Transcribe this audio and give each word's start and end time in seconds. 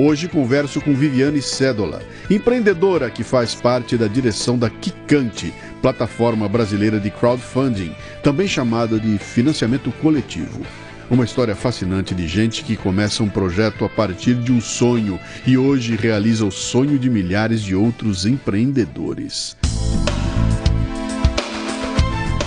Hoje 0.00 0.28
converso 0.28 0.80
com 0.80 0.94
Viviane 0.94 1.42
Cédola, 1.42 2.00
empreendedora 2.30 3.10
que 3.10 3.24
faz 3.24 3.52
parte 3.56 3.96
da 3.96 4.06
direção 4.06 4.56
da 4.56 4.70
Kikante, 4.70 5.52
plataforma 5.82 6.48
brasileira 6.48 7.00
de 7.00 7.10
crowdfunding, 7.10 7.92
também 8.22 8.46
chamada 8.46 9.00
de 9.00 9.18
financiamento 9.18 9.90
coletivo. 10.00 10.64
Uma 11.10 11.24
história 11.24 11.56
fascinante 11.56 12.14
de 12.14 12.28
gente 12.28 12.62
que 12.62 12.76
começa 12.76 13.24
um 13.24 13.28
projeto 13.28 13.84
a 13.84 13.88
partir 13.88 14.36
de 14.36 14.52
um 14.52 14.60
sonho 14.60 15.18
e 15.44 15.58
hoje 15.58 15.96
realiza 15.96 16.46
o 16.46 16.52
sonho 16.52 16.96
de 16.96 17.10
milhares 17.10 17.60
de 17.60 17.74
outros 17.74 18.24
empreendedores. 18.24 19.56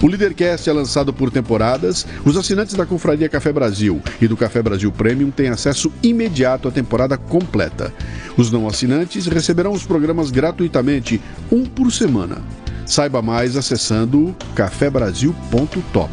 O 0.00 0.06
Leadercast 0.06 0.70
é 0.70 0.72
lançado 0.72 1.12
por 1.12 1.28
temporadas. 1.30 2.06
Os 2.24 2.36
assinantes 2.36 2.74
da 2.74 2.86
Confraria 2.86 3.28
Café 3.28 3.52
Brasil 3.52 4.00
e 4.20 4.28
do 4.28 4.36
Café 4.36 4.62
Brasil 4.62 4.92
Premium 4.92 5.30
têm 5.30 5.48
acesso 5.48 5.92
imediato 6.02 6.68
à 6.68 6.70
temporada 6.70 7.16
completa. 7.16 7.92
Os 8.36 8.52
não 8.52 8.68
assinantes 8.68 9.26
receberão 9.26 9.72
os 9.72 9.84
programas 9.84 10.30
gratuitamente, 10.30 11.20
um 11.50 11.64
por 11.64 11.90
semana. 11.90 12.38
Saiba 12.86 13.20
mais 13.20 13.56
acessando 13.56 14.34
cafebrasil.top. 14.54 16.12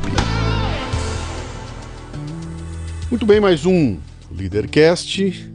Muito 3.09 3.25
bem, 3.25 3.39
mais 3.39 3.67
um 3.67 3.99
Leadercast. 4.31 5.51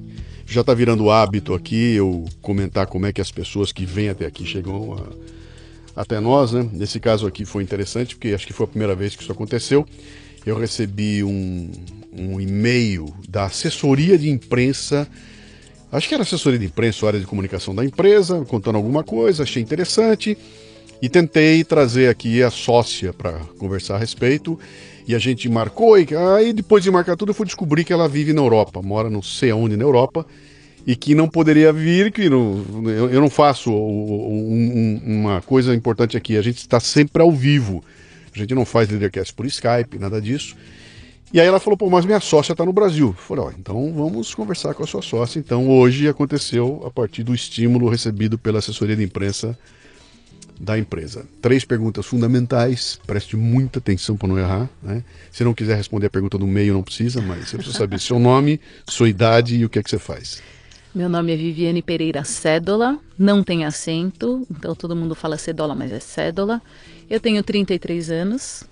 Já 0.46 0.60
está 0.60 0.72
virando 0.72 1.10
hábito 1.10 1.52
aqui 1.52 1.94
eu 1.94 2.24
comentar 2.40 2.86
como 2.86 3.06
é 3.06 3.12
que 3.12 3.20
as 3.20 3.30
pessoas 3.30 3.72
que 3.72 3.84
vêm 3.84 4.08
até 4.08 4.24
aqui 4.24 4.44
chegam 4.46 4.94
a, 4.94 5.39
até 5.94 6.20
nós, 6.20 6.52
né? 6.52 6.68
Nesse 6.72 6.98
caso 7.00 7.26
aqui 7.26 7.44
foi 7.44 7.62
interessante 7.62 8.14
porque 8.14 8.28
acho 8.28 8.46
que 8.46 8.52
foi 8.52 8.64
a 8.64 8.68
primeira 8.68 8.94
vez 8.94 9.14
que 9.14 9.22
isso 9.22 9.32
aconteceu. 9.32 9.86
Eu 10.44 10.58
recebi 10.58 11.22
um, 11.22 11.70
um 12.12 12.40
e-mail 12.40 13.14
da 13.28 13.44
assessoria 13.44 14.16
de 14.16 14.30
imprensa 14.30 15.08
Acho 15.92 16.08
que 16.08 16.14
era 16.14 16.22
assessoria 16.22 16.58
de 16.58 16.66
imprensa, 16.66 17.04
área 17.06 17.18
de 17.18 17.26
comunicação 17.26 17.74
da 17.74 17.84
empresa, 17.84 18.44
contando 18.44 18.76
alguma 18.76 19.02
coisa, 19.02 19.42
achei 19.42 19.60
interessante 19.60 20.38
e 21.02 21.08
tentei 21.08 21.64
trazer 21.64 22.08
aqui 22.08 22.42
a 22.42 22.50
sócia 22.50 23.12
para 23.12 23.32
conversar 23.58 23.96
a 23.96 23.98
respeito. 23.98 24.58
E 25.08 25.14
a 25.16 25.18
gente 25.18 25.48
marcou, 25.48 25.98
e 25.98 26.06
aí 26.36 26.52
depois 26.52 26.84
de 26.84 26.90
marcar 26.92 27.16
tudo, 27.16 27.30
eu 27.30 27.34
fui 27.34 27.44
descobrir 27.44 27.82
que 27.82 27.92
ela 27.92 28.08
vive 28.08 28.32
na 28.32 28.40
Europa, 28.40 28.80
mora 28.80 29.10
não 29.10 29.20
sei 29.20 29.50
aonde 29.50 29.76
na 29.76 29.82
Europa, 29.82 30.24
e 30.86 30.96
que 30.96 31.14
não 31.14 31.28
poderia 31.28 31.72
vir, 31.72 32.10
que 32.10 32.28
não, 32.28 32.64
eu, 32.86 33.10
eu 33.10 33.20
não 33.20 33.30
faço 33.30 33.70
um, 33.70 35.00
um, 35.04 35.20
uma 35.20 35.42
coisa 35.42 35.74
importante 35.74 36.16
aqui, 36.16 36.36
a 36.36 36.42
gente 36.42 36.58
está 36.58 36.80
sempre 36.80 37.22
ao 37.22 37.30
vivo. 37.30 37.84
A 38.34 38.38
gente 38.38 38.54
não 38.54 38.64
faz 38.64 38.88
Leadercast 38.88 39.34
por 39.34 39.44
Skype, 39.46 39.98
nada 39.98 40.20
disso. 40.20 40.56
E 41.32 41.40
aí 41.40 41.46
ela 41.46 41.60
falou, 41.60 41.76
pô, 41.76 41.88
mas 41.88 42.04
minha 42.04 42.18
sócia 42.20 42.52
está 42.52 42.64
no 42.64 42.72
Brasil. 42.72 43.08
Eu 43.08 43.12
falei, 43.12 43.44
ó, 43.44 43.52
então 43.56 43.92
vamos 43.94 44.34
conversar 44.34 44.74
com 44.74 44.82
a 44.82 44.86
sua 44.86 45.02
sócia. 45.02 45.38
Então 45.38 45.68
hoje 45.68 46.08
aconteceu 46.08 46.82
a 46.84 46.90
partir 46.90 47.22
do 47.22 47.34
estímulo 47.34 47.88
recebido 47.88 48.36
pela 48.36 48.58
assessoria 48.58 48.96
de 48.96 49.04
imprensa 49.04 49.56
da 50.58 50.78
empresa. 50.78 51.24
Três 51.40 51.64
perguntas 51.64 52.04
fundamentais, 52.04 53.00
preste 53.06 53.36
muita 53.36 53.78
atenção 53.78 54.16
para 54.16 54.28
não 54.28 54.38
errar. 54.38 54.68
Né? 54.82 55.04
Se 55.30 55.44
não 55.44 55.54
quiser 55.54 55.76
responder 55.76 56.06
a 56.06 56.10
pergunta 56.10 56.36
do 56.36 56.46
meio, 56.46 56.74
não 56.74 56.82
precisa, 56.82 57.22
mas 57.22 57.48
você 57.48 57.56
precisa 57.56 57.78
saber 57.78 58.00
seu 58.00 58.18
nome, 58.18 58.60
sua 58.86 59.08
idade 59.08 59.56
e 59.56 59.64
o 59.64 59.68
que 59.68 59.78
é 59.78 59.82
que 59.82 59.90
você 59.90 59.98
faz. 59.98 60.42
Meu 60.92 61.08
nome 61.08 61.32
é 61.32 61.36
Viviane 61.36 61.82
Pereira 61.82 62.24
Cédola, 62.24 62.98
não 63.16 63.44
tem 63.44 63.64
acento, 63.64 64.44
então 64.50 64.74
todo 64.74 64.96
mundo 64.96 65.14
fala 65.14 65.38
Cédola, 65.38 65.72
mas 65.72 65.92
é 65.92 66.00
Cédola. 66.00 66.60
Eu 67.08 67.20
tenho 67.20 67.44
33 67.44 68.10
anos, 68.10 68.64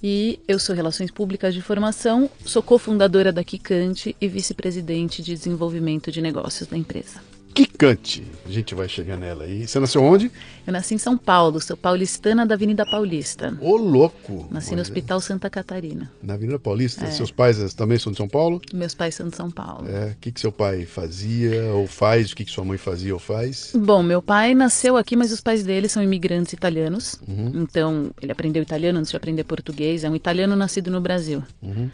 e 0.00 0.38
eu 0.46 0.60
sou 0.60 0.76
Relações 0.76 1.10
Públicas 1.10 1.52
de 1.52 1.60
Formação, 1.60 2.30
sou 2.44 2.62
cofundadora 2.62 3.32
da 3.32 3.42
Kikante 3.42 4.14
e 4.20 4.28
vice-presidente 4.28 5.20
de 5.20 5.34
desenvolvimento 5.34 6.12
de 6.12 6.22
negócios 6.22 6.68
da 6.68 6.76
empresa. 6.76 7.20
Kikante, 7.56 8.22
a 8.44 8.50
gente 8.50 8.74
vai 8.74 8.86
chegar 8.86 9.16
nela 9.16 9.44
aí. 9.44 9.66
Você 9.66 9.80
nasceu 9.80 10.02
onde? 10.02 10.30
Eu 10.66 10.74
nasci 10.74 10.94
em 10.94 10.98
São 10.98 11.16
Paulo, 11.16 11.58
sou 11.58 11.74
paulistana 11.74 12.44
da 12.44 12.54
Avenida 12.54 12.84
Paulista. 12.84 13.56
Ô, 13.62 13.76
louco! 13.76 14.46
Nasci 14.50 14.76
no 14.76 14.82
Hospital 14.82 15.22
Santa 15.22 15.48
Catarina. 15.48 16.12
Na 16.22 16.34
Avenida 16.34 16.58
Paulista? 16.58 17.06
É. 17.06 17.10
Seus 17.10 17.30
pais 17.30 17.72
também 17.72 17.98
são 17.98 18.12
de 18.12 18.18
São 18.18 18.28
Paulo? 18.28 18.60
Meus 18.74 18.94
pais 18.94 19.14
são 19.14 19.30
de 19.30 19.36
São 19.36 19.50
Paulo. 19.50 19.88
É. 19.88 20.10
O 20.10 20.16
que, 20.20 20.32
que 20.32 20.38
seu 20.38 20.52
pai 20.52 20.84
fazia 20.84 21.72
ou 21.72 21.86
faz? 21.86 22.30
O 22.30 22.36
que, 22.36 22.44
que 22.44 22.50
sua 22.50 22.62
mãe 22.62 22.76
fazia 22.76 23.14
ou 23.14 23.18
faz? 23.18 23.72
Bom, 23.74 24.02
meu 24.02 24.20
pai 24.20 24.54
nasceu 24.54 24.98
aqui, 24.98 25.16
mas 25.16 25.32
os 25.32 25.40
pais 25.40 25.64
dele 25.64 25.88
são 25.88 26.02
imigrantes 26.02 26.52
italianos. 26.52 27.18
Uhum. 27.26 27.52
Então, 27.54 28.10
ele 28.20 28.32
aprendeu 28.32 28.62
italiano 28.62 28.98
antes 28.98 29.10
de 29.10 29.16
aprender 29.16 29.44
português. 29.44 30.04
É 30.04 30.10
um 30.10 30.14
italiano 30.14 30.54
nascido 30.56 30.90
no 30.90 31.00
Brasil. 31.00 31.42
Uhum. 31.62 31.88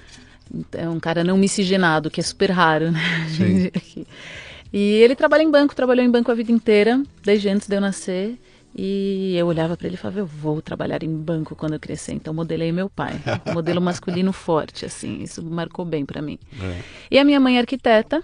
É 0.72 0.89
um 0.89 0.99
cara 0.99 1.22
não 1.22 1.39
miscigenado, 1.39 2.11
que 2.11 2.19
é 2.19 2.25
super 2.25 2.51
raro, 2.51 2.91
né? 2.91 3.01
Sim. 3.37 4.05
E 4.72 4.78
ele 4.78 5.15
trabalha 5.15 5.43
em 5.43 5.50
banco, 5.50 5.75
trabalhou 5.75 6.05
em 6.05 6.10
banco 6.10 6.31
a 6.31 6.34
vida 6.34 6.50
inteira, 6.50 7.03
desde 7.22 7.49
antes 7.49 7.69
de 7.69 7.77
eu 7.77 7.81
nascer. 7.81 8.38
E 8.75 9.37
eu 9.37 9.47
olhava 9.47 9.77
para 9.77 9.87
ele 9.87 9.97
e 9.97 9.99
falava, 9.99 10.21
eu 10.21 10.27
vou 10.27 10.62
trabalhar 10.62 11.03
em 11.03 11.15
banco 11.15 11.55
quando 11.55 11.75
eu 11.75 11.81
crescer. 11.81 12.12
Então 12.12 12.33
modelei 12.33 12.72
meu 12.72 12.88
pai, 12.88 13.21
um 13.47 13.53
modelo 13.53 13.81
masculino 13.83 14.33
forte, 14.33 14.87
assim, 14.87 15.22
isso 15.22 15.43
marcou 15.43 15.84
bem 15.84 16.06
para 16.06 16.22
mim. 16.22 16.38
É. 16.60 16.81
E 17.10 17.19
a 17.19 17.25
minha 17.25 17.38
mãe 17.38 17.59
é 17.59 17.60
arquiteta, 17.60 18.22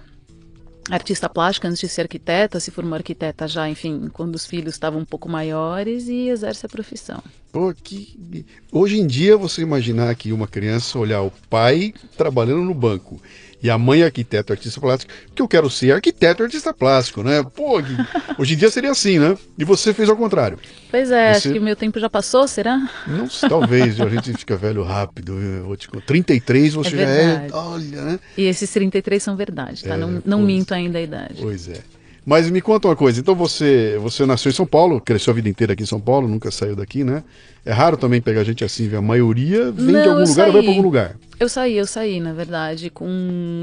artista 0.91 1.29
plástica 1.29 1.69
antes 1.69 1.81
de 1.81 1.89
ser 1.89 2.03
arquiteta, 2.03 2.59
se 2.61 2.71
formou 2.71 2.95
arquiteta 2.95 3.47
já, 3.47 3.69
enfim, 3.69 4.09
quando 4.11 4.35
os 4.35 4.47
filhos 4.47 4.75
estavam 4.75 5.01
um 5.01 5.05
pouco 5.05 5.29
maiores 5.29 6.09
e 6.09 6.29
exerce 6.29 6.65
a 6.65 6.69
profissão. 6.69 7.23
Pô, 7.53 7.75
que... 7.75 8.47
Hoje 8.73 8.99
em 8.99 9.07
dia 9.07 9.37
você 9.37 9.61
imaginar 9.61 10.15
que 10.15 10.33
uma 10.33 10.47
criança 10.47 10.99
olhar 10.99 11.23
o 11.23 11.33
pai 11.51 11.93
trabalhando 12.17 12.63
no 12.63 12.75
banco 12.75 13.21
e 13.63 13.71
a 13.71 13.77
mãe 13.77 14.03
é 14.03 14.05
arquiteto, 14.05 14.53
artista 14.53 14.81
plástico, 14.81 15.13
que 15.35 15.43
eu 15.43 15.49
quero 15.49 15.69
ser 15.69 15.93
arquiteto, 15.93 16.43
artista 16.43 16.73
plástico, 16.73 17.23
né? 17.23 17.43
Pô, 17.43 17.81
hoje 18.39 18.55
em 18.55 18.57
dia 18.57 18.71
seria 18.71 18.91
assim, 18.91 19.19
né? 19.19 19.37
E 19.59 19.65
você 19.65 19.93
fez 19.93 20.09
ao 20.09 20.17
contrário. 20.17 20.59
Pois 20.91 21.11
é, 21.11 21.35
você... 21.35 21.49
acho 21.49 21.53
que 21.53 21.59
o 21.59 21.63
meu 21.63 21.77
tempo 21.77 21.99
já 21.99 22.09
passou, 22.09 22.47
será? 22.47 22.89
Não, 23.07 23.27
talvez, 23.49 23.99
a 24.01 24.09
gente 24.09 24.33
fica 24.35 24.57
velho 24.57 24.83
rápido. 24.83 25.39
Eu 25.39 25.77
te... 25.77 25.89
33 25.89 26.75
você 26.75 26.97
é 26.97 26.99
já 26.99 27.09
é, 27.09 27.49
olha, 27.53 28.03
né? 28.03 28.21
E 28.37 28.45
esses 28.45 28.71
33 28.71 29.23
são 29.23 29.37
verdade, 29.37 29.85
tá? 29.85 29.95
É, 29.95 29.97
não 29.97 30.23
não 30.25 30.43
minto 30.43 30.73
ainda 30.73 30.99
a 30.99 31.03
idade. 31.03 31.39
Pois 31.41 31.69
é. 31.69 31.81
Mas 32.29 32.51
me 32.51 32.61
conta 32.61 32.89
uma 32.89 32.95
coisa, 32.95 33.19
então 33.19 33.35
você, 33.35 33.97
você 34.03 34.27
nasceu 34.27 34.51
em 34.51 34.55
São 34.55 34.67
Paulo, 34.67 35.01
cresceu 35.01 35.31
a 35.31 35.35
vida 35.35 35.49
inteira 35.49 35.73
aqui 35.73 35.83
em 35.83 35.87
São 35.87 35.99
Paulo, 35.99 36.29
nunca 36.29 36.51
saiu 36.51 36.77
daqui, 36.77 37.03
né? 37.03 37.25
É 37.65 37.73
raro 37.73 37.97
também 37.97 38.21
pegar 38.21 38.45
gente 38.45 38.63
assim, 38.63 38.95
a 38.95 39.01
maioria 39.01 39.73
vem 39.73 39.95
Não, 39.95 40.03
de 40.03 40.09
algum 40.09 40.21
lugar 40.21 40.35
saí. 40.35 40.47
ou 40.49 40.53
vai 40.53 40.63
para 40.63 40.71
algum 40.71 40.83
lugar. 40.83 41.17
Eu 41.41 41.49
saí, 41.49 41.79
eu 41.79 41.87
saí, 41.87 42.21
na 42.21 42.35
verdade. 42.35 42.91
Com 42.91 43.09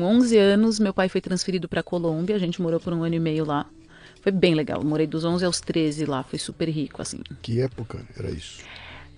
11 0.02 0.36
anos, 0.40 0.80
meu 0.80 0.96
pai 0.96 1.08
foi 1.10 1.22
transferido 1.22 1.70
para 1.70 1.84
Colômbia, 1.84 2.36
a 2.36 2.40
gente 2.40 2.60
morou 2.60 2.80
por 2.80 2.92
um 2.92 3.04
ano 3.04 3.14
e 3.14 3.20
meio 3.20 3.46
lá. 3.46 3.68
Foi 4.24 4.32
bem 4.32 4.56
legal, 4.56 4.84
morei 4.84 5.06
dos 5.06 5.24
11 5.24 5.46
aos 5.46 5.62
13 5.62 6.06
lá, 6.06 6.24
foi 6.24 6.40
super 6.40 6.68
rico, 6.68 7.04
assim. 7.04 7.20
Que 7.44 7.62
época 7.62 8.00
era 8.18 8.32
isso? 8.32 8.64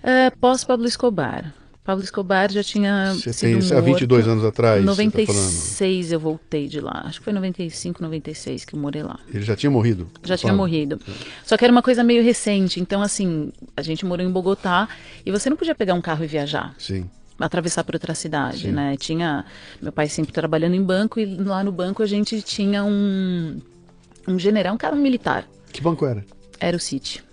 Uh, 0.03 0.37
pós 0.41 0.65
Pablo 0.65 0.85
Escobar. 0.85 1.53
Pablo 1.87 2.03
Escobar 2.03 2.51
já 2.51 2.61
tinha 2.61 3.13
Você 3.13 3.31
sido 3.31 3.65
tem, 3.65 3.77
há 3.77 3.79
22 3.79 4.27
anos 4.27 4.43
atrás? 4.43 4.83
96 4.83 6.09
tá 6.09 6.13
eu 6.13 6.19
voltei 6.19 6.67
de 6.67 6.81
lá. 6.81 7.03
Acho 7.05 7.19
que 7.19 7.23
foi 7.23 7.31
95, 7.31 8.03
96 8.03 8.65
que 8.65 8.75
eu 8.75 8.79
morei 8.79 9.03
lá. 9.03 9.17
Ele 9.33 9.45
já 9.45 9.55
tinha 9.55 9.71
morrido? 9.71 10.05
Já 10.21 10.35
tinha 10.35 10.51
morrido. 10.51 10.99
Só 11.45 11.55
que 11.55 11.63
era 11.63 11.71
uma 11.71 11.81
coisa 11.81 12.03
meio 12.03 12.21
recente. 12.21 12.81
Então, 12.81 13.01
assim, 13.01 13.53
a 13.73 13.81
gente 13.81 14.05
morou 14.05 14.25
em 14.25 14.29
Bogotá 14.29 14.89
e 15.25 15.31
você 15.31 15.49
não 15.49 15.55
podia 15.55 15.73
pegar 15.73 15.93
um 15.93 16.01
carro 16.01 16.25
e 16.25 16.27
viajar. 16.27 16.75
Sim 16.77 17.09
atravessar 17.39 17.83
para 17.83 17.95
outra 17.95 18.15
cidade, 18.15 18.63
Sim. 18.63 18.71
né? 18.71 18.97
Tinha 18.97 19.45
meu 19.79 19.91
pai 19.91 20.09
sempre 20.09 20.33
trabalhando 20.33 20.73
em 20.73 20.81
banco 20.81 21.19
e 21.19 21.25
lá 21.37 21.63
no 21.63 21.71
banco 21.71 22.01
a 22.01 22.07
gente 22.07 22.41
tinha 22.41 22.83
um 22.83 23.61
um 24.27 24.39
general, 24.39 24.73
um 24.73 24.77
cara 24.77 24.95
militar. 24.95 25.47
Que 25.71 25.79
banco 25.79 26.03
era? 26.03 26.25
Era 26.59 26.75
o 26.75 26.79
City. 26.79 27.23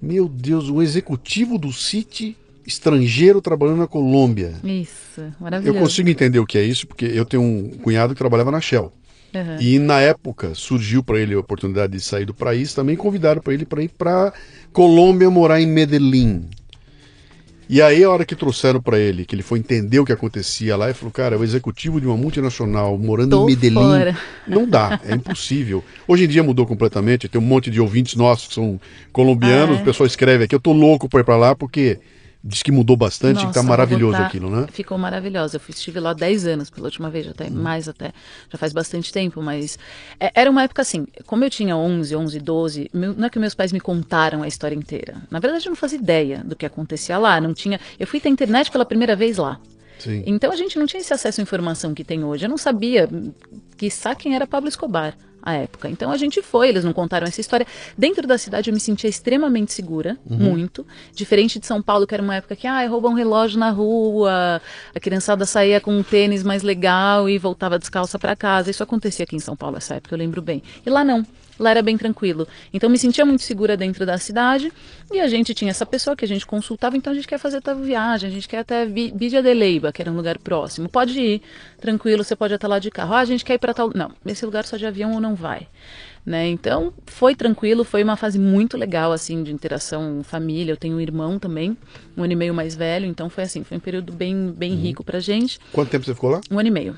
Meu 0.00 0.28
Deus, 0.28 0.68
o 0.68 0.82
executivo 0.82 1.56
do 1.56 1.72
City 1.72 2.36
estrangeiro 2.66 3.40
trabalhando 3.40 3.78
na 3.78 3.86
Colômbia. 3.86 4.54
Isso, 4.64 5.22
maravilhoso. 5.40 5.76
Eu 5.76 5.80
consigo 5.80 6.08
entender 6.08 6.38
o 6.38 6.46
que 6.46 6.58
é 6.58 6.62
isso, 6.62 6.86
porque 6.86 7.04
eu 7.04 7.24
tenho 7.24 7.42
um 7.42 7.70
cunhado 7.82 8.14
que 8.14 8.18
trabalhava 8.18 8.50
na 8.50 8.60
Shell. 8.60 8.92
Uhum. 9.34 9.60
E 9.60 9.78
na 9.78 10.00
época 10.00 10.54
surgiu 10.54 11.02
para 11.02 11.18
ele 11.18 11.34
a 11.34 11.38
oportunidade 11.38 11.92
de 11.92 12.00
sair 12.00 12.26
do 12.26 12.34
país, 12.34 12.74
também 12.74 12.96
convidaram 12.96 13.40
para 13.40 13.54
ele 13.54 13.64
para 13.64 13.82
ir 13.82 13.88
para 13.88 14.32
Colômbia 14.72 15.30
morar 15.30 15.60
em 15.60 15.66
Medellín. 15.66 16.48
E 17.68 17.80
aí, 17.80 18.04
a 18.04 18.10
hora 18.10 18.26
que 18.26 18.36
trouxeram 18.36 18.82
para 18.82 18.98
ele, 18.98 19.24
que 19.24 19.34
ele 19.34 19.42
foi 19.42 19.58
entender 19.58 19.98
o 19.98 20.04
que 20.04 20.12
acontecia 20.12 20.76
lá, 20.76 20.86
ele 20.86 20.94
falou: 20.94 21.10
Cara, 21.10 21.38
o 21.38 21.44
executivo 21.44 21.98
de 21.98 22.06
uma 22.06 22.18
multinacional 22.18 22.98
morando 22.98 23.30
Tô 23.30 23.44
em 23.44 23.46
Medellín. 23.46 23.76
Fora. 23.76 24.18
Não 24.46 24.68
dá, 24.68 25.00
é 25.02 25.14
impossível. 25.14 25.82
Hoje 26.06 26.24
em 26.24 26.28
dia 26.28 26.42
mudou 26.42 26.66
completamente. 26.66 27.28
Tem 27.30 27.40
um 27.40 27.44
monte 27.44 27.70
de 27.70 27.80
ouvintes 27.80 28.14
nossos 28.14 28.48
que 28.48 28.54
são 28.54 28.78
colombianos, 29.10 29.76
ah, 29.76 29.78
é? 29.78 29.82
o 29.82 29.84
pessoal 29.86 30.06
escreve 30.06 30.44
aqui: 30.44 30.54
Eu 30.54 30.60
tô 30.60 30.72
louco 30.72 31.08
para 31.08 31.20
ir 31.20 31.24
para 31.24 31.36
lá 31.36 31.54
porque 31.54 31.98
Diz 32.44 32.60
que 32.60 32.72
mudou 32.72 32.96
bastante, 32.96 33.36
Nossa, 33.36 33.46
que 33.46 33.54
tá 33.54 33.62
maravilhoso 33.62 34.16
aquilo, 34.16 34.50
né? 34.50 34.66
Ficou 34.72 34.98
maravilhoso. 34.98 35.56
Eu 35.56 35.60
estive 35.68 36.00
lá 36.00 36.12
10 36.12 36.46
anos 36.46 36.70
pela 36.70 36.86
última 36.86 37.08
vez, 37.08 37.28
até 37.28 37.46
hum. 37.46 37.50
mais 37.52 37.88
até. 37.88 38.12
Já 38.50 38.58
faz 38.58 38.72
bastante 38.72 39.12
tempo, 39.12 39.40
mas 39.40 39.78
é, 40.18 40.32
era 40.34 40.50
uma 40.50 40.64
época 40.64 40.82
assim, 40.82 41.06
como 41.24 41.44
eu 41.44 41.50
tinha 41.50 41.76
11, 41.76 42.16
11, 42.16 42.40
12, 42.40 42.90
meu, 42.92 43.14
não 43.14 43.26
é 43.26 43.30
que 43.30 43.38
meus 43.38 43.54
pais 43.54 43.70
me 43.70 43.78
contaram 43.78 44.42
a 44.42 44.48
história 44.48 44.74
inteira. 44.74 45.22
Na 45.30 45.38
verdade, 45.38 45.66
eu 45.66 45.70
não 45.70 45.76
fazia 45.76 45.98
ideia 45.98 46.42
do 46.44 46.56
que 46.56 46.66
acontecia 46.66 47.16
lá, 47.16 47.40
não 47.40 47.54
tinha. 47.54 47.78
Eu 47.98 48.08
fui 48.08 48.18
ter 48.18 48.28
internet 48.28 48.72
pela 48.72 48.84
primeira 48.84 49.14
vez 49.14 49.36
lá. 49.36 49.60
Sim. 50.00 50.24
Então 50.26 50.50
a 50.50 50.56
gente 50.56 50.76
não 50.76 50.86
tinha 50.86 51.00
esse 51.00 51.14
acesso 51.14 51.40
à 51.40 51.42
informação 51.42 51.94
que 51.94 52.02
tem 52.02 52.24
hoje. 52.24 52.44
Eu 52.44 52.50
não 52.50 52.58
sabia, 52.58 53.08
que 53.76 53.88
quem 54.18 54.34
era 54.34 54.48
Pablo 54.48 54.68
Escobar 54.68 55.16
à 55.42 55.54
época. 55.54 55.88
Então 55.88 56.10
a 56.10 56.16
gente 56.16 56.40
foi, 56.40 56.68
eles 56.68 56.84
não 56.84 56.92
contaram 56.92 57.26
essa 57.26 57.40
história. 57.40 57.66
Dentro 57.96 58.26
da 58.26 58.38
cidade 58.38 58.70
eu 58.70 58.74
me 58.74 58.80
sentia 58.80 59.10
extremamente 59.10 59.72
segura, 59.72 60.16
uhum. 60.28 60.36
muito. 60.36 60.86
Diferente 61.14 61.58
de 61.58 61.66
São 61.66 61.82
Paulo, 61.82 62.06
que 62.06 62.14
era 62.14 62.22
uma 62.22 62.36
época 62.36 62.54
que, 62.56 62.66
ah, 62.66 62.86
rouba 62.86 63.08
um 63.08 63.14
relógio 63.14 63.58
na 63.58 63.70
rua, 63.70 64.60
a 64.94 65.00
criançada 65.00 65.44
saía 65.44 65.80
com 65.80 65.96
um 65.96 66.02
tênis 66.02 66.42
mais 66.42 66.62
legal 66.62 67.28
e 67.28 67.38
voltava 67.38 67.78
descalça 67.78 68.18
para 68.18 68.36
casa. 68.36 68.70
Isso 68.70 68.82
acontecia 68.82 69.24
aqui 69.24 69.36
em 69.36 69.40
São 69.40 69.56
Paulo 69.56 69.76
essa 69.76 69.96
época, 69.96 70.14
eu 70.14 70.18
lembro 70.18 70.40
bem. 70.40 70.62
E 70.84 70.90
lá 70.90 71.04
não 71.04 71.26
lá 71.62 71.70
era 71.70 71.82
bem 71.82 71.96
tranquilo. 71.96 72.46
Então 72.72 72.90
me 72.90 72.98
sentia 72.98 73.24
muito 73.24 73.42
segura 73.42 73.76
dentro 73.76 74.04
da 74.04 74.18
cidade 74.18 74.72
e 75.10 75.20
a 75.20 75.28
gente 75.28 75.54
tinha 75.54 75.70
essa 75.70 75.86
pessoa 75.86 76.16
que 76.16 76.24
a 76.24 76.28
gente 76.28 76.46
consultava, 76.46 76.96
então 76.96 77.12
a 77.12 77.16
gente 77.16 77.28
quer 77.28 77.38
fazer 77.38 77.60
tal 77.60 77.76
viagem, 77.76 78.28
a 78.28 78.32
gente 78.32 78.48
quer 78.48 78.58
até 78.58 78.84
Bidia 78.84 79.42
de 79.42 79.54
Leiba, 79.54 79.92
que 79.92 80.02
era 80.02 80.10
um 80.10 80.16
lugar 80.16 80.38
próximo. 80.38 80.88
Pode 80.88 81.18
ir, 81.18 81.42
tranquilo, 81.80 82.24
você 82.24 82.34
pode 82.34 82.54
até 82.54 82.66
lá 82.66 82.78
de 82.78 82.90
carro. 82.90 83.14
Ah, 83.14 83.20
a 83.20 83.24
gente 83.24 83.44
quer 83.44 83.54
ir 83.54 83.58
para 83.58 83.72
tal. 83.72 83.90
Não, 83.94 84.10
esse 84.26 84.44
lugar 84.44 84.64
só 84.64 84.76
de 84.76 84.86
avião 84.86 85.12
ou 85.12 85.20
não 85.20 85.34
vai. 85.34 85.68
Né? 86.24 86.48
Então 86.48 86.92
foi 87.06 87.34
tranquilo, 87.34 87.82
foi 87.82 88.04
uma 88.04 88.16
fase 88.16 88.38
muito 88.38 88.76
legal 88.76 89.10
assim 89.10 89.42
de 89.42 89.52
interação 89.52 90.22
família. 90.22 90.72
Eu 90.72 90.76
tenho 90.76 90.96
um 90.96 91.00
irmão 91.00 91.38
também, 91.38 91.76
um 92.16 92.22
ano 92.22 92.32
e 92.32 92.36
meio 92.36 92.54
mais 92.54 92.76
velho, 92.76 93.06
então 93.06 93.28
foi 93.28 93.44
assim, 93.44 93.64
foi 93.64 93.76
um 93.76 93.80
período 93.80 94.12
bem 94.12 94.52
bem 94.52 94.72
uhum. 94.72 94.78
rico 94.78 95.02
pra 95.04 95.18
gente. 95.18 95.58
Quanto 95.72 95.90
tempo 95.90 96.04
você 96.04 96.14
ficou 96.14 96.30
lá? 96.30 96.40
Um 96.50 96.58
ano 96.58 96.68
e 96.68 96.70
meio. 96.70 96.96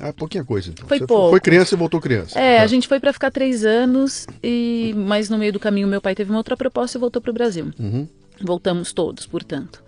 Ah, 0.00 0.12
pouquinha 0.12 0.44
coisa. 0.44 0.70
Então. 0.70 0.86
Foi 0.86 0.98
Você 0.98 1.06
pouco. 1.06 1.30
Foi 1.30 1.40
criança 1.40 1.74
e 1.74 1.78
voltou 1.78 2.00
criança. 2.00 2.38
É, 2.38 2.60
a 2.60 2.66
gente 2.66 2.86
foi 2.86 3.00
para 3.00 3.12
ficar 3.12 3.30
três 3.30 3.64
anos, 3.64 4.26
e 4.42 4.94
mas 4.96 5.28
no 5.28 5.38
meio 5.38 5.52
do 5.52 5.60
caminho 5.60 5.88
meu 5.88 6.00
pai 6.00 6.14
teve 6.14 6.30
uma 6.30 6.38
outra 6.38 6.56
proposta 6.56 6.96
e 6.96 7.00
voltou 7.00 7.20
para 7.20 7.30
o 7.30 7.34
Brasil. 7.34 7.70
Uhum. 7.78 8.06
Voltamos 8.40 8.92
todos, 8.92 9.26
portanto. 9.26 9.82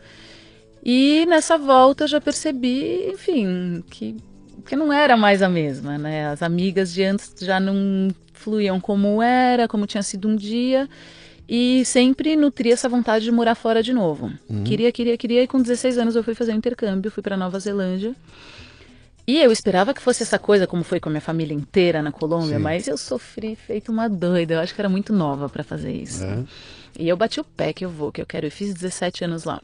E 0.84 1.26
nessa 1.26 1.58
volta 1.58 2.04
eu 2.04 2.08
já 2.08 2.20
percebi, 2.20 3.10
enfim, 3.12 3.84
que, 3.90 4.16
que 4.66 4.74
não 4.74 4.92
era 4.92 5.16
mais 5.16 5.42
a 5.42 5.48
mesma, 5.48 5.98
né? 5.98 6.28
As 6.28 6.42
amigas 6.42 6.92
de 6.92 7.04
antes 7.04 7.34
já 7.40 7.60
não 7.60 8.08
fluíam 8.32 8.80
como 8.80 9.22
era, 9.22 9.68
como 9.68 9.86
tinha 9.86 10.02
sido 10.02 10.28
um 10.28 10.34
dia. 10.34 10.88
E 11.52 11.84
sempre 11.84 12.36
nutria 12.36 12.72
essa 12.72 12.88
vontade 12.88 13.24
de 13.24 13.32
morar 13.32 13.56
fora 13.56 13.82
de 13.82 13.92
novo. 13.92 14.32
Uhum. 14.48 14.62
Queria, 14.62 14.90
queria, 14.92 15.16
queria. 15.18 15.42
E 15.42 15.48
com 15.48 15.60
16 15.60 15.98
anos 15.98 16.16
eu 16.16 16.22
fui 16.22 16.34
fazer 16.34 16.52
um 16.52 16.56
intercâmbio, 16.56 17.10
fui 17.10 17.22
para 17.22 17.36
Nova 17.36 17.58
Zelândia. 17.58 18.14
E 19.26 19.40
eu 19.40 19.52
esperava 19.52 19.94
que 19.94 20.00
fosse 20.00 20.22
essa 20.22 20.38
coisa, 20.38 20.66
como 20.66 20.82
foi 20.82 20.98
com 20.98 21.08
a 21.08 21.12
minha 21.12 21.20
família 21.20 21.54
inteira 21.54 22.02
na 22.02 22.10
Colômbia, 22.10 22.56
Sim. 22.56 22.62
mas 22.62 22.88
eu 22.88 22.96
sofri 22.96 23.54
feito 23.54 23.92
uma 23.92 24.08
doida. 24.08 24.54
Eu 24.54 24.60
acho 24.60 24.74
que 24.74 24.80
era 24.80 24.88
muito 24.88 25.12
nova 25.12 25.48
para 25.48 25.62
fazer 25.62 25.92
isso. 25.92 26.24
É. 26.24 26.44
E 26.98 27.08
eu 27.08 27.16
bati 27.16 27.40
o 27.40 27.44
pé 27.44 27.72
que 27.72 27.84
eu 27.84 27.90
vou, 27.90 28.10
que 28.10 28.20
eu 28.20 28.26
quero. 28.26 28.46
Eu 28.46 28.50
fiz 28.50 28.74
17 28.74 29.24
anos 29.24 29.44
lá. 29.44 29.60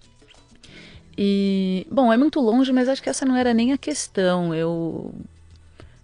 E, 1.18 1.86
bom, 1.90 2.12
é 2.12 2.16
muito 2.16 2.40
longe, 2.40 2.72
mas 2.72 2.88
acho 2.88 3.02
que 3.02 3.08
essa 3.08 3.24
não 3.24 3.36
era 3.36 3.54
nem 3.54 3.72
a 3.72 3.78
questão. 3.78 4.54
Eu. 4.54 5.14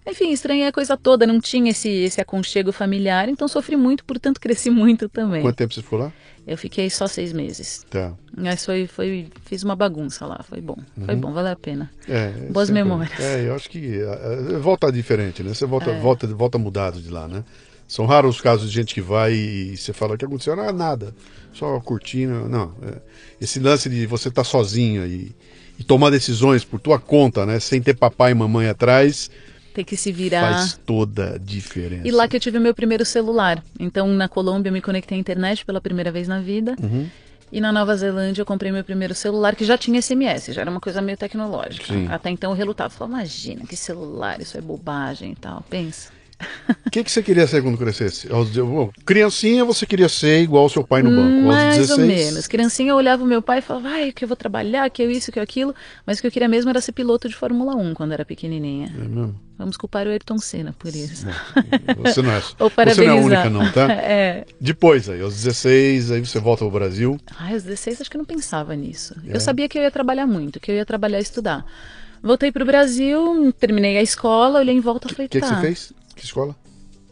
Enfim, 0.06 0.32
estranhei 0.32 0.66
a 0.66 0.72
coisa 0.72 0.96
toda, 0.96 1.26
não 1.26 1.40
tinha 1.40 1.70
esse, 1.70 1.88
esse 1.88 2.20
aconchego 2.20 2.72
familiar, 2.72 3.28
então 3.28 3.46
sofri 3.46 3.76
muito, 3.76 4.04
portanto 4.04 4.40
cresci 4.40 4.68
muito 4.70 5.08
também. 5.08 5.42
Quanto 5.42 5.56
tempo 5.56 5.72
você 5.72 5.82
ficou 5.82 5.98
lá? 5.98 6.12
Eu 6.46 6.58
fiquei 6.58 6.90
só 6.90 7.06
seis 7.06 7.32
meses. 7.32 7.84
Tá. 7.88 8.12
Mas 8.36 8.64
foi, 8.64 8.86
foi, 8.86 9.28
fiz 9.44 9.62
uma 9.62 9.76
bagunça 9.76 10.26
lá, 10.26 10.42
foi 10.42 10.60
bom. 10.60 10.76
Uhum. 10.96 11.06
Foi 11.06 11.14
bom, 11.14 11.32
valeu 11.32 11.52
a 11.52 11.56
pena. 11.56 11.90
É, 12.08 12.30
Boas 12.50 12.68
sempre, 12.68 12.82
memórias. 12.82 13.20
É, 13.20 13.46
eu 13.46 13.54
acho 13.54 13.70
que 13.70 14.00
uh, 14.02 14.58
volta 14.60 14.90
diferente, 14.90 15.42
né? 15.42 15.54
Você 15.54 15.64
volta, 15.64 15.90
é. 15.90 16.00
volta, 16.00 16.26
volta 16.26 16.58
mudado 16.58 17.00
de 17.00 17.10
lá, 17.10 17.28
né? 17.28 17.44
São 17.86 18.06
raros 18.06 18.36
os 18.36 18.40
casos 18.40 18.70
de 18.70 18.74
gente 18.74 18.94
que 18.94 19.00
vai 19.00 19.34
e 19.34 19.76
você 19.76 19.92
fala 19.92 20.16
que 20.16 20.24
aconteceu, 20.24 20.56
não, 20.56 20.72
nada, 20.72 21.14
só 21.52 21.78
curtindo. 21.80 22.48
Não, 22.48 22.74
é, 22.82 22.96
esse 23.40 23.60
lance 23.60 23.88
de 23.88 24.06
você 24.06 24.28
estar 24.28 24.42
tá 24.42 24.48
sozinho 24.48 25.06
e, 25.06 25.36
e 25.78 25.84
tomar 25.84 26.10
decisões 26.10 26.64
por 26.64 26.80
tua 26.80 26.98
conta, 26.98 27.46
né? 27.46 27.60
Sem 27.60 27.80
ter 27.80 27.94
papai 27.94 28.32
e 28.32 28.34
mamãe 28.34 28.66
atrás, 28.66 29.30
ter 29.72 29.84
que 29.84 29.96
se 29.96 30.12
virar. 30.12 30.54
Faz 30.54 30.80
toda 30.86 31.34
a 31.34 31.38
diferença. 31.38 32.06
E 32.06 32.10
lá 32.10 32.28
que 32.28 32.36
eu 32.36 32.40
tive 32.40 32.58
o 32.58 32.60
meu 32.60 32.74
primeiro 32.74 33.04
celular. 33.04 33.62
Então, 33.78 34.06
na 34.08 34.28
Colômbia, 34.28 34.68
eu 34.70 34.72
me 34.72 34.80
conectei 34.80 35.16
à 35.16 35.20
internet 35.20 35.64
pela 35.64 35.80
primeira 35.80 36.12
vez 36.12 36.28
na 36.28 36.40
vida. 36.40 36.76
Uhum. 36.82 37.08
E 37.52 37.60
na 37.60 37.70
Nova 37.70 37.94
Zelândia 37.94 38.40
eu 38.40 38.46
comprei 38.46 38.72
meu 38.72 38.82
primeiro 38.82 39.14
celular 39.14 39.54
que 39.54 39.64
já 39.64 39.76
tinha 39.76 40.00
SMS, 40.00 40.54
já 40.54 40.62
era 40.62 40.70
uma 40.70 40.80
coisa 40.80 41.02
meio 41.02 41.18
tecnológica. 41.18 41.92
Sim. 41.92 42.08
Até 42.08 42.30
então 42.30 42.52
eu 42.52 42.56
relutava, 42.56 42.88
falava, 42.88 43.18
imagina, 43.18 43.66
que 43.66 43.76
celular, 43.76 44.40
isso 44.40 44.56
é 44.56 44.60
bobagem 44.62 45.32
e 45.32 45.36
tal. 45.36 45.62
Pensa. 45.68 46.10
O 46.86 46.90
que, 46.90 47.02
que 47.04 47.10
você 47.10 47.22
queria 47.22 47.46
ser 47.46 47.62
quando 47.62 47.78
crescesse? 47.78 48.28
Criancinha 49.04 49.64
você 49.64 49.86
queria 49.86 50.08
ser 50.08 50.42
igual 50.42 50.64
ao 50.64 50.68
seu 50.68 50.84
pai 50.84 51.02
no 51.02 51.10
banco? 51.10 51.46
Mais 51.46 51.76
16... 51.78 51.98
ou 51.98 52.06
menos. 52.06 52.46
Criancinha 52.46 52.90
eu 52.90 52.96
olhava 52.96 53.22
o 53.22 53.26
meu 53.26 53.40
pai 53.40 53.58
e 53.58 53.62
falava, 53.62 53.88
ai, 53.88 54.12
que 54.12 54.24
eu 54.24 54.28
vou 54.28 54.36
trabalhar, 54.36 54.88
que 54.90 55.02
eu 55.02 55.10
isso, 55.10 55.32
que 55.32 55.38
eu 55.38 55.42
aquilo. 55.42 55.74
Mas 56.06 56.18
o 56.18 56.20
que 56.20 56.26
eu 56.26 56.30
queria 56.30 56.48
mesmo 56.48 56.70
era 56.70 56.80
ser 56.80 56.92
piloto 56.92 57.28
de 57.28 57.34
Fórmula 57.34 57.74
1 57.74 57.94
quando 57.94 58.12
era 58.12 58.24
pequenininha. 58.24 58.92
É 58.94 58.98
mesmo? 58.98 59.34
Vamos 59.58 59.76
culpar 59.76 60.06
o 60.06 60.10
Ayrton 60.10 60.38
Senna 60.38 60.74
por 60.76 60.88
isso. 60.88 61.24
Você 61.98 62.20
não 62.20 62.32
é, 62.32 62.40
você 62.58 63.04
não 63.04 63.04
é 63.04 63.08
a 63.08 63.14
única 63.14 63.50
não, 63.50 63.70
tá? 63.70 63.92
é. 63.92 64.44
Depois 64.60 65.08
aí, 65.08 65.20
aos 65.20 65.34
16, 65.34 66.10
aí 66.10 66.20
você 66.20 66.40
volta 66.40 66.64
ao 66.64 66.70
Brasil. 66.70 67.18
Ai, 67.38 67.54
aos 67.54 67.62
16 67.62 68.00
acho 68.00 68.10
que 68.10 68.16
eu 68.16 68.18
não 68.18 68.24
pensava 68.24 68.74
nisso. 68.74 69.14
É. 69.26 69.36
Eu 69.36 69.40
sabia 69.40 69.68
que 69.68 69.78
eu 69.78 69.82
ia 69.82 69.90
trabalhar 69.90 70.26
muito, 70.26 70.58
que 70.58 70.70
eu 70.70 70.74
ia 70.74 70.84
trabalhar 70.84 71.18
e 71.18 71.22
estudar. 71.22 71.64
Voltei 72.22 72.52
para 72.52 72.62
o 72.62 72.66
Brasil, 72.66 73.52
terminei 73.58 73.98
a 73.98 74.02
escola, 74.02 74.60
olhei 74.60 74.74
em 74.74 74.80
volta 74.80 75.08
e 75.08 75.14
falei, 75.14 75.28
tá. 75.28 75.38
O 75.38 75.40
que, 75.40 75.46
você 75.46 75.60
fez? 75.60 75.92
Que 76.22 76.26
escola? 76.26 76.54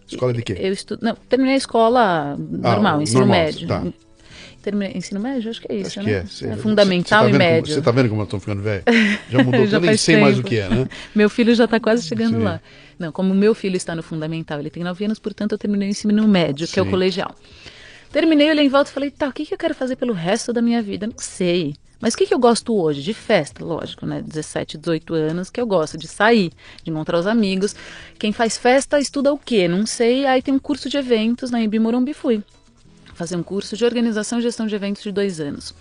Escola 0.06 0.32
de 0.32 0.40
quê? 0.40 0.56
Eu 0.56 0.72
estudo, 0.72 1.00
não, 1.02 1.16
terminei 1.28 1.54
a 1.54 1.58
escola 1.58 2.36
normal, 2.38 3.00
ah, 3.00 3.02
ensino 3.02 3.20
normal, 3.20 3.38
médio. 3.38 3.66
Tá. 3.66 3.84
Terminei 4.62 4.92
ensino 4.94 5.18
médio, 5.18 5.50
acho 5.50 5.60
que 5.60 5.72
é 5.72 5.74
isso, 5.74 5.98
acho 5.98 6.02
né? 6.02 6.04
Que 6.04 6.10
é. 6.10 6.26
Cê, 6.26 6.46
é 6.46 6.56
fundamental 6.56 7.24
tá 7.24 7.30
e 7.30 7.32
médio. 7.32 7.74
Você 7.74 7.82
tá 7.82 7.90
vendo 7.90 8.08
como 8.08 8.22
eu 8.22 8.26
tô 8.26 8.38
ficando 8.38 8.62
velho? 8.62 8.84
Já 9.28 9.42
mudou, 9.42 9.66
já 9.66 9.78
eu 9.78 9.80
nem 9.80 9.96
sei 9.96 10.14
tempo. 10.14 10.26
mais 10.26 10.38
o 10.38 10.44
que 10.44 10.58
é, 10.58 10.68
né? 10.68 10.88
meu 11.12 11.28
filho 11.28 11.52
já 11.56 11.64
está 11.64 11.80
quase 11.80 12.06
chegando 12.06 12.36
Sim. 12.36 12.44
lá. 12.44 12.60
Não, 13.00 13.10
como 13.10 13.34
meu 13.34 13.52
filho 13.52 13.76
está 13.76 13.96
no 13.96 14.02
fundamental, 14.02 14.60
ele 14.60 14.70
tem 14.70 14.84
9 14.84 15.04
anos, 15.06 15.18
portanto 15.18 15.52
eu 15.52 15.58
terminei 15.58 15.88
o 15.88 15.90
ensino 15.90 16.28
médio, 16.28 16.68
Sim. 16.68 16.72
que 16.72 16.78
é 16.78 16.82
o 16.82 16.86
colegial. 16.86 17.34
Terminei, 18.12 18.48
olhei 18.48 18.66
em 18.66 18.68
volta 18.68 18.90
e 18.90 18.94
falei, 18.94 19.10
tá, 19.10 19.26
o 19.26 19.32
que, 19.32 19.44
que 19.44 19.54
eu 19.54 19.58
quero 19.58 19.74
fazer 19.74 19.96
pelo 19.96 20.12
resto 20.12 20.52
da 20.52 20.62
minha 20.62 20.80
vida? 20.80 21.08
Não 21.08 21.18
sei. 21.18 21.74
Mas 22.00 22.14
o 22.14 22.16
que, 22.16 22.26
que 22.26 22.34
eu 22.34 22.38
gosto 22.38 22.74
hoje? 22.74 23.02
De 23.02 23.12
festa, 23.12 23.64
lógico, 23.64 24.06
né? 24.06 24.22
17, 24.22 24.78
18 24.78 25.14
anos, 25.14 25.50
que 25.50 25.60
eu 25.60 25.66
gosto 25.66 25.98
de 25.98 26.08
sair, 26.08 26.50
de 26.82 26.90
encontrar 26.90 27.18
os 27.18 27.26
amigos. 27.26 27.76
Quem 28.18 28.32
faz 28.32 28.56
festa 28.56 28.98
estuda 28.98 29.32
o 29.32 29.38
quê? 29.38 29.68
Não 29.68 29.84
sei. 29.84 30.26
Aí 30.26 30.40
tem 30.40 30.54
um 30.54 30.58
curso 30.58 30.88
de 30.88 30.96
eventos 30.96 31.50
na 31.50 31.60
Embi 31.60 31.78
Morumbi, 31.78 32.14
fui 32.14 32.42
fazer 33.20 33.36
um 33.36 33.42
curso 33.42 33.76
de 33.76 33.84
organização 33.84 34.38
e 34.38 34.42
gestão 34.42 34.66
de 34.66 34.74
eventos 34.74 35.02
de 35.02 35.12
dois 35.12 35.40
anos. 35.40 35.74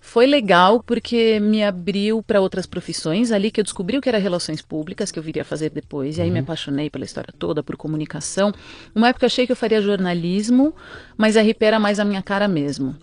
Foi 0.00 0.24
legal 0.24 0.82
porque 0.82 1.38
me 1.38 1.62
abriu 1.62 2.22
para 2.22 2.40
outras 2.40 2.64
profissões, 2.64 3.30
ali 3.30 3.50
que 3.50 3.60
eu 3.60 3.64
descobri 3.64 3.98
o 3.98 4.00
que 4.00 4.08
era 4.08 4.16
relações 4.16 4.62
públicas, 4.62 5.10
que 5.10 5.18
eu 5.18 5.22
viria 5.22 5.44
fazer 5.44 5.68
depois, 5.68 6.16
e 6.16 6.22
aí 6.22 6.30
me 6.30 6.38
uhum. 6.38 6.44
apaixonei 6.44 6.88
pela 6.88 7.04
história 7.04 7.34
toda, 7.38 7.62
por 7.62 7.76
comunicação. 7.76 8.54
Uma 8.94 9.08
época 9.08 9.24
eu 9.24 9.26
achei 9.26 9.44
que 9.44 9.52
eu 9.52 9.56
faria 9.56 9.82
jornalismo, 9.82 10.72
mas 11.18 11.36
a 11.36 11.42
RP 11.42 11.60
era 11.60 11.78
mais 11.78 12.00
a 12.00 12.04
minha 12.04 12.22
cara 12.22 12.48
mesmo. 12.48 12.96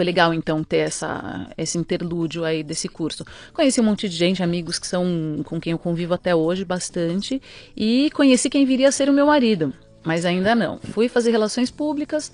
Foi 0.00 0.04
legal, 0.06 0.32
então, 0.32 0.64
ter 0.64 0.78
essa, 0.78 1.46
esse 1.58 1.76
interlúdio 1.76 2.42
aí 2.42 2.62
desse 2.62 2.88
curso. 2.88 3.22
Conheci 3.52 3.82
um 3.82 3.84
monte 3.84 4.08
de 4.08 4.16
gente, 4.16 4.42
amigos 4.42 4.78
que 4.78 4.86
são 4.86 5.42
com 5.44 5.60
quem 5.60 5.72
eu 5.72 5.78
convivo 5.78 6.14
até 6.14 6.34
hoje 6.34 6.64
bastante, 6.64 7.38
e 7.76 8.10
conheci 8.14 8.48
quem 8.48 8.64
viria 8.64 8.88
a 8.88 8.92
ser 8.92 9.10
o 9.10 9.12
meu 9.12 9.26
marido, 9.26 9.74
mas 10.02 10.24
ainda 10.24 10.54
não. 10.54 10.78
Fui 10.78 11.06
fazer 11.06 11.32
relações 11.32 11.70
públicas, 11.70 12.32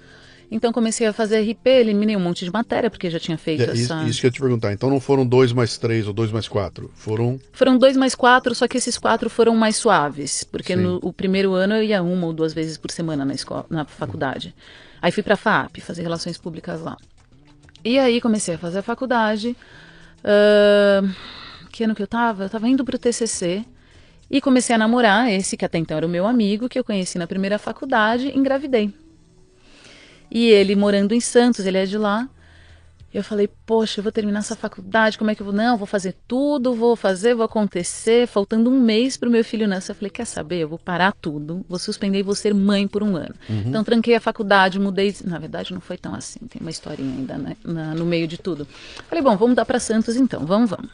então 0.49 0.73
comecei 0.73 1.09
a 1.09 1.13
fazer 1.13 1.41
RP, 1.41 1.67
eliminei 1.67 2.15
um 2.15 2.21
monte 2.21 2.45
de 2.45 2.53
matéria, 2.53 2.89
porque 2.89 3.11
já 3.11 3.19
tinha 3.19 3.37
feito 3.37 3.63
é, 3.63 3.73
essa... 3.73 4.05
Isso 4.05 4.21
que 4.21 4.27
eu 4.27 4.29
ia 4.29 4.33
te 4.33 4.41
perguntar. 4.41 4.73
Então 4.73 4.89
não 4.89 5.01
foram 5.01 5.27
dois 5.27 5.53
mais 5.53 5.77
três 5.77 6.07
ou 6.07 6.13
dois 6.13 6.31
mais 6.31 6.47
quatro? 6.47 6.89
Foram... 6.95 7.37
Foram 7.51 7.77
dois 7.77 7.97
mais 7.97 8.15
quatro, 8.15 8.55
só 8.55 8.69
que 8.69 8.79
esses 8.79 8.97
quatro 8.97 9.29
foram 9.29 9.57
mais 9.57 9.75
suaves. 9.75 10.45
Porque 10.45 10.77
no 10.77 11.01
o 11.03 11.13
primeiro 11.13 11.53
ano 11.53 11.75
eu 11.75 11.83
ia 11.83 12.01
uma 12.01 12.29
ou 12.29 12.33
duas 12.33 12.55
vezes 12.55 12.79
por 12.79 12.93
semana 12.93 13.25
na, 13.25 13.35
escola, 13.35 13.67
na 13.69 13.85
faculdade. 13.85 14.55
Aí 15.03 15.11
fui 15.11 15.25
para 15.25 15.35
a 15.35 15.37
FAP, 15.37 15.81
fazer 15.81 16.03
relações 16.03 16.39
públicas 16.39 16.81
lá. 16.81 16.97
E 17.87 18.01
aí 18.01 18.21
comecei 18.21 18.57
a 18.57 18.59
fazer 18.59 18.81
a 18.81 18.83
faculdade. 18.83 19.57
Uh, 20.25 21.09
que 21.71 21.85
ano 21.85 21.95
que 21.95 22.03
eu 22.03 22.07
estava? 22.07 22.43
Eu 22.43 22.47
estava 22.47 22.69
indo 22.69 22.85
para 22.85 22.97
o 22.97 22.99
TCC. 22.99 23.65
E 24.29 24.41
comecei 24.41 24.75
a 24.75 24.79
namorar 24.79 25.31
esse 25.31 25.57
que 25.57 25.65
até 25.65 25.79
então 25.79 25.97
era 25.97 26.05
o 26.05 26.09
meu 26.09 26.27
amigo, 26.27 26.69
que 26.69 26.77
eu 26.77 26.83
conheci 26.83 27.17
na 27.17 27.29
primeira 27.29 27.61
faculdade, 27.61 28.37
engravidei. 28.37 28.93
E 30.29 30.49
ele 30.49 30.75
morando 30.75 31.15
em 31.15 31.21
Santos, 31.21 31.65
ele 31.65 31.79
é 31.79 31.87
de 31.87 31.97
lá. 31.97 32.29
Eu 33.17 33.25
falei, 33.25 33.49
poxa, 33.65 34.01
eu 34.01 34.03
vou 34.03 34.13
terminar 34.13 34.41
essa 34.41 34.55
faculdade, 34.55 35.17
como 35.17 35.31
é 35.31 35.35
que 35.35 35.41
eu 35.41 35.47
vou? 35.47 35.55
Não, 35.55 35.79
vou 35.79 35.87
fazer 35.87 36.15
tudo, 36.29 36.75
vou 36.75 36.95
fazer, 36.95 37.35
vou 37.35 37.47
acontecer. 37.47 38.27
Faltando 38.27 38.69
um 38.69 38.79
mês 38.79 39.17
para 39.17 39.27
o 39.27 39.33
meu 39.33 39.43
filho 39.43 39.67
nascer, 39.67 39.93
eu 39.93 39.97
falei, 39.97 40.11
quer 40.11 40.27
saber? 40.27 40.59
Eu 40.59 40.69
vou 40.69 40.79
parar 40.79 41.15
tudo, 41.19 41.65
vou 41.67 41.79
suspender 41.79 42.19
e 42.19 42.23
vou 42.23 42.35
ser 42.35 42.53
mãe 42.53 42.87
por 42.87 43.03
um 43.03 43.17
ano. 43.17 43.35
Uhum. 43.49 43.65
Então, 43.69 43.83
tranquei 43.83 44.15
a 44.15 44.21
faculdade, 44.21 44.79
mudei. 44.79 45.17
Na 45.25 45.39
verdade, 45.39 45.73
não 45.73 45.81
foi 45.81 45.97
tão 45.97 46.15
assim, 46.15 46.41
tem 46.41 46.61
uma 46.61 46.71
historinha 46.71 47.11
ainda 47.11 47.39
né, 47.39 47.57
na, 47.65 47.95
no 47.95 48.05
meio 48.05 48.29
de 48.29 48.37
tudo. 48.37 48.69
Falei, 49.09 49.25
bom, 49.25 49.31
vamos 49.31 49.49
mudar 49.49 49.65
para 49.65 49.81
Santos 49.81 50.15
então, 50.15 50.45
vamos, 50.45 50.69
vamos. 50.69 50.91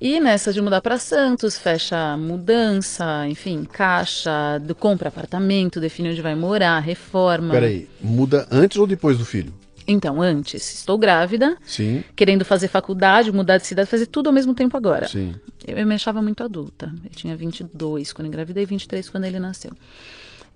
E 0.00 0.18
nessa 0.18 0.52
de 0.52 0.60
mudar 0.60 0.80
para 0.80 0.98
Santos, 0.98 1.56
fecha 1.56 2.16
mudança, 2.16 3.28
enfim, 3.28 3.62
caixa, 3.62 4.58
do, 4.58 4.74
compra 4.74 5.10
apartamento, 5.10 5.78
define 5.78 6.10
onde 6.10 6.20
vai 6.20 6.34
morar, 6.34 6.80
reforma. 6.80 7.54
Peraí, 7.54 7.88
muda 8.02 8.48
antes 8.50 8.76
ou 8.78 8.86
depois 8.88 9.16
do 9.16 9.24
filho? 9.24 9.54
Então, 9.86 10.20
antes, 10.22 10.74
estou 10.74 10.96
grávida, 10.96 11.56
Sim. 11.64 12.02
querendo 12.16 12.44
fazer 12.44 12.68
faculdade, 12.68 13.30
mudar 13.30 13.58
de 13.58 13.66
cidade, 13.66 13.88
fazer 13.88 14.06
tudo 14.06 14.28
ao 14.28 14.32
mesmo 14.32 14.54
tempo 14.54 14.76
agora. 14.76 15.06
Sim. 15.08 15.34
Eu, 15.66 15.76
eu 15.76 15.86
me 15.86 15.94
achava 15.94 16.22
muito 16.22 16.42
adulta. 16.42 16.92
Eu 17.04 17.10
tinha 17.10 17.36
22 17.36 18.12
quando 18.12 18.28
engravidei, 18.28 18.64
23 18.64 19.08
quando 19.10 19.24
ele 19.24 19.38
nasceu. 19.38 19.72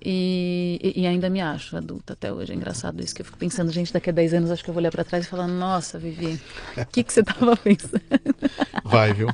E, 0.01 0.95
e, 0.95 1.03
e, 1.03 1.07
ainda 1.07 1.29
me 1.29 1.41
acho 1.41 1.77
adulta 1.77 2.13
até 2.13 2.33
hoje. 2.33 2.53
É 2.53 2.55
engraçado 2.55 3.03
isso 3.03 3.13
que 3.13 3.21
eu 3.21 3.27
fico 3.27 3.37
pensando, 3.37 3.73
gente, 3.73 3.93
daqui 3.93 4.11
a 4.11 4.13
10 4.13 4.35
anos 4.35 4.51
acho 4.51 4.63
que 4.63 4.71
eu 4.71 4.75
vou 4.75 4.81
olhar 4.81 4.93
para 4.93 5.03
trás 5.03 5.27
e 5.27 5.29
falar: 5.29 5.49
Nossa, 5.49 5.99
Vivi, 5.99 6.41
o 6.77 6.87
que, 6.87 7.03
que 7.03 7.13
você 7.13 7.21
estava 7.21 7.57
pensando? 7.59 8.01
Vai, 8.85 9.13
viu? 9.13 9.29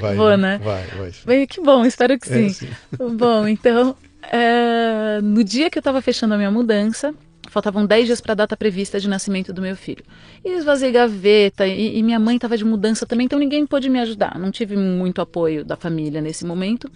Vai. 0.00 0.16
Vou, 0.16 0.34
né? 0.38 0.58
Vai, 0.64 0.86
vai. 0.86 1.12
Bem, 1.26 1.46
que 1.46 1.60
bom, 1.60 1.84
espero 1.84 2.18
que 2.18 2.26
sim. 2.26 2.46
É, 2.46 2.48
sim. 2.48 2.68
Bom, 3.14 3.46
então, 3.46 3.94
é, 4.22 5.20
no 5.22 5.44
dia 5.44 5.68
que 5.68 5.76
eu 5.76 5.80
estava 5.80 6.00
fechando 6.00 6.32
a 6.32 6.38
minha 6.38 6.50
mudança, 6.50 7.14
faltavam 7.56 7.86
10 7.86 8.06
dias 8.06 8.20
para 8.20 8.32
a 8.32 8.34
data 8.34 8.54
prevista 8.54 9.00
de 9.00 9.08
nascimento 9.08 9.50
do 9.50 9.62
meu 9.62 9.74
filho. 9.74 10.04
E 10.44 10.50
esvaziei 10.50 10.92
gaveta, 10.92 11.66
e, 11.66 11.96
e 11.96 12.02
minha 12.02 12.20
mãe 12.20 12.36
estava 12.36 12.54
de 12.54 12.64
mudança 12.66 13.06
também, 13.06 13.24
então 13.24 13.38
ninguém 13.38 13.66
pôde 13.66 13.88
me 13.88 13.98
ajudar. 14.00 14.38
Não 14.38 14.50
tive 14.50 14.76
muito 14.76 15.22
apoio 15.22 15.64
da 15.64 15.74
família 15.74 16.20
nesse 16.20 16.44
momento. 16.44 16.90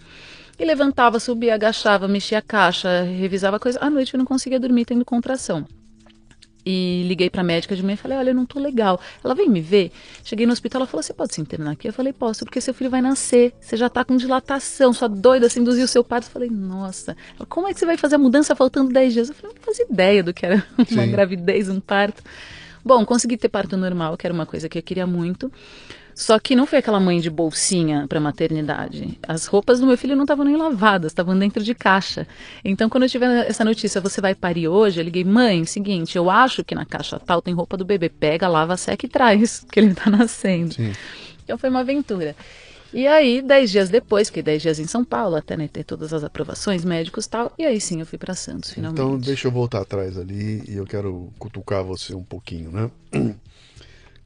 E 0.58 0.64
levantava, 0.64 1.18
subia, 1.18 1.54
agachava, 1.54 2.06
mexia 2.06 2.38
a 2.38 2.42
caixa, 2.42 3.04
revisava 3.04 3.58
coisa. 3.58 3.78
À 3.80 3.88
noite 3.88 4.12
eu 4.12 4.18
não 4.18 4.26
conseguia 4.26 4.60
dormir 4.60 4.84
tendo 4.84 5.02
contração. 5.02 5.66
E 6.64 7.04
liguei 7.06 7.30
para 7.30 7.40
a 7.40 7.44
médica 7.44 7.74
de 7.74 7.82
manhã 7.82 7.94
e 7.94 7.96
falei: 7.96 8.18
Olha, 8.18 8.30
eu 8.30 8.34
não 8.34 8.44
tô 8.44 8.60
legal. 8.60 9.00
Ela 9.24 9.34
veio 9.34 9.50
me 9.50 9.60
ver. 9.60 9.90
Cheguei 10.24 10.46
no 10.46 10.52
hospital, 10.52 10.80
ela 10.80 10.86
falou: 10.86 11.02
Você 11.02 11.12
pode 11.12 11.34
se 11.34 11.40
internar 11.40 11.72
aqui? 11.72 11.88
Eu 11.88 11.92
falei: 11.92 12.12
Posso, 12.12 12.44
porque 12.44 12.60
seu 12.60 12.74
filho 12.74 12.90
vai 12.90 13.00
nascer. 13.00 13.54
Você 13.60 13.76
já 13.76 13.88
tá 13.88 14.04
com 14.04 14.16
dilatação, 14.16 14.92
sua 14.92 15.08
doida, 15.08 15.46
assim, 15.46 15.60
induziu 15.60 15.84
o 15.84 15.88
seu 15.88 16.04
parto. 16.04 16.26
Eu 16.26 16.30
falei: 16.32 16.50
Nossa, 16.50 17.16
ela, 17.38 17.46
como 17.46 17.66
é 17.68 17.72
que 17.72 17.80
você 17.80 17.86
vai 17.86 17.96
fazer 17.96 18.16
a 18.16 18.18
mudança 18.18 18.54
faltando 18.54 18.92
10 18.92 19.12
dias? 19.12 19.28
Eu 19.28 19.34
falei: 19.34 19.56
Não 19.56 19.62
fazia 19.62 19.86
ideia 19.90 20.22
do 20.22 20.34
que 20.34 20.44
era 20.44 20.64
uma 20.76 20.86
Sim. 20.86 21.10
gravidez, 21.10 21.68
um 21.68 21.80
parto. 21.80 22.22
Bom, 22.84 23.04
consegui 23.04 23.36
ter 23.36 23.48
parto 23.48 23.76
normal, 23.76 24.16
que 24.16 24.26
era 24.26 24.32
uma 24.32 24.46
coisa 24.46 24.68
que 24.68 24.78
eu 24.78 24.82
queria 24.82 25.06
muito. 25.06 25.52
Só 26.14 26.38
que 26.38 26.54
não 26.54 26.66
foi 26.66 26.78
aquela 26.78 27.00
mãe 27.00 27.20
de 27.20 27.30
bolsinha 27.30 28.06
para 28.08 28.20
maternidade. 28.20 29.18
As 29.26 29.46
roupas 29.46 29.80
do 29.80 29.86
meu 29.86 29.96
filho 29.96 30.16
não 30.16 30.24
estavam 30.24 30.44
nem 30.44 30.56
lavadas, 30.56 31.12
estavam 31.12 31.38
dentro 31.38 31.62
de 31.62 31.74
caixa. 31.74 32.26
Então, 32.64 32.88
quando 32.88 33.04
eu 33.04 33.08
tive 33.08 33.26
essa 33.26 33.64
notícia, 33.64 34.00
você 34.00 34.20
vai 34.20 34.34
parir 34.34 34.68
hoje, 34.68 35.00
eu 35.00 35.04
liguei, 35.04 35.24
mãe, 35.24 35.64
seguinte, 35.64 36.16
eu 36.16 36.28
acho 36.28 36.62
que 36.64 36.74
na 36.74 36.84
caixa 36.84 37.18
tal 37.18 37.40
tem 37.40 37.54
roupa 37.54 37.76
do 37.76 37.84
bebê. 37.84 38.08
Pega, 38.08 38.48
lava, 38.48 38.76
seca 38.76 39.06
e 39.06 39.08
traz, 39.08 39.64
que 39.70 39.80
ele 39.80 39.94
tá 39.94 40.10
nascendo. 40.10 40.74
Sim. 40.74 40.92
Então 41.44 41.56
foi 41.56 41.70
uma 41.70 41.80
aventura. 41.80 42.36
E 42.92 43.06
aí, 43.06 43.40
dez 43.40 43.70
dias 43.70 43.88
depois, 43.88 44.28
fiquei 44.28 44.42
dez 44.42 44.62
dias 44.62 44.80
em 44.80 44.86
São 44.86 45.04
Paulo, 45.04 45.36
até 45.36 45.56
né, 45.56 45.68
ter 45.68 45.84
todas 45.84 46.12
as 46.12 46.24
aprovações 46.24 46.84
médicos 46.84 47.24
e 47.26 47.30
tal, 47.30 47.52
e 47.56 47.64
aí 47.64 47.80
sim 47.80 48.00
eu 48.00 48.06
fui 48.06 48.18
para 48.18 48.34
Santos, 48.34 48.72
finalmente. 48.72 49.00
Então, 49.00 49.18
deixa 49.18 49.46
eu 49.46 49.52
voltar 49.52 49.80
atrás 49.80 50.18
ali 50.18 50.64
e 50.68 50.74
eu 50.76 50.84
quero 50.84 51.32
cutucar 51.38 51.84
você 51.84 52.14
um 52.14 52.24
pouquinho, 52.24 52.70
né? 52.72 52.90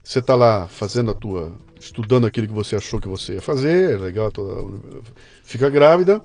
Você 0.04 0.20
tá 0.20 0.34
lá 0.34 0.68
fazendo 0.68 1.10
a 1.10 1.14
tua. 1.14 1.50
Estudando 1.84 2.26
aquilo 2.26 2.46
que 2.46 2.52
você 2.52 2.76
achou 2.76 2.98
que 2.98 3.08
você 3.08 3.34
ia 3.34 3.42
fazer, 3.42 4.00
legal, 4.00 4.32
toda, 4.32 4.66
fica 5.42 5.68
grávida, 5.68 6.22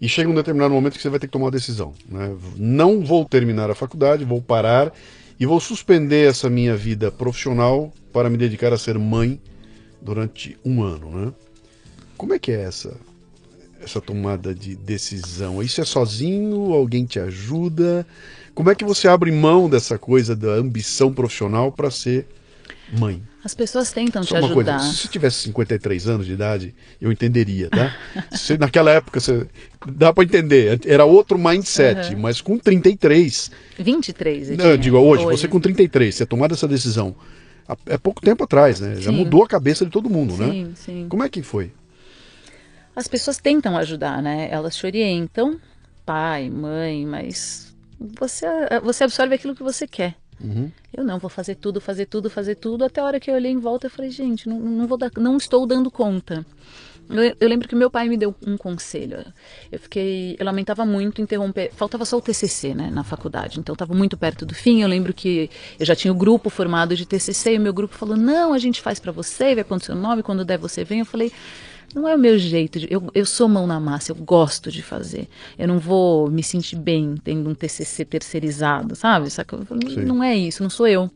e 0.00 0.08
chega 0.08 0.28
um 0.28 0.34
determinado 0.34 0.74
momento 0.74 0.96
que 0.96 1.02
você 1.02 1.08
vai 1.08 1.18
ter 1.18 1.26
que 1.26 1.32
tomar 1.32 1.46
uma 1.46 1.50
decisão. 1.50 1.94
Né? 2.08 2.36
Não 2.56 3.00
vou 3.00 3.24
terminar 3.24 3.70
a 3.70 3.74
faculdade, 3.74 4.24
vou 4.24 4.42
parar 4.42 4.92
e 5.38 5.46
vou 5.46 5.58
suspender 5.58 6.28
essa 6.28 6.50
minha 6.50 6.76
vida 6.76 7.10
profissional 7.10 7.92
para 8.12 8.28
me 8.28 8.36
dedicar 8.36 8.72
a 8.72 8.78
ser 8.78 8.98
mãe 8.98 9.40
durante 10.00 10.58
um 10.64 10.82
ano. 10.82 11.10
Né? 11.10 11.32
Como 12.16 12.34
é 12.34 12.38
que 12.38 12.52
é 12.52 12.62
essa, 12.62 12.94
essa 13.82 14.00
tomada 14.02 14.54
de 14.54 14.76
decisão? 14.76 15.62
Isso 15.62 15.80
é 15.80 15.84
sozinho? 15.84 16.74
Alguém 16.74 17.06
te 17.06 17.18
ajuda? 17.18 18.06
Como 18.54 18.70
é 18.70 18.74
que 18.74 18.84
você 18.84 19.08
abre 19.08 19.32
mão 19.32 19.68
dessa 19.68 19.98
coisa 19.98 20.36
da 20.36 20.52
ambição 20.52 21.12
profissional 21.12 21.72
para 21.72 21.90
ser 21.90 22.26
mãe? 22.92 23.22
As 23.44 23.54
pessoas 23.54 23.90
tentam 23.92 24.22
Só 24.22 24.34
te 24.36 24.38
uma 24.40 24.46
ajudar. 24.50 24.78
coisa, 24.78 24.92
se 24.92 24.96
você 24.98 25.08
tivesse 25.08 25.36
53 25.44 26.08
anos 26.08 26.26
de 26.26 26.32
idade, 26.32 26.74
eu 27.00 27.10
entenderia, 27.10 27.70
tá? 27.70 27.94
Se 28.36 28.58
naquela 28.58 28.90
época 28.90 29.18
você 29.20 29.46
dá 29.86 30.12
para 30.12 30.24
entender, 30.24 30.78
era 30.86 31.04
outro 31.04 31.38
mindset, 31.38 32.14
Uhum. 32.14 32.20
mas 32.20 32.40
com 32.40 32.58
33, 32.58 33.50
23, 33.78 34.50
eu 34.50 34.56
não, 34.58 34.64
eu 34.66 34.76
digo 34.76 34.98
hoje, 34.98 35.24
você 35.24 35.48
com 35.48 35.58
33, 35.60 36.14
você 36.14 36.26
tomar 36.26 36.50
essa 36.52 36.68
decisão, 36.68 37.14
há- 37.66 37.76
é 37.86 37.96
pouco 37.96 38.20
tempo 38.20 38.44
atrás, 38.44 38.78
né? 38.80 38.96
Já 38.96 39.10
Sim. 39.10 39.16
mudou 39.16 39.42
a 39.42 39.48
cabeça 39.48 39.84
de 39.86 39.90
todo 39.90 40.10
mundo, 40.10 40.36
né? 40.36 40.50
Sim, 40.50 40.72
sim. 40.74 41.06
Como 41.08 41.22
é 41.24 41.28
que 41.28 41.42
foi? 41.42 41.72
As 42.94 43.08
pessoas 43.08 43.38
tentam 43.38 43.76
ajudar, 43.78 44.20
né? 44.22 44.48
Elas 44.50 44.76
te 44.76 44.84
orientam, 44.84 45.58
pai, 46.04 46.50
mãe, 46.50 47.06
mas 47.06 47.72
você, 47.98 48.46
você 48.82 49.04
absorve 49.04 49.34
aquilo 49.34 49.54
que 49.54 49.62
você 49.62 49.86
quer. 49.86 50.14
Uhum. 50.42 50.70
Eu 50.92 51.04
não, 51.04 51.18
vou 51.18 51.30
fazer 51.30 51.54
tudo, 51.54 51.80
fazer 51.80 52.06
tudo, 52.06 52.30
fazer 52.30 52.54
tudo. 52.54 52.84
Até 52.84 53.00
a 53.00 53.04
hora 53.04 53.20
que 53.20 53.30
eu 53.30 53.34
olhei 53.34 53.52
em 53.52 53.58
volta, 53.58 53.86
eu 53.86 53.90
falei, 53.90 54.10
gente, 54.10 54.48
não, 54.48 54.58
não 54.58 54.86
vou 54.86 54.96
dar, 54.96 55.10
não 55.16 55.36
estou 55.36 55.66
dando 55.66 55.90
conta. 55.90 56.44
Eu, 57.10 57.36
eu 57.40 57.48
lembro 57.48 57.68
que 57.68 57.74
meu 57.74 57.90
pai 57.90 58.08
me 58.08 58.16
deu 58.16 58.34
um 58.46 58.56
conselho. 58.56 59.24
Eu 59.70 59.78
fiquei, 59.78 60.36
eu 60.38 60.46
lamentava 60.46 60.86
muito 60.86 61.20
interromper. 61.20 61.70
Faltava 61.74 62.04
só 62.04 62.16
o 62.16 62.20
TCC, 62.20 62.72
né, 62.74 62.88
na 62.90 63.02
faculdade. 63.02 63.58
Então 63.58 63.72
estava 63.72 63.94
muito 63.94 64.16
perto 64.16 64.46
do 64.46 64.54
fim. 64.54 64.82
Eu 64.82 64.88
lembro 64.88 65.12
que 65.12 65.50
eu 65.78 65.84
já 65.84 65.96
tinha 65.96 66.12
o 66.12 66.16
grupo 66.16 66.48
formado 66.48 66.96
de 66.96 67.04
TCC 67.04 67.54
e 67.54 67.58
o 67.58 67.60
meu 67.60 67.72
grupo 67.72 67.96
falou: 67.96 68.16
"Não, 68.16 68.52
a 68.52 68.58
gente 68.58 68.80
faz 68.80 69.00
para 69.00 69.10
você, 69.10 69.54
vai 69.54 69.64
pôr 69.64 69.80
seu 69.80 69.96
nome, 69.96 70.22
quando 70.22 70.44
der 70.44 70.58
você 70.58 70.84
vem". 70.84 71.00
Eu 71.00 71.06
falei: 71.06 71.32
não 71.94 72.06
é 72.06 72.14
o 72.14 72.18
meu 72.18 72.38
jeito. 72.38 72.78
De, 72.78 72.86
eu, 72.90 73.10
eu 73.14 73.26
sou 73.26 73.48
mão 73.48 73.66
na 73.66 73.80
massa, 73.80 74.12
eu 74.12 74.16
gosto 74.16 74.70
de 74.70 74.82
fazer. 74.82 75.28
Eu 75.58 75.68
não 75.68 75.78
vou 75.78 76.30
me 76.30 76.42
sentir 76.42 76.76
bem 76.76 77.16
tendo 77.22 77.48
um 77.48 77.54
TCC 77.54 78.04
terceirizado, 78.04 78.94
sabe? 78.94 79.30
Saca? 79.30 79.58
Não 80.04 80.22
é 80.22 80.36
isso, 80.36 80.62
não 80.62 80.70
sou 80.70 80.86
eu. 80.86 81.10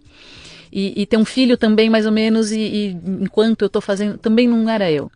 E, 0.72 1.02
e 1.02 1.06
ter 1.06 1.16
um 1.16 1.24
filho 1.24 1.56
também, 1.56 1.88
mais 1.88 2.04
ou 2.04 2.12
menos, 2.12 2.50
e, 2.50 2.58
e 2.58 2.98
enquanto 3.20 3.62
eu 3.62 3.66
estou 3.66 3.80
fazendo, 3.80 4.18
também 4.18 4.48
não 4.48 4.68
era 4.68 4.90
eu. 4.90 5.10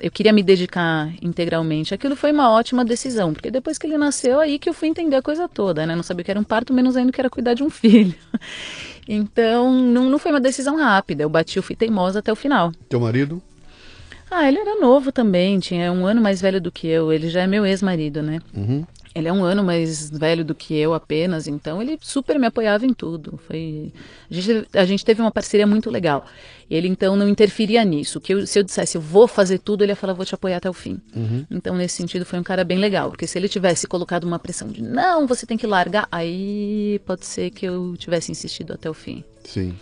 Eu 0.00 0.10
queria 0.10 0.32
me 0.32 0.42
dedicar 0.42 1.12
integralmente. 1.20 1.92
Aquilo 1.92 2.16
foi 2.16 2.32
uma 2.32 2.50
ótima 2.50 2.84
decisão, 2.84 3.34
porque 3.34 3.50
depois 3.50 3.76
que 3.76 3.86
ele 3.86 3.98
nasceu, 3.98 4.40
aí 4.40 4.58
que 4.58 4.68
eu 4.68 4.72
fui 4.72 4.88
entender 4.88 5.16
a 5.16 5.22
coisa 5.22 5.48
toda, 5.48 5.84
né? 5.84 5.94
Não 5.94 6.02
sabia 6.02 6.22
o 6.22 6.24
que 6.24 6.30
era 6.30 6.40
um 6.40 6.44
parto, 6.44 6.72
menos 6.72 6.96
ainda 6.96 7.12
que 7.12 7.20
era 7.20 7.28
cuidar 7.28 7.54
de 7.54 7.62
um 7.62 7.68
filho. 7.70 8.14
Então, 9.06 9.72
não, 9.72 10.08
não 10.08 10.18
foi 10.18 10.30
uma 10.30 10.40
decisão 10.40 10.76
rápida. 10.76 11.24
Eu 11.24 11.28
bati, 11.28 11.56
eu 11.56 11.62
fui 11.62 11.74
teimosa 11.74 12.20
até 12.20 12.32
o 12.32 12.36
final. 12.36 12.70
Teu 12.88 13.00
marido? 13.00 13.42
Ah, 14.30 14.46
ele 14.48 14.58
era 14.58 14.76
novo 14.80 15.10
também, 15.10 15.58
tinha 15.58 15.90
um 15.92 16.06
ano 16.06 16.20
mais 16.20 16.40
velho 16.40 16.60
do 16.60 16.70
que 16.70 16.86
eu. 16.86 17.12
Ele 17.12 17.28
já 17.28 17.42
é 17.42 17.46
meu 17.46 17.66
ex-marido, 17.66 18.22
né? 18.22 18.38
Uhum. 18.54 18.84
Ele 19.12 19.26
é 19.26 19.32
um 19.32 19.42
ano 19.42 19.64
mais 19.64 20.08
velho 20.08 20.44
do 20.44 20.54
que 20.54 20.72
eu 20.72 20.94
apenas, 20.94 21.48
então 21.48 21.82
ele 21.82 21.98
super 22.00 22.38
me 22.38 22.46
apoiava 22.46 22.86
em 22.86 22.94
tudo. 22.94 23.40
Foi 23.44 23.92
a 24.30 24.34
gente, 24.34 24.68
a 24.72 24.84
gente 24.84 25.04
teve 25.04 25.20
uma 25.20 25.32
parceria 25.32 25.66
muito 25.66 25.90
legal. 25.90 26.24
Ele 26.70 26.86
então 26.86 27.16
não 27.16 27.28
interferia 27.28 27.84
nisso. 27.84 28.20
Que 28.20 28.34
eu- 28.34 28.46
se 28.46 28.56
eu 28.56 28.62
dissesse 28.62 28.96
eu 28.96 29.00
vou 29.00 29.26
fazer 29.26 29.58
tudo, 29.58 29.82
ele 29.82 29.90
ia 29.90 29.96
falar 29.96 30.12
vou 30.12 30.24
te 30.24 30.32
apoiar 30.32 30.58
até 30.58 30.70
o 30.70 30.72
fim. 30.72 31.00
Então 31.50 31.74
nesse 31.74 31.96
sentido 31.96 32.24
foi 32.24 32.38
um 32.38 32.44
cara 32.44 32.62
bem 32.62 32.78
legal, 32.78 33.10
porque 33.10 33.26
se 33.26 33.36
ele 33.36 33.48
tivesse 33.48 33.88
colocado 33.88 34.22
uma 34.22 34.38
pressão 34.38 34.68
de 34.68 34.80
não, 34.80 35.26
você 35.26 35.44
tem 35.44 35.58
que 35.58 35.66
largar, 35.66 36.06
aí 36.12 37.00
pode 37.04 37.26
ser 37.26 37.50
que 37.50 37.66
eu 37.66 37.96
tivesse 37.98 38.30
insistido 38.30 38.72
até 38.74 38.88
o 38.88 38.94
fim. 38.94 39.24
Sim. 39.42 39.74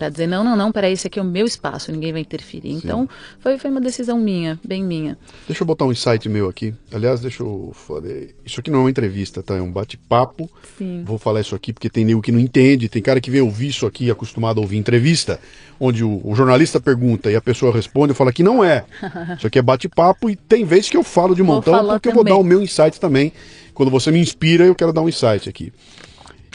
Pra 0.00 0.08
dizer, 0.08 0.26
não, 0.26 0.42
não, 0.42 0.56
não, 0.56 0.72
peraí, 0.72 0.94
esse 0.94 1.08
aqui 1.08 1.18
é 1.18 1.22
o 1.22 1.24
meu 1.26 1.44
espaço, 1.44 1.92
ninguém 1.92 2.10
vai 2.10 2.22
interferir. 2.22 2.72
Então, 2.72 3.06
foi, 3.38 3.58
foi 3.58 3.70
uma 3.70 3.82
decisão 3.82 4.18
minha, 4.18 4.58
bem 4.64 4.82
minha. 4.82 5.18
Deixa 5.46 5.62
eu 5.62 5.66
botar 5.66 5.84
um 5.84 5.92
insight 5.92 6.26
meu 6.26 6.48
aqui. 6.48 6.72
Aliás, 6.90 7.20
deixa 7.20 7.42
eu 7.42 7.70
fazer. 7.74 8.34
Isso 8.42 8.60
aqui 8.60 8.70
não 8.70 8.78
é 8.78 8.82
uma 8.84 8.90
entrevista, 8.90 9.42
tá? 9.42 9.56
É 9.56 9.60
um 9.60 9.70
bate-papo. 9.70 10.50
Sim. 10.78 11.02
Vou 11.04 11.18
falar 11.18 11.42
isso 11.42 11.54
aqui 11.54 11.70
porque 11.70 11.90
tem 11.90 12.02
nego 12.02 12.22
que 12.22 12.32
não 12.32 12.40
entende, 12.40 12.88
tem 12.88 13.02
cara 13.02 13.20
que 13.20 13.30
vem 13.30 13.42
ouvir 13.42 13.68
isso 13.68 13.84
aqui 13.84 14.10
acostumado 14.10 14.56
a 14.56 14.62
ouvir 14.62 14.78
entrevista, 14.78 15.38
onde 15.78 16.02
o, 16.02 16.22
o 16.24 16.34
jornalista 16.34 16.80
pergunta 16.80 17.30
e 17.30 17.36
a 17.36 17.40
pessoa 17.42 17.70
responde, 17.70 18.12
eu 18.12 18.16
falo 18.16 18.32
que 18.32 18.42
não 18.42 18.64
é. 18.64 18.86
Isso 19.36 19.46
aqui 19.46 19.58
é 19.58 19.62
bate-papo 19.62 20.30
e 20.30 20.34
tem 20.34 20.64
vezes 20.64 20.88
que 20.88 20.96
eu 20.96 21.04
falo 21.04 21.34
de 21.34 21.42
montão 21.42 21.86
porque 21.86 22.08
eu 22.08 22.14
vou 22.14 22.24
também. 22.24 22.38
dar 22.38 22.40
o 22.40 22.42
meu 22.44 22.62
insight 22.62 22.98
também. 22.98 23.34
Quando 23.74 23.90
você 23.90 24.10
me 24.10 24.18
inspira, 24.18 24.64
eu 24.64 24.74
quero 24.74 24.94
dar 24.94 25.02
um 25.02 25.10
insight 25.10 25.46
aqui. 25.46 25.70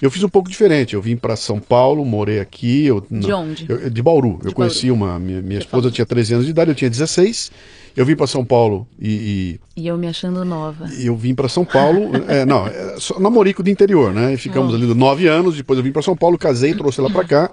Eu 0.01 0.11
fiz 0.11 0.23
um 0.23 0.29
pouco 0.29 0.49
diferente. 0.49 0.93
Eu 0.93 1.01
vim 1.01 1.15
para 1.15 1.35
São 1.35 1.59
Paulo, 1.59 2.03
morei 2.03 2.39
aqui. 2.39 2.85
Eu, 2.85 3.05
De 3.09 3.31
onde? 3.31 3.65
eu- 3.67 3.89
de 3.89 4.01
Bauru. 4.01 4.39
eu 4.43 4.49
De 4.49 4.55
conheci 4.55 4.91
uma. 4.91 5.17
Minha, 5.19 5.41
minha 5.41 5.59
esposa 5.59 5.89
tinha 5.89 6.05
13 6.05 6.33
anos 6.33 6.45
de 6.45 6.51
idade, 6.51 6.71
eu 6.71 6.75
tinha 6.75 6.89
16. 6.89 7.51
Eu 7.95 8.05
vim 8.05 8.15
para 8.15 8.27
São 8.27 8.43
Paulo 8.43 8.85
e, 8.99 9.59
e, 9.77 9.81
e. 9.81 9.87
eu 9.87 9.97
me 9.97 10.07
achando 10.07 10.43
nova. 10.43 10.85
Eu 10.99 11.15
vim 11.15 11.33
para 11.33 11.47
São 11.47 11.63
Paulo, 11.63 12.11
é, 12.27 12.43
não, 12.43 12.67
é, 12.67 12.97
namorico 13.19 13.63
do 13.63 13.69
interior, 13.69 14.13
né? 14.13 14.33
E 14.33 14.37
ficamos 14.37 14.73
oh. 14.73 14.75
ali 14.75 14.93
nove 14.93 15.27
anos, 15.27 15.55
depois 15.55 15.77
eu 15.77 15.83
vim 15.83 15.93
para 15.93 16.01
São 16.01 16.15
Paulo, 16.15 16.37
casei, 16.37 16.73
trouxe 16.73 16.99
ela 16.99 17.09
para 17.09 17.23
cá. 17.23 17.51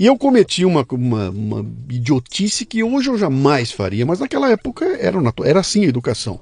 E 0.00 0.06
eu 0.06 0.16
cometi 0.16 0.64
uma, 0.64 0.84
uma, 0.90 1.30
uma, 1.30 1.66
idiotice 1.90 2.64
que 2.64 2.82
hoje 2.82 3.10
eu 3.10 3.18
jamais 3.18 3.70
faria, 3.70 4.04
mas 4.06 4.18
naquela 4.18 4.50
época 4.50 4.84
era, 4.98 5.18
era 5.44 5.60
assim 5.60 5.84
a 5.84 5.88
educação. 5.88 6.40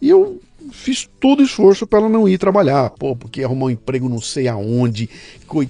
E 0.00 0.10
eu 0.10 0.40
fiz 0.70 1.08
todo 1.20 1.40
o 1.40 1.42
esforço 1.42 1.86
para 1.86 2.00
ela 2.00 2.08
não 2.08 2.28
ir 2.28 2.38
trabalhar, 2.38 2.90
pô, 2.90 3.16
porque 3.16 3.42
arrumar 3.42 3.66
um 3.66 3.70
emprego 3.70 4.08
não 4.08 4.20
sei 4.20 4.48
aonde, 4.48 5.08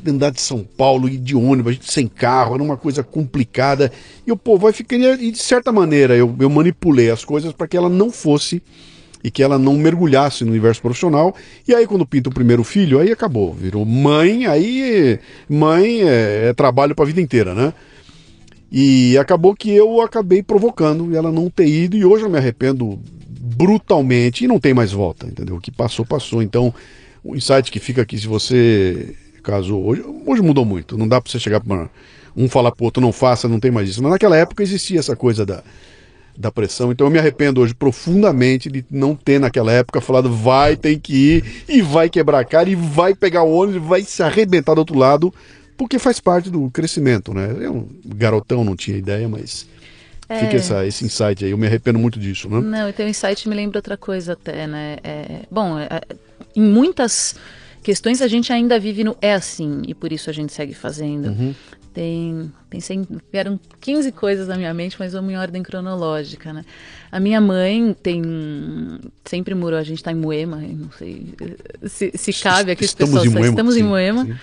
andar 0.06 0.30
de 0.30 0.40
São 0.40 0.64
Paulo, 0.64 1.08
ir 1.08 1.18
de 1.18 1.34
ônibus, 1.34 1.78
sem 1.82 2.06
carro, 2.06 2.54
era 2.54 2.62
uma 2.62 2.76
coisa 2.76 3.02
complicada. 3.02 3.90
E 4.26 4.30
eu, 4.30 4.36
pô, 4.36 4.58
vai 4.58 4.72
ficar. 4.72 4.96
E 4.96 5.30
de 5.30 5.38
certa 5.38 5.72
maneira 5.72 6.16
eu, 6.16 6.34
eu 6.38 6.50
manipulei 6.50 7.10
as 7.10 7.24
coisas 7.24 7.52
para 7.52 7.66
que 7.66 7.76
ela 7.76 7.88
não 7.88 8.10
fosse 8.10 8.62
e 9.24 9.30
que 9.30 9.42
ela 9.42 9.58
não 9.58 9.74
mergulhasse 9.74 10.44
no 10.44 10.50
universo 10.50 10.82
profissional. 10.82 11.34
E 11.66 11.74
aí, 11.74 11.86
quando 11.86 12.06
pinta 12.06 12.28
o 12.28 12.34
primeiro 12.34 12.64
filho, 12.64 12.98
aí 12.98 13.12
acabou. 13.12 13.52
Virou 13.52 13.84
mãe, 13.84 14.46
aí 14.46 15.18
mãe 15.48 16.02
é, 16.02 16.48
é 16.48 16.52
trabalho 16.52 16.94
para 16.94 17.04
a 17.04 17.06
vida 17.06 17.20
inteira, 17.20 17.54
né? 17.54 17.72
E 18.70 19.18
acabou 19.18 19.54
que 19.54 19.70
eu 19.70 20.00
acabei 20.00 20.42
provocando 20.42 21.14
ela 21.14 21.30
não 21.30 21.50
ter 21.50 21.66
ido, 21.66 21.96
e 21.96 22.04
hoje 22.04 22.24
eu 22.24 22.30
me 22.30 22.38
arrependo 22.38 22.98
brutalmente 23.54 24.44
e 24.44 24.48
não 24.48 24.58
tem 24.58 24.74
mais 24.74 24.92
volta, 24.92 25.26
entendeu? 25.26 25.56
O 25.56 25.60
que 25.60 25.70
passou, 25.70 26.04
passou. 26.04 26.42
Então, 26.42 26.74
o 27.22 27.36
insight 27.36 27.70
que 27.70 27.78
fica 27.78 28.02
aqui, 28.02 28.18
se 28.18 28.26
você 28.26 29.14
casou 29.42 29.84
hoje, 29.84 30.04
hoje 30.26 30.42
mudou 30.42 30.64
muito. 30.64 30.96
Não 30.96 31.06
dá 31.08 31.20
para 31.20 31.30
você 31.30 31.38
chegar 31.38 31.60
para 31.60 31.88
um 32.36 32.48
falar 32.48 32.72
pro 32.72 32.84
outro, 32.84 33.02
não 33.02 33.12
faça, 33.12 33.48
não 33.48 33.60
tem 33.60 33.70
mais 33.70 33.88
isso. 33.88 34.02
Mas 34.02 34.12
naquela 34.12 34.36
época 34.36 34.62
existia 34.62 34.98
essa 34.98 35.14
coisa 35.16 35.44
da 35.44 35.62
da 36.36 36.50
pressão. 36.50 36.90
Então 36.90 37.06
eu 37.06 37.10
me 37.10 37.18
arrependo 37.18 37.60
hoje 37.60 37.74
profundamente 37.74 38.70
de 38.70 38.84
não 38.90 39.14
ter 39.14 39.38
naquela 39.38 39.72
época 39.72 40.00
falado 40.00 40.32
vai, 40.32 40.76
tem 40.76 40.98
que 40.98 41.14
ir, 41.14 41.64
e 41.68 41.82
vai 41.82 42.08
quebrar 42.08 42.40
a 42.40 42.44
cara, 42.44 42.68
e 42.70 42.74
vai 42.74 43.14
pegar 43.14 43.42
o 43.42 43.52
ônibus, 43.52 43.86
vai 43.86 44.02
se 44.02 44.22
arrebentar 44.22 44.74
do 44.74 44.78
outro 44.78 44.98
lado, 44.98 45.32
porque 45.76 45.98
faz 45.98 46.20
parte 46.20 46.50
do 46.50 46.70
crescimento, 46.70 47.34
né? 47.34 47.54
Eu, 47.60 47.88
garotão, 48.04 48.64
não 48.64 48.76
tinha 48.76 48.96
ideia, 48.96 49.28
mas 49.28 49.66
é... 50.28 50.38
fica 50.38 50.56
essa, 50.56 50.86
esse 50.86 51.04
insight 51.04 51.44
aí. 51.44 51.50
Eu 51.50 51.58
me 51.58 51.66
arrependo 51.66 51.98
muito 51.98 52.18
disso, 52.18 52.48
né? 52.48 52.60
Não, 52.60 52.88
e 52.88 52.92
teu 52.92 53.08
insight 53.08 53.48
me 53.48 53.54
lembra 53.54 53.78
outra 53.78 53.96
coisa 53.96 54.32
até, 54.34 54.66
né? 54.66 54.96
É, 55.02 55.40
bom, 55.50 55.78
é, 55.78 55.88
em 56.54 56.62
muitas 56.62 57.36
questões 57.82 58.22
a 58.22 58.28
gente 58.28 58.52
ainda 58.52 58.78
vive 58.78 59.02
no 59.04 59.16
é 59.20 59.34
assim, 59.34 59.82
e 59.86 59.94
por 59.94 60.12
isso 60.12 60.30
a 60.30 60.32
gente 60.32 60.52
segue 60.52 60.74
fazendo. 60.74 61.28
Uhum. 61.28 61.54
Tem, 61.92 62.50
pensei, 62.70 63.06
vieram 63.30 63.60
15 63.78 64.12
coisas 64.12 64.48
na 64.48 64.56
minha 64.56 64.72
mente, 64.72 64.96
mas 64.98 65.12
vamos 65.12 65.30
em 65.30 65.36
ordem 65.36 65.62
cronológica, 65.62 66.50
né? 66.50 66.64
A 67.10 67.20
minha 67.20 67.38
mãe 67.38 67.94
tem, 68.02 68.22
sempre 69.26 69.54
morou, 69.54 69.78
a 69.78 69.82
gente 69.82 69.98
está 69.98 70.10
em 70.10 70.14
Moema, 70.14 70.56
não 70.56 70.90
sei 70.92 71.34
se, 71.84 72.12
se 72.14 72.32
cabe 72.32 72.70
aqui, 72.70 72.86
estamos 72.86 73.12
pessoal, 73.12 73.26
em 73.26 73.28
Moema, 73.28 73.48
estamos 73.48 73.74
sim, 73.74 73.80
em 73.80 73.82
Moema. 73.82 74.24
Sim. 74.24 74.34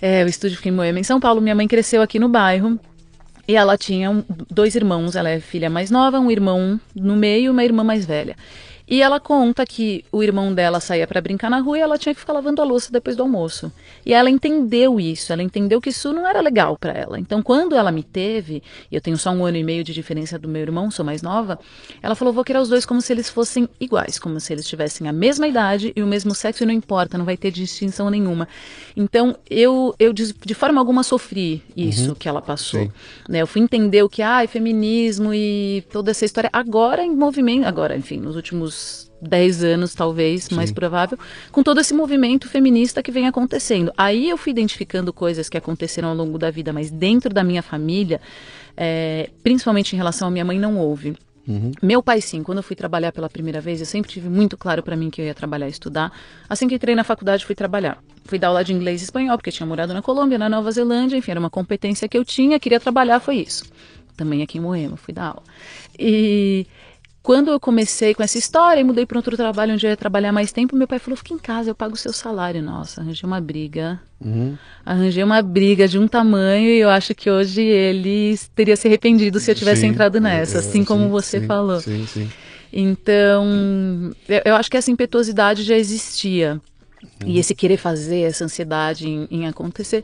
É, 0.00 0.24
o 0.24 0.28
estúdio 0.28 0.56
fica 0.56 0.70
em 0.70 0.72
Moema, 0.72 0.98
em 0.98 1.02
São 1.02 1.20
Paulo. 1.20 1.42
Minha 1.42 1.54
mãe 1.54 1.68
cresceu 1.68 2.00
aqui 2.00 2.18
no 2.18 2.28
bairro. 2.28 2.80
E 3.48 3.56
ela 3.56 3.78
tinha 3.78 4.24
dois 4.50 4.74
irmãos, 4.74 5.16
ela 5.16 5.30
é 5.30 5.40
filha 5.40 5.70
mais 5.70 5.90
nova, 5.90 6.20
um 6.20 6.30
irmão 6.30 6.78
no 6.94 7.16
meio 7.16 7.46
e 7.46 7.48
uma 7.48 7.64
irmã 7.64 7.82
mais 7.82 8.04
velha. 8.04 8.36
E 8.88 9.02
ela 9.02 9.20
conta 9.20 9.66
que 9.66 10.02
o 10.10 10.22
irmão 10.22 10.54
dela 10.54 10.80
saía 10.80 11.06
para 11.06 11.20
brincar 11.20 11.50
na 11.50 11.58
rua 11.58 11.78
e 11.78 11.80
ela 11.82 11.98
tinha 11.98 12.14
que 12.14 12.20
ficar 12.20 12.32
lavando 12.32 12.62
a 12.62 12.64
louça 12.64 12.90
depois 12.90 13.14
do 13.14 13.22
almoço. 13.22 13.70
E 14.04 14.14
ela 14.14 14.30
entendeu 14.30 14.98
isso, 14.98 15.30
ela 15.30 15.42
entendeu 15.42 15.78
que 15.78 15.90
isso 15.90 16.10
não 16.10 16.26
era 16.26 16.40
legal 16.40 16.76
para 16.78 16.92
ela. 16.92 17.20
Então, 17.20 17.42
quando 17.42 17.76
ela 17.76 17.92
me 17.92 18.02
teve, 18.02 18.62
e 18.90 18.94
eu 18.94 19.00
tenho 19.00 19.18
só 19.18 19.30
um 19.30 19.44
ano 19.44 19.58
e 19.58 19.62
meio 19.62 19.84
de 19.84 19.92
diferença 19.92 20.38
do 20.38 20.48
meu 20.48 20.62
irmão, 20.62 20.90
sou 20.90 21.04
mais 21.04 21.20
nova, 21.20 21.58
ela 22.02 22.14
falou: 22.14 22.32
vou 22.32 22.42
criar 22.42 22.62
os 22.62 22.70
dois 22.70 22.86
como 22.86 23.02
se 23.02 23.12
eles 23.12 23.28
fossem 23.28 23.68
iguais, 23.78 24.18
como 24.18 24.40
se 24.40 24.54
eles 24.54 24.66
tivessem 24.66 25.06
a 25.06 25.12
mesma 25.12 25.46
idade 25.46 25.92
e 25.94 26.02
o 26.02 26.06
mesmo 26.06 26.34
sexo, 26.34 26.62
e 26.62 26.66
não 26.66 26.72
importa, 26.72 27.18
não 27.18 27.26
vai 27.26 27.36
ter 27.36 27.50
distinção 27.50 28.08
nenhuma. 28.08 28.48
Então, 28.96 29.36
eu, 29.50 29.94
eu 29.98 30.14
de, 30.14 30.32
de 30.32 30.54
forma 30.54 30.80
alguma 30.80 31.02
sofri 31.02 31.62
isso 31.76 32.10
uhum. 32.10 32.14
que 32.14 32.26
ela 32.26 32.40
passou. 32.40 32.90
Né? 33.28 33.42
Eu 33.42 33.46
fui 33.46 33.60
entender 33.60 34.02
o 34.02 34.08
que 34.08 34.22
ah, 34.22 34.42
é 34.42 34.46
feminismo 34.46 35.34
e 35.34 35.84
toda 35.92 36.10
essa 36.10 36.24
história 36.24 36.48
agora 36.52 37.04
em 37.04 37.14
movimento, 37.14 37.66
agora, 37.66 37.94
enfim, 37.94 38.18
nos 38.18 38.34
últimos 38.34 38.77
10 39.20 39.64
anos, 39.64 39.94
talvez, 39.94 40.44
Sim. 40.44 40.54
mais 40.54 40.70
provável, 40.70 41.18
com 41.50 41.62
todo 41.62 41.80
esse 41.80 41.92
movimento 41.92 42.48
feminista 42.48 43.02
que 43.02 43.10
vem 43.10 43.26
acontecendo. 43.26 43.92
Aí 43.96 44.28
eu 44.28 44.36
fui 44.36 44.52
identificando 44.52 45.12
coisas 45.12 45.48
que 45.48 45.56
aconteceram 45.56 46.08
ao 46.08 46.14
longo 46.14 46.38
da 46.38 46.50
vida, 46.50 46.72
mas 46.72 46.90
dentro 46.90 47.32
da 47.32 47.42
minha 47.42 47.62
família, 47.62 48.20
é, 48.76 49.30
principalmente 49.42 49.94
em 49.94 49.96
relação 49.96 50.28
à 50.28 50.30
minha 50.30 50.44
mãe, 50.44 50.58
não 50.58 50.78
houve. 50.78 51.16
Uhum. 51.48 51.72
Meu 51.82 52.02
pai, 52.02 52.20
sim. 52.20 52.42
Quando 52.42 52.58
eu 52.58 52.62
fui 52.62 52.76
trabalhar 52.76 53.10
pela 53.10 53.28
primeira 53.28 53.60
vez, 53.60 53.80
eu 53.80 53.86
sempre 53.86 54.10
tive 54.10 54.28
muito 54.28 54.56
claro 54.56 54.82
para 54.82 54.94
mim 54.94 55.08
que 55.08 55.20
eu 55.20 55.24
ia 55.24 55.34
trabalhar 55.34 55.66
e 55.66 55.70
estudar. 55.70 56.12
Assim 56.46 56.68
que 56.68 56.74
entrei 56.74 56.94
na 56.94 57.02
faculdade, 57.02 57.44
fui 57.44 57.54
trabalhar. 57.54 57.98
Fui 58.24 58.38
dar 58.38 58.48
aula 58.48 58.62
de 58.62 58.74
inglês 58.74 59.00
e 59.00 59.04
espanhol, 59.04 59.38
porque 59.38 59.50
tinha 59.50 59.66
morado 59.66 59.94
na 59.94 60.02
Colômbia, 60.02 60.36
na 60.36 60.50
Nova 60.50 60.70
Zelândia, 60.70 61.16
enfim, 61.16 61.30
era 61.30 61.40
uma 61.40 61.48
competência 61.48 62.06
que 62.06 62.18
eu 62.18 62.24
tinha, 62.24 62.60
queria 62.60 62.78
trabalhar, 62.78 63.18
foi 63.20 63.36
isso. 63.36 63.64
Também 64.14 64.42
aqui 64.42 64.58
em 64.58 64.60
Moema, 64.60 64.98
fui 64.98 65.14
dar 65.14 65.28
aula. 65.28 65.42
E 65.98 66.66
quando 67.28 67.50
eu 67.50 67.60
comecei 67.60 68.14
com 68.14 68.22
essa 68.22 68.38
história 68.38 68.80
e 68.80 68.84
mudei 68.84 69.04
para 69.04 69.18
outro 69.18 69.36
trabalho 69.36 69.74
onde 69.74 69.84
eu 69.84 69.90
ia 69.90 69.96
trabalhar 69.98 70.32
mais 70.32 70.50
tempo, 70.50 70.74
meu 70.74 70.88
pai 70.88 70.98
falou: 70.98 71.14
fica 71.14 71.34
em 71.34 71.38
casa, 71.38 71.68
eu 71.68 71.74
pago 71.74 71.92
o 71.92 71.96
seu 71.96 72.10
salário. 72.10 72.62
Nossa, 72.62 73.02
arranjei 73.02 73.26
uma 73.26 73.38
briga. 73.38 74.00
Uhum. 74.18 74.56
Arranjei 74.82 75.22
uma 75.22 75.42
briga 75.42 75.86
de 75.86 75.98
um 75.98 76.08
tamanho 76.08 76.70
e 76.70 76.78
eu 76.78 76.88
acho 76.88 77.14
que 77.14 77.30
hoje 77.30 77.60
ele 77.60 78.34
teria 78.54 78.74
se 78.76 78.88
arrependido 78.88 79.38
se 79.40 79.50
eu 79.50 79.54
tivesse 79.54 79.82
sim, 79.82 79.88
entrado 79.88 80.18
nessa, 80.18 80.56
é, 80.56 80.60
assim 80.60 80.82
como 80.82 81.04
sim, 81.04 81.10
você 81.10 81.40
sim, 81.40 81.46
falou. 81.46 81.80
Sim, 81.82 82.06
sim. 82.06 82.30
Então, 82.72 84.10
eu, 84.26 84.42
eu, 84.46 84.56
acho 84.56 84.70
que 84.70 84.78
essa 84.78 84.90
impetuosidade 84.90 85.64
já 85.64 85.76
existia. 85.76 86.58
Uhum. 87.02 87.28
E 87.28 87.38
esse 87.38 87.54
querer 87.54 87.76
fazer, 87.76 88.22
essa 88.22 88.46
ansiedade 88.46 89.06
em, 89.06 89.28
em 89.30 89.46
acontecer. 89.46 90.02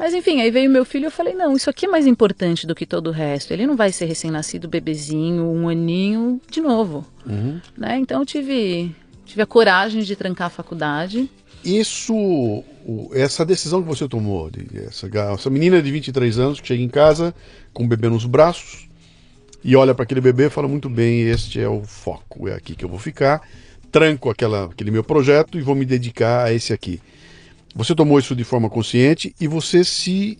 Mas 0.00 0.14
enfim, 0.14 0.40
aí 0.40 0.50
veio 0.50 0.70
meu 0.70 0.82
filho 0.82 1.02
e 1.02 1.08
eu 1.08 1.10
falei, 1.10 1.34
não, 1.34 1.54
isso 1.54 1.68
aqui 1.68 1.84
é 1.84 1.88
mais 1.88 2.06
importante 2.06 2.66
do 2.66 2.74
que 2.74 2.86
todo 2.86 3.08
o 3.08 3.10
resto. 3.10 3.52
Ele 3.52 3.66
não 3.66 3.76
vai 3.76 3.92
ser 3.92 4.06
recém-nascido, 4.06 4.66
bebezinho, 4.66 5.44
um 5.44 5.68
aninho, 5.68 6.40
de 6.50 6.58
novo. 6.58 7.04
Uhum. 7.26 7.60
Né? 7.76 7.98
Então 7.98 8.20
eu 8.20 8.24
tive, 8.24 8.96
tive 9.26 9.42
a 9.42 9.46
coragem 9.46 10.02
de 10.02 10.16
trancar 10.16 10.46
a 10.46 10.50
faculdade. 10.50 11.30
Isso, 11.62 12.64
essa 13.12 13.44
decisão 13.44 13.82
que 13.82 13.88
você 13.88 14.08
tomou, 14.08 14.50
essa, 14.88 15.06
essa 15.34 15.50
menina 15.50 15.82
de 15.82 15.92
23 15.92 16.38
anos 16.38 16.62
que 16.62 16.68
chega 16.68 16.82
em 16.82 16.88
casa 16.88 17.34
com 17.70 17.84
o 17.84 17.86
bebê 17.86 18.08
nos 18.08 18.24
braços 18.24 18.88
e 19.62 19.76
olha 19.76 19.94
para 19.94 20.04
aquele 20.04 20.22
bebê 20.22 20.46
e 20.46 20.50
fala, 20.50 20.66
muito 20.66 20.88
bem, 20.88 21.28
este 21.28 21.60
é 21.60 21.68
o 21.68 21.82
foco, 21.82 22.48
é 22.48 22.54
aqui 22.54 22.74
que 22.74 22.86
eu 22.86 22.88
vou 22.88 22.98
ficar, 22.98 23.46
tranco 23.92 24.30
aquela, 24.30 24.64
aquele 24.64 24.90
meu 24.90 25.04
projeto 25.04 25.58
e 25.58 25.60
vou 25.60 25.74
me 25.74 25.84
dedicar 25.84 26.46
a 26.46 26.54
esse 26.54 26.72
aqui. 26.72 27.02
Você 27.74 27.94
tomou 27.94 28.18
isso 28.18 28.34
de 28.34 28.44
forma 28.44 28.68
consciente 28.68 29.34
e 29.40 29.46
você 29.46 29.84
se, 29.84 30.38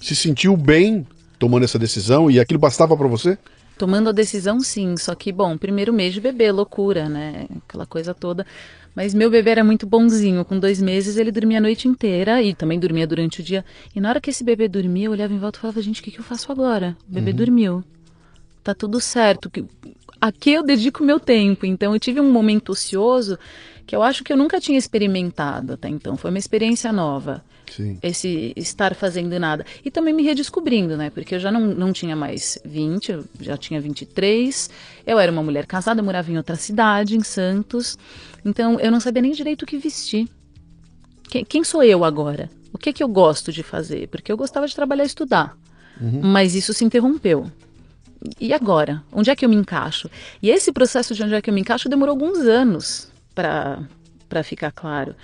se 0.00 0.16
sentiu 0.16 0.56
bem 0.56 1.06
tomando 1.38 1.64
essa 1.64 1.78
decisão 1.78 2.30
e 2.30 2.40
aquilo 2.40 2.58
bastava 2.58 2.96
para 2.96 3.06
você? 3.06 3.38
Tomando 3.78 4.08
a 4.08 4.12
decisão, 4.12 4.60
sim. 4.60 4.96
Só 4.96 5.14
que, 5.14 5.30
bom, 5.30 5.56
primeiro 5.58 5.92
mês 5.92 6.14
de 6.14 6.20
bebê, 6.20 6.50
loucura, 6.50 7.08
né? 7.08 7.46
Aquela 7.68 7.86
coisa 7.86 8.14
toda. 8.14 8.46
Mas 8.94 9.12
meu 9.12 9.30
bebê 9.30 9.50
era 9.50 9.62
muito 9.62 9.86
bonzinho. 9.86 10.42
Com 10.46 10.58
dois 10.58 10.80
meses 10.80 11.18
ele 11.18 11.30
dormia 11.30 11.58
a 11.58 11.60
noite 11.60 11.86
inteira 11.86 12.42
e 12.42 12.54
também 12.54 12.80
dormia 12.80 13.06
durante 13.06 13.40
o 13.40 13.44
dia. 13.44 13.62
E 13.94 14.00
na 14.00 14.08
hora 14.08 14.20
que 14.20 14.30
esse 14.30 14.42
bebê 14.42 14.66
dormia, 14.66 15.04
eu 15.04 15.12
olhava 15.12 15.34
em 15.34 15.38
volta 15.38 15.58
e 15.58 15.60
falava: 15.60 15.82
gente, 15.82 16.00
o 16.00 16.04
que, 16.04 16.10
que 16.10 16.18
eu 16.18 16.24
faço 16.24 16.50
agora? 16.50 16.96
O 17.06 17.12
bebê 17.12 17.32
uhum. 17.32 17.36
dormiu. 17.36 17.84
Tá 18.64 18.74
tudo 18.74 18.98
certo. 18.98 19.50
Aqui 20.18 20.52
eu 20.52 20.62
dedico 20.62 21.04
meu 21.04 21.20
tempo. 21.20 21.66
Então 21.66 21.92
eu 21.92 22.00
tive 22.00 22.18
um 22.18 22.32
momento 22.32 22.72
ocioso 22.72 23.38
que 23.86 23.94
eu 23.94 24.02
acho 24.02 24.24
que 24.24 24.32
eu 24.32 24.36
nunca 24.36 24.60
tinha 24.60 24.78
experimentado 24.78 25.74
até 25.74 25.88
então. 25.88 26.16
Foi 26.16 26.30
uma 26.30 26.38
experiência 26.38 26.92
nova. 26.92 27.44
Sim. 27.70 27.98
Esse 28.02 28.52
estar 28.56 28.94
fazendo 28.94 29.38
nada. 29.38 29.64
E 29.84 29.90
também 29.90 30.12
me 30.12 30.22
redescobrindo, 30.22 30.96
né? 30.96 31.10
Porque 31.10 31.36
eu 31.36 31.40
já 31.40 31.52
não, 31.52 31.60
não 31.60 31.92
tinha 31.92 32.16
mais 32.16 32.58
20, 32.64 33.12
eu 33.12 33.24
já 33.40 33.56
tinha 33.56 33.80
23. 33.80 34.70
Eu 35.06 35.18
era 35.18 35.30
uma 35.30 35.42
mulher 35.42 35.66
casada, 35.66 36.02
morava 36.02 36.30
em 36.30 36.36
outra 36.36 36.56
cidade, 36.56 37.16
em 37.16 37.22
Santos. 37.22 37.96
Então 38.44 38.80
eu 38.80 38.90
não 38.90 38.98
sabia 38.98 39.22
nem 39.22 39.32
direito 39.32 39.62
o 39.62 39.66
que 39.66 39.78
vestir. 39.78 40.28
Quem, 41.28 41.44
quem 41.44 41.64
sou 41.64 41.82
eu 41.82 42.04
agora? 42.04 42.50
O 42.72 42.78
que 42.78 42.90
é 42.90 42.92
que 42.92 43.02
eu 43.02 43.08
gosto 43.08 43.52
de 43.52 43.62
fazer? 43.62 44.08
Porque 44.08 44.30
eu 44.30 44.36
gostava 44.36 44.66
de 44.66 44.74
trabalhar 44.74 45.04
e 45.04 45.06
estudar. 45.06 45.56
Uhum. 46.00 46.20
Mas 46.22 46.54
isso 46.54 46.74
se 46.74 46.84
interrompeu. 46.84 47.50
E 48.40 48.52
agora? 48.52 49.02
Onde 49.12 49.30
é 49.30 49.36
que 49.36 49.44
eu 49.44 49.48
me 49.48 49.56
encaixo? 49.56 50.10
E 50.42 50.50
esse 50.50 50.72
processo 50.72 51.14
de 51.14 51.22
onde 51.22 51.34
é 51.34 51.42
que 51.42 51.50
eu 51.50 51.54
me 51.54 51.60
encaixo 51.60 51.88
demorou 51.88 52.12
alguns 52.12 52.38
anos 52.38 53.14
para 53.36 54.42
ficar 54.42 54.72
claro. 54.72 55.14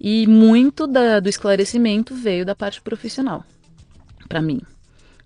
E 0.00 0.26
muito 0.26 0.86
da, 0.86 1.20
do 1.20 1.28
esclarecimento 1.28 2.14
veio 2.14 2.44
da 2.44 2.54
parte 2.54 2.82
profissional, 2.82 3.44
para 4.28 4.42
mim. 4.42 4.60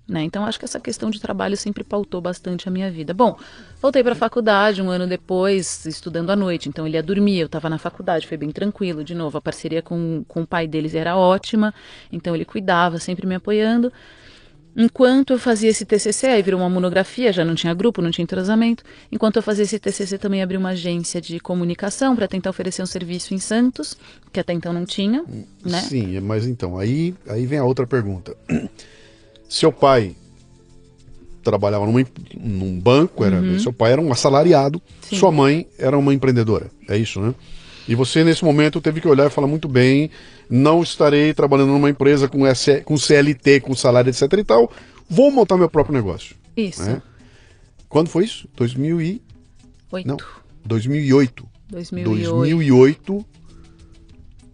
Né? 0.06 0.22
Então, 0.22 0.44
acho 0.44 0.58
que 0.58 0.66
essa 0.66 0.78
questão 0.78 1.10
de 1.10 1.18
trabalho 1.18 1.56
sempre 1.56 1.82
pautou 1.82 2.20
bastante 2.20 2.68
a 2.68 2.70
minha 2.70 2.90
vida. 2.90 3.14
Bom, 3.14 3.38
voltei 3.80 4.02
para 4.02 4.12
a 4.12 4.16
faculdade 4.16 4.82
um 4.82 4.90
ano 4.90 5.06
depois, 5.06 5.86
estudando 5.86 6.28
à 6.28 6.36
noite. 6.36 6.68
Então, 6.68 6.86
ele 6.86 6.96
ia 6.96 7.02
dormir, 7.02 7.38
eu 7.38 7.46
estava 7.46 7.70
na 7.70 7.78
faculdade, 7.78 8.26
foi 8.26 8.36
bem 8.36 8.50
tranquilo. 8.50 9.02
De 9.02 9.14
novo, 9.14 9.38
a 9.38 9.40
parceria 9.40 9.80
com, 9.80 10.22
com 10.28 10.42
o 10.42 10.46
pai 10.46 10.66
deles 10.66 10.94
era 10.94 11.16
ótima. 11.16 11.72
Então, 12.12 12.34
ele 12.34 12.44
cuidava, 12.44 12.98
sempre 12.98 13.26
me 13.26 13.34
apoiando. 13.34 13.90
Enquanto 14.76 15.32
eu 15.32 15.38
fazia 15.38 15.70
esse 15.70 15.84
TCC, 15.84 16.26
aí 16.26 16.42
virou 16.42 16.60
uma 16.60 16.68
monografia, 16.68 17.32
já 17.32 17.44
não 17.44 17.54
tinha 17.54 17.72
grupo, 17.72 18.02
não 18.02 18.10
tinha 18.10 18.24
entrosamento. 18.24 18.82
Enquanto 19.10 19.36
eu 19.36 19.42
fazia 19.42 19.62
esse 19.62 19.78
TCC, 19.78 20.18
também 20.18 20.42
abri 20.42 20.56
uma 20.56 20.70
agência 20.70 21.20
de 21.20 21.38
comunicação 21.38 22.16
para 22.16 22.26
tentar 22.26 22.50
oferecer 22.50 22.82
um 22.82 22.86
serviço 22.86 23.34
em 23.34 23.38
Santos, 23.38 23.96
que 24.32 24.40
até 24.40 24.52
então 24.52 24.72
não 24.72 24.84
tinha, 24.84 25.24
né? 25.64 25.80
Sim, 25.80 26.18
mas 26.20 26.46
então, 26.46 26.76
aí, 26.76 27.14
aí 27.28 27.46
vem 27.46 27.58
a 27.58 27.64
outra 27.64 27.86
pergunta. 27.86 28.36
Seu 29.48 29.70
pai 29.70 30.16
trabalhava 31.44 31.86
numa, 31.86 32.04
num 32.36 32.80
banco, 32.80 33.24
era, 33.24 33.36
uhum. 33.36 33.58
seu 33.58 33.72
pai 33.72 33.92
era 33.92 34.00
um 34.00 34.10
assalariado, 34.10 34.80
Sim. 35.02 35.16
sua 35.16 35.30
mãe 35.30 35.68
era 35.78 35.96
uma 35.96 36.14
empreendedora, 36.14 36.70
é 36.88 36.96
isso, 36.96 37.20
né? 37.20 37.34
E 37.86 37.94
você, 37.94 38.24
nesse 38.24 38.42
momento, 38.44 38.80
teve 38.80 39.00
que 39.00 39.06
olhar 39.06 39.26
e 39.26 39.30
falar 39.30 39.46
muito 39.46 39.68
bem: 39.68 40.10
não 40.48 40.82
estarei 40.82 41.32
trabalhando 41.34 41.72
numa 41.72 41.90
empresa 41.90 42.28
com, 42.28 42.46
S, 42.46 42.80
com 42.82 42.96
CLT, 42.96 43.60
com 43.60 43.74
salário, 43.74 44.10
etc 44.10 44.32
e 44.32 44.44
tal. 44.44 44.70
Vou 45.08 45.30
montar 45.30 45.56
meu 45.56 45.68
próprio 45.68 45.94
negócio. 45.94 46.36
Isso. 46.56 46.82
Né? 46.82 47.02
Quando 47.88 48.08
foi 48.08 48.24
isso? 48.24 48.48
2008. 48.56 50.06
Não, 50.06 50.16
2008. 50.64 51.46
2008. 51.70 52.30
2008. 52.30 53.26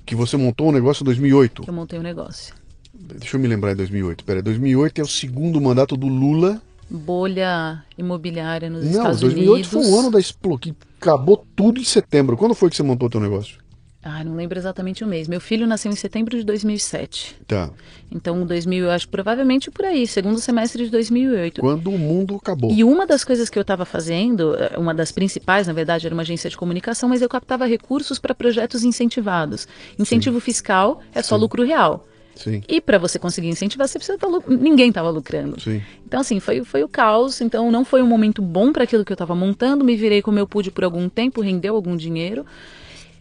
Que 0.04 0.14
você 0.14 0.36
montou 0.36 0.68
um 0.68 0.72
negócio 0.72 1.02
em 1.02 1.06
2008. 1.06 1.62
Que 1.62 1.70
eu 1.70 1.74
montei 1.74 1.98
um 1.98 2.02
negócio. 2.02 2.54
Deixa 2.92 3.36
eu 3.36 3.40
me 3.40 3.48
lembrar 3.48 3.72
em 3.72 3.76
2008. 3.76 4.24
Pera, 4.24 4.42
2008 4.42 5.00
é 5.00 5.04
o 5.04 5.06
segundo 5.06 5.60
mandato 5.60 5.96
do 5.96 6.06
Lula 6.08 6.60
bolha 6.90 7.84
imobiliária 7.96 8.68
nos 8.68 8.84
Não, 8.84 8.90
Estados 8.90 9.20
2008 9.20 9.52
Unidos. 9.52 9.70
foi 9.70 9.86
um 9.86 10.00
ano 10.00 10.10
da 10.10 10.18
Explo, 10.18 10.58
que 10.58 10.74
acabou 11.00 11.46
tudo 11.54 11.80
em 11.80 11.84
setembro. 11.84 12.36
Quando 12.36 12.54
foi 12.54 12.68
que 12.68 12.76
você 12.76 12.82
montou 12.82 13.06
o 13.06 13.10
teu 13.10 13.20
negócio? 13.20 13.58
Ah, 14.02 14.24
não 14.24 14.34
lembro 14.34 14.58
exatamente 14.58 15.04
o 15.04 15.06
mês. 15.06 15.28
Meu 15.28 15.40
filho 15.40 15.66
nasceu 15.66 15.92
em 15.92 15.94
setembro 15.94 16.34
de 16.34 16.42
2007. 16.42 17.36
Tá. 17.46 17.70
Então, 18.10 18.46
2000, 18.46 18.84
eu 18.86 18.90
acho 18.90 19.06
provavelmente 19.08 19.70
por 19.70 19.84
aí, 19.84 20.06
segundo 20.06 20.38
semestre 20.40 20.84
de 20.84 20.90
2008. 20.90 21.60
Quando 21.60 21.90
o 21.90 21.98
mundo 21.98 22.34
acabou. 22.36 22.72
E 22.72 22.82
uma 22.82 23.06
das 23.06 23.24
coisas 23.24 23.50
que 23.50 23.58
eu 23.58 23.62
estava 23.62 23.84
fazendo, 23.84 24.56
eh, 24.56 24.78
uma 24.78 24.94
das 24.94 25.12
principais, 25.12 25.66
na 25.66 25.74
verdade, 25.74 26.06
era 26.06 26.14
uma 26.14 26.22
agência 26.22 26.48
de 26.48 26.56
comunicação, 26.56 27.10
mas 27.10 27.20
eu 27.20 27.28
captava 27.28 27.66
recursos 27.66 28.18
para 28.18 28.34
projetos 28.34 28.84
incentivados. 28.84 29.68
Incentivo 29.98 30.40
Sim. 30.40 30.44
fiscal 30.46 31.02
é 31.14 31.20
só 31.22 31.36
Sim. 31.36 31.42
lucro 31.42 31.62
real. 31.62 32.06
Sim. 32.34 32.62
E 32.66 32.80
para 32.80 32.96
você 32.96 33.18
conseguir 33.18 33.48
incentivar, 33.48 33.86
você 33.86 33.98
precisa 33.98 34.16
estar 34.16 34.28
tá 34.28 34.38
ninguém 34.48 34.88
estava 34.88 35.10
lucrando. 35.10 35.60
Sim. 35.60 35.82
Então 36.06 36.20
assim, 36.20 36.40
foi, 36.40 36.64
foi 36.64 36.82
o 36.82 36.88
caos, 36.88 37.42
então 37.42 37.70
não 37.70 37.84
foi 37.84 38.00
um 38.02 38.06
momento 38.06 38.40
bom 38.40 38.72
para 38.72 38.84
aquilo 38.84 39.04
que 39.04 39.12
eu 39.12 39.14
estava 39.14 39.34
montando, 39.34 39.84
me 39.84 39.94
virei 39.94 40.22
como 40.22 40.38
eu 40.38 40.46
pude 40.46 40.70
por 40.70 40.84
algum 40.84 41.06
tempo, 41.06 41.42
rendeu 41.42 41.76
algum 41.76 41.94
dinheiro. 41.94 42.46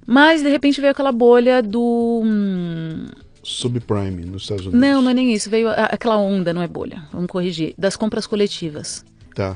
Mas 0.10 0.42
de 0.42 0.50
repente 0.50 0.82
veio 0.82 0.90
aquela 0.90 1.12
bolha 1.12 1.62
do 1.62 2.24
hum... 2.26 3.06
subprime 3.44 4.26
nos 4.26 4.42
Estados 4.42 4.66
Unidos. 4.66 4.82
Não, 4.82 5.04
não 5.04 5.12
é 5.12 5.14
nem 5.14 5.32
isso, 5.32 5.52
veio 5.52 5.70
a, 5.70 5.86
aquela 5.86 6.18
onda, 6.18 6.52
não 6.52 6.64
é 6.64 6.68
bolha. 6.68 7.04
Vamos 7.14 7.28
corrigir, 7.28 7.76
das 7.78 7.96
compras 7.96 8.26
coletivas. 8.26 9.06
Tá 9.36 9.56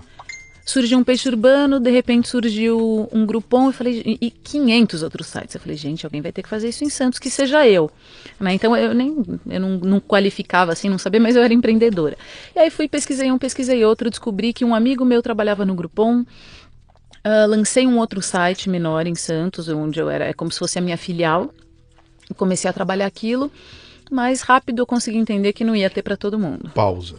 surgiu 0.66 0.98
um 0.98 1.04
peixe 1.04 1.28
urbano, 1.28 1.80
de 1.80 1.92
repente 1.92 2.30
surgiu 2.30 3.10
um 3.12 3.26
grupom, 3.26 3.68
eu 3.68 3.74
falei, 3.74 4.18
e 4.22 4.32
500 4.32 5.04
outros 5.04 5.28
sites. 5.28 5.56
Eu 5.56 5.62
falei, 5.62 5.76
gente, 5.76 6.06
alguém 6.06 6.22
vai 6.22 6.32
ter 6.32 6.42
que 6.42 6.50
fazer 6.50 6.70
isso 6.70 6.84
em 6.84 6.90
Santos, 6.90 7.20
que 7.20 7.30
seja 7.30 7.68
eu. 7.68 7.92
Né? 8.40 8.54
Então 8.54 8.76
eu 8.76 8.94
nem 8.94 9.16
eu 9.50 9.60
não, 9.60 9.78
não, 9.78 10.00
qualificava 10.00 10.72
assim, 10.72 10.90
não 10.90 10.98
sabia, 10.98 11.20
mas 11.20 11.36
eu 11.36 11.44
era 11.44 11.54
empreendedora. 11.54 12.18
E 12.56 12.60
aí 12.60 12.70
fui, 12.70 12.88
pesquisei 12.88 13.32
um, 13.32 13.38
pesquisei 13.38 13.84
outro, 13.84 14.10
descobri 14.10 14.54
que 14.54 14.64
um 14.64 14.74
amigo 14.74 15.04
meu 15.04 15.22
trabalhava 15.22 15.66
no 15.66 15.76
grupom. 15.76 16.24
Uh, 17.26 17.48
lancei 17.48 17.88
um 17.88 17.98
outro 17.98 18.22
site 18.22 18.70
menor 18.70 19.08
em 19.08 19.16
Santos, 19.16 19.70
onde 19.70 20.00
eu 20.00 20.10
era, 20.10 20.26
é 20.26 20.34
como 20.34 20.52
se 20.52 20.60
fosse 20.60 20.78
a 20.78 20.82
minha 20.82 20.98
filial. 20.98 21.54
Comecei 22.36 22.70
a 22.70 22.74
trabalhar 22.74 23.06
aquilo, 23.06 23.52
mas 24.12 24.42
rápido 24.42 24.80
eu 24.80 24.86
consegui 24.86 25.18
entender 25.18 25.54
que 25.54 25.64
não 25.64 25.76
ia 25.76 25.90
ter 25.90 26.02
para 26.02 26.18
todo 26.18 26.38
mundo. 26.38 26.72
Pausa. 26.74 27.16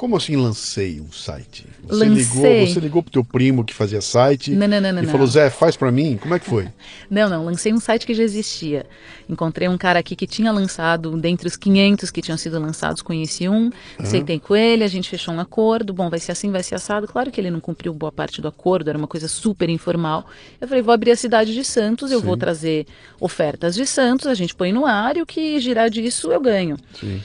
Como 0.00 0.16
assim 0.16 0.34
lancei 0.34 0.98
um 0.98 1.12
site? 1.12 1.66
Você 1.84 2.06
lancei. 2.06 2.08
ligou, 2.08 2.66
você 2.66 2.80
ligou 2.80 3.02
pro 3.02 3.12
teu 3.12 3.22
primo 3.22 3.62
que 3.62 3.74
fazia 3.74 4.00
site 4.00 4.50
não, 4.52 4.66
não, 4.66 4.80
não, 4.80 4.94
não, 4.94 5.02
e 5.02 5.06
falou, 5.06 5.26
Zé, 5.26 5.50
faz 5.50 5.76
para 5.76 5.92
mim? 5.92 6.16
Como 6.16 6.34
é 6.34 6.38
que 6.38 6.46
foi? 6.46 6.68
não, 7.10 7.28
não, 7.28 7.44
lancei 7.44 7.70
um 7.70 7.78
site 7.78 8.06
que 8.06 8.14
já 8.14 8.22
existia. 8.22 8.86
Encontrei 9.28 9.68
um 9.68 9.76
cara 9.76 9.98
aqui 9.98 10.16
que 10.16 10.26
tinha 10.26 10.50
lançado, 10.52 11.14
dentre 11.18 11.46
os 11.46 11.54
500 11.54 12.10
que 12.10 12.22
tinham 12.22 12.38
sido 12.38 12.58
lançados, 12.58 13.02
conheci 13.02 13.46
um, 13.46 13.64
uhum. 13.64 13.72
aceitei 13.98 14.40
com 14.40 14.56
ele, 14.56 14.84
a 14.84 14.88
gente 14.88 15.06
fechou 15.06 15.34
um 15.34 15.38
acordo, 15.38 15.92
bom, 15.92 16.08
vai 16.08 16.18
ser 16.18 16.32
assim, 16.32 16.50
vai 16.50 16.62
ser 16.62 16.76
assado. 16.76 17.06
Claro 17.06 17.30
que 17.30 17.38
ele 17.38 17.50
não 17.50 17.60
cumpriu 17.60 17.92
boa 17.92 18.10
parte 18.10 18.40
do 18.40 18.48
acordo, 18.48 18.88
era 18.88 18.96
uma 18.96 19.06
coisa 19.06 19.28
super 19.28 19.68
informal. 19.68 20.24
Eu 20.58 20.66
falei, 20.66 20.82
vou 20.82 20.94
abrir 20.94 21.10
a 21.10 21.16
cidade 21.16 21.52
de 21.52 21.62
Santos, 21.62 22.10
eu 22.10 22.20
Sim. 22.20 22.26
vou 22.26 22.38
trazer 22.38 22.86
ofertas 23.20 23.74
de 23.74 23.84
Santos, 23.84 24.26
a 24.26 24.32
gente 24.32 24.54
põe 24.54 24.72
no 24.72 24.86
ar 24.86 25.18
e 25.18 25.20
o 25.20 25.26
que 25.26 25.60
girar 25.60 25.90
disso 25.90 26.32
eu 26.32 26.40
ganho. 26.40 26.78
Sim. 26.98 27.20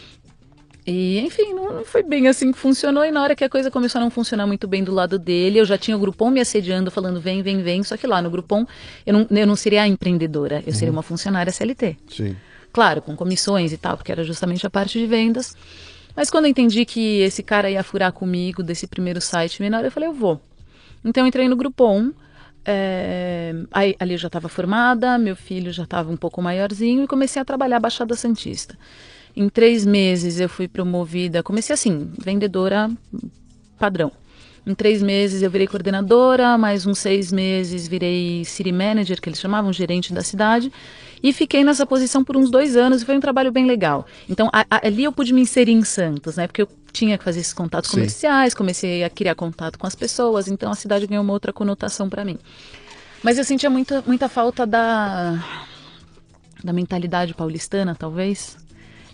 E, 0.86 1.19
enfim, 1.19 1.54
não, 1.54 1.84
foi 1.84 2.04
bem 2.04 2.28
assim 2.28 2.52
que 2.52 2.58
funcionou. 2.58 3.04
E 3.04 3.12
na 3.12 3.24
hora 3.24 3.36
que 3.36 3.43
a 3.43 3.50
coisa 3.50 3.71
começou 3.71 4.00
a 4.00 4.04
não 4.04 4.12
funcionar 4.12 4.45
muito 4.45 4.67
bem 4.67 4.84
do 4.84 4.93
lado 4.93 5.17
dele, 5.17 5.60
eu 5.60 5.65
já 5.65 5.78
tinha 5.78 5.98
o 5.98 6.00
Grupom 6.00 6.30
me 6.30 6.39
assediando, 6.39 6.91
falando 6.91 7.19
vem, 7.19 7.41
vem, 7.41 7.63
vem. 7.63 7.84
Só 7.84 7.98
que 7.98 8.06
lá 8.06 8.21
no 8.21 8.30
Grupom 8.30 8.65
eu 9.06 9.13
não, 9.13 9.28
eu 9.32 9.48
não 9.48 9.56
seria 9.56 9.82
a 9.82 9.88
empreendedora, 9.88 10.58
eu 10.60 10.67
uhum. 10.67 10.74
seria 10.74 10.91
uma 10.91 11.02
funcionária 11.02 11.52
CLT. 11.52 11.98
Sim. 12.08 12.36
Claro, 12.71 13.02
com 13.02 13.15
comissões 13.15 13.71
e 13.71 13.78
tal, 13.78 13.98
porque 13.98 14.12
era 14.12 14.24
justamente 14.24 14.67
a 14.67 14.69
parte 14.69 15.00
de 15.00 15.08
vendas. 15.08 15.56
Mas 16.15 16.30
quando 16.30 16.45
eu 16.45 16.52
entendi 16.52 16.86
que 16.86 17.21
esse 17.21 17.41
cara 17.41 17.69
ia 17.69 17.84
furar 17.84 18.12
comigo 18.12 18.62
desse 18.62 18.86
primeiro 18.86 19.19
site 19.19 19.62
menor, 19.62 19.84
eu 19.84 19.91
falei, 19.91 20.08
eu 20.08 20.13
vou. 20.13 20.39
Então 21.04 21.24
eu 21.24 21.28
entrei 21.28 21.48
no 21.48 21.56
Grupom. 21.56 22.12
É, 22.67 23.54
aí, 23.71 23.95
ali 24.00 24.13
eu 24.13 24.17
já 24.17 24.28
estava 24.28 24.50
formada, 24.50 25.17
meu 25.17 25.36
filho 25.36 25.71
já 25.71 25.84
estava 25.84 26.12
um 26.12 26.17
pouco 26.17 26.41
maiorzinho 26.41 27.04
e 27.04 27.08
comecei 27.08 27.39
a 27.39 27.45
trabalhar 27.45 27.80
Baixada 27.80 28.15
Santista. 28.15 28.76
Em 29.36 29.50
três 29.50 29.86
meses 29.86 30.39
eu 30.39 30.48
fui 30.48 30.67
promovida, 30.67 31.43
comecei 31.43 31.74
assim, 31.74 32.12
vendedora 32.17 32.89
padrão. 33.78 34.12
Em 34.65 34.74
três 34.74 35.04
meses 35.04 35.43
eu 35.43 35.52
virei 35.52 35.67
coordenadora, 35.67 36.58
mais 36.58 36.88
uns 36.88 36.98
seis 36.98 37.32
meses 37.32 37.88
virei 37.88 38.43
city 38.45 38.71
manager, 38.71 39.21
que 39.21 39.30
eles 39.30 39.39
chamavam 39.39 39.71
gerente 39.71 40.12
da 40.12 40.24
cidade, 40.24 40.71
e 41.21 41.32
fiquei 41.32 41.63
nessa 41.63 41.86
posição 41.86 42.24
por 42.24 42.36
uns 42.36 42.50
dois 42.50 42.76
anos 42.76 43.02
e 43.02 43.06
foi 43.06 43.15
um 43.15 43.19
trabalho 43.19 43.52
bem 43.52 43.65
legal. 43.65 44.08
Então 44.28 44.50
a, 44.52 44.65
a, 44.69 44.88
ali 44.88 45.04
eu 45.04 45.12
pude 45.12 45.34
me 45.34 45.41
inserir 45.41 45.74
em 45.74 45.84
Santos, 45.84 46.38
né? 46.38 46.48
Porque 46.48 46.63
eu 46.63 46.69
tinha 46.91 47.17
que 47.17 47.24
fazer 47.24 47.41
esses 47.41 47.54
contatos 47.54 47.91
Sim. 47.91 47.98
comerciais, 47.98 48.56
comecei 48.56 49.04
a 49.04 49.10
criar 49.10 49.36
contato 49.36 49.78
com 49.78 49.86
as 49.86 49.93
pessoas, 49.93 50.48
então 50.48 50.71
a 50.71 50.76
cidade 50.76 51.06
ganhou 51.06 51.24
uma 51.24 51.34
outra 51.34 51.54
conotação 51.54 52.10
para 52.10 52.26
mim. 52.26 52.39
Mas 53.21 53.38
eu 53.38 53.43
sentia 53.43 53.69
muita, 53.69 54.04
muita 54.08 54.30
falta 54.30 54.65
da, 54.65 55.43
da 56.63 56.74
mentalidade 56.74 57.34
paulistana, 57.34 57.93
talvez. 57.93 58.64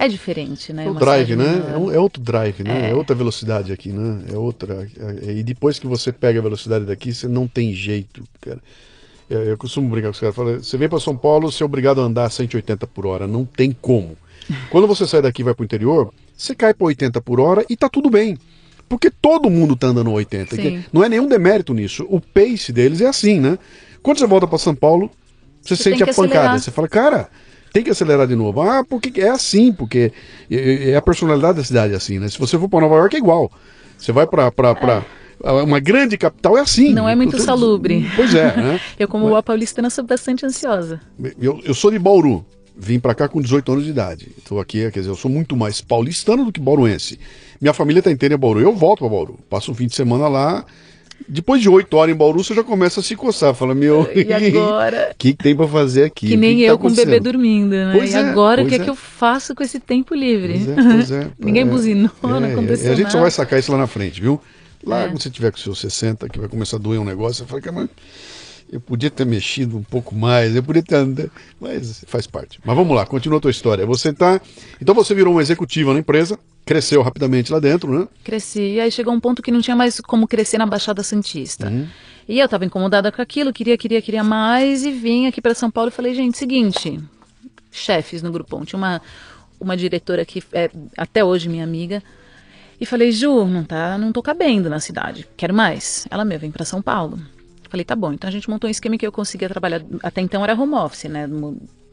É 0.02 0.08
diferente, 0.08 0.74
né? 0.74 0.88
É 0.88 0.90
o 0.90 0.96
drive, 0.96 1.36
né? 1.36 1.64
É, 1.70 1.96
é, 1.96 2.00
outro 2.00 2.24
drive, 2.24 2.64
né? 2.64 2.88
É. 2.88 2.90
é. 2.90 2.96
outra 2.96 3.16
velocidade 3.16 3.72
aqui, 3.72 3.90
né? 3.90 4.24
É 4.34 4.36
outra. 4.36 4.88
É, 5.28 5.32
e 5.32 5.44
depois 5.44 5.78
que 5.78 5.86
você 5.86 6.12
pega 6.12 6.40
a 6.40 6.42
velocidade 6.42 6.86
daqui, 6.86 7.14
você 7.14 7.28
não 7.28 7.48
tem 7.48 7.72
jeito, 7.72 8.24
cara. 8.42 8.60
Eu, 9.30 9.44
eu 9.44 9.58
costumo 9.60 9.88
brincar 9.90 10.08
com 10.08 10.14
os 10.14 10.20
caras. 10.20 10.36
Falo, 10.36 10.58
você 10.58 10.76
vem 10.76 10.90
para 10.90 11.00
São 11.00 11.16
Paulo, 11.16 11.52
você 11.52 11.62
é 11.62 11.66
obrigado 11.68 12.02
a 12.02 12.06
andar 12.06 12.26
a 12.26 12.30
180 12.32 12.88
por 12.88 13.06
hora. 13.06 13.28
Não 13.28 13.46
tem 13.46 13.72
como. 13.80 14.18
Quando 14.72 14.88
você 14.88 15.06
sai 15.06 15.22
daqui 15.22 15.44
e 15.44 15.46
vai 15.46 15.54
para 15.54 15.62
o 15.62 15.66
interior, 15.66 16.12
você 16.36 16.56
cai 16.56 16.74
para 16.74 16.88
80 16.88 17.22
por 17.22 17.40
hora 17.40 17.64
e 17.70 17.78
tá 17.78 17.88
tudo 17.88 18.10
bem. 18.10 18.40
Porque 18.90 19.12
todo 19.12 19.52
mundo 19.52 19.76
tá 19.76 19.86
andando 19.86 20.12
80. 20.12 20.56
Sim. 20.56 20.84
Não 20.92 21.04
é 21.04 21.10
nenhum 21.10 21.28
demérito 21.28 21.76
nisso. 21.76 22.08
O 22.10 22.20
pace 22.20 22.74
deles 22.74 23.02
é 23.02 23.08
assim, 23.08 23.40
né? 23.40 23.60
Quando 24.02 24.18
você 24.18 24.26
volta 24.26 24.48
para 24.48 24.58
São 24.58 24.74
Paulo, 24.74 25.12
você, 25.62 25.76
você 25.76 25.84
sente 25.84 26.02
a 26.02 26.08
pancada. 26.08 26.24
Acelerar. 26.24 26.60
Você 26.60 26.72
fala, 26.72 26.88
cara, 26.88 27.30
tem 27.72 27.84
que 27.84 27.90
acelerar 27.90 28.28
de 28.28 28.36
novo. 28.36 28.62
Ah, 28.62 28.84
porque 28.84 29.22
é 29.22 29.30
assim, 29.30 29.72
porque 29.72 30.12
é 30.50 30.96
a 30.96 31.02
personalidade 31.02 31.58
da 31.58 31.64
cidade 31.64 31.94
é 31.94 31.96
assim, 31.96 32.20
né? 32.20 32.28
Se 32.28 32.38
você 32.38 32.58
for 32.58 32.70
para 32.70 32.82
Nova 32.82 32.96
York 32.96 33.16
é 33.16 33.20
igual. 33.20 33.52
Você 33.98 34.12
vai 34.12 34.28
para 34.28 34.52
é. 35.44 35.52
uma 35.52 35.80
grande 35.80 36.18
capital 36.18 36.58
é 36.58 36.62
assim. 36.62 36.94
Não 36.94 37.08
é 37.08 37.16
muito 37.16 37.38
tô, 37.38 37.44
salubre. 37.44 38.06
Pois 38.16 38.34
é, 38.34 38.56
né? 38.58 38.82
eu 39.00 39.08
como 39.08 39.28
boa 39.28 39.44
paulistana 39.44 39.90
sou 39.90 40.04
bastante 40.04 40.46
ansiosa. 40.46 41.00
Eu, 41.40 41.62
eu 41.64 41.74
sou 41.74 41.92
de 41.92 42.00
Bauru. 42.00 42.46
Vim 42.76 43.00
para 43.00 43.14
cá 43.14 43.28
com 43.28 43.42
18 43.42 43.72
anos 43.74 43.84
de 43.84 43.92
idade. 43.92 44.32
Estou 44.38 44.60
aqui, 44.60 44.90
quer 44.92 45.00
dizer, 45.00 45.12
eu 45.12 45.16
sou 45.16 45.30
muito 45.30 45.56
mais 45.56 45.82
paulistano 45.82 46.46
do 46.46 46.52
que 46.52 46.60
bauruense. 46.60 47.20
Minha 47.60 47.74
família 47.74 48.00
está 48.00 48.10
inteira 48.10 48.34
em 48.34 48.38
Bauru. 48.38 48.60
Eu 48.60 48.74
volto 48.74 49.00
para 49.00 49.10
Bauru. 49.10 49.40
Passo 49.50 49.72
um 49.72 49.76
fim 49.76 49.88
de 49.88 49.96
semana 49.96 50.28
lá 50.28 50.66
depois 51.28 51.62
de 51.62 51.70
oito 51.70 51.96
horas 51.96 52.14
em 52.14 52.18
Bauru, 52.18 52.44
você 52.44 52.54
já 52.54 52.64
começa 52.64 53.00
a 53.00 53.04
se 53.04 53.16
coçar. 53.16 53.54
Fala, 53.54 53.74
meu. 53.74 54.10
E 54.16 54.34
agora? 54.34 55.12
O 55.14 55.16
que, 55.22 55.34
tem 55.34 55.56
para 55.56 55.68
fazer 55.68 56.06
aqui? 56.06 56.28
Que 56.28 56.38
nem 56.38 56.58
que 56.58 56.64
eu 56.64 56.78
tá 56.78 56.82
com 56.82 56.88
o 56.88 56.96
bebê 56.96 57.20
dormindo, 57.20 57.72
né? 57.72 57.94
Pois 57.96 58.14
e 58.14 58.18
é, 58.18 58.20
agora, 58.20 58.64
o 58.64 58.68
que 58.68 58.76
é. 58.76 58.78
é. 58.78 58.84
que 58.84 58.90
eu 58.90 58.96
faço 58.96 59.54
com 59.54 59.64
esse 59.64 59.80
tempo 59.80 60.16
livre? 60.16 60.54
Pois 60.54 60.68
é, 60.68 60.94
pois 60.94 61.12
é. 61.12 61.28
Ninguém 61.40 61.66
buzinou, 61.66 62.12
é, 62.24 62.28
não 62.28 62.52
aconteceu. 62.52 62.92
a 62.92 62.96
gente 62.96 63.12
só 63.12 63.20
vai 63.20 63.32
sacar 63.32 63.60
isso 63.60 63.72
lá 63.72 63.78
na 63.78 63.88
frente, 63.88 64.20
viu? 64.20 64.42
Lá, 64.84 65.04
é. 65.04 65.08
quando 65.08 65.22
você 65.22 65.30
tiver 65.30 65.52
com 65.52 65.58
seus 65.58 65.80
60, 65.80 66.28
que 66.28 66.40
vai 66.40 66.50
começar 66.50 66.78
a 66.78 66.80
doer 66.80 67.00
um 67.00 67.06
negócio, 67.06 67.44
você 67.44 67.50
fala, 67.50 67.62
que 67.62 67.70
eu 68.72 68.80
podia 68.80 69.10
ter 69.10 69.26
mexido 69.26 69.78
um 69.78 69.84
pouco 69.84 70.16
mais, 70.16 70.56
eu 70.56 70.64
podia 70.64 70.82
ter 70.82 70.96
andado, 70.96 71.30
mas 71.60 72.06
faz 72.08 72.26
parte. 72.26 72.60
Mas 72.64 72.76
vamos 72.76 72.96
lá, 72.96 73.06
continua 73.06 73.38
a 73.38 73.42
tua 73.42 73.52
história. 73.52 73.86
Você 73.86 74.14
tá. 74.14 74.40
Então 74.82 74.96
você 74.96 75.14
virou 75.14 75.34
uma 75.34 75.42
executiva 75.42 75.94
na 75.94 76.00
empresa, 76.00 76.40
cresceu 76.66 77.02
rapidamente 77.02 77.52
lá 77.52 77.60
dentro, 77.60 77.92
né? 77.92 78.08
Cresci, 78.24 78.62
e 78.62 78.80
aí 78.80 78.90
chegou 78.90 79.14
um 79.14 79.20
ponto 79.20 79.42
que 79.42 79.52
não 79.52 79.62
tinha 79.62 79.76
mais 79.76 80.00
como 80.00 80.26
crescer 80.26 80.58
na 80.58 80.66
Baixada 80.66 81.04
Santista. 81.04 81.68
Uhum. 81.68 81.86
E 82.30 82.40
eu 82.40 82.46
estava 82.46 82.64
incomodada 82.64 83.12
com 83.12 83.22
aquilo, 83.22 83.52
queria, 83.52 83.78
queria, 83.78 84.02
queria 84.02 84.24
mais, 84.24 84.86
e 84.86 84.92
vim 84.92 85.28
aqui 85.28 85.42
para 85.42 85.54
São 85.54 85.70
Paulo 85.70 85.90
e 85.90 85.92
falei, 85.92 86.16
gente, 86.16 86.38
seguinte, 86.38 86.98
chefes 87.70 88.22
no 88.22 88.32
Grupom, 88.32 88.64
tinha 88.64 88.78
uma, 88.78 89.02
uma 89.60 89.76
diretora 89.76 90.24
que 90.24 90.42
é 90.54 90.72
até 90.96 91.26
hoje 91.26 91.50
minha 91.50 91.64
amiga, 91.64 92.02
E 92.80 92.86
falei, 92.86 93.12
Ju, 93.12 93.46
não 93.46 93.64
tá, 93.64 93.98
não 93.98 94.12
tô 94.12 94.24
cabendo 94.24 94.70
na 94.70 94.80
cidade, 94.80 95.28
quero 95.36 95.54
mais. 95.54 96.08
Ela, 96.10 96.24
meu, 96.24 96.40
vem 96.40 96.50
para 96.50 96.64
São 96.66 96.82
Paulo. 96.82 97.20
Falei, 97.72 97.86
tá 97.86 97.96
bom. 97.96 98.12
Então 98.12 98.28
a 98.28 98.32
gente 98.32 98.50
montou 98.50 98.68
um 98.68 98.72
esquema 98.72 98.98
que 98.98 99.08
eu 99.08 99.14
conseguia 99.14 99.48
trabalhar, 99.48 99.82
até 100.04 100.20
então 100.20 100.44
era 100.44 100.54
home 100.54 100.74
office, 100.74 101.06
né? 101.06 101.26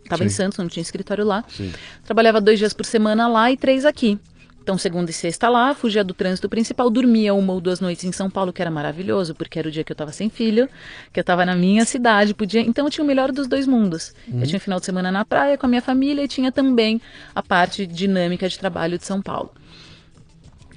Tava 0.09 0.23
Sim. 0.23 0.27
em 0.27 0.29
Santos, 0.29 0.59
não 0.59 0.67
tinha 0.67 0.83
escritório 0.83 1.25
lá. 1.25 1.45
Sim. 1.47 1.73
Trabalhava 2.05 2.41
dois 2.41 2.59
dias 2.59 2.75
por 2.75 2.85
semana 2.85 3.29
lá 3.29 3.53
e 3.53 3.57
três 3.57 3.85
aqui. 3.85 4.19
Então, 4.61 4.77
segunda 4.77 5.09
e 5.09 5.15
sexta 5.15 5.49
lá, 5.49 5.73
fugia 5.75 6.03
do 6.03 6.13
trânsito 6.13 6.49
principal, 6.49 6.91
dormia 6.91 7.33
uma 7.33 7.53
ou 7.53 7.61
duas 7.61 7.81
noites 7.81 8.05
em 8.05 8.11
São 8.11 8.29
Paulo, 8.29 8.53
que 8.53 8.61
era 8.61 8.71
maravilhoso, 8.71 9.37
porque 9.37 9.59
era 9.59 9.69
o 9.69 9.71
dia 9.71 9.85
que 9.85 9.93
eu 9.93 9.95
estava 9.95 10.11
sem 10.11 10.29
filho, 10.29 10.69
que 11.13 11.21
eu 11.21 11.23
estava 11.23 11.47
na 11.47 11.55
minha 11.55 11.85
cidade, 11.85 12.35
podia. 12.35 12.61
Então, 12.61 12.85
eu 12.85 12.91
tinha 12.91 13.05
o 13.05 13.07
melhor 13.07 13.31
dos 13.31 13.47
dois 13.47 13.67
mundos. 13.67 14.13
Uhum. 14.27 14.41
Eu 14.41 14.47
tinha 14.47 14.59
o 14.59 14.61
final 14.61 14.81
de 14.81 14.85
semana 14.85 15.13
na 15.13 15.25
praia 15.25 15.57
com 15.57 15.65
a 15.65 15.69
minha 15.69 15.81
família 15.81 16.23
e 16.25 16.29
tinha 16.29 16.51
também 16.51 17.01
a 17.35 17.43
parte 17.43 17.87
dinâmica 17.87 18.49
de 18.49 18.59
trabalho 18.59 18.99
de 18.99 19.07
São 19.07 19.23
Paulo. 19.23 19.53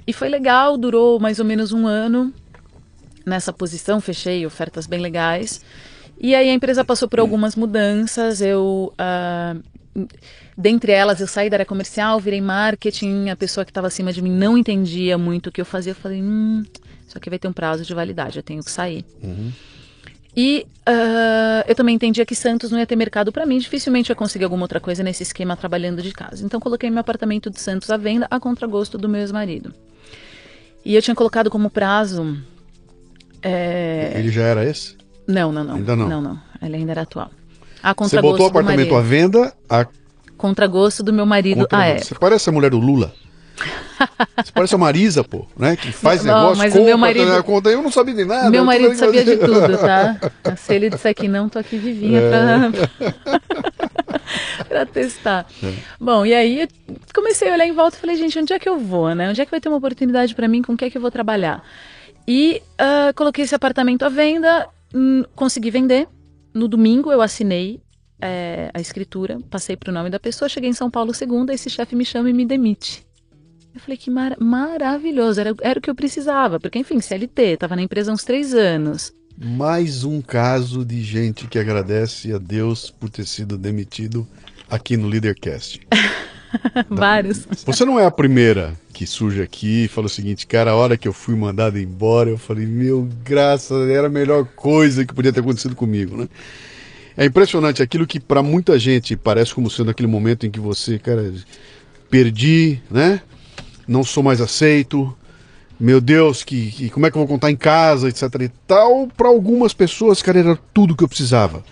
E 0.05 0.13
foi 0.13 0.29
legal, 0.29 0.77
durou 0.77 1.19
mais 1.19 1.39
ou 1.39 1.45
menos 1.45 1.73
um 1.73 1.85
ano 1.85 2.33
nessa 3.25 3.53
posição, 3.53 4.01
fechei 4.01 4.45
ofertas 4.45 4.87
bem 4.87 4.99
legais. 4.99 5.61
E 6.19 6.35
aí 6.35 6.49
a 6.49 6.53
empresa 6.53 6.85
passou 6.85 7.07
por 7.07 7.19
algumas 7.19 7.55
mudanças, 7.55 8.41
eu. 8.41 8.93
Uh, 8.93 9.61
Dentre 10.57 10.91
elas, 10.91 11.19
eu 11.19 11.27
saí 11.27 11.49
da 11.49 11.55
área 11.55 11.65
comercial, 11.65 12.19
virei 12.19 12.39
marketing, 12.39 13.29
a 13.29 13.35
pessoa 13.35 13.65
que 13.65 13.71
estava 13.71 13.87
acima 13.87 14.13
de 14.13 14.21
mim 14.21 14.31
não 14.31 14.57
entendia 14.57 15.17
muito 15.17 15.47
o 15.47 15.51
que 15.51 15.59
eu 15.59 15.65
fazia. 15.65 15.91
Eu 15.91 15.95
falei, 15.95 16.21
hum, 16.21 16.63
isso 17.07 17.17
aqui 17.17 17.29
vai 17.29 17.39
ter 17.39 17.47
um 17.47 17.53
prazo 17.53 17.83
de 17.83 17.93
validade, 17.93 18.37
eu 18.37 18.43
tenho 18.43 18.63
que 18.63 18.71
sair. 18.71 19.03
Uhum. 19.23 19.51
E 20.35 20.65
uh, 20.87 21.67
eu 21.67 21.75
também 21.75 21.95
entendia 21.95 22.25
que 22.25 22.35
Santos 22.35 22.71
não 22.71 22.79
ia 22.79 22.85
ter 22.85 22.95
mercado 22.95 23.31
para 23.31 23.45
mim, 23.45 23.57
dificilmente 23.57 24.09
eu 24.09 24.13
ia 24.13 24.15
conseguir 24.17 24.45
alguma 24.45 24.63
outra 24.63 24.79
coisa 24.79 25.03
nesse 25.03 25.23
esquema 25.23 25.57
trabalhando 25.57 26.01
de 26.01 26.11
casa. 26.11 26.45
Então 26.45 26.59
coloquei 26.59 26.89
meu 26.89 26.99
apartamento 26.99 27.49
de 27.49 27.59
Santos 27.59 27.89
à 27.89 27.97
venda 27.97 28.27
a 28.29 28.39
contragosto 28.39 28.97
do 28.97 29.09
meu 29.09 29.21
ex-marido. 29.21 29.73
E 30.85 30.95
eu 30.95 31.01
tinha 31.01 31.15
colocado 31.15 31.49
como 31.49 31.69
prazo. 31.69 32.37
É... 33.41 34.13
Ele 34.15 34.29
já 34.29 34.43
era 34.43 34.63
esse? 34.65 34.95
Não, 35.27 35.51
não, 35.51 35.63
não. 35.63 35.75
Ainda 35.75 35.95
não. 35.95 36.09
Não, 36.09 36.21
não. 36.21 36.39
Ele 36.61 36.75
ainda 36.75 36.91
era 36.91 37.01
atual. 37.01 37.31
A 37.81 37.93
Você 37.93 38.21
botou 38.21 38.45
o 38.45 38.49
apartamento 38.49 38.95
à 38.95 39.01
venda 39.01 39.53
a 39.69 39.87
Contragosto 40.37 41.03
do 41.03 41.13
meu 41.13 41.25
marido 41.25 41.67
à 41.71 41.85
época. 41.85 42.05
Você 42.05 42.15
parece 42.15 42.49
a 42.49 42.51
mulher 42.51 42.71
do 42.71 42.79
Lula. 42.79 43.13
Você 44.43 44.51
parece 44.51 44.73
a 44.73 44.77
Marisa, 44.77 45.23
pô, 45.23 45.45
né? 45.55 45.75
Que 45.75 45.91
faz 45.91 46.23
não, 46.23 46.33
negócio, 46.33 46.57
mas 46.57 46.73
compra, 46.73 46.81
o 46.81 46.85
meu 46.85 46.97
marido, 46.97 47.43
conta. 47.43 47.69
Eu 47.69 47.83
não 47.83 47.91
sabia 47.91 48.15
de 48.15 48.25
nada. 48.25 48.49
Meu 48.49 48.65
marido 48.65 48.95
sabia 48.95 49.23
de 49.23 49.37
tudo, 49.37 49.77
tá? 49.77 50.17
Se 50.57 50.73
ele 50.73 50.89
disser 50.89 51.13
que 51.13 51.27
não, 51.27 51.47
tô 51.47 51.59
aqui 51.59 51.77
vivinha 51.77 52.19
é. 52.19 52.29
pra, 52.29 53.39
pra 54.67 54.85
testar. 54.87 55.45
É. 55.63 55.73
Bom, 55.99 56.25
e 56.25 56.33
aí 56.33 56.67
comecei 57.13 57.49
a 57.49 57.53
olhar 57.53 57.67
em 57.67 57.73
volta 57.73 57.97
e 57.97 57.99
falei, 57.99 58.15
gente, 58.15 58.39
onde 58.39 58.51
é 58.51 58.57
que 58.57 58.67
eu 58.67 58.79
vou, 58.79 59.13
né? 59.13 59.29
Onde 59.29 59.39
é 59.41 59.45
que 59.45 59.51
vai 59.51 59.61
ter 59.61 59.69
uma 59.69 59.77
oportunidade 59.77 60.33
para 60.33 60.47
mim? 60.47 60.63
Com 60.63 60.73
o 60.73 60.77
que 60.77 60.85
é 60.85 60.89
que 60.89 60.97
eu 60.97 61.01
vou 61.01 61.11
trabalhar? 61.11 61.63
E 62.27 62.61
uh, 62.73 63.13
coloquei 63.15 63.43
esse 63.43 63.55
apartamento 63.55 64.03
à 64.03 64.09
venda, 64.09 64.67
consegui 65.35 65.71
vender. 65.71 66.07
No 66.53 66.67
domingo 66.67 67.11
eu 67.11 67.21
assinei 67.21 67.81
é, 68.21 68.69
a 68.73 68.79
escritura, 68.79 69.39
passei 69.49 69.75
para 69.75 69.89
o 69.89 69.93
nome 69.93 70.09
da 70.09 70.19
pessoa, 70.19 70.47
cheguei 70.47 70.69
em 70.69 70.73
São 70.73 70.91
Paulo 70.91 71.13
segunda, 71.13 71.53
esse 71.53 71.69
chefe 71.69 71.95
me 71.95 72.05
chama 72.05 72.29
e 72.29 72.33
me 72.33 72.45
demite. 72.45 73.05
Eu 73.73 73.79
falei 73.79 73.97
que 73.97 74.11
mar 74.11 74.35
maravilhoso, 74.39 75.39
era, 75.39 75.55
era 75.61 75.79
o 75.79 75.81
que 75.81 75.89
eu 75.89 75.95
precisava, 75.95 76.59
porque 76.59 76.77
enfim, 76.77 76.99
CLT, 76.99 77.41
estava 77.41 77.75
na 77.75 77.81
empresa 77.81 78.11
há 78.11 78.13
uns 78.13 78.23
três 78.23 78.53
anos. 78.53 79.13
Mais 79.37 80.03
um 80.03 80.21
caso 80.21 80.85
de 80.85 81.01
gente 81.01 81.47
que 81.47 81.57
agradece 81.57 82.33
a 82.33 82.37
Deus 82.37 82.91
por 82.91 83.09
ter 83.09 83.25
sido 83.25 83.57
demitido 83.57 84.27
aqui 84.69 84.97
no 84.97 85.07
Leadercast. 85.07 85.79
Vários. 86.89 87.47
Você 87.65 87.85
não 87.85 87.99
é 87.99 88.05
a 88.05 88.11
primeira 88.11 88.73
que 88.93 89.05
surge 89.07 89.41
aqui 89.41 89.85
e 89.85 89.87
fala 89.87 90.07
o 90.07 90.09
seguinte, 90.09 90.45
cara, 90.45 90.71
a 90.71 90.75
hora 90.75 90.97
que 90.97 91.07
eu 91.07 91.13
fui 91.13 91.35
mandado 91.35 91.79
embora, 91.79 92.29
eu 92.29 92.37
falei, 92.37 92.65
meu, 92.65 93.07
graça, 93.23 93.73
era 93.89 94.07
a 94.07 94.09
melhor 94.09 94.45
coisa 94.55 95.05
que 95.05 95.13
podia 95.13 95.33
ter 95.33 95.39
acontecido 95.39 95.75
comigo, 95.75 96.17
né? 96.17 96.27
É 97.17 97.25
impressionante 97.25 97.81
aquilo 97.81 98.07
que 98.07 98.19
para 98.19 98.41
muita 98.41 98.79
gente 98.79 99.15
parece 99.15 99.53
como 99.53 99.69
sendo 99.69 99.91
aquele 99.91 100.07
momento 100.07 100.45
em 100.45 100.51
que 100.51 100.59
você, 100.59 100.97
cara, 100.97 101.33
perdi, 102.09 102.79
né? 102.89 103.21
Não 103.87 104.03
sou 104.03 104.23
mais 104.23 104.39
aceito. 104.39 105.15
Meu 105.79 105.99
Deus, 105.99 106.43
que, 106.43 106.71
que 106.71 106.89
como 106.89 107.05
é 107.05 107.11
que 107.11 107.17
eu 107.17 107.19
vou 107.19 107.27
contar 107.27 107.49
em 107.49 107.55
casa, 107.55 108.07
etc 108.07 108.23
e 108.41 108.49
tal. 108.67 109.07
Para 109.07 109.27
algumas 109.27 109.73
pessoas, 109.73 110.21
cara, 110.21 110.39
era 110.39 110.59
tudo 110.73 110.95
que 110.95 111.03
eu 111.03 111.07
precisava. 111.07 111.63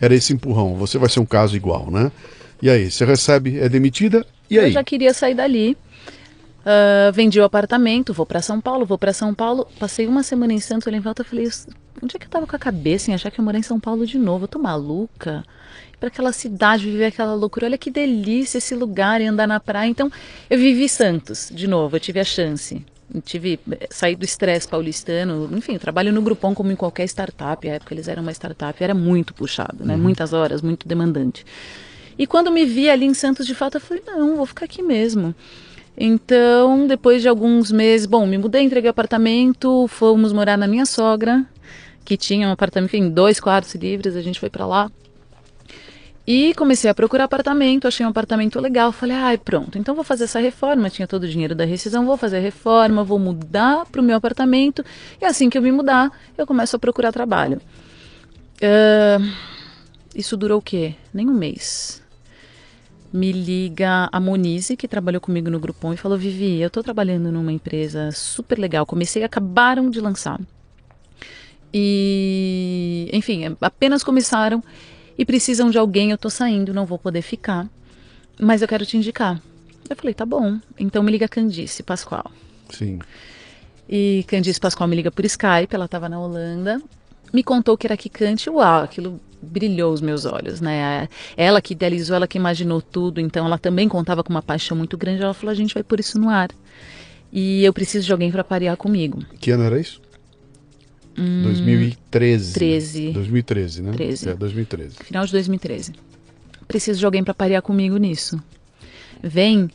Era 0.00 0.14
esse 0.14 0.32
empurrão. 0.32 0.74
Você 0.76 0.98
vai 0.98 1.08
ser 1.08 1.20
um 1.20 1.26
caso 1.26 1.54
igual, 1.54 1.90
né? 1.90 2.10
E 2.62 2.68
aí, 2.68 2.90
você 2.90 3.04
recebe, 3.04 3.58
é 3.58 3.68
demitida, 3.68 4.26
e 4.50 4.58
aí? 4.58 4.66
Eu 4.66 4.72
já 4.72 4.84
queria 4.84 5.14
sair 5.14 5.34
dali. 5.34 5.76
Uh, 6.60 7.10
vendi 7.12 7.40
o 7.40 7.44
apartamento, 7.44 8.12
vou 8.12 8.26
para 8.26 8.42
São 8.42 8.60
Paulo, 8.60 8.84
vou 8.84 8.98
para 8.98 9.12
São 9.12 9.34
Paulo. 9.34 9.66
Passei 9.78 10.06
uma 10.06 10.22
semana 10.22 10.52
em 10.52 10.60
Santos, 10.60 10.86
olhei 10.86 10.98
em 10.98 11.02
volta 11.02 11.22
e 11.22 11.24
falei, 11.24 11.48
onde 12.02 12.16
é 12.16 12.18
que 12.18 12.26
eu 12.26 12.30
tava 12.30 12.46
com 12.46 12.54
a 12.54 12.58
cabeça 12.58 13.10
em 13.10 13.14
achar 13.14 13.30
que 13.30 13.40
eu 13.40 13.44
morei 13.44 13.60
em 13.60 13.62
São 13.62 13.80
Paulo 13.80 14.06
de 14.06 14.18
novo? 14.18 14.44
Eu 14.44 14.48
tô 14.48 14.58
maluca? 14.58 15.44
para 16.00 16.08
aquela 16.08 16.32
cidade, 16.32 16.90
viver 16.90 17.04
aquela 17.04 17.34
loucura. 17.34 17.66
Olha 17.66 17.78
que 17.78 17.90
delícia 17.90 18.56
esse 18.56 18.74
lugar 18.74 19.20
e 19.20 19.26
andar 19.26 19.46
na 19.46 19.60
praia. 19.60 19.88
Então, 19.88 20.10
eu 20.48 20.58
vivi 20.58 20.88
Santos 20.88 21.52
de 21.54 21.68
novo, 21.68 21.94
eu 21.94 22.00
tive 22.00 22.18
a 22.18 22.24
chance. 22.24 22.84
Eu 23.14 23.20
tive 23.20 23.60
eh, 23.70 23.88
saí 23.90 24.16
do 24.16 24.24
estresse 24.24 24.66
paulistano, 24.66 25.50
enfim, 25.52 25.76
trabalho 25.76 26.12
no 26.12 26.22
Grupão 26.22 26.54
como 26.54 26.72
em 26.72 26.76
qualquer 26.76 27.04
startup. 27.04 27.68
Na 27.68 27.74
época 27.74 27.92
eles 27.92 28.08
eram 28.08 28.22
uma 28.22 28.32
startup, 28.32 28.82
era 28.82 28.94
muito 28.94 29.34
puxado, 29.34 29.84
né? 29.84 29.94
Uhum. 29.94 30.00
Muitas 30.00 30.32
horas, 30.32 30.62
muito 30.62 30.88
demandante. 30.88 31.44
E 32.18 32.26
quando 32.26 32.50
me 32.50 32.64
vi 32.64 32.90
ali 32.90 33.06
em 33.06 33.14
Santos 33.14 33.46
de 33.46 33.54
fato, 33.54 33.76
eu 33.76 33.80
falei: 33.80 34.02
"Não, 34.06 34.36
vou 34.36 34.46
ficar 34.46 34.64
aqui 34.66 34.82
mesmo". 34.82 35.34
Então, 36.02 36.86
depois 36.86 37.20
de 37.20 37.28
alguns 37.28 37.70
meses, 37.70 38.06
bom, 38.06 38.26
me 38.26 38.38
mudei, 38.38 38.62
entreguei 38.62 38.88
o 38.88 38.90
apartamento, 38.90 39.86
fomos 39.88 40.32
morar 40.32 40.56
na 40.56 40.66
minha 40.66 40.86
sogra, 40.86 41.44
que 42.04 42.16
tinha 42.16 42.48
um 42.48 42.52
apartamento, 42.52 42.88
enfim, 42.88 43.10
dois 43.10 43.38
quartos 43.38 43.74
livres, 43.74 44.16
a 44.16 44.22
gente 44.22 44.40
foi 44.40 44.48
para 44.48 44.66
lá. 44.66 44.90
E 46.26 46.54
comecei 46.54 46.88
a 46.88 46.94
procurar 46.94 47.24
apartamento, 47.24 47.86
achei 47.86 48.06
um 48.06 48.08
apartamento 48.08 48.58
legal, 48.60 48.92
falei, 48.92 49.16
ai, 49.16 49.36
pronto, 49.36 49.76
então 49.76 49.94
vou 49.94 50.04
fazer 50.04 50.24
essa 50.24 50.38
reforma, 50.38 50.88
tinha 50.88 51.06
todo 51.06 51.24
o 51.24 51.28
dinheiro 51.28 51.54
da 51.54 51.66
rescisão, 51.66 52.06
vou 52.06 52.16
fazer 52.16 52.38
a 52.38 52.40
reforma, 52.40 53.04
vou 53.04 53.18
mudar 53.18 53.84
para 53.84 54.00
o 54.00 54.04
meu 54.04 54.16
apartamento, 54.16 54.82
e 55.20 55.24
assim 55.26 55.50
que 55.50 55.58
eu 55.58 55.62
me 55.62 55.72
mudar, 55.72 56.10
eu 56.38 56.46
começo 56.46 56.76
a 56.76 56.78
procurar 56.78 57.12
trabalho. 57.12 57.60
Uh, 58.56 59.32
isso 60.14 60.34
durou 60.34 60.60
o 60.60 60.62
quê? 60.62 60.94
Nem 61.12 61.28
um 61.28 61.34
mês 61.34 61.99
me 63.12 63.32
liga 63.32 64.08
a 64.12 64.20
Monize, 64.20 64.76
que 64.76 64.86
trabalhou 64.86 65.20
comigo 65.20 65.50
no 65.50 65.58
Groupon, 65.58 65.92
e 65.92 65.96
falou: 65.96 66.16
Vivi, 66.16 66.60
eu 66.60 66.68
estou 66.68 66.82
trabalhando 66.82 67.32
numa 67.32 67.52
empresa 67.52 68.10
super 68.12 68.58
legal. 68.58 68.86
Comecei, 68.86 69.24
acabaram 69.24 69.90
de 69.90 70.00
lançar. 70.00 70.40
E, 71.72 73.08
enfim, 73.12 73.56
apenas 73.60 74.02
começaram 74.02 74.62
e 75.18 75.24
precisam 75.24 75.70
de 75.70 75.78
alguém. 75.78 76.10
Eu 76.10 76.16
estou 76.16 76.30
saindo, 76.30 76.74
não 76.74 76.86
vou 76.86 76.98
poder 76.98 77.22
ficar, 77.22 77.68
mas 78.40 78.62
eu 78.62 78.68
quero 78.68 78.86
te 78.86 78.96
indicar. 78.96 79.40
Eu 79.88 79.96
falei: 79.96 80.14
tá 80.14 80.24
bom. 80.24 80.58
Então 80.78 81.02
me 81.02 81.10
liga 81.10 81.28
Candice 81.28 81.82
Pascoal. 81.82 82.30
Sim. 82.70 83.00
E 83.88 84.24
Candice 84.28 84.60
Pascoal 84.60 84.88
me 84.88 84.94
liga 84.94 85.10
por 85.10 85.24
Skype, 85.24 85.74
ela 85.74 85.86
estava 85.86 86.08
na 86.08 86.20
Holanda. 86.20 86.80
Me 87.32 87.42
contou 87.42 87.76
que 87.76 87.86
era 87.86 87.96
Kikante, 87.96 88.48
uau, 88.48 88.84
aquilo 88.84 89.20
brilhou 89.42 89.92
os 89.92 90.00
meus 90.00 90.24
olhos, 90.24 90.60
né? 90.60 91.08
Ela 91.36 91.60
que 91.60 91.72
idealizou, 91.72 92.16
ela 92.16 92.26
que 92.26 92.38
imaginou 92.38 92.80
tudo, 92.82 93.20
então 93.20 93.46
ela 93.46 93.58
também 93.58 93.88
contava 93.88 94.22
com 94.22 94.30
uma 94.30 94.42
paixão 94.42 94.76
muito 94.76 94.96
grande. 94.96 95.22
Ela 95.22 95.34
falou: 95.34 95.50
a 95.50 95.54
gente 95.54 95.74
vai 95.74 95.82
pôr 95.82 96.00
isso 96.00 96.18
no 96.18 96.28
ar. 96.28 96.50
E 97.32 97.64
eu 97.64 97.72
preciso 97.72 98.06
de 98.06 98.12
alguém 98.12 98.30
para 98.30 98.42
parear 98.42 98.76
comigo. 98.76 99.24
Que 99.38 99.52
ano 99.52 99.62
era 99.62 99.80
isso? 99.80 100.00
Hum, 101.16 101.42
2013. 101.44 102.54
13. 102.54 103.10
2013, 103.12 103.82
né? 103.82 103.92
13. 103.92 104.28
É, 104.30 104.34
2013. 104.34 104.96
Final 105.04 105.26
de 105.26 105.32
2013. 105.32 105.92
Preciso 106.66 106.98
de 106.98 107.04
alguém 107.04 107.22
para 107.22 107.34
parear 107.34 107.62
comigo 107.62 107.96
nisso. 107.96 108.42
Vem 109.22 109.70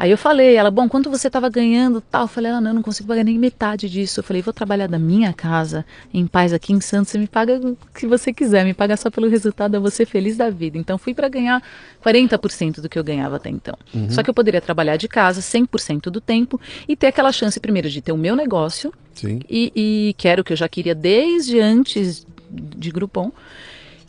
Aí 0.00 0.10
eu 0.10 0.16
falei, 0.16 0.54
ela, 0.54 0.70
bom, 0.70 0.88
quanto 0.88 1.10
você 1.10 1.26
estava 1.26 1.50
ganhando 1.50 2.00
tal? 2.00 2.22
Eu 2.22 2.28
falei, 2.28 2.50
ela, 2.50 2.58
não, 2.58 2.70
eu 2.70 2.74
não 2.76 2.82
consigo 2.82 3.06
pagar 3.06 3.22
nem 3.22 3.38
metade 3.38 3.86
disso. 3.86 4.20
Eu 4.20 4.24
falei, 4.24 4.40
vou 4.40 4.54
trabalhar 4.54 4.86
da 4.86 4.98
minha 4.98 5.30
casa, 5.30 5.84
em 6.10 6.26
paz 6.26 6.54
aqui 6.54 6.72
em 6.72 6.80
Santos, 6.80 7.10
você 7.10 7.18
me 7.18 7.26
paga 7.26 7.60
o 7.62 7.76
que 7.94 8.06
você 8.06 8.32
quiser, 8.32 8.64
me 8.64 8.72
paga 8.72 8.96
só 8.96 9.10
pelo 9.10 9.28
resultado, 9.28 9.74
eu 9.74 9.80
vou 9.82 9.90
ser 9.90 10.06
feliz 10.06 10.38
da 10.38 10.48
vida. 10.48 10.78
Então 10.78 10.96
fui 10.96 11.12
para 11.12 11.28
ganhar 11.28 11.62
40% 12.02 12.80
do 12.80 12.88
que 12.88 12.98
eu 12.98 13.04
ganhava 13.04 13.36
até 13.36 13.50
então. 13.50 13.76
Uhum. 13.92 14.10
Só 14.10 14.22
que 14.22 14.30
eu 14.30 14.32
poderia 14.32 14.62
trabalhar 14.62 14.96
de 14.96 15.06
casa 15.06 15.42
100% 15.42 16.04
do 16.04 16.18
tempo 16.18 16.58
e 16.88 16.96
ter 16.96 17.08
aquela 17.08 17.30
chance 17.30 17.60
primeiro 17.60 17.90
de 17.90 18.00
ter 18.00 18.12
o 18.12 18.16
meu 18.16 18.34
negócio, 18.34 18.94
Sim. 19.14 19.40
E, 19.50 19.70
e 19.76 20.14
que 20.16 20.28
era 20.28 20.40
o 20.40 20.44
que 20.44 20.54
eu 20.54 20.56
já 20.56 20.66
queria 20.66 20.94
desde 20.94 21.60
antes 21.60 22.26
de 22.50 22.90
Groupon, 22.90 23.30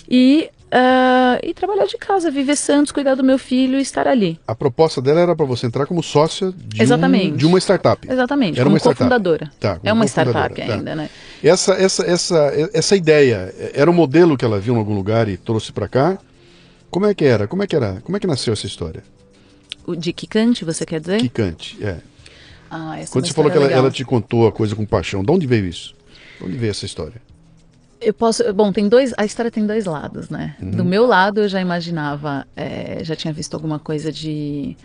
e 0.09 0.49
Uh, 0.71 1.35
e 1.43 1.53
trabalhar 1.53 1.85
de 1.85 1.97
casa, 1.97 2.31
viver 2.31 2.55
Santos, 2.55 2.93
cuidar 2.93 3.15
do 3.15 3.23
meu 3.25 3.37
filho 3.37 3.77
e 3.77 3.81
estar 3.81 4.07
ali. 4.07 4.39
A 4.47 4.55
proposta 4.55 5.01
dela 5.01 5.19
era 5.19 5.35
para 5.35 5.45
você 5.45 5.67
entrar 5.67 5.85
como 5.85 6.01
sócia 6.01 6.53
de, 6.55 6.81
Um, 7.33 7.35
de 7.35 7.45
uma 7.45 7.57
startup. 7.59 8.09
Exatamente, 8.09 8.57
era 8.57 8.63
como 8.63 8.77
uma 8.77 8.79
cofundadora. 8.79 9.51
Tá, 9.59 9.81
é 9.83 9.91
uma 9.91 10.05
startup 10.05 10.55
tá. 10.55 10.73
ainda, 10.73 10.95
né? 10.95 11.09
Essa, 11.43 11.73
essa, 11.73 12.05
essa, 12.05 12.69
essa 12.73 12.95
ideia 12.95 13.53
era 13.73 13.91
um 13.91 13.93
modelo 13.93 14.37
que 14.37 14.45
ela 14.45 14.61
viu 14.61 14.73
em 14.75 14.77
algum 14.77 14.95
lugar 14.95 15.27
e 15.27 15.35
trouxe 15.35 15.73
para 15.73 15.89
cá. 15.89 16.17
Como 16.89 17.05
é 17.05 17.13
que 17.13 17.25
era? 17.25 17.47
Como 17.47 17.61
é 17.61 17.67
que 17.67 17.75
era? 17.75 17.99
Como 18.01 18.15
é 18.15 18.19
que 18.21 18.27
nasceu 18.27 18.53
essa 18.53 18.65
história? 18.65 19.03
O 19.85 19.93
de 19.93 20.13
Kikante, 20.13 20.63
você 20.63 20.85
quer 20.85 21.01
dizer? 21.01 21.19
Kikante, 21.19 21.83
é. 21.83 21.97
Ah, 22.69 22.97
é 22.97 23.05
Quando 23.07 23.27
você 23.27 23.33
falou 23.33 23.51
que 23.51 23.57
ela, 23.57 23.67
ela 23.69 23.91
te 23.91 24.05
contou 24.05 24.47
a 24.47 24.53
coisa 24.53 24.73
com 24.73 24.85
paixão, 24.85 25.21
de 25.21 25.31
onde 25.31 25.45
veio 25.45 25.65
isso? 25.65 25.93
De 26.39 26.45
onde 26.45 26.55
veio 26.57 26.71
essa 26.71 26.85
história? 26.85 27.21
Eu 28.01 28.13
posso. 28.13 28.51
Bom, 28.53 28.71
tem 28.71 28.89
dois. 28.89 29.13
A 29.17 29.23
história 29.23 29.51
tem 29.51 29.65
dois 29.65 29.85
lados, 29.85 30.29
né? 30.29 30.55
Uhum. 30.59 30.71
Do 30.71 30.83
meu 30.83 31.05
lado, 31.05 31.41
eu 31.41 31.47
já 31.47 31.61
imaginava, 31.61 32.47
é, 32.55 33.03
já 33.03 33.15
tinha 33.15 33.31
visto 33.31 33.53
alguma 33.53 33.77
coisa 33.77 34.11
de 34.11 34.75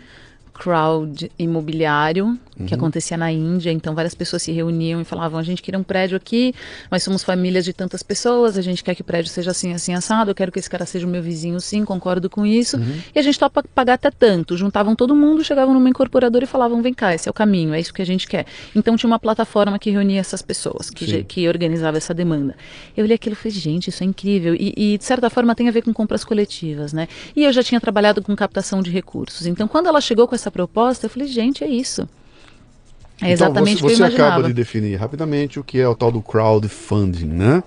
crowd 0.57 1.31
imobiliário 1.37 2.37
que 2.65 2.73
Uhum. 2.73 2.79
acontecia 2.79 3.15
na 3.15 3.31
Índia, 3.31 3.71
então 3.71 3.93
várias 3.93 4.15
pessoas 4.15 4.41
se 4.41 4.51
reuniam 4.51 4.99
e 4.99 5.03
falavam: 5.03 5.39
a 5.39 5.43
gente 5.43 5.61
queria 5.61 5.79
um 5.79 5.83
prédio 5.83 6.17
aqui, 6.17 6.55
mas 6.89 7.03
somos 7.03 7.23
famílias 7.23 7.63
de 7.63 7.71
tantas 7.71 8.01
pessoas, 8.01 8.57
a 8.57 8.63
gente 8.63 8.83
quer 8.83 8.95
que 8.95 9.01
o 9.01 9.05
prédio 9.05 9.29
seja 9.31 9.51
assim, 9.51 9.73
assim, 9.73 9.93
assado, 9.93 10.31
eu 10.31 10.35
quero 10.35 10.51
que 10.51 10.57
esse 10.57 10.67
cara 10.67 10.83
seja 10.83 11.05
o 11.05 11.09
meu 11.09 11.21
vizinho, 11.21 11.59
sim, 11.61 11.85
concordo 11.85 12.31
com 12.31 12.47
isso, 12.47 12.77
Uhum. 12.77 12.99
e 13.13 13.19
a 13.19 13.21
gente 13.21 13.37
topa 13.37 13.63
pagar 13.75 13.93
até 13.93 14.09
tanto. 14.09 14.57
Juntavam 14.57 14.95
todo 14.95 15.15
mundo, 15.15 15.43
chegavam 15.43 15.71
numa 15.71 15.87
incorporadora 15.87 16.45
e 16.45 16.47
falavam: 16.47 16.81
vem 16.81 16.95
cá, 16.95 17.13
esse 17.13 17.29
é 17.29 17.31
o 17.31 17.33
caminho, 17.33 17.75
é 17.75 17.79
isso 17.79 17.93
que 17.93 18.01
a 18.01 18.05
gente 18.05 18.27
quer. 18.27 18.47
Então 18.75 18.97
tinha 18.97 19.07
uma 19.07 19.19
plataforma 19.19 19.77
que 19.77 19.91
reunia 19.91 20.19
essas 20.19 20.41
pessoas, 20.41 20.89
que, 20.89 21.23
que 21.25 21.47
organizava 21.47 21.97
essa 21.97 22.11
demanda. 22.11 22.55
Eu 22.95 23.03
olhei 23.03 23.13
aquilo 23.15 23.33
e 23.33 23.35
falei: 23.35 23.51
gente, 23.51 23.89
isso 23.91 24.01
é 24.03 24.05
incrível. 24.07 24.55
E, 24.55 24.73
e, 24.75 24.97
de 24.97 25.03
certa 25.03 25.29
forma 25.29 25.53
tem 25.53 25.69
a 25.69 25.71
ver 25.71 25.83
com 25.83 25.93
compras 25.93 26.23
coletivas, 26.23 26.91
né? 26.91 27.07
E 27.35 27.43
eu 27.43 27.53
já 27.53 27.61
tinha 27.61 27.79
trabalhado 27.79 28.19
com 28.23 28.35
captação 28.35 28.81
de 28.81 28.89
recursos. 28.89 29.45
Então 29.45 29.67
quando 29.67 29.85
ela 29.85 30.01
chegou 30.01 30.27
com 30.27 30.33
essa 30.33 30.46
proposta, 30.51 31.05
eu 31.05 31.09
falei: 31.09 31.27
gente, 31.27 31.63
é 31.63 31.67
isso. 31.67 32.07
É 33.21 33.31
exatamente 33.31 33.77
então, 33.77 33.87
o 33.87 33.89
que 33.89 33.95
você, 33.97 34.09
você 34.09 34.15
acaba 34.15 34.43
de 34.43 34.53
definir 34.53 34.95
rapidamente 34.95 35.59
o 35.59 35.63
que 35.63 35.79
é 35.79 35.87
o 35.87 35.95
tal 35.95 36.11
do 36.11 36.21
crowdfunding, 36.21 37.25
né? 37.25 37.63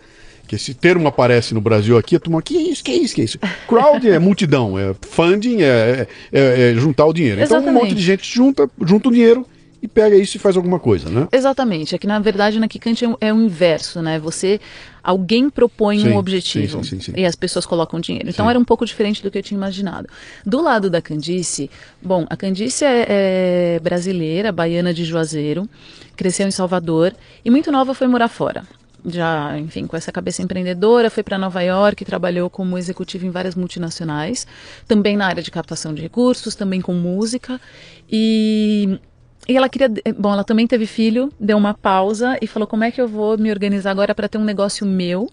Que 0.47 0.57
esse 0.57 0.75
termo 0.75 1.07
aparece 1.09 1.55
no 1.55 1.61
Brasil 1.61 1.97
aqui, 1.97 2.17
a 2.17 2.21
turma, 2.21 2.41
que 2.43 2.57
isso, 2.57 2.83
que 2.85 2.91
é 2.91 2.97
isso, 2.97 3.15
que 3.15 3.21
é 3.21 3.25
isso? 3.25 3.39
Crowd 3.69 4.09
é 4.09 4.19
multidão, 4.19 4.79
é 4.79 4.95
funding 5.01 5.63
é, 5.63 6.07
é- 6.33 6.71
é 6.71 6.75
juntar 6.75 7.07
o 7.07 7.13
dinheiro. 7.13 7.41
Então 7.41 7.59
um 7.59 7.61
Exatamente. 7.61 7.83
monte 7.85 7.95
de 7.95 8.03
gente 8.03 8.33
junta, 8.33 8.69
junta 8.81 9.09
o 9.09 9.13
dinheiro 9.13 9.47
e 9.83 9.89
pega 9.89 10.17
isso 10.17 10.37
e 10.37 10.41
faz 10.41 10.57
alguma 10.57 10.79
coisa, 10.79 11.09
né? 11.09 11.27
Exatamente. 11.33 11.95
É 11.95 11.99
que, 11.99 12.07
na 12.07 12.19
verdade, 12.19 12.59
na 12.61 12.69
Kikante 12.69 13.05
é, 13.05 13.09
o- 13.09 13.17
é 13.21 13.29
inverso, 13.29 14.01
né? 14.03 14.19
Você. 14.19 14.61
Alguém 15.03 15.49
propõe 15.49 15.99
Sim, 16.01 16.11
um 16.11 16.17
objetivo 16.19 16.85
sim, 16.85 17.01
sim, 17.01 17.13
e 17.17 17.25
as 17.25 17.35
pessoas 17.35 17.65
colocam 17.65 17.99
dinheiro. 17.99 18.29
Então 18.29 18.51
era 18.51 18.59
um 18.59 18.65
pouco 18.65 18.85
diferente 18.85 19.23
do 19.23 19.31
que 19.31 19.39
eu 19.39 19.43
tinha 19.43 19.57
imaginado. 19.57 20.07
Do 20.45 20.61
lado 20.61 20.91
da 20.91 21.01
Candice, 21.01 21.71
bom, 22.03 22.27
a 22.29 22.37
Candice 22.37 22.85
é, 22.85 23.07
é 23.77 23.81
brasileira, 23.83 24.53
baiana 24.53 24.93
de 24.93 25.03
Juazeiro, 25.07 25.67
cresceu 26.15 26.47
em 26.47 26.51
Salvador 26.51 27.15
e 27.43 27.49
muito 27.51 27.73
nova 27.73 27.95
foi 27.95 28.07
morar 28.09 28.29
fora. 28.29 28.63
Já, 29.07 29.59
enfim, 29.59 29.87
com 29.87 29.97
essa 29.97 30.13
cabeça 30.13 30.43
empreendedora, 30.43 31.09
foi 31.09 31.23
para 31.23 31.39
Nova 31.39 31.63
York, 31.63 32.05
trabalhou 32.05 32.51
como 32.51 32.77
executiva 32.77 33.25
em 33.25 33.31
várias 33.31 33.55
multinacionais, 33.55 34.47
também 34.87 35.17
na 35.17 35.27
área 35.27 35.43
de 35.43 35.51
captação 35.51 35.95
de 35.95 36.03
recursos, 36.03 36.55
também 36.55 36.83
com 36.83 36.93
música. 36.93 37.59
E 38.13 38.99
e 39.51 39.57
ela 39.57 39.69
queria. 39.69 39.91
Bom, 40.17 40.33
ela 40.33 40.45
também 40.45 40.67
teve 40.67 40.87
filho, 40.87 41.33
deu 41.39 41.57
uma 41.57 41.75
pausa 41.75 42.39
e 42.41 42.47
falou: 42.47 42.67
como 42.67 42.85
é 42.85 42.91
que 42.91 43.01
eu 43.01 43.09
vou 43.09 43.37
me 43.37 43.51
organizar 43.51 43.91
agora 43.91 44.15
para 44.15 44.29
ter 44.29 44.39
um 44.39 44.45
negócio 44.45 44.87
meu, 44.87 45.29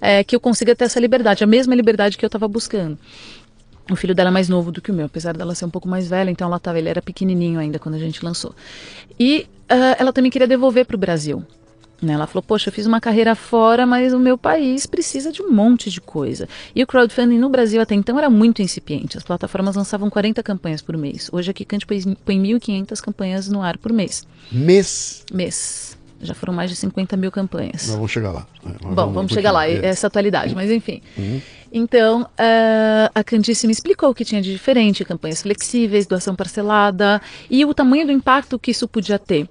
é, 0.00 0.24
que 0.24 0.34
eu 0.34 0.40
consiga 0.40 0.74
ter 0.74 0.84
essa 0.84 0.98
liberdade, 0.98 1.44
a 1.44 1.46
mesma 1.46 1.74
liberdade 1.74 2.16
que 2.16 2.24
eu 2.24 2.28
estava 2.28 2.48
buscando. 2.48 2.98
O 3.90 3.96
filho 3.96 4.14
dela 4.14 4.30
é 4.30 4.32
mais 4.32 4.48
novo 4.48 4.72
do 4.72 4.80
que 4.80 4.90
o 4.90 4.94
meu, 4.94 5.06
apesar 5.06 5.36
dela 5.36 5.54
ser 5.54 5.64
um 5.64 5.70
pouco 5.70 5.88
mais 5.88 6.08
velha, 6.08 6.30
então 6.30 6.46
ela 6.46 6.58
tava, 6.58 6.78
ele 6.78 6.88
era 6.88 7.02
pequenininho 7.02 7.58
ainda 7.58 7.78
quando 7.78 7.96
a 7.96 7.98
gente 7.98 8.24
lançou. 8.24 8.54
E 9.18 9.46
ah, 9.68 9.96
ela 9.98 10.12
também 10.12 10.30
queria 10.30 10.46
devolver 10.46 10.86
para 10.86 10.96
o 10.96 10.98
Brasil. 10.98 11.44
Né? 12.02 12.14
Ela 12.14 12.26
falou: 12.26 12.42
Poxa, 12.42 12.68
eu 12.68 12.72
fiz 12.72 12.86
uma 12.86 13.00
carreira 13.00 13.34
fora, 13.34 13.86
mas 13.86 14.12
o 14.12 14.18
meu 14.18 14.36
país 14.36 14.86
precisa 14.86 15.30
de 15.30 15.40
um 15.40 15.50
monte 15.50 15.90
de 15.90 16.00
coisa. 16.00 16.48
E 16.74 16.82
o 16.82 16.86
crowdfunding 16.86 17.38
no 17.38 17.48
Brasil 17.48 17.80
até 17.80 17.94
então 17.94 18.18
era 18.18 18.28
muito 18.28 18.60
incipiente. 18.60 19.16
As 19.16 19.22
plataformas 19.22 19.76
lançavam 19.76 20.10
40 20.10 20.42
campanhas 20.42 20.82
por 20.82 20.96
mês. 20.96 21.30
Hoje 21.32 21.50
a 21.50 21.54
Kikante 21.54 21.86
põe 21.86 22.02
põe 22.24 22.42
1.500 22.42 23.00
campanhas 23.00 23.48
no 23.48 23.62
ar 23.62 23.78
por 23.78 23.92
mês. 23.92 24.26
Mês. 24.50 25.24
Mês. 25.32 25.96
Já 26.20 26.34
foram 26.34 26.54
mais 26.54 26.70
de 26.70 26.76
50 26.76 27.16
mil 27.16 27.32
campanhas. 27.32 27.88
Nós 27.88 27.96
vamos 27.96 28.10
chegar 28.10 28.30
lá. 28.30 28.46
É, 28.64 28.84
nós 28.84 28.94
Bom, 28.94 29.12
vamos 29.12 29.32
chegar 29.32 29.50
lá. 29.50 29.68
É. 29.68 29.86
essa 29.86 30.06
atualidade, 30.06 30.54
mas 30.54 30.70
enfim. 30.70 31.02
Então, 31.72 32.28
ah, 32.38 33.10
a 33.12 33.24
Candice 33.24 33.66
me 33.66 33.72
explicou 33.72 34.10
o 34.10 34.14
que 34.14 34.24
tinha 34.24 34.40
de 34.40 34.52
diferente, 34.52 35.04
campanhas 35.04 35.42
flexíveis, 35.42 36.06
doação 36.06 36.36
parcelada 36.36 37.20
e 37.50 37.64
o 37.64 37.74
tamanho 37.74 38.06
do 38.06 38.12
impacto 38.12 38.56
que 38.56 38.70
isso 38.70 38.86
podia 38.86 39.18
ter. 39.18 39.48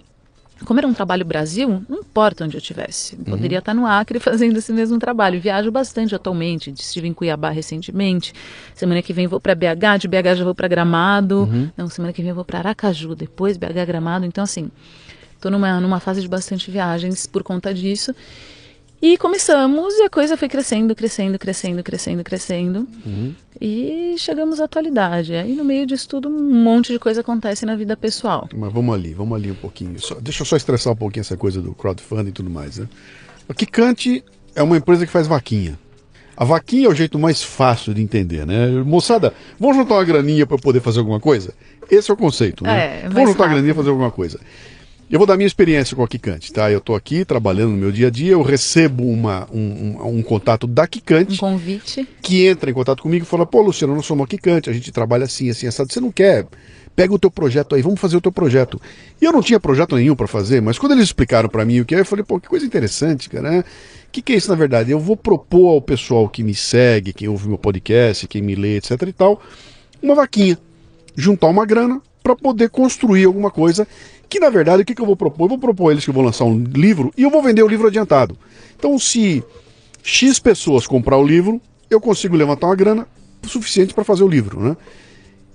Como 0.66 0.80
era 0.80 0.88
um 0.88 0.94
trabalho 0.94 1.26
Brasil, 1.26 1.84
não 1.90 2.00
importa 2.00 2.46
onde 2.46 2.56
eu 2.56 2.60
estivesse. 2.60 3.16
Uhum. 3.16 3.24
Poderia 3.24 3.60
estar 3.60 3.74
no 3.74 3.86
Acre 3.86 4.20
fazendo 4.20 4.58
esse 4.58 4.72
mesmo 4.72 5.00
trabalho. 5.00 5.40
Viajo 5.40 5.72
bastante 5.72 6.14
atualmente. 6.14 6.72
Estive 6.72 7.08
em 7.08 7.14
Cuiabá 7.14 7.50
recentemente. 7.50 8.34
Semana 8.76 9.02
que 9.02 9.14
vem 9.14 9.28
vou 9.28 9.40
para 9.40 9.56
BH, 9.56 10.00
de 10.02 10.08
BH 10.08 10.36
já 10.38 10.44
vou 10.44 10.56
para 10.56 10.68
Gramado. 10.68 11.44
Uhum. 11.44 11.70
Não, 11.76 11.90
semana 11.90 12.14
que 12.14 12.22
vem 12.22 12.34
vou 12.34 12.46
para 12.46 12.60
Aracaju, 12.60 13.16
depois 13.16 13.58
BH 13.58 13.86
Gramado. 13.88 14.26
Então, 14.26 14.44
assim, 14.44 14.70
estou 15.36 15.52
numa, 15.52 15.80
numa 15.80 16.00
fase 16.00 16.22
de 16.22 16.28
bastante 16.28 16.70
viagens 16.70 17.26
por 17.26 17.44
conta 17.44 17.74
disso. 17.74 18.14
E 19.02 19.18
começamos 19.18 19.96
e 19.96 20.04
a 20.04 20.10
coisa 20.10 20.38
foi 20.38 20.48
crescendo, 20.48 20.94
crescendo, 20.96 21.40
crescendo, 21.40 21.82
crescendo, 21.84 22.24
crescendo. 22.24 22.88
E 23.60 24.14
chegamos 24.18 24.60
à 24.60 24.66
atualidade. 24.66 25.34
Aí 25.34 25.54
no 25.56 25.64
meio 25.66 25.88
disso 25.88 26.08
tudo, 26.08 26.30
um 26.30 26.64
monte 26.64 26.94
de 26.94 27.00
coisa 27.00 27.22
acontece 27.22 27.66
na 27.66 27.76
vida 27.76 27.98
pessoal. 27.98 28.48
Mas 28.56 28.72
vamos 28.72 28.94
ali, 28.94 29.14
vamos 29.14 29.36
ali 29.36 29.50
um 29.52 29.56
pouquinho. 29.56 30.00
Só- 30.00 30.16
deixa 30.20 30.44
eu 30.44 30.46
só 30.46 30.56
estressar 30.56 30.94
um 30.94 30.96
pouquinho 30.96 31.22
essa 31.22 31.36
coisa 31.36 31.60
do 31.62 31.74
crowdfunding 31.74 32.30
e 32.30 32.34
tudo 32.34 32.50
mais. 32.52 32.78
Né? 32.78 32.88
A 33.50 33.54
Kikante 33.56 34.24
é 34.56 34.62
uma 34.62 34.78
empresa 34.78 35.04
que 35.06 35.12
faz 35.12 35.26
vaquinha. 35.26 35.80
A 36.38 36.46
vaquinha 36.46 36.86
é 36.88 36.90
o 36.90 36.94
jeito 36.96 37.18
mais 37.20 37.42
fácil 37.44 37.94
de 37.94 38.02
entender, 38.02 38.46
né? 38.48 38.68
Moçada, 38.84 39.34
vamos 39.60 39.76
juntar 39.78 39.96
uma 39.96 40.04
graninha 40.04 40.46
para 40.48 40.58
poder 40.58 40.80
fazer 40.80 41.00
alguma 41.00 41.20
coisa? 41.20 41.54
Esse 41.90 42.10
é 42.10 42.14
o 42.14 42.18
conceito, 42.18 42.64
né? 42.64 43.02
É, 43.04 43.10
vamos 43.10 43.16
juntar 43.16 43.22
uma 43.24 43.32
rápido. 43.34 43.50
graninha 43.50 43.74
para 43.74 43.84
fazer 43.84 43.90
alguma 43.90 44.10
coisa. 44.12 44.40
Eu 45.12 45.20
vou 45.20 45.28
dar 45.28 45.36
minha 45.36 45.46
experiência 45.48 45.94
com 45.96 46.04
a 46.04 46.08
Kikante, 46.08 46.54
tá? 46.54 46.72
Eu 46.72 46.78
estou 46.78 46.96
aqui 46.96 47.26
trabalhando 47.26 47.72
no 47.72 47.78
meu 47.78 47.92
dia 47.92 48.08
a 48.08 48.10
dia, 48.10 48.32
eu 48.32 48.42
recebo 48.42 49.04
uma, 49.06 49.46
um, 49.52 49.60
um- 50.00 50.18
um 50.20 50.24
contato 50.24 50.66
da 50.66 50.84
Um 50.84 50.88
Kikante 50.88 51.38
convite. 51.38 52.08
que 52.22 52.48
entra 52.48 52.72
em 52.72 52.74
contato 52.74 53.04
comigo 53.04 53.26
e 53.26 53.28
fala: 53.28 53.46
pô, 53.46 53.62
Luciano, 53.62 53.94
nós 53.94 54.06
somos 54.06 54.22
uma 54.22 54.28
Kikante, 54.28 54.70
a 54.70 54.74
gente 54.74 54.90
trabalha 54.92 55.26
assim, 55.26 55.50
assim, 55.50 55.68
assado. 55.68 55.92
Você 55.92 56.00
não 56.00 56.12
quer? 56.14 56.48
Pega 56.96 57.14
o 57.14 57.20
teu 57.20 57.30
projeto 57.32 57.76
aí, 57.76 57.82
vamos 57.82 58.00
fazer 58.00 58.16
o 58.18 58.22
teu 58.22 58.32
projeto. 58.32 58.80
E 59.22 59.26
eu 59.26 59.32
não 59.34 59.42
tinha 59.42 59.60
projeto 59.60 59.96
nenhum 59.96 60.16
para 60.16 60.28
fazer, 60.28 60.62
mas 60.62 60.78
quando 60.80 60.94
eles 60.94 61.06
explicaram 61.06 61.50
para 61.50 61.66
mim 61.66 61.82
o 61.82 61.86
que 61.86 61.94
é, 61.96 62.00
eu 62.00 62.06
falei: 62.06 62.24
pô, 62.24 62.40
que 62.40 62.48
coisa 62.48 62.66
interessante, 62.66 63.30
cara. 63.30 63.50
né? 63.52 63.60
O 64.08 64.12
que, 64.14 64.22
que 64.22 64.32
é 64.34 64.38
isso 64.38 64.50
na 64.50 64.56
verdade? 64.56 64.92
Eu 64.92 65.00
vou 65.00 65.18
propor 65.18 65.70
ao 65.74 65.82
pessoal 65.82 66.28
que 66.30 66.42
me 66.44 66.56
segue, 66.56 67.12
quem 67.12 67.28
ouve 67.28 67.50
meu 67.50 67.58
podcast, 67.58 68.28
quem 68.30 68.42
me 68.42 68.56
lê, 68.56 68.78
etc 68.78 69.02
e 69.08 69.14
tal, 69.14 69.42
uma 70.02 70.16
vaquinha. 70.16 70.58
Juntar 71.16 71.48
uma 71.48 71.66
grana 71.66 72.02
para 72.24 72.36
poder 72.36 72.70
construir 72.70 73.26
alguma 73.26 73.52
coisa. 73.52 73.86
Que 74.32 74.40
na 74.40 74.50
verdade, 74.50 74.82
o 74.82 74.86
que, 74.86 74.96
que 74.96 75.02
eu 75.02 75.06
vou 75.06 75.18
propor? 75.18 75.44
Eu 75.44 75.50
vou 75.50 75.58
propor 75.60 75.92
eles 75.92 76.06
que 76.06 76.10
eu 76.10 76.14
vou 76.14 76.24
lançar 76.24 76.46
um 76.46 76.64
livro 76.64 77.12
e 77.18 77.24
eu 77.24 77.30
vou 77.30 77.44
vender 77.44 77.64
o 77.64 77.68
livro 77.68 77.88
adiantado. 77.88 78.38
Então, 78.80 78.98
se 78.98 79.44
X 80.02 80.40
pessoas 80.40 80.88
comprar 80.88 81.18
o 81.18 81.28
livro, 81.28 81.60
eu 81.90 82.00
consigo 82.00 82.38
levantar 82.38 82.68
uma 82.68 82.76
grana 82.78 83.06
suficiente 83.44 83.94
para 83.94 84.06
fazer 84.06 84.24
o 84.24 84.30
livro, 84.30 84.62
né? 84.62 84.78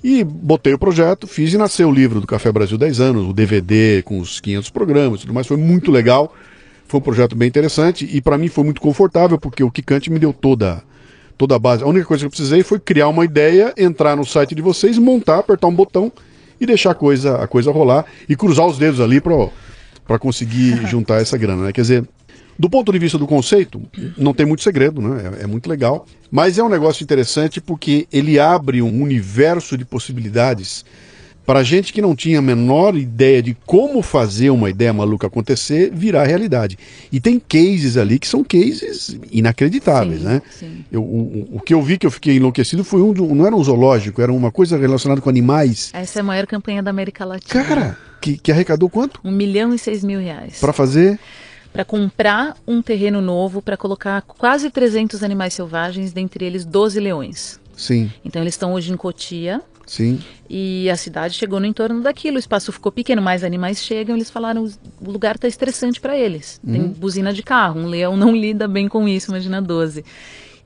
E 0.04 0.22
botei 0.22 0.74
o 0.74 0.78
projeto, 0.78 1.26
fiz 1.26 1.54
e 1.54 1.56
nasceu 1.56 1.88
o 1.88 1.90
livro 1.92 2.20
do 2.20 2.26
Café 2.26 2.52
Brasil 2.52 2.76
10 2.76 3.00
anos, 3.00 3.26
o 3.26 3.32
DVD 3.32 4.02
com 4.02 4.18
os 4.20 4.40
500 4.40 4.68
programas 4.68 5.20
e 5.20 5.22
tudo 5.22 5.32
mais, 5.32 5.46
foi 5.46 5.56
muito 5.56 5.90
legal. 5.90 6.34
Foi 6.86 7.00
um 7.00 7.02
projeto 7.02 7.34
bem 7.34 7.48
interessante 7.48 8.06
e 8.12 8.20
para 8.20 8.36
mim 8.36 8.48
foi 8.48 8.62
muito 8.62 8.82
confortável 8.82 9.38
porque 9.38 9.64
o 9.64 9.70
Kikante 9.70 10.10
me 10.10 10.18
deu 10.18 10.34
toda 10.34 10.82
toda 11.38 11.56
a 11.56 11.58
base. 11.58 11.82
A 11.82 11.86
única 11.86 12.04
coisa 12.04 12.20
que 12.20 12.26
eu 12.26 12.30
precisei 12.30 12.62
foi 12.62 12.78
criar 12.78 13.08
uma 13.08 13.24
ideia, 13.24 13.72
entrar 13.74 14.16
no 14.16 14.24
site 14.26 14.54
de 14.54 14.60
vocês, 14.60 14.98
montar, 14.98 15.38
apertar 15.38 15.66
um 15.66 15.74
botão 15.74 16.12
e 16.60 16.66
deixar 16.66 16.92
a 16.92 16.94
coisa 16.94 17.36
a 17.36 17.46
coisa 17.46 17.70
rolar 17.70 18.04
e 18.28 18.36
cruzar 18.36 18.66
os 18.66 18.78
dedos 18.78 19.00
ali 19.00 19.20
para 19.20 20.18
conseguir 20.18 20.84
juntar 20.88 21.20
essa 21.20 21.36
grana, 21.36 21.64
né? 21.64 21.72
Quer 21.72 21.82
dizer, 21.82 22.08
do 22.58 22.70
ponto 22.70 22.90
de 22.90 22.98
vista 22.98 23.18
do 23.18 23.26
conceito, 23.26 23.82
não 24.16 24.32
tem 24.32 24.46
muito 24.46 24.62
segredo, 24.62 25.00
né? 25.00 25.38
É, 25.40 25.44
é 25.44 25.46
muito 25.46 25.68
legal. 25.68 26.06
Mas 26.30 26.58
é 26.58 26.62
um 26.62 26.68
negócio 26.68 27.04
interessante 27.04 27.60
porque 27.60 28.08
ele 28.12 28.38
abre 28.38 28.82
um 28.82 29.02
universo 29.02 29.76
de 29.76 29.84
possibilidades 29.84 30.84
para 31.46 31.62
gente 31.62 31.92
que 31.92 32.02
não 32.02 32.16
tinha 32.16 32.40
a 32.40 32.42
menor 32.42 32.96
ideia 32.96 33.40
de 33.40 33.56
como 33.64 34.02
fazer 34.02 34.50
uma 34.50 34.68
ideia 34.68 34.92
maluca 34.92 35.28
acontecer 35.28 35.90
virar 35.94 36.24
realidade. 36.26 36.76
E 37.12 37.20
tem 37.20 37.38
cases 37.38 37.96
ali 37.96 38.18
que 38.18 38.26
são 38.26 38.42
cases 38.42 39.16
inacreditáveis, 39.30 40.20
Sim, 40.20 40.26
né? 40.26 40.42
sim. 40.50 40.84
Eu, 40.90 41.02
o, 41.02 41.48
o- 41.52 41.60
que 41.60 41.72
eu 41.72 41.80
vi 41.80 41.96
que 41.98 42.06
eu 42.06 42.10
fiquei 42.10 42.36
enlouquecido 42.36 42.82
foi 42.84 43.00
um, 43.00 43.12
não 43.34 43.46
era 43.46 43.54
um 43.54 43.62
zoológico, 43.62 44.20
era 44.20 44.32
uma 44.32 44.50
coisa 44.50 44.76
relacionada 44.76 45.20
com 45.20 45.30
animais. 45.30 45.90
Essa 45.92 46.18
é 46.18 46.20
a 46.20 46.24
maior 46.24 46.46
campanha 46.46 46.82
da 46.82 46.90
América 46.90 47.24
Latina. 47.24 47.64
Cara, 47.64 47.98
que, 48.20 48.36
que 48.36 48.50
arrecadou 48.50 48.90
quanto? 48.90 49.20
Um 49.24 49.30
milhão 49.30 49.72
e 49.72 49.78
seis 49.78 50.02
mil 50.02 50.18
reais. 50.20 50.58
Para 50.60 50.72
fazer 50.72 51.18
Para 51.72 51.84
comprar 51.84 52.56
um 52.66 52.82
terreno 52.82 53.20
novo, 53.22 53.62
para 53.62 53.76
colocar 53.76 54.20
quase 54.22 54.68
300 54.70 55.22
animais 55.22 55.54
selvagens, 55.54 56.12
dentre 56.12 56.44
eles 56.44 56.64
12 56.64 56.98
leões. 56.98 57.60
Sim, 57.76 58.10
Então 58.24 58.42
eles 58.42 58.54
estão 58.54 58.72
hoje 58.72 58.90
em 58.92 58.96
Cotia 58.96 59.60
sim. 59.86 60.20
e 60.50 60.90
a 60.90 60.96
cidade 60.96 61.34
chegou 61.34 61.60
no 61.60 61.66
entorno 61.66 62.02
daquilo. 62.02 62.36
O 62.36 62.40
espaço 62.40 62.72
ficou 62.72 62.92
pequeno, 62.92 63.22
mais 63.22 63.44
animais 63.44 63.82
chegam. 63.82 64.16
Eles 64.16 64.30
falaram 64.30 64.64
o 65.00 65.10
lugar 65.10 65.36
está 65.36 65.48
estressante 65.48 66.00
para 66.00 66.16
eles. 66.16 66.60
Tem 66.66 66.86
buzina 66.88 67.32
de 67.32 67.42
carro. 67.42 67.80
Um 67.80 67.86
leão 67.86 68.16
não 68.16 68.34
lida 68.36 68.66
bem 68.68 68.88
com 68.88 69.08
isso, 69.08 69.30
imagina 69.30 69.62
12. 69.62 70.04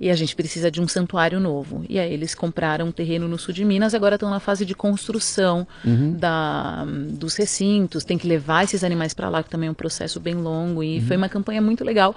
e 0.00 0.08
a 0.08 0.14
gente 0.14 0.34
precisa 0.34 0.70
de 0.70 0.80
um 0.80 0.88
santuário 0.88 1.38
novo. 1.38 1.84
E 1.88 1.98
aí 1.98 2.12
eles 2.12 2.34
compraram 2.34 2.86
um 2.86 2.92
terreno 2.92 3.28
no 3.28 3.38
sul 3.38 3.52
de 3.52 3.64
Minas, 3.64 3.94
agora 3.94 4.16
estão 4.16 4.30
na 4.30 4.40
fase 4.40 4.64
de 4.64 4.74
construção 4.74 5.68
uhum. 5.84 6.12
da, 6.12 6.86
dos 7.10 7.36
recintos, 7.36 8.02
tem 8.02 8.16
que 8.16 8.26
levar 8.26 8.64
esses 8.64 8.82
animais 8.82 9.12
para 9.12 9.28
lá, 9.28 9.42
que 9.42 9.50
também 9.50 9.68
é 9.68 9.70
um 9.70 9.74
processo 9.74 10.18
bem 10.18 10.34
longo, 10.34 10.82
e 10.82 10.98
uhum. 10.98 11.06
foi 11.06 11.16
uma 11.18 11.28
campanha 11.28 11.60
muito 11.60 11.84
legal. 11.84 12.16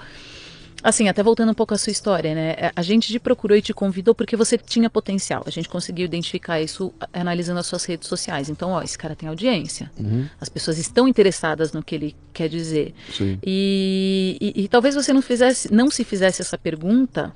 Assim, 0.84 1.08
até 1.08 1.24
voltando 1.24 1.50
um 1.50 1.54
pouco 1.56 1.74
à 1.74 1.78
sua 1.78 1.92
história, 1.92 2.36
né? 2.36 2.56
É, 2.58 2.72
a 2.76 2.82
gente 2.82 3.08
te 3.08 3.18
procurou 3.18 3.58
e 3.58 3.62
te 3.62 3.74
convidou 3.74 4.14
porque 4.14 4.36
você 4.36 4.58
tinha 4.58 4.90
potencial. 4.90 5.42
A 5.46 5.50
gente 5.50 5.70
conseguiu 5.70 6.04
identificar 6.04 6.60
isso 6.60 6.94
analisando 7.14 7.60
as 7.60 7.66
suas 7.66 7.86
redes 7.86 8.08
sociais. 8.08 8.50
Então, 8.50 8.72
ó, 8.72 8.82
esse 8.82 8.98
cara 8.98 9.16
tem 9.16 9.30
audiência. 9.30 9.90
Uhum. 9.98 10.28
As 10.42 10.50
pessoas 10.50 10.78
estão 10.78 11.08
interessadas 11.08 11.72
no 11.72 11.82
que 11.82 11.96
ele 11.96 12.16
quer 12.34 12.50
dizer. 12.50 12.94
Sim. 13.14 13.40
E, 13.42 14.38
e, 14.42 14.64
e 14.64 14.68
talvez 14.68 14.94
você 14.94 15.14
não 15.14 15.22
fizesse, 15.22 15.74
não 15.74 15.90
se 15.90 16.04
fizesse 16.04 16.42
essa 16.42 16.58
pergunta 16.58 17.34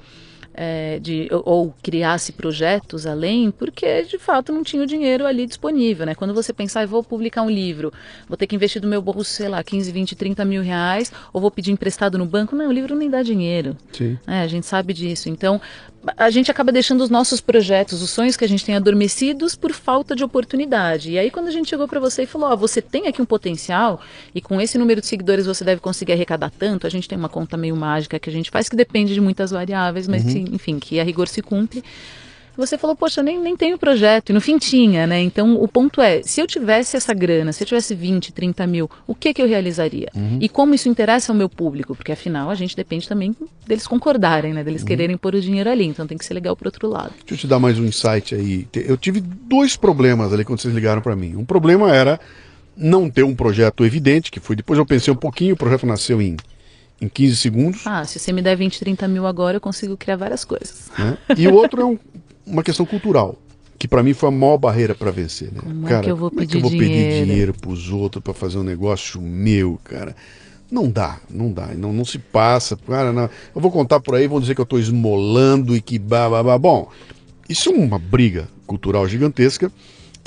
é, 0.58 0.98
de, 1.00 1.30
ou 1.32 1.74
criasse 1.84 2.32
projetos 2.34 3.06
além, 3.06 3.52
porque 3.52 4.02
de 4.04 4.18
fato 4.18 4.52
não 4.52 4.64
tinha 4.64 4.82
o 4.82 4.88
dinheiro 4.88 5.26
ali 5.26 5.46
disponível. 5.46 6.08
Né? 6.08 6.16
Quando 6.16 6.34
você 6.34 6.52
pensar, 6.52 6.82
ah, 6.82 6.86
vou 6.88 7.04
publicar 7.04 7.44
um 7.44 7.50
livro, 7.50 7.94
vou 8.28 8.36
ter 8.36 8.48
que 8.48 8.56
investir 8.56 8.82
do 8.82 8.88
meu 8.88 9.02
bolso, 9.02 9.26
sei 9.26 9.48
lá, 9.48 9.64
15, 9.64 9.92
20, 9.92 10.16
30 10.16 10.44
mil 10.44 10.64
reais, 10.64 11.12
ou 11.32 11.40
vou 11.40 11.52
pedir 11.52 11.72
emprestado 11.72 12.18
no 12.18 12.26
banco, 12.26 12.56
não, 12.56 12.70
o 12.70 12.72
livro 12.72 12.96
nem 12.96 13.10
dá 13.10 13.22
dinheiro. 13.22 13.78
Sim. 13.94 14.18
É, 14.26 14.42
a 14.42 14.48
gente 14.48 14.66
sabe 14.66 14.94
disso. 14.94 15.30
Então, 15.30 15.62
a 16.16 16.30
gente 16.30 16.52
acaba 16.52 16.72
deixando 16.72 17.02
os 17.02 17.10
nossos 17.10 17.42
projetos, 17.42 18.02
os 18.02 18.10
sonhos 18.10 18.38
que 18.38 18.46
a 18.46 18.48
gente 18.48 18.64
tem 18.64 18.76
adormecidos 18.76 19.56
por 19.56 19.74
falta 19.74 20.16
de 20.16 20.24
oportunidade. 20.24 21.12
E 21.12 21.20
aí, 21.20 21.32
quando 21.32 21.48
a 21.48 21.52
gente 21.52 21.70
chegou 21.70 21.88
para 21.88 22.00
você 22.00 22.24
e 22.24 22.26
falou: 22.26 22.50
Ó, 22.50 22.54
oh, 22.54 22.58
você 22.58 22.82
tem 22.82 23.08
aqui 23.08 23.22
um 23.22 23.26
potencial, 23.26 24.00
e 24.34 24.42
com 24.42 24.62
esse 24.62 24.78
número 24.78 25.02
de 25.02 25.08
seguidores 25.08 25.46
você 25.46 25.64
deve 25.64 25.82
conseguir 25.82 26.14
arrecadar 26.14 26.52
tanto. 26.52 26.88
A 26.88 26.90
gente 26.90 27.08
tem 27.08 27.18
uma 27.18 27.30
conta 27.30 27.58
meio 27.58 27.76
mágica 27.76 28.20
que 28.20 28.30
a 28.30 28.34
gente 28.34 28.50
faz 28.50 28.70
que 28.70 28.76
depende 28.76 29.14
de 29.14 29.22
muitas 29.22 29.52
variáveis, 29.52 30.08
mas 30.08 30.24
uhum. 30.26 30.46
enfim, 30.54 30.80
que 30.80 31.00
a 31.00 31.04
rigor 31.04 31.28
se 31.28 31.42
cumpre 31.42 31.84
você 32.58 32.78
falou, 32.78 32.96
poxa, 32.96 33.22
nem, 33.22 33.40
nem 33.40 33.56
tenho 33.56 33.78
projeto. 33.78 34.32
E 34.32 34.34
no 34.34 34.42
fim 34.42 34.58
tinha, 34.58 35.06
né? 35.06 35.22
Então 35.22 35.56
o 35.62 35.68
ponto 35.68 36.02
é, 36.02 36.22
se 36.24 36.42
eu 36.42 36.48
tivesse 36.48 36.98
essa 36.98 37.14
grana, 37.14 37.54
se 37.54 37.64
eu 37.64 37.68
tivesse 37.68 37.94
20, 37.94 38.34
30 38.34 38.68
mil, 38.68 38.90
o 39.06 39.14
que 39.14 39.34
que 39.34 39.42
eu 39.42 39.48
realizaria? 39.48 40.10
Uhum. 40.16 40.40
E 40.42 40.50
como 40.50 40.74
isso 40.74 40.90
interessa 40.90 41.32
ao 41.32 41.38
meu 41.38 41.48
público? 41.48 41.96
Porque 41.96 42.12
afinal 42.12 42.50
a 42.50 42.56
gente 42.56 42.76
depende 42.76 43.08
também 43.08 43.36
deles 43.66 43.86
concordarem, 43.86 44.54
né? 44.54 44.64
Deles 44.64 44.82
uhum. 44.82 44.88
quererem 44.88 45.18
pôr 45.18 45.36
o 45.36 45.42
dinheiro 45.42 45.70
ali. 45.70 45.86
Então 45.86 46.08
tem 46.08 46.18
que 46.18 46.26
ser 46.26 46.34
legal 46.34 46.56
pro 46.56 46.68
outro 46.68 46.88
lado. 46.88 47.14
Deixa 47.20 47.34
eu 47.34 47.38
te 47.38 47.48
dar 47.48 47.60
mais 47.60 47.78
um 47.80 47.86
insight 47.86 48.34
aí. 48.34 48.68
Eu 48.74 48.98
tive 48.98 49.22
dois 49.22 49.78
problemas 49.78 50.34
ali 50.34 50.44
quando 50.44 50.60
vocês 50.60 50.74
ligaram 50.74 51.02
para 51.02 51.16
mim. 51.16 51.36
Um 51.36 51.46
problema 51.46 51.94
era 51.94 52.20
não 52.76 53.10
ter 53.10 53.24
um 53.24 53.36
projeto 53.36 53.86
evidente, 53.86 54.32
que 54.32 54.40
foi 54.40 54.56
depois 54.56 54.78
eu 54.78 54.86
pensei 54.86 55.12
um 55.12 55.18
pouquinho, 55.18 55.54
o 55.54 55.58
projeto 55.58 55.86
nasceu 55.86 56.22
em 56.22 56.38
em 57.00 57.08
15 57.08 57.36
segundos. 57.36 57.86
Ah, 57.86 58.04
se 58.06 58.20
você 58.20 58.34
me 58.34 58.42
der 58.42 58.56
20, 58.56 58.80
30 58.80 59.08
mil 59.08 59.28
agora, 59.28 59.58
eu 59.58 59.62
consigo 59.62 59.96
criar 59.96 60.16
várias 60.16 60.44
coisas. 60.44 60.90
Né? 60.98 61.18
E 61.38 61.48
o 61.48 61.54
outro 61.54 61.82
é 61.82 61.86
um, 61.86 61.98
uma 62.48 62.64
questão 62.64 62.86
cultural, 62.86 63.36
que 63.78 63.88
para 63.88 64.02
mim 64.02 64.14
foi 64.14 64.30
a 64.30 64.32
maior 64.32 64.58
barreira 64.58 64.96
para 64.96 65.12
vencer. 65.12 65.52
Né? 65.52 65.60
Como 65.62 65.88
cara, 65.88 66.00
é 66.00 66.04
que 66.04 66.12
eu 66.12 66.16
vou 66.16 66.32
pedir, 66.32 66.44
é 66.44 66.48
que 66.48 66.58
eu 66.58 66.62
vou 66.62 66.70
dinheiro? 66.72 66.94
pedir 66.94 67.26
dinheiro 67.26 67.54
pros 67.54 67.90
outros 67.90 68.24
para 68.24 68.34
fazer 68.34 68.58
um 68.58 68.64
negócio 68.64 69.22
meu, 69.22 69.80
cara? 69.84 70.16
Não 70.70 70.90
dá, 70.90 71.20
não 71.30 71.52
dá, 71.52 71.68
não, 71.76 71.94
não 71.94 72.04
se 72.04 72.20
passa. 72.20 72.76
Cara, 72.76 73.14
não, 73.14 73.30
eu 73.56 73.62
vou 73.62 73.72
contar 73.72 74.00
por 74.00 74.16
aí, 74.16 74.28
vão 74.28 74.40
dizer 74.40 74.56
que 74.56 74.62
eu 74.62 74.64
estou 74.64 74.80
esmolando 74.80 75.76
e 75.76 75.82
que 75.82 75.98
babá. 75.98 76.58
Bom, 76.58 76.90
isso 77.48 77.70
é 77.70 77.74
uma 77.74 78.00
briga 78.00 78.50
cultural 78.66 79.08
gigantesca 79.08 79.72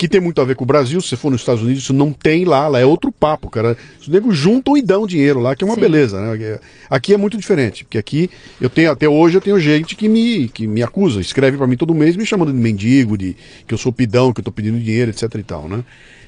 que 0.01 0.07
tem 0.07 0.19
muito 0.19 0.41
a 0.41 0.43
ver 0.43 0.55
com 0.55 0.63
o 0.63 0.67
Brasil. 0.67 0.99
Se 0.99 1.09
você 1.09 1.15
for 1.15 1.29
nos 1.29 1.41
Estados 1.41 1.61
Unidos, 1.61 1.83
isso 1.83 1.93
não 1.93 2.11
tem 2.11 2.43
lá, 2.43 2.67
lá 2.67 2.79
é 2.79 2.85
outro 2.85 3.11
papo, 3.11 3.51
cara. 3.51 3.77
Os 3.99 4.07
negros 4.07 4.35
juntam 4.35 4.75
e 4.75 4.81
dão 4.81 5.05
dinheiro 5.05 5.39
lá, 5.39 5.55
que 5.55 5.63
é 5.63 5.67
uma 5.67 5.75
Sim. 5.75 5.81
beleza, 5.81 6.19
né? 6.19 6.59
Aqui 6.89 7.13
é 7.13 7.17
muito 7.17 7.37
diferente, 7.37 7.83
porque 7.83 7.99
aqui 7.99 8.27
eu 8.59 8.67
tenho, 8.67 8.89
até 8.89 9.07
hoje 9.07 9.37
eu 9.37 9.41
tenho 9.41 9.59
gente 9.59 9.95
que 9.95 10.09
me, 10.09 10.47
que 10.47 10.65
me 10.65 10.81
acusa, 10.81 11.21
escreve 11.21 11.55
para 11.55 11.67
mim 11.67 11.77
todo 11.77 11.93
mês 11.93 12.15
me 12.15 12.25
chamando 12.25 12.51
de 12.51 12.57
mendigo, 12.57 13.15
de 13.15 13.35
que 13.67 13.75
eu 13.75 13.77
sou 13.77 13.93
pidão, 13.93 14.33
que 14.33 14.39
eu 14.39 14.43
tô 14.43 14.51
pedindo 14.51 14.79
dinheiro, 14.79 15.11
etc 15.11 15.35
e 15.35 15.43
tal, 15.43 15.69
né? 15.69 15.83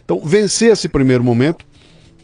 Então, 0.05 0.21
vencer 0.23 0.71
esse 0.71 0.87
primeiro 0.87 1.23
momento, 1.23 1.65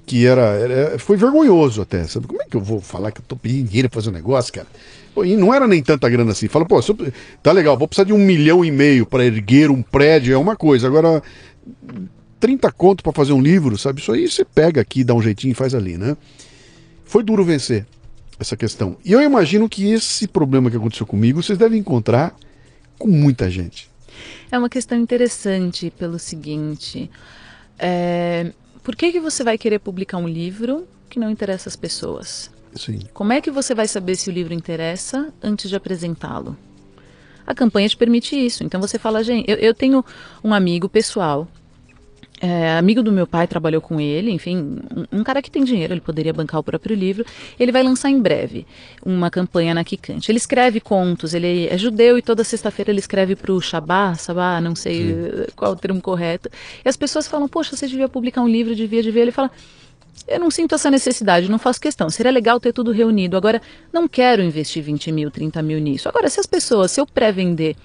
que 0.10 0.26
era, 0.26 0.42
era, 0.42 0.98
foi 0.98 1.16
vergonhoso 1.16 1.84
até, 1.84 2.04
sabe? 2.06 2.26
Como 2.26 2.42
é 2.42 2.46
que 2.46 2.58
eu 2.58 2.62
vou 2.62 2.82
falar 2.82 3.12
que 3.12 3.22
eu 3.22 3.26
tô 3.28 3.36
pedindo 3.36 3.68
dinheiro 3.68 3.88
pra 3.88 4.02
fazer 4.02 4.10
um 4.10 4.14
negócio, 4.14 4.52
cara? 4.52 4.66
Pô, 5.14 5.24
e 5.24 5.38
não 5.38 5.54
era 5.54 5.68
nem 5.68 5.84
tanta 5.84 6.10
grana 6.10 6.32
assim. 6.32 6.48
Fala, 6.48 6.66
pô, 6.66 6.80
eu, 6.80 7.14
tá 7.44 7.52
legal, 7.52 7.78
vou 7.78 7.88
precisar 7.88 8.06
de 8.06 8.14
um 8.14 8.18
milhão 8.18 8.66
e 8.66 8.72
meio 8.72 9.06
para 9.06 9.24
erguer 9.24 9.70
um 9.70 9.84
prédio, 9.84 10.34
é 10.34 10.38
uma 10.38 10.56
coisa. 10.56 10.88
Agora, 10.88 11.22
30 12.40 12.72
conto 12.72 13.04
para 13.04 13.14
fazer 13.14 13.34
um 13.34 13.42
livro, 13.42 13.78
sabe? 13.78 14.02
Isso 14.02 14.12
aí 14.12 14.28
você 14.28 14.44
pega 14.44 14.82
aqui, 14.82 15.04
dá 15.04 15.14
um 15.14 15.22
jeitinho 15.22 15.52
e 15.52 15.54
faz 15.54 15.76
ali, 15.76 15.96
né? 15.96 16.18
Foi 17.06 17.22
duro 17.22 17.46
vencer 17.46 17.86
essa 18.40 18.58
questão. 18.58 18.98
E 19.06 19.12
eu 19.12 19.22
imagino 19.22 19.70
que 19.70 19.92
esse 19.92 20.28
problema 20.28 20.72
que 20.72 20.78
aconteceu 20.78 21.06
comigo, 21.06 21.44
vocês 21.44 21.60
devem 21.60 21.80
encontrar 21.80 22.36
com 22.98 23.08
muita 23.08 23.48
gente. 23.48 23.88
É 24.52 24.58
uma 24.58 24.70
questão 24.70 24.98
interessante 24.98 25.94
pelo 25.96 26.18
seguinte. 26.18 27.12
É, 27.78 28.52
por 28.84 28.96
que, 28.96 29.12
que 29.12 29.20
você 29.20 29.44
vai 29.44 29.58
querer 29.58 29.80
publicar 29.80 30.18
um 30.18 30.28
livro 30.28 30.88
que 31.10 31.20
não 31.20 31.30
interessa 31.30 31.70
às 31.70 31.76
pessoas? 31.76 32.52
Sim. 32.76 33.00
Como 33.14 33.34
é 33.34 33.42
que 33.42 33.52
você 33.52 33.74
vai 33.74 33.88
saber 33.88 34.16
se 34.16 34.30
o 34.30 34.34
livro 34.34 34.54
interessa 34.54 35.34
antes 35.42 35.70
de 35.70 35.76
apresentá-lo? 35.76 36.56
A 37.46 37.56
campanha 37.56 37.90
te 37.90 37.98
permite 37.98 38.36
isso. 38.36 38.64
Então 38.64 38.80
você 38.80 39.00
fala, 39.00 39.24
gente, 39.24 39.50
eu, 39.50 39.58
eu 39.58 39.74
tenho 39.74 40.06
um 40.44 40.54
amigo 40.54 40.88
pessoal, 40.88 41.48
é, 42.42 42.78
amigo 42.78 43.04
do 43.04 43.12
meu 43.12 43.28
pai, 43.28 43.48
trabalhou 43.48 43.82
com 43.82 44.00
ele, 44.00 44.32
enfim, 44.32 44.80
um, 45.12 45.20
um, 45.20 45.24
cara 45.24 45.42
que 45.42 45.52
tem 45.52 45.64
dinheiro, 45.64 45.94
ele 45.94 46.02
poderia 46.02 46.34
bancar 46.34 46.60
o 46.60 46.64
próprio 46.64 46.96
livro. 46.96 47.26
Ele 47.60 47.72
vai 47.72 47.84
lançar 47.84 48.10
em 48.10 48.20
breve 48.20 48.66
uma 49.06 49.30
campanha 49.30 49.74
na 49.74 49.84
Kikante. 49.84 50.32
Ele 50.32 50.38
escreve 50.38 50.80
contos, 50.80 51.34
ele 51.34 51.68
é 51.68 51.78
judeu 51.78 52.18
e 52.18 52.22
toda 52.22 52.44
sexta-feira 52.44 52.92
ele 52.92 53.00
escreve 53.00 53.36
para 53.36 53.52
o 53.52 53.60
Shabá, 53.60 54.16
Sabá, 54.16 54.62
não 54.62 54.76
sei 54.76 55.08
Sim. 55.08 55.46
qual 55.56 55.74
o 55.74 55.76
termo 55.76 56.02
correto. 56.02 56.50
E 56.84 56.88
as 56.88 56.96
pessoas 56.96 57.28
falam, 57.28 57.48
poxa, 57.48 57.76
você 57.76 57.88
devia 57.88 58.08
publicar 58.08 58.42
um 58.42 58.48
livro, 58.48 58.74
devia, 58.74 59.04
devia. 59.04 59.22
Ele 59.22 59.32
fala, 59.32 59.52
eu 60.28 60.40
não 60.40 60.50
sinto 60.50 60.76
essa 60.76 60.90
necessidade, 60.90 61.50
não 61.50 61.60
faço 61.60 61.82
questão. 61.82 62.10
Seria 62.10 62.32
legal 62.32 62.60
ter 62.60 62.72
tudo 62.72 62.92
reunido. 62.92 63.36
Agora, 63.36 63.62
não 63.92 64.08
quero 64.08 64.42
investir 64.42 64.82
20 64.82 65.12
mil, 65.12 65.30
30 65.30 65.62
mil 65.62 65.80
nisso. 65.80 66.08
Agora, 66.08 66.30
se 66.30 66.40
as 66.40 66.46
pessoas, 66.46 66.92
se 66.92 67.02
eu 67.02 67.06
pré-vender 67.06 67.76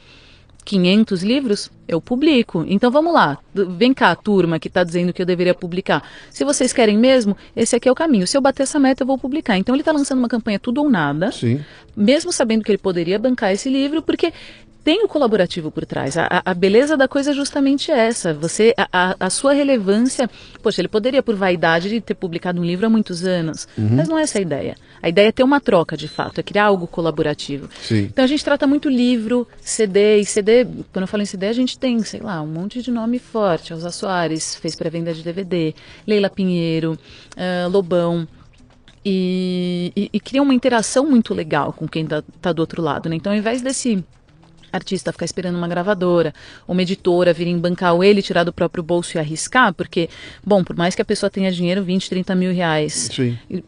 500 0.65 1.23
livros, 1.23 1.71
eu 1.87 2.01
publico. 2.01 2.65
Então 2.67 2.91
vamos 2.91 3.13
lá, 3.13 3.39
vem 3.55 3.93
cá, 3.93 4.15
turma 4.17 4.59
que 4.59 4.69
está 4.69 4.83
dizendo 4.83 5.13
que 5.13 5.21
eu 5.21 5.27
deveria 5.27 5.55
publicar. 5.55 6.03
Se 6.31 6.45
vocês 6.45 6.73
querem 6.73 6.97
mesmo, 6.97 7.37
esse 7.55 7.77
aqui 7.77 7.89
é 7.89 7.93
o 7.93 7.95
caminho. 7.95 8.27
Se 8.27 8.37
eu 8.37 8.41
bater 8.41 8.63
essa 8.63 8.79
meta, 8.79 9.03
eu 9.03 9.07
vou 9.07 9.19
publicar. 9.19 9.59
Então 9.59 9.75
ele 9.75 9.83
está 9.83 9.93
lançando 9.93 10.19
uma 10.19 10.29
campanha 10.29 10.59
tudo 10.59 10.83
ou 10.83 10.91
nada, 10.91 11.31
Sim. 11.31 11.61
mesmo 11.97 12.33
sabendo 12.33 12.65
que 12.65 12.71
ele 12.71 12.79
poderia 12.79 13.19
bancar 13.19 13.53
esse 13.53 13.69
livro, 13.69 14.03
porque 14.03 14.33
tem 14.85 15.03
o 15.03 15.09
colaborativo 15.09 15.71
por 15.71 15.87
trás. 15.87 16.17
A, 16.19 16.43
a, 16.45 16.53
beleza 16.53 16.95
da 16.95 17.09
coisa 17.09 17.31
é 17.31 17.35
justamente 17.35 17.91
essa. 17.91 18.35
Você, 18.35 18.75
a, 18.77 19.17
a, 19.19 19.31
sua 19.31 19.55
relevância. 19.55 20.29
Poxa, 20.63 20.83
ele 20.83 20.89
poderia, 20.89 21.23
por 21.23 21.35
vaidade, 21.35 21.89
de 21.89 22.03
ter 22.03 22.15
publicado 22.15 22.61
um 22.61 22.65
livro 22.65 22.85
há 22.85 22.91
muitos 22.91 23.25
anos. 23.25 23.67
Uhum. 23.79 23.89
Mas 23.93 24.09
não 24.09 24.19
é 24.19 24.23
essa 24.23 24.39
a 24.39 24.43
ideia. 24.43 24.77
A 25.05 25.11
ideia 25.11 25.29
é 25.29 25.33
ter 25.33 25.43
uma 25.43 25.61
troca, 25.61 25.99
de 25.99 26.09
fato, 26.09 26.41
é 26.41 26.43
criar 26.43 26.65
algo 26.65 26.87
colaborativo. 26.87 27.69
Sim. 27.83 28.05
Então 28.05 28.25
a 28.25 28.27
gente 28.27 28.43
trata 28.43 28.67
muito 28.67 28.89
livro, 28.89 29.47
CD, 29.61 30.17
e 30.21 30.25
CD, 30.25 30.65
quando 30.65 31.03
eu 31.03 31.07
falo 31.07 31.23
em 31.23 31.27
CD, 31.27 31.47
a 31.47 31.53
gente 31.53 31.79
tem, 31.79 32.03
sei 32.03 32.21
lá, 32.21 32.41
um 32.41 32.47
monte 32.47 32.81
de 32.81 32.91
nome 32.91 33.19
forte. 33.19 33.75
Elza 33.75 33.91
Soares 33.91 34.57
fez 34.57 34.75
pré-venda 34.75 35.13
de 35.13 35.23
DVD, 35.23 35.75
Leila 36.07 36.31
Pinheiro, 36.31 36.99
uh, 37.37 37.69
Lobão. 37.69 38.27
E, 39.05 39.93
e, 39.95 40.09
e, 40.11 40.19
cria 40.19 40.41
uma 40.41 40.55
interação 40.55 41.05
muito 41.05 41.35
legal 41.35 41.75
com 41.75 41.87
quem 41.87 42.05
está 42.05 42.25
tá 42.41 42.55
do 42.55 42.61
outro 42.61 42.81
lado. 42.81 43.11
Né? 43.11 43.17
Então, 43.17 43.31
ao 43.31 43.39
invés 43.39 43.61
desse 43.61 44.03
artista 44.77 45.13
ficar 45.13 45.25
esperando 45.25 45.57
uma 45.57 45.69
gravadora, 45.69 46.35
uma 46.67 46.83
editora 46.83 47.33
vir 47.33 47.55
bancar 47.57 47.95
ele, 48.03 48.23
tirar 48.23 48.45
do 48.45 48.53
próprio 48.53 48.83
bolso 48.83 49.17
e 49.17 49.19
arriscar, 49.19 49.73
porque, 49.73 50.09
bom, 50.45 50.65
por 50.65 50.77
mais 50.77 50.95
que 50.95 51.03
a 51.03 51.05
pessoa 51.05 51.31
tenha 51.31 51.51
dinheiro, 51.51 51.83
20, 51.83 52.09
30 52.09 52.35
mil 52.35 52.53
reais, 52.53 53.09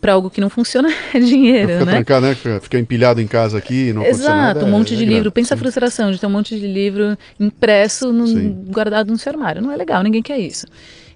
para 0.00 0.12
algo 0.12 0.30
que 0.30 0.40
não 0.40 0.50
funciona 0.50 0.88
é 1.14 1.18
dinheiro, 1.18 1.72
fica 1.72 1.84
né? 1.84 1.92
Trancar, 1.92 2.20
né? 2.20 2.34
Fica 2.60 2.78
empilhado 2.78 3.20
em 3.20 3.26
casa 3.26 3.58
aqui 3.58 3.92
não 3.92 4.04
Exato, 4.04 4.64
um 4.64 4.70
monte 4.70 4.94
é, 4.94 4.96
de 4.96 5.02
é 5.02 5.06
livro. 5.06 5.22
grave. 5.24 5.34
Pensa 5.34 5.48
Sim. 5.48 5.54
a 5.54 5.56
frustração 5.58 6.10
de 6.10 6.18
ter 6.18 6.26
um 6.26 6.30
monte 6.30 6.58
de 6.58 6.66
livro 6.66 7.16
impresso, 7.38 8.12
no, 8.12 8.26
guardado 8.70 9.10
no 9.10 9.18
seu 9.18 9.32
armário. 9.32 9.62
Não 9.62 9.72
é 9.72 9.76
legal, 9.76 10.02
ninguém 10.02 10.22
quer 10.22 10.38
isso. 10.38 10.66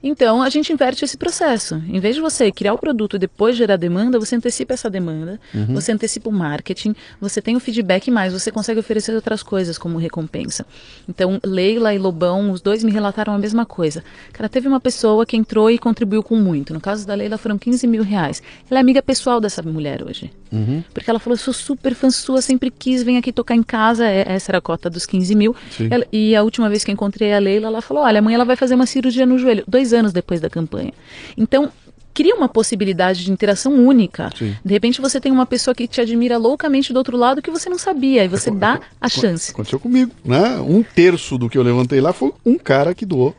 Então, 0.03 0.43
a 0.43 0.49
gente 0.49 0.73
inverte 0.73 1.05
esse 1.05 1.17
processo. 1.17 1.83
Em 1.89 2.01
vez 2.01 2.15
de 2.15 2.23
você 2.23 2.51
criar 2.51 2.73
o 2.73 2.79
produto 2.79 3.17
e 3.17 3.19
depois 3.19 3.57
gerar 3.57 3.77
demanda, 3.77 4.19
você 4.19 4.37
antecipa 4.37 4.75
essa 4.75 4.89
demanda, 4.89 5.39
uhum. 5.55 5.75
você 5.75 5.93
antecipa 5.93 6.31
o 6.31 6.33
marketing, 6.33 6.95
você 7.21 7.43
tem 7.43 7.55
o 7.55 7.61
feedback 7.61 8.11
mais, 8.11 8.33
você 8.33 8.51
consegue 8.51 8.81
oferecer 8.81 9.15
outras 9.15 9.43
coisas 9.43 9.77
como 9.77 9.99
recompensa. 9.99 10.65
Então, 11.09 11.39
Leila 11.45 11.95
e 11.95 11.99
Lobão, 11.99 12.51
os 12.51 12.61
dois 12.61 12.83
me 12.83 12.91
relataram 12.91 13.35
a 13.35 13.39
mesma 13.39 13.67
coisa. 13.67 14.03
Cara, 14.33 14.49
teve 14.49 14.67
uma 14.67 14.81
pessoa 14.81 15.27
que 15.27 15.37
entrou 15.37 15.71
e 15.71 15.79
contribuiu 15.79 16.23
com 16.23 16.37
muito. 16.37 16.73
No 16.73 16.81
caso 16.81 17.07
da 17.07 17.15
Leila, 17.15 17.37
foram 17.37 17.59
15 17.59 17.87
mil 17.87 18.03
reais. 18.03 18.43
Ela 18.71 18.81
é 18.81 18.83
amiga 18.83 19.03
pessoal 19.03 19.41
dessa 19.41 19.63
mulher 19.63 20.03
hoje. 20.03 20.31
Uhum. 20.53 20.83
Porque 20.93 21.09
ela 21.09 21.19
falou: 21.19 21.37
sou 21.37 21.55
super 21.55 21.95
fã 21.95 22.11
sua, 22.11 22.43
sempre 22.43 22.71
quis, 22.71 23.03
vem 23.03 23.17
aqui 23.19 23.33
tocar 23.33 23.55
em 23.55 23.63
casa. 23.63 24.07
É, 24.07 24.25
essa 24.27 24.51
era 24.51 24.59
a 24.59 24.61
cota 24.61 24.91
dos 24.91 25.07
15 25.07 25.35
mil. 25.35 25.55
Ela, 25.91 26.07
e 26.13 26.35
a 26.35 26.43
última 26.43 26.69
vez 26.69 26.83
que 26.85 26.91
encontrei 26.91 27.33
a 27.33 27.39
Leila, 27.39 27.69
ela 27.69 27.83
falou: 27.83 28.03
olha, 28.03 28.19
amanhã 28.19 28.37
ela 28.37 28.45
vai 28.45 28.57
fazer 28.57 28.75
uma 28.75 28.87
cirurgia 28.87 29.27
no 29.27 29.39
joelho. 29.39 29.65
Dois 29.67 29.90
anos 29.93 30.13
depois 30.13 30.41
da 30.41 30.49
campanha. 30.51 30.93
Então, 31.37 31.71
cria 32.13 32.35
uma 32.35 32.49
possibilidade 32.49 33.25
de 33.25 33.31
interação 33.31 33.73
única. 33.75 34.31
Sim. 34.37 34.55
De 34.65 34.73
repente 34.73 35.01
você 35.01 35.21
tem 35.21 35.31
uma 35.31 35.47
pessoa 35.47 35.75
que 35.75 35.87
te 35.87 36.01
admira 36.01 36.37
loucamente 36.39 36.93
do 36.93 36.97
outro 36.99 37.17
lado 37.17 37.41
que 37.41 37.51
você 37.51 37.69
não 37.71 37.79
sabia, 37.79 38.25
e 38.25 38.29
você 38.29 38.51
dá 38.51 38.81
a 39.01 39.09
chance. 39.09 39.53
Aconteceu 39.53 39.79
comigo, 39.79 40.11
né? 40.25 40.59
Um 40.61 40.83
terço 40.83 41.39
do 41.39 41.49
que 41.49 41.57
eu 41.57 41.63
levantei 41.63 42.01
lá 42.01 42.13
foi 42.13 42.33
um 42.45 42.59
cara 42.59 42.95
que 42.95 43.07
doou. 43.07 43.35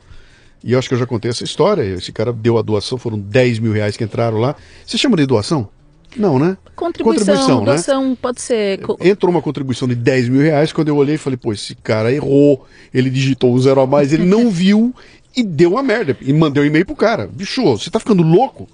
E 0.64 0.74
eu 0.74 0.80
acho 0.80 0.88
que 0.88 0.94
eu 0.94 1.00
já 1.00 1.08
contei 1.08 1.30
essa 1.32 1.44
história. 1.44 1.82
Esse 1.84 2.12
cara 2.12 2.32
deu 2.32 2.58
a 2.58 2.62
doação, 2.62 2.98
foram 2.98 3.18
10 3.20 3.58
mil 3.60 3.72
reais 3.74 3.98
que 3.98 4.04
entraram 4.04 4.38
lá. 4.38 4.56
Você 4.86 4.96
chama 4.98 5.18
de 5.18 5.26
doação? 5.26 5.68
Não, 6.16 6.38
né? 6.38 6.56
Contribuição, 6.76 7.60
né? 7.62 7.66
doação, 7.66 8.16
pode 8.22 8.42
ser. 8.42 8.80
co- 8.82 8.98
Entrou 9.02 9.32
uma 9.32 9.42
contribuição 9.42 9.88
de 9.88 9.96
10 9.96 10.30
mil 10.30 10.42
reais. 10.42 10.72
Quando 10.74 10.90
eu 10.90 10.98
olhei, 10.98 11.18
falei, 11.18 11.38
pô, 11.38 11.52
esse 11.54 11.74
cara 11.74 12.12
errou. 12.14 12.68
Ele 12.94 13.10
digitou 13.10 13.54
um 13.54 13.58
zero 13.60 13.80
a 13.82 13.88
mais, 13.88 14.12
ele 14.14 14.26
não 14.26 14.50
viu 14.52 14.94
e 15.36 15.44
deu 15.44 15.72
uma 15.72 15.84
merda. 15.84 16.18
E 16.22 16.34
mandei 16.34 16.64
um 16.64 16.66
e-mail 16.66 16.86
pro 16.86 16.96
cara. 16.96 17.28
Bicho, 17.28 17.64
você 17.64 17.90
tá 17.90 18.00
ficando 18.00 18.24
louco? 18.24 18.68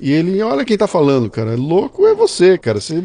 E 0.00 0.10
ele, 0.10 0.40
olha 0.40 0.64
quem 0.64 0.78
tá 0.78 0.86
falando, 0.86 1.28
cara. 1.28 1.54
Louco 1.54 2.06
é 2.06 2.14
você, 2.14 2.56
cara. 2.56 2.80
Você 2.80 3.02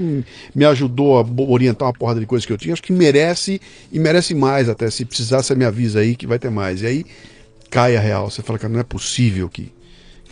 me 0.56 0.66
ajudou 0.66 1.20
a 1.20 1.26
orientar 1.52 1.88
uma 1.88 1.94
porrada 1.94 2.22
de 2.22 2.26
coisas 2.26 2.46
que 2.46 2.54
eu 2.54 2.58
tinha. 2.58 2.72
Acho 2.72 2.82
que 2.82 2.94
merece 2.94 3.60
e 3.92 4.00
merece 4.00 4.34
mais 4.34 4.70
até. 4.70 4.90
Se 4.90 5.04
precisar, 5.04 5.44
você 5.44 5.54
me 5.56 5.66
avisa 5.66 6.00
aí 6.00 6.16
que 6.16 6.26
vai 6.26 6.40
ter 6.40 6.50
mais. 6.50 6.82
E 6.82 6.86
aí 6.86 7.06
cai 7.70 7.98
a 7.98 8.00
real. 8.00 8.32
Você 8.32 8.42
fala, 8.42 8.58
cara, 8.58 8.72
não 8.72 8.80
é 8.80 8.84
possível 8.84 9.50
que, 9.50 9.74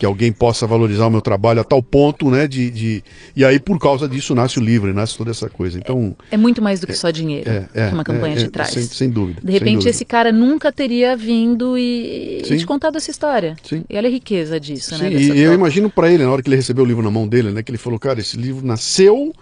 que 0.04 0.06
alguém 0.06 0.30
possa 0.30 0.66
valorizar 0.66 1.06
o 1.06 1.10
meu 1.10 1.22
trabalho 1.22 1.60
a 1.60 1.64
tal 1.64 1.82
ponto, 1.82 2.30
né? 2.30 2.46
De, 2.46 2.70
de... 2.70 3.04
E 3.34 3.42
aí, 3.42 3.58
por 3.58 3.78
causa 3.78 4.06
disso, 4.06 4.34
nasce 4.34 4.58
o 4.58 4.62
livro, 4.62 4.92
nasce 4.92 5.16
toda 5.16 5.30
essa 5.30 5.48
coisa. 5.48 5.78
Então, 5.78 6.14
É 6.30 6.36
muito 6.36 6.60
mais 6.60 6.78
do 6.78 6.86
que 6.86 6.92
só 6.92 7.10
dinheiro 7.10 7.50
é, 7.50 7.68
é, 7.74 7.88
que 7.88 7.94
uma 7.94 8.04
campanha 8.04 8.34
é, 8.34 8.38
te 8.38 8.44
é, 8.44 8.50
traz. 8.50 8.70
Sem, 8.70 8.82
sem 8.82 9.10
dúvida. 9.10 9.40
De 9.42 9.50
repente 9.50 9.76
dúvida. 9.76 9.90
esse 9.90 10.04
cara 10.04 10.30
nunca 10.30 10.70
teria 10.70 11.16
vindo 11.16 11.78
e, 11.78 12.40
e 12.40 12.42
te 12.42 12.66
contado 12.66 12.96
essa 12.96 13.10
história. 13.10 13.56
Sim. 13.62 13.82
E 13.88 13.96
olha 13.96 14.08
a 14.08 14.12
riqueza 14.12 14.60
disso, 14.60 14.94
Sim, 14.94 15.04
né? 15.04 15.12
e 15.14 15.40
eu 15.40 15.54
imagino 15.54 15.88
pra 15.88 16.12
ele, 16.12 16.22
na 16.22 16.30
hora 16.30 16.42
que 16.42 16.48
ele 16.50 16.56
recebeu 16.56 16.84
o 16.84 16.86
livro 16.86 17.02
na 17.02 17.10
mão 17.10 17.26
dele, 17.26 17.50
né? 17.50 17.62
Que 17.62 17.70
ele 17.70 17.78
falou, 17.78 17.98
cara, 17.98 18.20
esse 18.20 18.36
livro 18.36 18.66
nasceu 18.66 19.32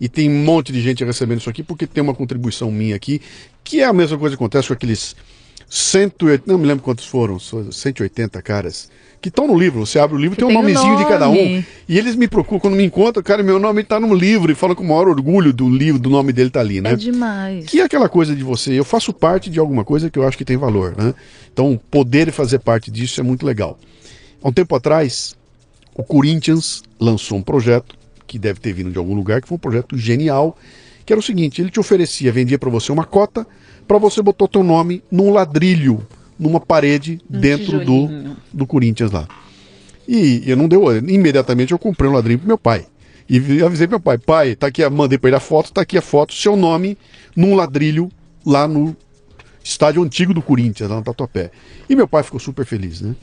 e 0.00 0.08
tem 0.08 0.28
um 0.28 0.44
monte 0.44 0.72
de 0.72 0.80
gente 0.80 1.04
recebendo 1.04 1.38
isso 1.38 1.50
aqui 1.50 1.62
porque 1.62 1.86
tem 1.86 2.02
uma 2.02 2.14
contribuição 2.14 2.72
minha 2.72 2.96
aqui, 2.96 3.20
que 3.62 3.80
é 3.80 3.84
a 3.84 3.92
mesma 3.92 4.18
coisa 4.18 4.36
que 4.36 4.42
acontece 4.42 4.66
com 4.66 4.74
aqueles 4.74 5.14
180, 5.68 6.44
não 6.46 6.58
me 6.58 6.66
lembro 6.66 6.82
quantos 6.82 7.04
foram, 7.04 7.38
só 7.38 7.62
180 7.70 8.40
caras, 8.42 8.90
que 9.20 9.28
estão 9.28 9.46
no 9.46 9.58
livro. 9.58 9.84
Você 9.84 9.98
abre 9.98 10.16
o 10.16 10.18
livro, 10.18 10.36
tem 10.36 10.46
um 10.46 10.50
o 10.50 10.52
nomezinho 10.52 10.96
de 10.96 11.04
cada 11.06 11.28
um. 11.28 11.34
nome. 11.34 11.66
E 11.88 11.98
eles 11.98 12.14
me 12.14 12.28
procuram, 12.28 12.60
quando 12.60 12.76
me 12.76 12.84
encontram, 12.84 13.22
cara, 13.22 13.42
meu 13.42 13.58
nome 13.58 13.82
tá 13.82 13.98
no 13.98 14.14
livro, 14.14 14.52
e 14.52 14.54
falam 14.54 14.76
com 14.76 14.82
o 14.82 14.88
maior 14.88 15.08
orgulho 15.08 15.52
do 15.52 15.68
livro, 15.68 16.00
do 16.00 16.10
nome 16.10 16.32
dele 16.32 16.50
tá 16.50 16.60
ali, 16.60 16.80
né? 16.80 16.92
É 16.92 16.96
demais. 16.96 17.66
Que 17.66 17.80
é 17.80 17.84
aquela 17.84 18.08
coisa 18.08 18.34
de 18.34 18.42
você, 18.42 18.72
eu 18.72 18.84
faço 18.84 19.12
parte 19.12 19.50
de 19.50 19.58
alguma 19.58 19.84
coisa 19.84 20.10
que 20.10 20.18
eu 20.18 20.26
acho 20.26 20.36
que 20.36 20.44
tem 20.44 20.56
valor, 20.56 20.94
né? 20.96 21.14
Então, 21.52 21.80
poder 21.90 22.30
fazer 22.30 22.58
parte 22.60 22.90
disso 22.90 23.20
é 23.20 23.24
muito 23.24 23.44
legal. 23.44 23.78
Há 24.42 24.48
um 24.48 24.52
tempo 24.52 24.76
atrás, 24.76 25.34
o 25.94 26.04
Corinthians 26.04 26.82
lançou 27.00 27.38
um 27.38 27.42
projeto, 27.42 27.96
que 28.26 28.38
deve 28.38 28.60
ter 28.60 28.72
vindo 28.72 28.90
de 28.90 28.98
algum 28.98 29.14
lugar, 29.14 29.40
que 29.40 29.48
foi 29.48 29.56
um 29.56 29.60
projeto 29.60 29.96
genial, 29.96 30.56
que 31.04 31.12
era 31.12 31.18
o 31.18 31.22
seguinte, 31.22 31.62
ele 31.62 31.70
te 31.70 31.80
oferecia, 31.80 32.30
vendia 32.30 32.58
para 32.58 32.68
você 32.68 32.92
uma 32.92 33.04
cota, 33.04 33.46
para 33.86 33.96
você 33.96 34.20
botar 34.20 34.44
o 34.44 34.48
teu 34.48 34.62
nome 34.62 35.02
num 35.10 35.32
ladrilho, 35.32 36.06
numa 36.38 36.60
parede, 36.60 37.20
Um 37.30 37.40
dentro 37.40 37.78
do, 37.78 38.06
tijolinho. 38.06 38.36
do 38.52 38.66
Corinthians 38.66 39.10
lá. 39.10 39.26
E 40.06 40.42
eu 40.46 40.56
não 40.56 40.68
deu, 40.68 40.96
imediatamente 40.96 41.72
eu 41.72 41.78
comprei 41.78 42.08
um 42.10 42.14
ladrilho 42.14 42.38
pro 42.38 42.48
meu 42.48 42.58
pai. 42.58 42.86
E 43.28 43.38
vi- 43.38 43.62
avisei 43.62 43.86
pro 43.86 43.96
meu 43.96 44.00
pai, 44.00 44.16
pai, 44.18 44.56
tá 44.56 44.68
aqui, 44.68 44.88
mandei 44.88 45.18
pra 45.18 45.28
ele 45.28 45.36
a 45.36 45.40
foto, 45.40 45.72
tá 45.72 45.82
aqui 45.82 45.98
a 45.98 46.02
foto, 46.02 46.32
seu 46.32 46.56
nome 46.56 46.96
num 47.36 47.54
ladrilho 47.54 48.08
lá 48.46 48.66
no 48.66 48.96
estádio 49.62 50.02
antigo 50.02 50.32
do 50.32 50.40
Corinthians, 50.40 50.88
lá 50.88 50.96
no 50.96 51.02
Tatuapé. 51.02 51.50
E 51.90 51.94
meu 51.94 52.08
pai 52.08 52.22
ficou 52.22 52.40
super 52.40 52.64
feliz, 52.64 53.02
né? 53.02 53.14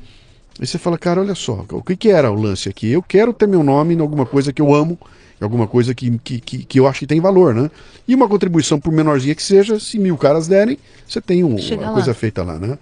Aí 0.59 0.67
você 0.67 0.77
fala, 0.77 0.97
cara, 0.97 1.19
olha 1.21 1.35
só, 1.35 1.65
o 1.71 1.81
que, 1.81 1.95
que 1.97 2.09
era 2.09 2.31
o 2.31 2.35
lance 2.39 2.69
aqui? 2.69 2.89
Eu 2.91 3.01
quero 3.01 3.33
ter 3.33 3.47
meu 3.47 3.63
nome 3.63 3.95
em 3.95 3.99
alguma 3.99 4.25
coisa 4.25 4.53
que 4.53 4.61
eu 4.61 4.73
amo, 4.73 4.97
em 5.41 5.43
alguma 5.43 5.67
coisa 5.67 5.93
que, 5.93 6.17
que, 6.19 6.39
que, 6.39 6.57
que 6.63 6.79
eu 6.79 6.87
acho 6.87 6.99
que 6.99 7.07
tem 7.07 7.19
valor, 7.19 7.53
né? 7.53 7.69
E 8.07 8.13
uma 8.15 8.27
contribuição, 8.29 8.79
por 8.79 8.93
menorzinha 8.93 9.35
que 9.35 9.43
seja, 9.43 9.79
se 9.79 9.97
mil 9.99 10.15
caras 10.17 10.47
derem, 10.47 10.77
você 11.05 11.19
tem 11.19 11.43
um, 11.43 11.57
uma 11.57 11.87
lá. 11.87 11.93
coisa 11.93 12.13
feita 12.13 12.41
lá, 12.43 12.57
né? 12.59 12.77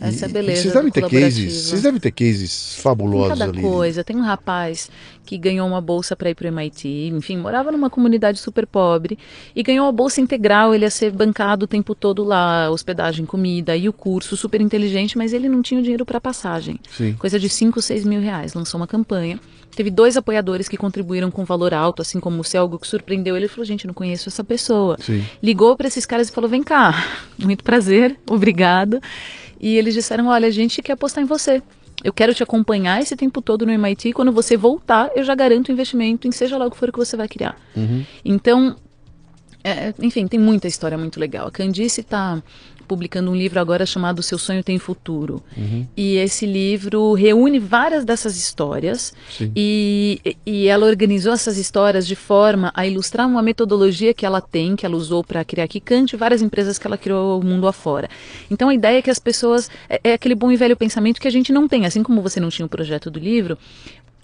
Essa 0.00 0.26
é 0.26 0.28
a 0.28 0.32
beleza 0.32 0.62
vocês 0.62 0.74
devem 0.74 0.92
ter 0.92 1.08
cases, 1.08 1.54
vocês 1.54 1.82
devem 1.82 2.00
ter 2.00 2.10
cases 2.12 2.74
Tem 2.74 2.82
fabulosos 2.82 3.38
cada 3.38 3.50
ali. 3.50 3.60
coisa. 3.60 4.04
Tem 4.04 4.16
um 4.16 4.22
rapaz 4.22 4.90
que 5.24 5.36
ganhou 5.36 5.66
uma 5.66 5.80
bolsa 5.80 6.16
para 6.16 6.30
ir 6.30 6.34
para 6.34 6.46
o 6.46 6.48
MIT, 6.48 7.12
enfim, 7.14 7.36
morava 7.36 7.70
numa 7.70 7.90
comunidade 7.90 8.38
super 8.38 8.66
pobre 8.66 9.18
e 9.54 9.62
ganhou 9.62 9.86
a 9.86 9.92
bolsa 9.92 10.20
integral. 10.20 10.74
Ele 10.74 10.84
ia 10.84 10.90
ser 10.90 11.10
bancado 11.10 11.64
o 11.64 11.68
tempo 11.68 11.94
todo 11.94 12.24
lá, 12.24 12.70
hospedagem, 12.70 13.26
comida 13.26 13.76
e 13.76 13.88
o 13.88 13.92
curso, 13.92 14.36
super 14.36 14.60
inteligente, 14.60 15.18
mas 15.18 15.32
ele 15.32 15.48
não 15.48 15.60
tinha 15.60 15.80
o 15.80 15.82
dinheiro 15.82 16.06
para 16.06 16.20
passagem. 16.20 16.78
Sim. 16.90 17.14
Coisa 17.14 17.38
de 17.38 17.48
5, 17.48 17.82
6 17.82 18.04
mil 18.04 18.20
reais. 18.20 18.54
Lançou 18.54 18.80
uma 18.80 18.86
campanha. 18.86 19.38
Teve 19.76 19.90
dois 19.90 20.16
apoiadores 20.16 20.68
que 20.68 20.76
contribuíram 20.76 21.30
com 21.30 21.44
valor 21.44 21.72
alto, 21.74 22.02
assim 22.02 22.18
como 22.18 22.40
o 22.40 22.44
seu, 22.44 22.62
algo 22.62 22.78
que 22.78 22.86
surpreendeu 22.86 23.36
ele. 23.36 23.48
Falou: 23.48 23.64
gente, 23.64 23.86
não 23.86 23.94
conheço 23.94 24.28
essa 24.28 24.42
pessoa. 24.42 24.96
Sim. 24.98 25.24
Ligou 25.42 25.76
para 25.76 25.88
esses 25.88 26.06
caras 26.06 26.28
e 26.28 26.32
falou: 26.32 26.48
vem 26.48 26.62
cá, 26.62 26.94
muito 27.38 27.62
prazer, 27.62 28.16
obrigado. 28.28 29.00
E 29.60 29.76
eles 29.76 29.94
disseram: 29.94 30.26
olha, 30.26 30.48
a 30.48 30.50
gente 30.50 30.82
quer 30.82 30.92
apostar 30.92 31.22
em 31.22 31.26
você. 31.26 31.62
Eu 32.02 32.12
quero 32.12 32.32
te 32.32 32.42
acompanhar 32.42 33.00
esse 33.02 33.16
tempo 33.16 33.42
todo 33.42 33.66
no 33.66 33.72
MIT. 33.72 34.12
Quando 34.12 34.30
você 34.30 34.56
voltar, 34.56 35.10
eu 35.16 35.24
já 35.24 35.34
garanto 35.34 35.68
o 35.68 35.72
investimento 35.72 36.28
em 36.28 36.32
seja 36.32 36.56
lá 36.56 36.66
o 36.66 36.70
que 36.70 36.76
for 36.76 36.92
que 36.92 36.98
você 36.98 37.16
vai 37.16 37.26
criar. 37.26 37.56
Então, 38.24 38.76
é, 39.64 39.92
enfim, 40.00 40.26
tem 40.26 40.38
muita 40.38 40.68
história 40.68 40.96
muito 40.96 41.18
legal. 41.18 41.48
A 41.48 41.50
Candice 41.50 42.00
está 42.00 42.40
publicando 42.88 43.30
um 43.30 43.36
livro 43.36 43.60
agora 43.60 43.84
chamado 43.86 44.22
Seu 44.22 44.38
Sonho 44.38 44.64
Tem 44.64 44.78
Futuro. 44.78 45.42
E 45.96 46.16
esse 46.16 46.46
livro 46.46 47.12
reúne 47.12 47.58
várias 47.58 48.04
dessas 48.04 48.36
histórias 48.36 49.12
Sim. 49.30 49.52
e, 49.54 50.36
e 50.44 50.66
ela 50.66 50.86
organizou 50.86 51.32
essas 51.32 51.58
histórias 51.58 52.06
de 52.06 52.16
forma 52.16 52.72
a 52.74 52.86
ilustrar 52.86 53.28
uma 53.28 53.42
metodologia 53.42 54.14
que 54.14 54.24
ela 54.24 54.40
tem, 54.40 54.74
que 54.74 54.86
ela 54.86 54.96
usou 54.96 55.22
para 55.22 55.44
criar 55.44 55.68
Kikante, 55.68 56.16
e 56.16 56.18
várias 56.18 56.40
empresas 56.40 56.78
que 56.78 56.86
ela 56.86 56.96
criou 56.96 57.40
o 57.40 57.44
mundo 57.44 57.68
afora. 57.68 58.08
Então 58.50 58.70
a 58.70 58.74
ideia 58.74 58.98
é 58.98 59.02
que 59.02 59.10
as 59.10 59.18
pessoas. 59.18 59.70
É, 59.88 60.00
é 60.04 60.12
aquele 60.14 60.34
bom 60.34 60.50
e 60.50 60.56
velho 60.56 60.76
pensamento 60.76 61.20
que 61.20 61.28
a 61.28 61.30
gente 61.30 61.52
não 61.52 61.68
tem. 61.68 61.84
Assim 61.84 62.02
como 62.02 62.22
você 62.22 62.40
não 62.40 62.48
tinha 62.48 62.64
o 62.64 62.68
projeto 62.68 63.10
do 63.10 63.18
livro, 63.18 63.58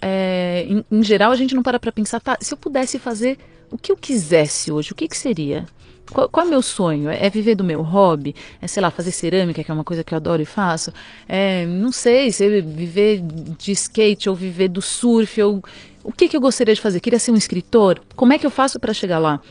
é, 0.01 0.65
em, 0.67 0.83
em 0.91 1.03
geral 1.03 1.31
a 1.31 1.35
gente 1.35 1.53
não 1.53 1.63
para 1.63 1.79
para 1.79 1.91
pensar, 1.91 2.19
tá, 2.19 2.37
se 2.41 2.53
eu 2.53 2.57
pudesse 2.57 2.97
fazer 2.97 3.37
o 3.71 3.77
que 3.77 3.91
eu 3.91 3.97
quisesse 3.97 4.71
hoje, 4.71 4.91
o 4.91 4.95
que, 4.95 5.07
que 5.07 5.17
seria? 5.17 5.65
Qual, 6.11 6.29
qual 6.29 6.45
é 6.45 6.47
o 6.47 6.49
meu 6.49 6.61
sonho? 6.61 7.09
É, 7.09 7.25
é 7.25 7.29
viver 7.29 7.55
do 7.55 7.63
meu 7.63 7.81
hobby? 7.81 8.35
É, 8.61 8.67
sei 8.67 8.81
lá, 8.81 8.91
fazer 8.91 9.11
cerâmica, 9.11 9.63
que 9.63 9.71
é 9.71 9.73
uma 9.73 9.83
coisa 9.83 10.03
que 10.03 10.13
eu 10.13 10.17
adoro 10.17 10.41
e 10.41 10.45
faço? 10.45 10.93
É, 11.27 11.65
não 11.65 11.91
sei, 11.91 12.31
se 12.31 12.61
viver 12.61 13.21
de 13.57 13.71
skate 13.71 14.29
ou 14.29 14.35
viver 14.35 14.67
do 14.69 14.81
surf 14.81 15.41
ou... 15.41 15.63
O 16.05 16.11
que, 16.11 16.27
que 16.27 16.37
eu 16.37 16.39
gostaria 16.39 16.75
de 16.75 16.79
fazer? 16.79 16.99
Queria 16.99 17.17
ser 17.17 17.31
um 17.31 17.35
escritor? 17.35 17.99
Como 18.15 18.31
é 18.31 18.37
que 18.37 18.45
eu 18.45 18.51
faço 18.51 18.79
para 18.79 18.93
chegar 18.93 19.17
lá? 19.17 19.41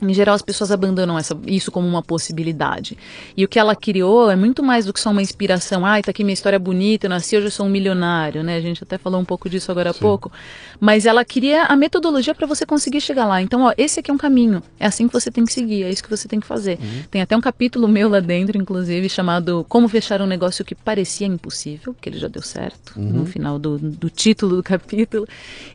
Em 0.00 0.14
geral, 0.14 0.34
as 0.34 0.40
pessoas 0.40 0.72
abandonam 0.72 1.18
essa, 1.18 1.38
isso 1.46 1.70
como 1.70 1.86
uma 1.86 2.02
possibilidade. 2.02 2.96
E 3.36 3.44
o 3.44 3.48
que 3.48 3.58
ela 3.58 3.76
criou 3.76 4.30
é 4.30 4.34
muito 4.34 4.62
mais 4.62 4.86
do 4.86 4.92
que 4.94 5.00
só 5.00 5.10
uma 5.10 5.20
inspiração. 5.20 5.84
Ai, 5.84 6.02
tá 6.02 6.10
aqui 6.10 6.24
minha 6.24 6.32
história 6.32 6.58
bonita, 6.58 7.04
eu 7.04 7.10
nasci, 7.10 7.36
hoje 7.36 7.48
eu 7.48 7.50
sou 7.50 7.66
um 7.66 7.68
milionário, 7.68 8.42
né? 8.42 8.56
A 8.56 8.60
gente 8.62 8.82
até 8.82 8.96
falou 8.96 9.20
um 9.20 9.24
pouco 9.24 9.50
disso 9.50 9.70
agora 9.70 9.90
há 9.90 9.94
pouco. 9.94 10.32
Mas 10.80 11.04
ela 11.04 11.22
queria 11.26 11.64
a 11.64 11.76
metodologia 11.76 12.34
para 12.34 12.46
você 12.46 12.64
conseguir 12.64 13.02
chegar 13.02 13.26
lá. 13.26 13.42
Então, 13.42 13.64
ó, 13.64 13.74
esse 13.76 14.00
aqui 14.00 14.10
é 14.10 14.14
um 14.14 14.18
caminho. 14.18 14.62
É 14.80 14.86
assim 14.86 15.06
que 15.08 15.12
você 15.12 15.30
tem 15.30 15.44
que 15.44 15.52
seguir, 15.52 15.82
é 15.82 15.90
isso 15.90 16.02
que 16.02 16.08
você 16.08 16.26
tem 16.26 16.40
que 16.40 16.46
fazer. 16.46 16.78
Tem 17.10 17.20
até 17.20 17.36
um 17.36 17.40
capítulo 17.40 17.86
meu 17.86 18.08
lá 18.08 18.20
dentro, 18.20 18.56
inclusive, 18.56 19.10
chamado 19.10 19.66
Como 19.68 19.86
Fechar 19.86 20.22
um 20.22 20.26
Negócio 20.26 20.64
que 20.64 20.74
Parecia 20.74 21.26
Impossível, 21.26 21.94
que 22.00 22.08
ele 22.08 22.18
já 22.18 22.28
deu 22.28 22.40
certo 22.40 22.98
no 22.98 23.26
final 23.26 23.58
do, 23.58 23.78
do 23.78 24.08
título 24.08 24.56
do 24.56 24.62
capítulo. 24.62 25.26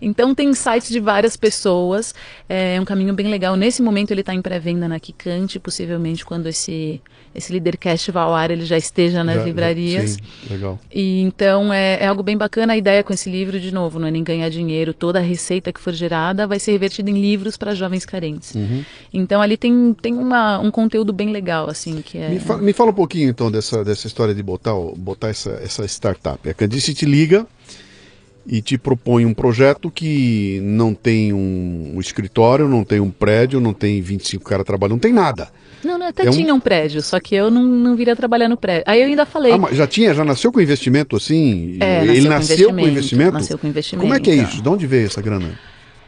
Então, 0.02 0.23
tem 0.32 0.50
insights 0.50 0.90
de 0.90 1.00
várias 1.00 1.36
pessoas. 1.36 2.14
É 2.48 2.80
um 2.80 2.86
caminho 2.86 3.16
bem 3.16 3.28
legal. 3.30 3.56
Nesse 3.56 3.82
momento, 3.82 4.12
ele 4.12 4.20
está 4.22 4.32
em 4.36 4.44
pré-venda 4.44 4.88
na 4.88 5.00
Kikante. 5.00 5.58
Possivelmente, 5.60 6.24
quando 6.24 6.46
esse, 6.48 7.02
esse 7.34 7.52
Leadercast 7.52 8.12
vá 8.12 8.22
ao 8.22 8.36
ar, 8.36 8.52
ele 8.52 8.64
já 8.64 8.78
esteja 8.78 9.24
nas 9.24 9.38
Já- 9.38 9.44
livrarias. 9.46 10.12
sim, 10.12 10.20
legal. 10.52 10.80
E 10.94 11.22
então 11.22 11.74
é, 11.74 11.98
é 12.04 12.06
algo 12.06 12.22
bem 12.22 12.38
bacana. 12.38 12.74
A 12.74 12.78
ideia 12.78 13.04
com 13.04 13.12
esse 13.12 13.28
livro, 13.28 13.60
de 13.60 13.74
novo, 13.74 13.98
não 13.98 14.08
é 14.08 14.12
nem 14.12 14.24
ganhar 14.24 14.50
dinheiro. 14.50 14.94
Toda 14.94 15.18
a 15.18 15.22
receita 15.24 15.74
que 15.74 15.80
for 15.80 15.94
gerada 15.94 16.46
vai 16.46 16.60
ser 16.60 16.74
revertida 16.74 17.10
em 17.10 17.20
livros 17.20 17.58
para 17.58 17.74
jovens 17.74 18.06
carentes. 18.06 18.54
Uhum. 18.54 18.84
Então 19.12 19.42
ali 19.42 19.58
tem, 19.58 19.96
tem 20.00 20.14
uma, 20.14 20.60
um 20.60 20.70
conteúdo 20.70 21.12
bem 21.12 21.32
legal, 21.32 21.68
assim, 21.70 22.04
que 22.04 22.20
é. 22.20 22.30
Me, 22.30 22.40
fa- 22.40 22.58
me 22.58 22.74
fala 22.74 22.92
um 22.92 22.94
pouquinho 22.94 23.30
então 23.30 23.50
dessa, 23.50 23.84
dessa 23.84 24.06
história 24.06 24.36
de 24.36 24.44
botar, 24.44 24.74
botar 24.96 25.30
essa, 25.30 25.60
essa 25.64 25.84
startup. 25.86 26.48
A 26.48 26.54
Candice 26.54 26.94
te 26.94 27.06
liga 27.06 27.48
e 28.46 28.62
te 28.62 28.78
propõe 28.78 29.26
um 29.26 29.34
projeto 29.34 29.89
que 29.89 30.60
não 30.64 30.94
tem 30.94 31.32
um, 31.34 31.94
um 31.96 32.00
escritório, 32.00 32.68
não 32.68 32.84
tem 32.84 33.00
um 33.00 33.10
prédio, 33.10 33.60
não 33.60 33.74
tem 33.74 34.02
25 34.02 34.44
caras 34.44 34.66
trabalhando, 34.66 34.94
não 34.94 35.00
tem 35.00 35.14
nada. 35.14 35.48
Não, 35.84 35.98
não, 35.98 36.08
até 36.08 36.26
é 36.26 36.30
um- 36.30 36.34
tinha 36.34 36.54
um 36.54 36.60
prédio, 36.60 37.02
só 37.02 37.20
que 37.20 37.36
eu 37.36 37.52
não, 37.52 37.62
não 37.64 37.96
viria 37.96 38.16
trabalhar 38.16 38.48
no 38.48 38.56
prédio. 38.56 38.84
Aí 38.88 39.02
eu 39.02 39.08
ainda 39.08 39.26
falei. 39.26 39.52
Ah, 39.52 39.58
mas 39.58 39.76
já 39.76 39.86
tinha, 39.88 40.14
já 40.14 40.24
nasceu 40.24 40.52
com 40.52 40.62
investimento 40.62 41.16
assim? 41.18 41.78
É, 41.82 42.04
Ele 42.06 42.28
nasceu 42.30 42.30
com 42.30 42.30
nasceu 42.30 42.68
com 42.70 42.74
investimento, 42.80 42.89
investimento? 42.91 43.34
nasceu 43.34 43.58
com 43.58 43.68
investimento. 43.68 44.02
Como 44.04 44.14
é 44.14 44.20
que 44.20 44.30
é 44.32 44.36
isso? 44.36 44.62
De 44.62 44.70
onde 44.70 44.88
veio 44.88 45.06
essa 45.08 45.22
grana? 45.22 45.60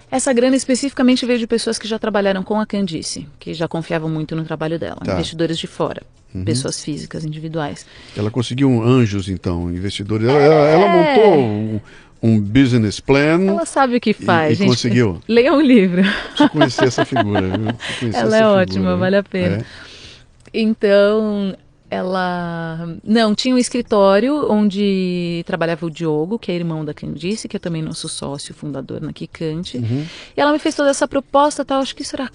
Essa 0.09 0.31
grana 0.31 0.55
especificamente 0.55 1.25
veio 1.25 1.39
de 1.39 1.47
pessoas 1.47 1.77
que 1.77 1.87
já 1.87 1.99
trabalharam 1.99 2.41
com 2.43 2.57
a 2.59 2.65
Candice, 2.65 3.27
que 3.39 3.53
já 3.53 3.67
confiavam 3.67 4.07
muito 4.09 4.33
no 4.35 4.45
trabalho 4.45 4.79
dela. 4.79 4.97
Tá. 5.03 5.11
Uhum. 5.11 5.17
Investidores 5.17 5.57
de 5.57 5.67
fora, 5.67 6.03
pessoas 6.45 6.81
físicas, 6.81 7.25
individuais. 7.25 7.85
Ela 8.15 8.31
conseguiu 8.31 8.69
um 8.69 8.81
anjos, 8.81 9.27
então, 9.27 9.69
investidores. 9.71 10.25
Ela, 10.27 10.39
ela- 10.39 10.67
ela 10.69 10.87
montou 10.87 11.37
um, 11.37 11.79
um 12.25 12.39
business 12.39 12.99
plan. 12.99 13.45
Ela 13.47 13.65
sabe 13.65 13.97
o 13.97 14.01
que 14.01 14.13
faz, 14.13 14.51
e, 14.51 14.53
e 14.53 14.55
gente. 14.55 14.67
conseguiu. 14.69 15.21
Leia 15.27 15.53
um 15.53 15.61
livro. 15.61 16.01
Preciso 16.01 16.49
conhecer 16.49 16.85
essa 16.85 17.05
figura, 17.05 17.57
viu? 17.57 18.11
Ela 18.13 18.37
é 18.37 18.47
ótima, 18.47 18.73
figura, 18.73 18.97
vale 18.97 19.15
a 19.17 19.23
pena. 19.23 19.57
É. 19.57 19.65
Então, 20.53 21.55
ela 21.89 22.97
não 23.03 23.35
tinha 23.35 23.53
um 23.53 23.57
escritório 23.57 24.51
onde 24.51 25.43
trabalhava 25.45 25.85
o 25.85 25.91
Diogo, 25.91 26.39
que 26.39 26.51
é 26.51 26.55
irmão 26.55 26.83
da 26.83 26.93
Candice, 26.93 27.47
que 27.47 27.57
é 27.57 27.59
também 27.59 27.81
nosso 27.81 28.09
sócio 28.09 28.53
fundador 28.53 29.01
na 29.01 29.13
Kikante. 29.13 29.77
Uhum. 29.77 30.05
E 30.35 30.41
ela 30.41 30.51
me 30.51 30.59
fez 30.59 30.73
toda 30.73 30.89
essa 30.89 31.07
proposta, 31.07 31.63
tal, 31.63 31.81
acho 31.81 31.95
que 31.95 32.01
isso 32.01 32.15
era 32.15 32.31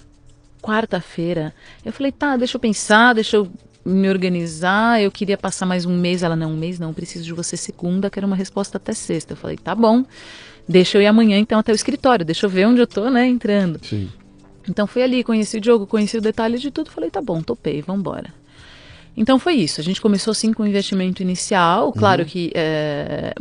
quarta-feira. 0.61 1.53
Eu 1.83 1.91
falei, 1.91 2.11
tá, 2.11 2.37
deixa 2.37 2.55
eu 2.55 2.61
pensar, 2.61 3.13
deixa 3.13 3.37
eu 3.37 3.51
me 3.83 4.09
organizar. 4.09 5.01
Eu 5.01 5.11
queria 5.11 5.37
passar 5.37 5.65
mais 5.65 5.85
um 5.85 5.97
mês. 5.97 6.23
Ela, 6.23 6.35
não, 6.35 6.51
um 6.51 6.57
mês 6.57 6.79
não, 6.79 6.93
preciso 6.93 7.25
de 7.25 7.33
você 7.33 7.57
segunda, 7.57 8.09
quero 8.09 8.27
uma 8.27 8.35
resposta 8.35 8.77
até 8.77 8.93
sexta. 8.93 9.33
Eu 9.33 9.37
falei, 9.37 9.57
tá 9.57 9.75
bom. 9.75 10.03
Deixa 10.67 10.97
eu 10.97 11.01
ir 11.01 11.07
amanhã 11.07 11.37
então 11.37 11.59
até 11.59 11.71
o 11.71 11.75
escritório, 11.75 12.23
deixa 12.23 12.45
eu 12.45 12.49
ver 12.49 12.67
onde 12.67 12.79
eu 12.79 12.87
tô, 12.87 13.09
né, 13.09 13.27
entrando. 13.27 13.79
Sim. 13.83 14.09
Então 14.69 14.85
fui 14.85 15.01
ali, 15.01 15.23
conheci 15.23 15.57
o 15.57 15.61
Diogo, 15.61 15.87
conheci 15.87 16.17
o 16.17 16.21
detalhe 16.21 16.57
de 16.57 16.69
tudo, 16.69 16.91
falei, 16.91 17.09
tá 17.09 17.21
bom, 17.21 17.41
topei, 17.41 17.81
vamos 17.81 18.01
embora. 18.01 18.31
Então 19.17 19.37
foi 19.37 19.55
isso. 19.55 19.81
A 19.81 19.83
gente 19.83 19.99
começou 19.99 20.33
sim 20.33 20.53
com 20.53 20.63
o 20.63 20.67
investimento 20.67 21.21
inicial. 21.21 21.91
Claro 21.91 22.23
uhum. 22.23 22.27
que 22.27 22.51
é, 22.55 23.33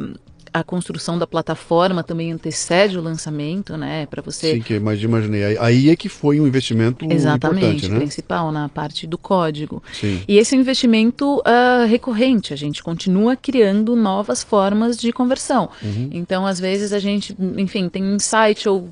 a 0.52 0.62
construção 0.62 1.18
da 1.18 1.26
plataforma 1.26 2.02
também 2.02 2.32
antecede 2.32 2.98
o 2.98 3.02
lançamento, 3.02 3.76
né? 3.76 4.06
Para 4.06 4.22
você. 4.22 4.54
Sim, 4.54 4.60
que 4.60 4.78
mas 4.78 5.02
imaginei. 5.02 5.56
Aí 5.58 5.90
é 5.90 5.96
que 5.96 6.08
foi 6.08 6.40
um 6.40 6.46
investimento 6.46 7.06
Exatamente, 7.10 7.88
né? 7.88 7.98
principal 7.98 8.50
na 8.50 8.68
parte 8.68 9.06
do 9.06 9.16
código. 9.16 9.82
Sim. 9.92 10.22
E 10.26 10.38
esse 10.38 10.56
investimento 10.56 11.38
uh, 11.38 11.86
recorrente, 11.86 12.52
a 12.52 12.56
gente 12.56 12.82
continua 12.82 13.36
criando 13.36 13.94
novas 13.94 14.42
formas 14.42 14.96
de 14.96 15.12
conversão. 15.12 15.70
Uhum. 15.82 16.10
Então, 16.12 16.46
às 16.46 16.58
vezes 16.58 16.92
a 16.92 16.98
gente, 16.98 17.36
enfim, 17.56 17.88
tem 17.88 18.02
um 18.02 18.16
insight 18.16 18.68
ou 18.68 18.88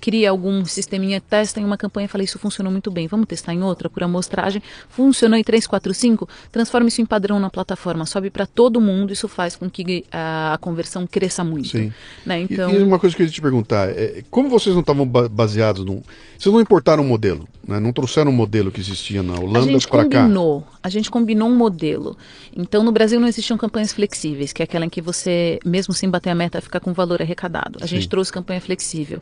cria 0.00 0.30
algum 0.30 0.64
sisteminha, 0.64 1.20
testa 1.20 1.60
em 1.60 1.64
uma 1.64 1.76
campanha 1.76 2.06
e 2.06 2.08
fala, 2.08 2.24
isso 2.24 2.38
funcionou 2.38 2.72
muito 2.72 2.90
bem, 2.90 3.06
vamos 3.06 3.26
testar 3.26 3.52
em 3.52 3.62
outra, 3.62 3.90
por 3.90 4.02
amostragem, 4.02 4.62
funcionou 4.88 5.38
em 5.38 5.44
3, 5.44 5.66
4, 5.66 5.92
5, 5.92 6.28
transforma 6.50 6.88
isso 6.88 7.02
em 7.02 7.06
padrão 7.06 7.38
na 7.38 7.50
plataforma, 7.50 8.06
sobe 8.06 8.30
para 8.30 8.46
todo 8.46 8.80
mundo, 8.80 9.12
isso 9.12 9.28
faz 9.28 9.54
com 9.54 9.68
que 9.68 10.04
a, 10.10 10.54
a 10.54 10.58
conversão 10.58 11.06
cresça 11.06 11.44
muito. 11.44 11.68
Sim. 11.68 11.92
Né? 12.24 12.40
Então... 12.40 12.70
E, 12.70 12.76
e, 12.76 12.82
uma 12.82 12.98
coisa 12.98 13.14
que 13.14 13.22
eu 13.22 13.26
queria 13.26 13.34
te 13.34 13.42
perguntar, 13.42 13.90
é, 13.90 14.24
como 14.30 14.48
vocês 14.48 14.74
não 14.74 14.80
estavam 14.80 15.06
baseados 15.06 15.84
num... 15.84 16.02
Vocês 16.38 16.52
não 16.52 16.60
importaram 16.60 17.02
um 17.02 17.06
modelo, 17.06 17.46
né? 17.68 17.78
não 17.78 17.92
trouxeram 17.92 18.30
um 18.30 18.34
modelo 18.34 18.70
que 18.70 18.80
existia 18.80 19.22
na 19.22 19.34
Holanda 19.38 19.78
para 19.86 20.08
cá? 20.08 20.20
A 20.20 20.22
gente 20.22 20.28
combinou, 20.30 20.66
a 20.82 20.88
gente 20.88 21.10
combinou 21.10 21.48
um 21.48 21.56
modelo. 21.56 22.16
Então, 22.56 22.82
no 22.82 22.90
Brasil 22.90 23.20
não 23.20 23.28
existiam 23.28 23.58
campanhas 23.58 23.92
flexíveis, 23.92 24.52
que 24.52 24.62
é 24.62 24.64
aquela 24.64 24.86
em 24.86 24.88
que 24.88 25.02
você, 25.02 25.58
mesmo 25.64 25.92
sem 25.92 26.08
bater 26.08 26.30
a 26.30 26.34
meta, 26.34 26.60
fica 26.60 26.80
com 26.80 26.94
valor 26.94 27.20
arrecadado. 27.20 27.78
A 27.82 27.86
Sim. 27.86 27.96
gente 27.96 28.08
trouxe 28.08 28.32
campanha 28.32 28.60
flexível. 28.60 29.20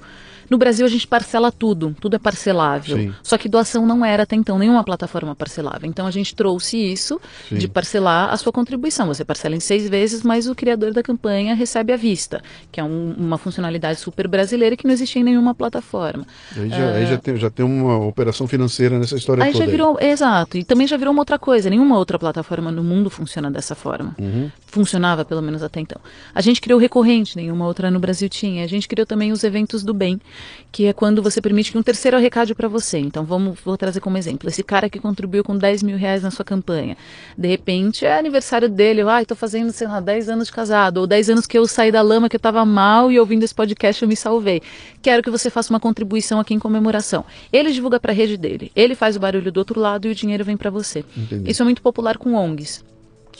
No 0.48 0.56
Brasil 0.56 0.67
a 0.68 0.88
gente 0.88 1.06
parcela 1.06 1.50
tudo, 1.50 1.94
tudo 2.00 2.16
é 2.16 2.18
parcelável. 2.18 2.96
Sim. 2.96 3.14
Só 3.22 3.38
que 3.38 3.48
doação 3.48 3.86
não 3.86 4.04
era 4.04 4.22
até 4.22 4.36
então 4.36 4.58
nenhuma 4.58 4.84
plataforma 4.84 5.34
parcelável. 5.34 5.88
Então 5.88 6.06
a 6.06 6.10
gente 6.10 6.34
trouxe 6.34 6.76
isso 6.76 7.20
Sim. 7.48 7.56
de 7.56 7.68
parcelar 7.68 8.32
a 8.32 8.36
sua 8.36 8.52
contribuição. 8.52 9.06
Você 9.06 9.24
parcela 9.24 9.54
em 9.56 9.60
seis 9.60 9.88
vezes, 9.88 10.22
mas 10.22 10.46
o 10.46 10.54
criador 10.54 10.92
da 10.92 11.02
campanha 11.02 11.54
recebe 11.54 11.92
à 11.92 11.96
vista, 11.96 12.42
que 12.70 12.80
é 12.80 12.84
um, 12.84 13.14
uma 13.16 13.38
funcionalidade 13.38 13.98
super 14.00 14.28
brasileira 14.28 14.76
que 14.76 14.86
não 14.86 14.92
existia 14.92 15.20
em 15.20 15.24
nenhuma 15.24 15.54
plataforma. 15.54 16.26
Aí 16.56 16.68
já, 16.68 16.90
aí 16.90 17.06
já, 17.06 17.14
ah, 17.14 17.18
tem, 17.18 17.36
já 17.36 17.50
tem 17.50 17.64
uma 17.64 17.98
operação 17.98 18.46
financeira 18.46 18.98
nessa 18.98 19.16
história 19.16 19.44
aí 19.44 19.52
toda. 19.52 19.64
Já 19.64 19.70
virou, 19.70 19.98
aí. 20.00 20.10
Exato. 20.10 20.58
E 20.58 20.64
também 20.64 20.86
já 20.86 20.96
virou 20.96 21.12
uma 21.12 21.22
outra 21.22 21.38
coisa. 21.38 21.70
Nenhuma 21.70 21.96
outra 21.96 22.18
plataforma 22.18 22.70
no 22.70 22.82
mundo 22.82 23.10
funciona 23.10 23.50
dessa 23.50 23.74
forma. 23.74 24.14
Uhum. 24.18 24.50
Funcionava 24.68 25.24
pelo 25.24 25.40
menos 25.40 25.62
até 25.62 25.80
então. 25.80 25.98
A 26.34 26.42
gente 26.42 26.60
criou 26.60 26.78
recorrente, 26.78 27.34
nenhuma 27.36 27.66
outra 27.66 27.90
no 27.90 27.98
Brasil 27.98 28.28
tinha. 28.28 28.62
A 28.62 28.66
gente 28.66 28.86
criou 28.86 29.06
também 29.06 29.32
os 29.32 29.42
eventos 29.42 29.82
do 29.82 29.94
bem, 29.94 30.20
que 30.70 30.84
é 30.84 30.92
quando 30.92 31.22
você 31.22 31.40
permite 31.40 31.72
que 31.72 31.78
um 31.78 31.82
terceiro 31.82 32.18
arrecade 32.18 32.54
para 32.54 32.68
você. 32.68 32.98
Então, 32.98 33.24
vamos, 33.24 33.58
vou 33.64 33.78
trazer 33.78 34.00
como 34.00 34.18
exemplo. 34.18 34.46
Esse 34.46 34.62
cara 34.62 34.90
que 34.90 35.00
contribuiu 35.00 35.42
com 35.42 35.56
10 35.56 35.82
mil 35.82 35.96
reais 35.96 36.22
na 36.22 36.30
sua 36.30 36.44
campanha. 36.44 36.98
De 37.36 37.48
repente, 37.48 38.04
é 38.04 38.18
aniversário 38.18 38.68
dele. 38.68 39.00
Ah, 39.08 39.22
estou 39.22 39.34
fazendo, 39.34 39.72
sei 39.72 39.88
lá, 39.88 40.00
10 40.00 40.28
anos 40.28 40.48
de 40.48 40.52
casado. 40.52 40.98
Ou 40.98 41.06
10 41.06 41.30
anos 41.30 41.46
que 41.46 41.56
eu 41.56 41.66
saí 41.66 41.90
da 41.90 42.02
lama, 42.02 42.28
que 42.28 42.36
eu 42.36 42.38
estava 42.38 42.62
mal 42.66 43.10
e 43.10 43.18
ouvindo 43.18 43.44
esse 43.44 43.54
podcast 43.54 44.02
eu 44.02 44.08
me 44.08 44.16
salvei. 44.16 44.60
Quero 45.00 45.22
que 45.22 45.30
você 45.30 45.48
faça 45.48 45.72
uma 45.72 45.80
contribuição 45.80 46.38
aqui 46.38 46.52
em 46.52 46.58
comemoração. 46.58 47.24
Ele 47.50 47.72
divulga 47.72 47.98
para 47.98 48.12
a 48.12 48.14
rede 48.14 48.36
dele. 48.36 48.70
Ele 48.76 48.94
faz 48.94 49.16
o 49.16 49.20
barulho 49.20 49.50
do 49.50 49.56
outro 49.56 49.80
lado 49.80 50.06
e 50.06 50.10
o 50.10 50.14
dinheiro 50.14 50.44
vem 50.44 50.58
para 50.58 50.68
você. 50.68 51.02
Entendi. 51.16 51.50
Isso 51.50 51.62
é 51.62 51.64
muito 51.64 51.80
popular 51.80 52.18
com 52.18 52.34
ONGs. 52.34 52.84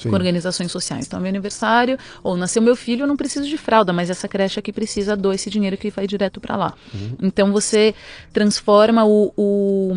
Sim. 0.01 0.11
com 0.11 0.17
organizações 0.17 0.71
sociais. 0.71 1.07
Então, 1.07 1.19
meu 1.21 1.29
aniversário, 1.29 1.99
ou 2.23 2.37
nasceu 2.37 2.63
meu 2.63 2.77
filho, 2.77 3.03
eu 3.03 3.07
não 3.07 3.17
preciso 3.17 3.49
de 3.49 3.59
fralda, 3.59 3.93
mas 3.93 4.09
essa 4.11 4.29
creche 4.29 4.61
aqui 4.61 4.73
precisa 4.73 5.17
doar 5.17 5.35
esse 5.35 5.51
dinheiro 5.51 5.77
que 5.77 5.91
vai 5.91 6.07
direto 6.07 6.41
para 6.41 6.57
lá. 6.57 6.75
Uhum. 6.95 7.17
Então, 7.23 7.53
você 7.53 7.95
transforma 8.33 9.05
o, 9.05 9.33
o, 9.37 9.93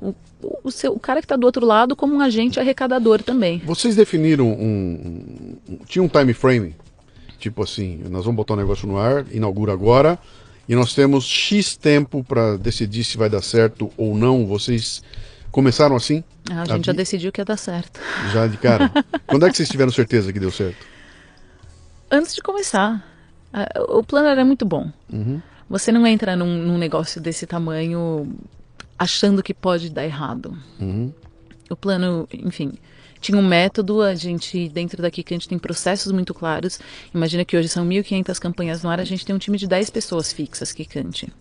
o 0.00 0.14
o, 0.62 0.70
seu, 0.70 0.92
o 0.92 1.00
cara 1.00 1.20
que 1.20 1.24
está 1.24 1.34
do 1.34 1.44
outro 1.44 1.64
lado 1.64 1.96
como 1.96 2.14
um 2.14 2.20
agente 2.20 2.60
arrecadador 2.60 3.22
também. 3.22 3.60
Vocês 3.64 3.96
definiram 3.96 4.46
um, 4.46 5.56
um, 5.68 5.76
tinha 5.86 6.02
um 6.02 6.08
time 6.08 6.32
frame, 6.34 6.74
tipo 7.38 7.62
assim, 7.62 8.00
nós 8.10 8.24
vamos 8.24 8.36
botar 8.36 8.54
um 8.54 8.58
negócio 8.58 8.86
no 8.86 8.96
ar, 8.98 9.24
inaugura 9.32 9.72
agora 9.72 10.18
e 10.68 10.74
nós 10.74 10.94
temos 10.94 11.24
X 11.24 11.76
tempo 11.76 12.22
para 12.22 12.56
decidir 12.56 13.02
se 13.02 13.16
vai 13.16 13.30
dar 13.30 13.42
certo 13.42 13.90
ou 13.96 14.16
não. 14.16 14.46
Vocês 14.46 15.02
Começaram 15.56 15.96
assim? 15.96 16.22
Ah, 16.50 16.64
a 16.64 16.64
gente 16.66 16.84
já 16.84 16.92
decidiu 16.92 17.32
que 17.32 17.40
ia 17.40 17.44
dar 17.46 17.56
certo. 17.56 17.98
Já 18.30 18.46
de 18.46 18.58
cara? 18.58 18.92
Quando 19.26 19.46
é 19.46 19.50
que 19.50 19.56
vocês 19.56 19.70
tiveram 19.70 19.90
certeza 19.90 20.30
que 20.30 20.38
deu 20.38 20.50
certo? 20.50 20.86
Antes 22.10 22.34
de 22.34 22.42
começar. 22.42 23.02
O 23.88 24.02
plano 24.02 24.28
era 24.28 24.44
muito 24.44 24.66
bom. 24.66 24.92
Uhum. 25.10 25.40
Você 25.70 25.90
não 25.90 26.06
entra 26.06 26.36
num, 26.36 26.58
num, 26.58 26.76
negócio 26.76 27.22
desse 27.22 27.46
tamanho 27.46 28.36
achando 28.98 29.42
que 29.42 29.54
pode 29.54 29.88
dar 29.88 30.04
errado. 30.04 30.54
Uhum. 30.78 31.10
O 31.70 31.74
plano, 31.74 32.28
enfim, 32.34 32.74
tinha 33.18 33.38
um 33.38 33.42
método, 33.42 34.02
a 34.02 34.14
gente, 34.14 34.68
dentro 34.68 35.00
daqui, 35.00 35.22
que 35.22 35.32
a 35.32 35.36
gente 35.38 35.48
tem 35.48 35.58
processos 35.58 36.12
muito 36.12 36.34
claros. 36.34 36.78
Imagina 37.14 37.46
que 37.46 37.56
hoje 37.56 37.70
são 37.70 37.88
1.500 37.88 38.38
campanhas 38.38 38.82
no 38.82 38.90
ar, 38.90 39.00
a 39.00 39.04
gente 39.04 39.24
tem 39.24 39.34
um 39.34 39.38
time 39.38 39.56
de 39.56 39.66
10 39.66 39.88
pessoas 39.88 40.34
fixas 40.34 40.70
que 40.70 40.84
cante. 40.84 41.32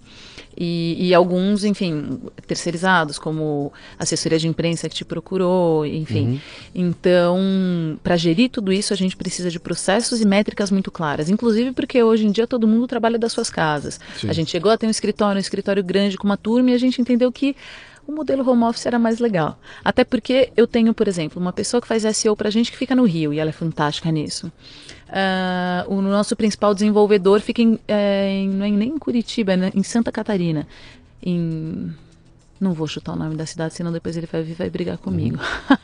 E, 0.57 0.95
e, 1.09 1.13
alguns, 1.13 1.63
enfim, 1.63 2.19
terceirizados, 2.47 3.19
como 3.19 3.73
assessoria 3.99 4.39
de 4.39 4.47
imprensa 4.47 4.87
que 4.87 4.95
te 4.95 5.03
procurou, 5.03 5.85
enfim. 5.85 6.27
Uhum. 6.27 6.39
Então, 6.73 7.99
para 8.01 8.15
gerir 8.15 8.49
tudo 8.49 8.71
isso, 8.71 8.93
a 8.93 8.95
gente 8.95 9.15
precisa 9.17 9.51
de 9.51 9.59
processos 9.59 10.21
e 10.21 10.25
métricas 10.25 10.71
muito 10.71 10.89
claras. 10.91 11.29
Inclusive 11.29 11.71
porque 11.73 12.01
hoje 12.01 12.25
em 12.25 12.31
dia 12.31 12.47
todo 12.47 12.67
mundo 12.67 12.87
trabalha 12.87 13.19
das 13.19 13.33
suas 13.33 13.49
casas. 13.49 13.99
Sim. 14.17 14.29
A 14.29 14.33
gente 14.33 14.51
chegou 14.51 14.71
a 14.71 14.77
ter 14.77 14.87
um 14.87 14.91
escritório, 14.91 15.37
um 15.37 15.41
escritório 15.41 15.83
grande 15.83 16.17
com 16.17 16.25
uma 16.25 16.37
turma 16.37 16.71
e 16.71 16.73
a 16.73 16.79
gente 16.79 17.01
entendeu 17.01 17.31
que 17.31 17.55
o 18.07 18.11
modelo 18.11 18.47
home 18.47 18.63
office 18.63 18.85
era 18.85 18.99
mais 18.99 19.19
legal. 19.19 19.59
Até 19.83 20.03
porque 20.03 20.51
eu 20.55 20.67
tenho, 20.67 20.93
por 20.93 21.07
exemplo, 21.07 21.41
uma 21.41 21.51
pessoa 21.51 21.81
que 21.81 21.87
faz 21.87 22.03
SEO 22.15 22.35
para 22.35 22.47
a 22.47 22.51
gente 22.51 22.71
que 22.71 22.77
fica 22.77 22.95
no 22.95 23.03
Rio 23.03 23.33
e 23.33 23.39
ela 23.39 23.49
é 23.49 23.53
fantástica 23.53 24.11
nisso. 24.11 24.51
Uh, 25.07 25.93
o 25.93 26.01
nosso 26.01 26.35
principal 26.35 26.73
desenvolvedor 26.73 27.39
fica 27.39 27.61
em, 27.61 27.79
é, 27.87 28.29
em, 28.29 28.49
não 28.49 28.65
é 28.65 28.69
nem 28.71 28.89
em 28.89 28.97
Curitiba, 28.97 29.53
é 29.53 29.71
em 29.73 29.83
Santa 29.83 30.11
Catarina. 30.11 30.67
Em 31.23 31.93
não 32.59 32.73
vou 32.73 32.87
chutar 32.87 33.13
o 33.13 33.15
nome 33.15 33.35
da 33.35 33.45
cidade, 33.45 33.73
senão 33.73 33.91
depois 33.91 34.15
ele 34.15 34.27
vai 34.31 34.43
vai 34.43 34.69
brigar 34.69 34.97
comigo. 34.97 35.37
Uhum. 35.37 35.77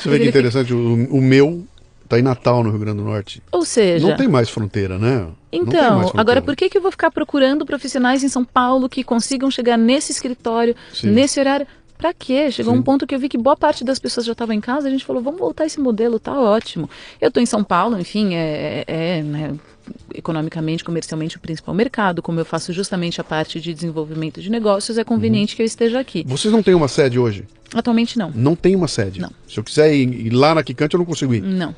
Você 0.00 0.08
vê 0.08 0.18
que 0.20 0.28
interessante, 0.28 0.68
fica... 0.68 0.78
o, 0.78 1.18
o, 1.18 1.20
meu 1.20 1.66
tá 2.08 2.18
em 2.18 2.22
Natal, 2.22 2.62
no 2.62 2.70
Rio 2.70 2.78
Grande 2.78 2.98
do 2.98 3.04
Norte. 3.04 3.42
Ou 3.50 3.64
seja... 3.64 4.06
Não 4.06 4.16
tem 4.16 4.28
mais 4.28 4.48
fronteira, 4.48 4.96
né? 4.98 5.26
Então, 5.50 5.98
fronteira. 5.98 6.20
agora 6.20 6.42
por 6.42 6.54
que, 6.54 6.70
que 6.70 6.78
eu 6.78 6.82
vou 6.82 6.92
ficar 6.92 7.10
procurando 7.10 7.66
profissionais 7.66 8.22
em 8.22 8.28
São 8.28 8.44
Paulo 8.44 8.88
que 8.88 9.02
consigam 9.02 9.50
chegar 9.50 9.76
nesse 9.76 10.12
escritório, 10.12 10.76
Sim. 10.94 11.10
nesse 11.10 11.40
horário? 11.40 11.66
Pra 11.98 12.12
quê? 12.12 12.50
Chegou 12.50 12.72
Sim. 12.72 12.80
um 12.80 12.82
ponto 12.82 13.06
que 13.06 13.14
eu 13.14 13.18
vi 13.18 13.28
que 13.28 13.38
boa 13.38 13.56
parte 13.56 13.84
das 13.84 13.98
pessoas 13.98 14.26
já 14.26 14.32
estava 14.32 14.54
em 14.54 14.60
casa, 14.60 14.88
a 14.88 14.90
gente 14.90 15.04
falou, 15.04 15.22
vamos 15.22 15.40
voltar 15.40 15.66
esse 15.66 15.80
modelo, 15.80 16.18
tá 16.18 16.38
ótimo. 16.38 16.88
Eu 17.20 17.28
estou 17.28 17.42
em 17.42 17.46
São 17.46 17.64
Paulo, 17.64 17.98
enfim, 17.98 18.34
é, 18.34 18.84
é, 18.86 19.18
é 19.18 19.22
né, 19.22 19.54
economicamente, 20.14 20.84
comercialmente 20.84 21.36
o 21.36 21.40
principal 21.40 21.74
mercado, 21.74 22.22
como 22.22 22.40
eu 22.40 22.44
faço 22.44 22.72
justamente 22.72 23.20
a 23.20 23.24
parte 23.24 23.60
de 23.60 23.72
desenvolvimento 23.72 24.40
de 24.40 24.50
negócios, 24.50 24.98
é 24.98 25.04
conveniente 25.04 25.52
uhum. 25.52 25.56
que 25.56 25.62
eu 25.62 25.66
esteja 25.66 26.00
aqui. 26.00 26.24
Vocês 26.26 26.52
não 26.52 26.62
têm 26.62 26.74
uma 26.74 26.88
sede 26.88 27.18
hoje? 27.18 27.44
Atualmente 27.74 28.18
não. 28.18 28.30
Não 28.34 28.54
tem 28.54 28.76
uma 28.76 28.88
sede? 28.88 29.20
Não. 29.20 29.30
Se 29.48 29.58
eu 29.58 29.64
quiser 29.64 29.94
ir, 29.94 30.26
ir 30.26 30.30
lá 30.30 30.54
na 30.54 30.62
Kikante, 30.62 30.94
eu 30.94 30.98
não 30.98 31.04
consigo 31.04 31.34
ir? 31.34 31.42
Não. 31.42 31.74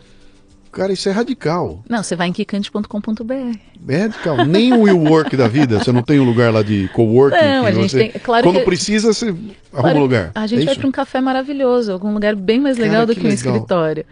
Cara, 0.71 0.93
isso 0.93 1.09
é 1.09 1.13
radical. 1.13 1.83
Não, 1.89 2.03
você 2.03 2.15
vai 2.15 2.29
em 2.29 2.33
kikante.com.br. 2.33 3.59
É 3.89 3.97
radical. 3.97 4.45
Nem 4.45 4.73
o 4.73 4.83
will 4.83 5.01
work 5.01 5.37
da 5.37 5.49
vida, 5.49 5.79
você 5.79 5.91
não 5.93 6.03
tem 6.03 6.21
um 6.21 6.25
lugar 6.25 6.53
lá 6.53 6.63
de 6.63 6.89
coworking. 6.95 7.37
Não, 7.37 7.67
a 7.67 7.73
gente 7.73 7.91
você... 7.91 7.99
tem. 7.99 8.21
Claro 8.21 8.45
Quando 8.45 8.59
que... 8.59 8.65
precisa, 8.65 9.13
você 9.13 9.27
claro, 9.33 9.57
arruma 9.73 9.95
um 9.95 10.03
lugar. 10.03 10.33
A 10.35 10.47
gente 10.47 10.63
é 10.63 10.67
vai 10.67 10.77
para 10.77 10.87
um 10.87 10.93
café 10.93 11.21
maravilhoso, 11.21 11.93
algum 11.93 12.13
lugar 12.13 12.35
bem 12.37 12.61
mais 12.61 12.77
legal 12.77 12.95
Cara, 12.97 13.07
do 13.07 13.15
que, 13.15 13.21
que 13.21 13.27
um 13.27 13.31
escritório. 13.31 14.05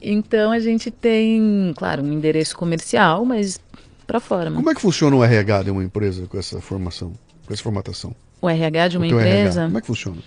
Então 0.00 0.50
a 0.50 0.58
gente 0.58 0.90
tem, 0.90 1.72
claro, 1.76 2.02
um 2.02 2.12
endereço 2.12 2.56
comercial, 2.56 3.24
mas 3.24 3.60
para 4.06 4.18
fora. 4.18 4.50
Como 4.50 4.70
é 4.70 4.74
que 4.74 4.80
funciona 4.80 5.16
o 5.16 5.24
RH 5.24 5.64
de 5.64 5.70
uma 5.70 5.84
empresa 5.84 6.26
com 6.26 6.38
essa 6.38 6.60
formação, 6.60 7.12
com 7.46 7.54
essa 7.54 7.62
formatação? 7.62 8.14
O 8.40 8.48
RH 8.48 8.88
de 8.88 8.96
uma 8.96 9.06
empresa? 9.06 9.60
RH, 9.60 9.66
como 9.66 9.78
é 9.78 9.80
que 9.80 9.86
funciona? 9.86 10.18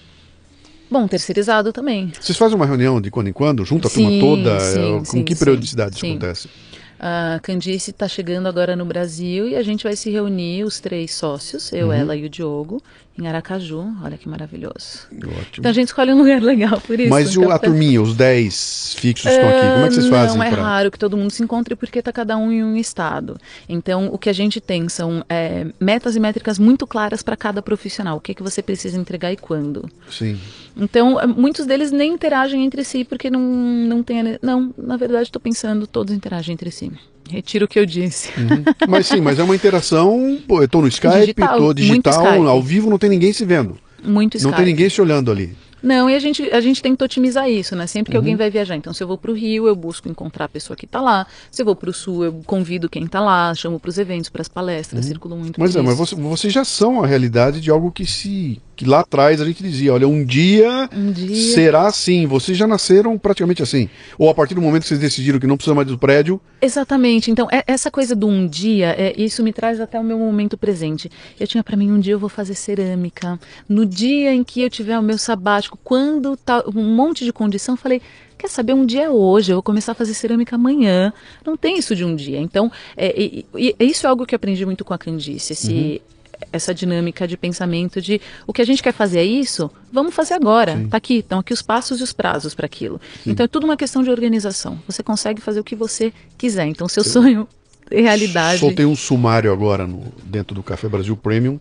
Bom, 0.95 1.09
terceirizado 1.09 1.73
também. 1.73 2.09
Vocês 2.21 2.37
fazem 2.37 2.55
uma 2.55 2.65
reunião 2.65 3.01
de 3.01 3.11
quando 3.11 3.27
em 3.27 3.33
quando, 3.33 3.65
junto 3.65 3.85
a 3.85 3.89
sim, 3.89 4.03
turma 4.03 4.19
toda? 4.21 4.59
Sim, 4.61 4.99
com 4.99 5.03
sim, 5.03 5.23
que 5.25 5.35
periodicidade 5.35 5.97
isso 5.97 6.05
acontece? 6.05 6.49
A 6.97 7.37
Candice 7.43 7.91
está 7.91 8.07
chegando 8.07 8.47
agora 8.47 8.77
no 8.77 8.85
Brasil 8.85 9.45
e 9.45 9.57
a 9.57 9.61
gente 9.61 9.83
vai 9.83 9.97
se 9.97 10.09
reunir, 10.09 10.63
os 10.63 10.79
três 10.79 11.13
sócios, 11.13 11.73
eu, 11.73 11.87
uhum. 11.87 11.93
ela 11.93 12.15
e 12.15 12.23
o 12.23 12.29
Diogo, 12.29 12.81
em 13.17 13.27
Aracaju. 13.27 13.93
Olha 14.03 14.17
que 14.17 14.27
maravilhoso. 14.27 15.07
Ótimo. 15.11 15.43
Então 15.59 15.71
a 15.71 15.73
gente 15.73 15.87
escolhe 15.87 16.11
um 16.11 16.17
lugar 16.17 16.41
legal 16.41 16.79
por 16.81 16.99
isso. 16.99 17.09
Mas 17.09 17.35
então, 17.35 17.49
a 17.49 17.57
turminha, 17.57 18.01
os 18.01 18.15
10 18.15 18.95
fixos 18.97 19.31
estão 19.31 19.49
aqui, 19.49 19.59
como 19.59 19.85
é 19.85 19.87
que 19.87 19.93
vocês 19.95 20.07
fazem? 20.07 20.37
Não, 20.37 20.43
é 20.43 20.51
pra... 20.51 20.61
raro 20.61 20.91
que 20.91 20.99
todo 20.99 21.15
mundo 21.15 21.31
se 21.31 21.41
encontre 21.41 21.75
porque 21.75 21.99
está 21.99 22.11
cada 22.11 22.37
um 22.37 22.51
em 22.51 22.63
um 22.63 22.75
estado. 22.75 23.37
Então 23.69 24.07
o 24.11 24.17
que 24.17 24.29
a 24.29 24.33
gente 24.33 24.59
tem 24.59 24.89
são 24.89 25.23
é, 25.29 25.65
metas 25.79 26.15
e 26.15 26.19
métricas 26.19 26.59
muito 26.59 26.85
claras 26.85 27.23
para 27.23 27.37
cada 27.37 27.61
profissional. 27.61 28.17
O 28.17 28.19
que, 28.21 28.31
é 28.31 28.35
que 28.35 28.43
você 28.43 28.61
precisa 28.61 28.99
entregar 28.99 29.31
e 29.31 29.37
quando. 29.37 29.89
Sim. 30.09 30.37
Então 30.75 31.19
é, 31.19 31.25
muitos 31.25 31.65
deles 31.65 31.91
nem 31.91 32.13
interagem 32.13 32.65
entre 32.65 32.83
si 32.83 33.03
porque 33.05 33.29
não, 33.29 33.41
não 33.41 34.03
tem... 34.03 34.37
Não, 34.41 34.73
na 34.77 34.97
verdade 34.97 35.23
estou 35.23 35.41
pensando, 35.41 35.87
todos 35.87 36.13
interagem 36.13 36.53
entre 36.53 36.69
si. 36.71 36.91
Retiro 37.29 37.65
o 37.65 37.67
que 37.67 37.79
eu 37.79 37.85
disse. 37.85 38.29
Uhum. 38.37 38.63
Mas 38.87 39.07
sim, 39.07 39.19
mas 39.19 39.39
é 39.39 39.43
uma 39.43 39.55
interação. 39.55 40.37
Pô, 40.47 40.61
eu 40.61 40.67
tô 40.67 40.81
no 40.81 40.87
Skype, 40.87 41.19
digital, 41.19 41.57
tô 41.57 41.73
digital, 41.73 42.13
Skype. 42.13 42.47
ao 42.47 42.61
vivo 42.61 42.89
não 42.89 42.99
tem 42.99 43.09
ninguém 43.09 43.33
se 43.33 43.43
vendo. 43.43 43.77
Muito 44.03 44.41
Não 44.43 44.51
tem 44.53 44.65
ninguém 44.65 44.87
se 44.89 45.01
olhando 45.01 45.31
ali. 45.31 45.55
Não, 45.85 46.09
e 46.09 46.15
a 46.15 46.19
gente, 46.19 46.41
a 46.51 46.59
gente 46.59 46.81
tenta 46.81 47.05
otimizar 47.05 47.47
isso, 47.47 47.75
né? 47.75 47.85
Sempre 47.85 48.11
que 48.11 48.17
uhum. 48.17 48.21
alguém 48.21 48.35
vai 48.35 48.49
viajar. 48.49 48.75
Então, 48.75 48.91
se 48.91 49.03
eu 49.03 49.07
vou 49.07 49.19
para 49.19 49.29
o 49.29 49.35
Rio, 49.35 49.67
eu 49.67 49.75
busco 49.75 50.09
encontrar 50.09 50.45
a 50.45 50.49
pessoa 50.49 50.75
que 50.75 50.85
está 50.85 50.99
lá. 50.99 51.27
Se 51.51 51.61
eu 51.61 51.65
vou 51.65 51.75
para 51.75 51.91
o 51.91 51.93
Sul, 51.93 52.25
eu 52.25 52.41
convido 52.43 52.89
quem 52.89 53.05
está 53.05 53.21
lá, 53.21 53.53
chamo 53.53 53.79
para 53.79 53.89
os 53.89 53.99
eventos, 53.99 54.27
para 54.27 54.41
as 54.41 54.47
palestras, 54.47 55.05
uhum. 55.05 55.11
circulo 55.11 55.37
muito. 55.37 55.59
Mas 55.59 55.75
é, 55.75 55.81
mas 55.83 55.95
você, 55.95 56.15
vocês 56.15 56.51
já 56.51 56.65
são 56.65 57.03
a 57.03 57.07
realidade 57.07 57.61
de 57.61 57.69
algo 57.69 57.91
que 57.91 58.03
se 58.03 58.59
que 58.75 58.85
lá 58.85 58.99
atrás 58.99 59.39
a 59.39 59.45
gente 59.45 59.63
dizia, 59.63 59.93
olha, 59.93 60.07
um 60.07 60.23
dia, 60.23 60.89
um 60.93 61.11
dia, 61.11 61.53
será 61.53 61.87
assim. 61.87 62.27
Vocês 62.27 62.57
já 62.57 62.67
nasceram 62.67 63.17
praticamente 63.17 63.63
assim. 63.63 63.89
Ou 64.17 64.29
a 64.29 64.33
partir 64.33 64.53
do 64.53 64.61
momento 64.61 64.81
que 64.81 64.89
vocês 64.89 64.99
decidiram 64.99 65.39
que 65.39 65.47
não 65.47 65.55
precisa 65.55 65.73
mais 65.73 65.87
do 65.87 65.97
prédio. 65.97 66.41
Exatamente. 66.61 67.31
Então, 67.31 67.47
é, 67.51 67.63
essa 67.65 67.89
coisa 67.89 68.15
do 68.15 68.27
um 68.27 68.45
dia, 68.45 68.93
é, 68.97 69.13
isso 69.17 69.43
me 69.43 69.53
traz 69.53 69.79
até 69.79 69.99
o 69.99 70.03
meu 70.03 70.19
momento 70.19 70.57
presente. 70.57 71.09
Eu 71.39 71.47
tinha 71.47 71.63
para 71.63 71.77
mim, 71.77 71.91
um 71.91 71.99
dia 71.99 72.13
eu 72.13 72.19
vou 72.19 72.29
fazer 72.29 72.55
cerâmica. 72.55 73.39
No 73.67 73.85
dia 73.85 74.33
em 74.33 74.43
que 74.43 74.61
eu 74.61 74.69
tiver 74.69 74.99
o 74.99 75.03
meu 75.03 75.17
sabático, 75.17 75.74
quando 75.83 76.37
tá 76.37 76.63
um 76.73 76.95
monte 76.95 77.23
de 77.23 77.33
condição, 77.33 77.75
falei, 77.75 78.01
quer 78.37 78.49
saber, 78.49 78.73
um 78.73 78.85
dia 78.85 79.03
é 79.03 79.09
hoje, 79.09 79.51
eu 79.51 79.57
vou 79.57 79.63
começar 79.63 79.93
a 79.93 79.95
fazer 79.95 80.13
cerâmica 80.13 80.55
amanhã. 80.55 81.13
Não 81.45 81.55
tem 81.55 81.77
isso 81.77 81.95
de 81.95 82.03
um 82.03 82.15
dia. 82.15 82.39
Então, 82.39 82.71
é, 82.95 83.13
e, 83.19 83.45
e, 83.55 83.75
isso 83.79 84.05
é 84.05 84.09
algo 84.09 84.25
que 84.25 84.35
eu 84.35 84.37
aprendi 84.37 84.65
muito 84.65 84.83
com 84.85 84.93
a 84.93 84.97
Candice, 84.97 85.53
esse, 85.53 85.73
uhum 85.73 86.15
essa 86.51 86.73
dinâmica 86.73 87.27
de 87.27 87.37
pensamento 87.37 88.01
de 88.01 88.21
o 88.45 88.53
que 88.53 88.61
a 88.61 88.65
gente 88.65 88.81
quer 88.81 88.93
fazer 88.93 89.19
é 89.19 89.23
isso, 89.23 89.69
vamos 89.91 90.13
fazer 90.13 90.33
agora. 90.33 90.77
Sim. 90.77 90.87
Tá 90.87 90.97
aqui, 90.97 91.19
estão 91.19 91.39
aqui 91.39 91.53
os 91.53 91.61
passos 91.61 91.99
e 91.99 92.03
os 92.03 92.13
prazos 92.13 92.53
para 92.53 92.65
aquilo. 92.65 92.99
Sim. 93.23 93.31
Então 93.31 93.43
é 93.43 93.47
tudo 93.47 93.65
uma 93.65 93.77
questão 93.77 94.03
de 94.03 94.09
organização. 94.09 94.79
Você 94.87 95.03
consegue 95.03 95.41
fazer 95.41 95.59
o 95.59 95.63
que 95.63 95.75
você 95.75 96.13
quiser. 96.37 96.67
Então 96.67 96.87
seu 96.87 97.03
sonho 97.03 97.47
é 97.89 98.01
realidade. 98.01 98.59
Soltei 98.59 98.85
um 98.85 98.95
sumário 98.95 99.51
agora 99.51 99.85
no, 99.87 100.03
dentro 100.23 100.55
do 100.55 100.63
Café 100.63 100.87
Brasil 100.87 101.15
Premium 101.15 101.59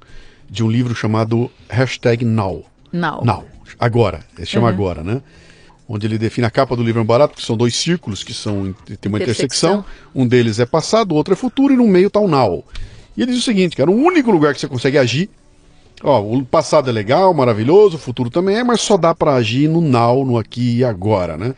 de 0.49 0.63
um 0.63 0.71
livro 0.71 0.95
chamado 0.95 1.51
Hashtag 1.69 2.25
Now. 2.25 2.65
Now. 2.93 3.25
Now. 3.25 3.54
Agora. 3.79 4.21
Ele 4.37 4.47
chama 4.47 4.69
uhum. 4.69 4.75
agora, 4.75 5.03
né? 5.03 5.23
onde 5.89 6.07
ele 6.07 6.19
define 6.19 6.47
a 6.47 6.51
capa 6.51 6.75
do 6.75 6.83
livro 6.83 7.01
é 7.01 7.05
barato, 7.05 7.37
que 7.37 7.45
são 7.45 7.57
dois 7.57 7.77
círculos 7.77 8.25
que 8.25 8.33
são 8.33 8.75
tem 8.87 9.11
uma 9.11 9.19
intersecção. 9.19 9.81
intersecção. 9.81 9.85
Um 10.15 10.27
deles 10.27 10.59
é 10.59 10.67
passado, 10.67 11.13
o 11.13 11.15
outro 11.15 11.35
é 11.35 11.37
futuro 11.37 11.73
e 11.73 11.77
no 11.77 11.87
meio 11.87 12.09
está 12.09 12.21
o 12.21 12.29
now. 12.29 12.65
E 13.17 13.23
ele 13.23 13.33
diz 13.33 13.43
o 13.43 13.45
seguinte, 13.45 13.77
cara, 13.77 13.91
o 13.91 13.95
único 13.95 14.31
lugar 14.31 14.55
que 14.55 14.61
você 14.61 14.67
consegue 14.67 14.99
agir, 14.99 15.29
ó, 16.03 16.21
o 16.21 16.45
passado 16.45 16.89
é 16.89 16.93
legal, 16.93 17.33
maravilhoso, 17.35 17.97
o 17.97 18.01
futuro 18.01 18.31
também 18.31 18.57
é, 18.57 18.65
mas 18.65 18.81
só 18.81 18.97
dá 18.97 19.15
para 19.15 19.35
agir 19.35 19.69
no 19.69 19.81
now, 19.81 20.25
no 20.25 20.39
aqui 20.39 20.79
e 20.79 20.85
agora, 20.85 21.37
né? 21.37 21.55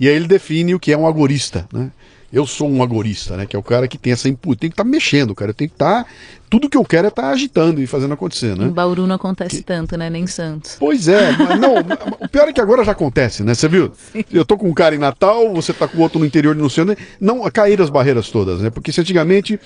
E 0.00 0.08
aí 0.08 0.14
ele 0.14 0.26
define 0.26 0.74
o 0.74 0.80
que 0.80 0.92
é 0.92 0.98
um 0.98 1.06
agorista, 1.06 1.66
né? 1.72 1.90
Eu 2.32 2.46
sou 2.46 2.68
um 2.68 2.82
agorista, 2.82 3.36
né? 3.36 3.46
Que 3.46 3.54
é 3.54 3.58
o 3.58 3.62
cara 3.62 3.86
que 3.86 3.96
tem 3.96 4.12
essa 4.12 4.28
input, 4.28 4.58
tem 4.58 4.68
que 4.68 4.74
estar 4.74 4.84
tá 4.84 4.90
mexendo, 4.90 5.34
cara. 5.34 5.50
Eu 5.50 5.54
tenho 5.54 5.70
que 5.70 5.74
estar. 5.74 6.04
Tá, 6.04 6.10
tudo 6.50 6.68
que 6.68 6.76
eu 6.76 6.84
quero 6.84 7.06
é 7.06 7.08
estar 7.08 7.22
tá 7.22 7.30
agitando 7.30 7.80
e 7.80 7.86
fazendo 7.86 8.14
acontecer, 8.14 8.56
né? 8.56 8.66
Em 8.66 8.70
Bauru 8.70 9.06
não 9.06 9.16
acontece 9.16 9.56
que... 9.56 9.62
tanto, 9.62 9.96
né? 9.96 10.10
Nem 10.10 10.26
Santos. 10.26 10.76
Pois 10.78 11.08
é, 11.08 11.32
mas 11.38 11.58
não. 11.58 11.76
o 12.20 12.28
pior 12.28 12.48
é 12.48 12.52
que 12.52 12.60
agora 12.60 12.84
já 12.84 12.92
acontece, 12.92 13.42
né? 13.42 13.54
Você 13.54 13.68
viu? 13.68 13.92
Sim. 14.12 14.24
Eu 14.32 14.44
tô 14.44 14.56
com 14.56 14.68
um 14.68 14.74
cara 14.74 14.94
em 14.94 14.98
Natal, 14.98 15.52
você 15.54 15.72
tá 15.72 15.86
com 15.86 16.00
outro 16.00 16.18
no 16.18 16.26
interior 16.26 16.54
de 16.54 16.60
não 16.60 16.68
sei 16.68 16.84
onde. 16.84 16.98
Não 17.20 17.48
cair 17.50 17.80
as 17.80 17.90
barreiras 17.90 18.30
todas, 18.30 18.60
né? 18.60 18.70
Porque 18.70 18.92
se 18.92 19.00
antigamente 19.00 19.58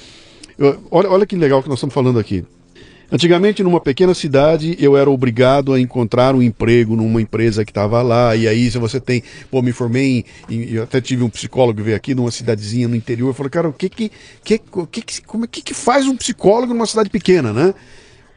olha, 0.90 1.11
olha 1.11 1.26
que 1.26 1.36
legal 1.36 1.62
que 1.62 1.68
nós 1.68 1.78
estamos 1.78 1.94
falando 1.94 2.18
aqui. 2.18 2.44
Antigamente, 3.12 3.62
numa 3.64 3.80
pequena 3.80 4.14
cidade, 4.14 4.76
eu 4.78 4.96
era 4.96 5.11
obrigado 5.11 5.72
a 5.72 5.80
encontrar 5.80 6.32
um 6.32 6.40
emprego 6.40 6.94
numa 6.94 7.20
empresa 7.20 7.64
que 7.64 7.72
estava 7.72 8.00
lá. 8.02 8.36
E 8.36 8.46
aí, 8.46 8.70
se 8.70 8.78
você 8.78 9.00
tem. 9.00 9.20
Pô, 9.50 9.61
me 9.61 9.72
formei 9.72 10.24
em. 10.48 10.72
Eu 10.72 10.84
até 10.84 11.00
tive 11.00 11.24
um 11.24 11.28
psicólogo 11.28 11.78
que 11.78 11.82
veio 11.82 11.96
aqui 11.96 12.14
numa 12.14 12.30
cidadezinha 12.30 12.86
no 12.86 12.94
interior. 12.94 13.34
Falou, 13.34 13.50
cara, 13.50 13.68
o 13.68 13.72
que 13.72 13.88
que, 13.88 14.12
que, 14.44 14.58
que, 14.58 15.22
como, 15.22 15.44
é, 15.44 15.48
que, 15.48 15.61
que 15.61 15.74
faz 15.74 16.06
um 16.06 16.16
psicólogo 16.16 16.72
numa 16.72 16.86
cidade 16.86 17.11
pequena, 17.11 17.52
né? 17.52 17.74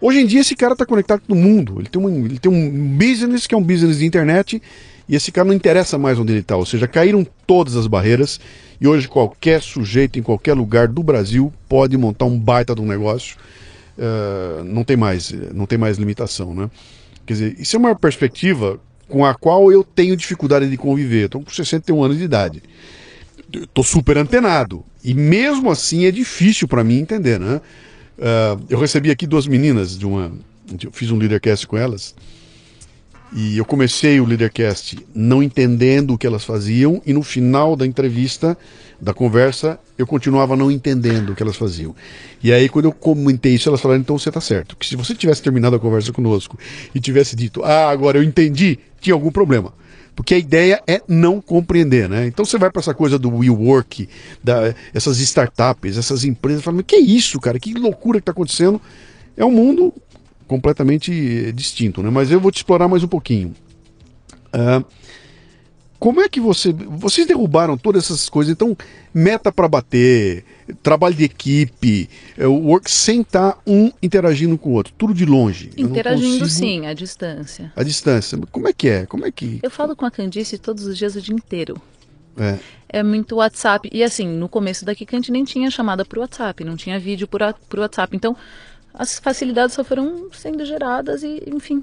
Hoje 0.02 0.20
em 0.20 0.26
dia, 0.26 0.42
esse 0.42 0.56
cara 0.56 0.74
está 0.74 0.88
conectado 0.88 1.22
com 1.28 1.34
o 1.34 1.38
mundo. 1.38 1.80
Ele 1.80 1.88
tem, 1.88 2.02
um, 2.02 2.26
ele 2.26 2.40
tem 2.40 2.52
um 2.52 2.98
business 2.98 3.46
que 3.46 3.54
é 3.54 3.58
um 3.58 3.64
business 3.64 4.00
de 4.00 4.06
internet. 4.06 4.60
E 5.08 5.16
esse 5.16 5.32
cara 5.32 5.48
não 5.48 5.54
interessa 5.54 6.00
mais 6.00 6.18
onde 6.18 6.32
ele 6.32 6.40
está. 6.40 6.58
Ou 6.58 6.66
seja, 6.66 6.88
caíram 6.88 7.26
todas 7.46 7.76
as 7.76 7.86
barreiras. 7.86 8.40
E 8.82 8.88
hoje 8.88 9.08
qualquer 9.08 9.62
sujeito 9.62 10.18
em 10.18 10.24
qualquer 10.24 10.56
lugar 10.56 10.88
do 10.88 11.04
Brasil 11.04 11.54
pode 11.70 11.96
montar 11.96 12.26
um 12.26 12.40
baita 12.40 12.74
de 12.74 12.82
um 12.82 12.88
negócio. 12.88 13.38
Uh, 13.98 14.64
não 14.64 14.84
tem 14.84 14.98
mais, 14.98 15.32
não 15.54 15.66
tem 15.66 15.78
mais 15.78 15.98
limitação, 15.98 16.54
né? 16.54 16.70
Quer 17.26 17.34
dizer, 17.34 17.56
isso 17.60 17.76
é 17.76 17.80
uma 17.80 17.96
perspectiva 17.96 18.80
com 19.08 19.26
a 19.26 19.34
qual 19.34 19.72
eu 19.72 19.84
tenho 19.84 20.18
dificuldade 20.18 20.70
de 20.70 20.78
conviver. 20.78 21.26
Estou 21.26 21.42
com 21.42 21.50
61 21.50 22.04
anos 22.04 22.18
de 22.18 22.24
idade. 22.24 22.64
Estou 23.54 23.84
super 23.84 24.18
antenado. 24.18 24.84
E 25.04 25.14
mesmo 25.14 25.70
assim 25.70 26.06
é 26.06 26.12
difícil 26.12 26.68
para 26.68 26.84
mim 26.84 27.00
entender, 27.00 27.40
né? 27.40 27.62
Uh, 28.18 28.66
eu 28.70 28.80
recebi 28.80 29.12
aqui 29.12 29.28
duas 29.28 29.48
meninas 29.48 29.98
de 29.98 30.06
uma. 30.06 30.32
Eu 30.82 30.92
fiz 30.92 31.12
um 31.12 31.18
leadercast 31.18 31.68
com 31.68 31.78
elas. 31.78 32.16
E 33.36 33.58
eu 33.58 33.66
comecei 33.66 34.20
o 34.20 34.26
Leadercast 34.26 34.98
não 35.14 35.42
entendendo 35.42 36.14
o 36.14 36.18
que 36.18 36.28
elas 36.28 36.44
faziam, 36.44 37.02
e 37.04 37.14
no 37.14 37.24
final 37.24 37.76
da 37.76 37.86
entrevista, 37.86 38.56
da 39.04 39.14
conversa, 39.14 39.78
eu 39.98 40.08
continuava 40.08 40.56
não 40.56 40.72
entendendo 40.72 41.32
o 41.32 41.36
que 41.36 41.44
elas 41.44 41.58
faziam. 41.58 41.94
E 42.42 42.54
aí, 42.54 42.70
quando 42.70 42.86
eu 42.86 42.92
comentei 42.94 43.54
isso, 43.54 43.68
elas 43.68 43.82
falaram: 43.82 44.00
então 44.00 44.18
você 44.18 44.30
está 44.30 44.40
certo. 44.40 44.78
Que 44.78 44.88
se 44.88 44.96
você 44.96 45.14
tivesse 45.14 45.42
terminado 45.42 45.76
a 45.76 45.80
conversa 45.80 46.14
conosco 46.14 46.58
e 46.96 47.00
tivesse 47.00 47.36
dito, 47.36 47.64
ah, 47.64 47.90
agora 47.90 48.18
eu 48.18 48.24
entendi, 48.24 48.80
tinha 49.02 49.14
algum 49.14 49.30
problema. 49.30 49.74
Porque 50.16 50.36
a 50.36 50.38
ideia 50.38 50.82
é 50.88 51.02
não 51.08 51.42
compreender, 51.42 52.08
né? 52.08 52.28
Então 52.28 52.46
você 52.46 52.58
vai 52.58 52.72
para 52.72 52.80
essa 52.80 52.94
coisa 52.94 53.20
do 53.20 53.30
WeWork, 53.30 54.08
da, 54.44 54.74
essas 54.94 55.20
startups, 55.20 55.98
essas 55.98 56.24
empresas, 56.24 56.64
falando: 56.64 56.84
que 56.84 56.96
é 56.96 57.02
isso, 57.02 57.40
cara? 57.40 57.60
Que 57.60 57.74
loucura 57.74 58.20
que 58.20 58.22
está 58.22 58.32
acontecendo. 58.32 58.82
É 59.36 59.44
um 59.44 59.52
mundo 59.52 59.94
completamente 60.48 61.52
distinto, 61.52 62.02
né? 62.02 62.10
Mas 62.10 62.32
eu 62.32 62.40
vou 62.40 62.52
te 62.52 62.58
explorar 62.58 62.88
mais 62.88 63.04
um 63.04 63.08
pouquinho. 63.08 63.54
Uh, 64.54 64.86
como 66.04 66.20
é 66.20 66.28
que 66.28 66.42
você. 66.42 66.74
Vocês 66.74 67.26
derrubaram 67.26 67.78
todas 67.78 68.04
essas 68.04 68.28
coisas, 68.28 68.52
então, 68.52 68.76
meta 69.14 69.54
para 69.54 69.70
bater, 69.70 70.44
trabalho 70.84 71.16
de 71.16 71.24
equipe, 71.24 72.10
é, 72.38 72.46
o 72.46 72.56
work 72.56 72.92
sem 72.92 73.22
estar 73.22 73.54
tá 73.54 73.60
um 73.66 73.90
interagindo 74.02 74.58
com 74.58 74.72
o 74.72 74.74
outro, 74.74 74.94
tudo 74.98 75.14
de 75.14 75.26
longe. 75.26 75.72
Interagindo 75.78 76.40
consigo... 76.40 76.50
sim, 76.50 76.88
à 76.88 76.94
distância. 76.94 77.72
À 77.74 77.84
distância. 77.84 78.38
Como 78.52 78.68
é 78.68 78.74
que 78.74 78.90
é? 78.90 79.06
Como 79.06 79.26
é 79.26 79.32
que. 79.32 79.62
Eu 79.64 79.72
falo 79.72 79.96
com 79.96 80.06
a 80.06 80.12
Candice 80.12 80.58
todos 80.58 80.86
os 80.86 80.98
dias 80.98 81.16
o 81.16 81.22
dia 81.22 81.34
inteiro. 81.34 81.82
É. 82.36 82.60
é 82.90 83.02
muito 83.02 83.38
WhatsApp. 83.38 83.90
E 83.90 84.04
assim, 84.04 84.28
no 84.28 84.50
começo 84.50 84.84
da 84.84 84.94
Kikante 84.94 85.32
nem 85.32 85.46
tinha 85.46 85.72
chamada 85.72 86.04
por 86.04 86.20
WhatsApp, 86.20 86.66
não 86.66 86.76
tinha 86.76 87.00
vídeo 87.00 87.30
por, 87.30 87.40
por 87.70 87.80
WhatsApp. 87.80 88.14
Então, 88.14 88.36
as 88.94 89.20
facilidades 89.20 89.74
só 89.74 89.86
foram 89.86 90.28
sendo 90.34 90.66
geradas 90.66 91.24
e, 91.24 91.44
enfim, 91.48 91.82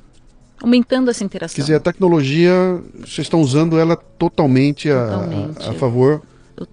aumentando 0.62 1.10
essa 1.10 1.24
interação. 1.24 1.56
Quer 1.56 1.62
dizer, 1.62 1.74
a 1.76 1.80
tecnologia, 1.80 2.52
vocês 2.98 3.20
estão 3.20 3.40
usando 3.40 3.78
ela 3.78 3.96
totalmente, 3.96 4.88
totalmente. 4.88 5.62
A, 5.62 5.70
a, 5.70 5.74
favor 5.74 6.22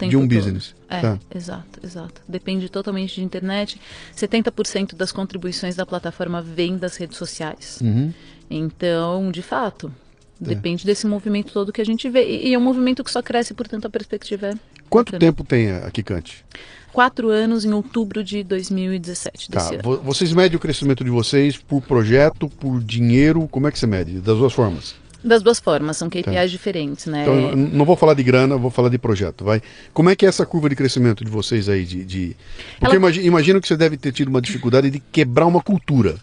de 0.08 0.18
um 0.18 0.28
todo. 0.28 0.36
business. 0.36 0.76
É, 0.90 1.02
tá. 1.02 1.20
exato, 1.34 1.80
exato. 1.84 2.22
Depende 2.28 2.70
totalmente 2.70 3.16
de 3.16 3.24
internet. 3.24 3.80
70% 4.16 4.96
das 4.96 5.12
contribuições 5.12 5.76
da 5.76 5.86
plataforma 5.86 6.42
vêm 6.42 6.78
das 6.78 6.98
redes 6.98 7.18
sociais. 7.18 7.80
Uhum. 7.82 8.14
Então, 8.50 9.32
de 9.32 9.42
fato, 9.42 9.92
é. 10.42 10.46
depende 10.46 10.86
desse 10.86 11.08
movimento 11.08 11.54
todo 11.54 11.72
que 11.72 11.82
a 11.82 11.86
gente 11.86 12.10
vê. 12.10 12.28
E, 12.28 12.50
e 12.50 12.54
é 12.54 12.58
um 12.58 12.62
movimento 12.62 13.04
que 13.04 13.12
só 13.12 13.22
cresce, 13.22 13.54
portanto, 13.54 13.86
a 13.86 13.90
perspectiva 13.90 14.48
é. 14.48 14.54
Quanto 14.90 15.12
bacana. 15.12 15.20
tempo 15.20 15.44
tem 15.44 15.72
a 15.72 15.90
Kikante? 15.92 16.46
Quatro 16.98 17.30
anos 17.30 17.64
em 17.64 17.72
outubro 17.74 18.24
de 18.24 18.43
2017. 18.43 19.52
Tá. 19.52 19.70
Ano. 19.70 20.02
Vocês 20.04 20.34
medem 20.34 20.58
o 20.58 20.60
crescimento 20.60 21.04
de 21.04 21.12
vocês 21.12 21.56
por 21.56 21.80
projeto, 21.80 22.50
por 22.50 22.84
dinheiro? 22.84 23.48
Como 23.52 23.68
é 23.68 23.72
que 23.72 23.78
você 23.78 23.86
mede? 23.86 24.14
Das 24.14 24.36
duas 24.36 24.52
formas? 24.52 24.95
Das 25.24 25.43
duas 25.43 25.60
formas, 25.60 25.95
são 25.95 26.10
KPIs 26.10 26.26
tá. 26.26 26.45
diferentes, 26.48 27.06
né? 27.06 27.22
Então, 27.22 27.56
não 27.56 27.86
vou 27.86 27.95
falar 27.95 28.16
de 28.16 28.24
grana, 28.24 28.58
vou 28.58 28.72
falar 28.72 28.89
de 28.89 28.98
projeto, 28.98 29.45
vai. 29.45 29.62
Como 29.93 30.10
é 30.10 30.16
que 30.16 30.26
é 30.26 30.30
essa 30.30 30.43
curva 30.43 30.70
de 30.70 30.76
crescimento 30.76 31.24
de 31.24 31.30
vocês 31.30 31.70
aí? 31.70 31.86
De, 31.86 32.04
de... 32.04 32.36
Porque 32.80 32.86
Ela... 32.88 32.95
imagino, 32.95 33.28
imagino 33.28 33.62
que 33.62 33.68
você 33.68 33.78
deve 33.78 33.95
ter 33.95 34.12
tido 34.12 34.30
uma 34.30 34.41
dificuldade 34.41 34.89
de 34.89 35.00
quebrar 35.00 35.45
uma 35.45 35.62
cultura. 35.62 36.16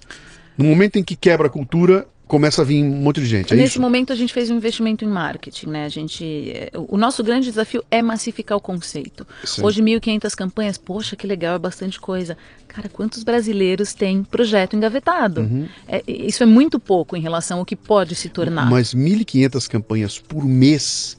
No 0.59 0.65
momento 0.65 0.97
em 0.97 1.05
que 1.05 1.15
quebra 1.15 1.47
a 1.47 1.51
cultura, 1.51 2.05
começa 2.27 2.63
a 2.63 2.65
vir 2.65 2.83
um 2.83 2.91
monte 2.91 3.21
de 3.21 3.27
gente. 3.27 3.53
É 3.53 3.57
Nesse 3.57 3.73
isso? 3.73 3.81
momento 3.81 4.13
a 4.13 4.17
gente 4.17 4.33
fez 4.33 4.51
um 4.51 4.57
investimento 4.57 5.05
em 5.05 5.09
marketing, 5.09 5.67
né? 5.67 5.85
A 5.85 5.89
gente, 5.89 6.51
é, 6.51 6.71
o 6.75 6.97
nosso 6.97 7.23
grande 7.23 7.47
desafio 7.47 7.85
é 7.91 8.03
massificar 8.03 8.57
o 8.57 8.61
conceito. 8.61 9.27
Sim. 9.45 9.63
Hoje 9.63 9.83
1.500 9.83 10.35
campanhas, 10.35 10.79
poxa, 10.79 11.17
que 11.17 11.27
legal, 11.27 11.57
é 11.57 11.59
bastante 11.59 12.01
coisa. 12.01 12.37
Cara, 12.67 12.89
quantos 12.89 13.23
brasileiros 13.23 13.95
têm 13.95 14.25
projeto 14.25 14.75
engavetado? 14.75 15.43
Uhum. 15.43 15.69
É, 15.87 16.03
isso 16.07 16.43
é 16.43 16.47
muito 16.47 16.81
pouco 16.81 17.17
em 17.17 17.21
relação 17.21 17.59
ao 17.59 17.65
que 17.65 17.77
pode 17.77 18.15
se 18.15 18.29
tornar. 18.29 18.69
Mas 18.71 18.95
1.500 18.95 19.69
campanhas 19.69 20.19
por 20.19 20.45
mês 20.45 21.19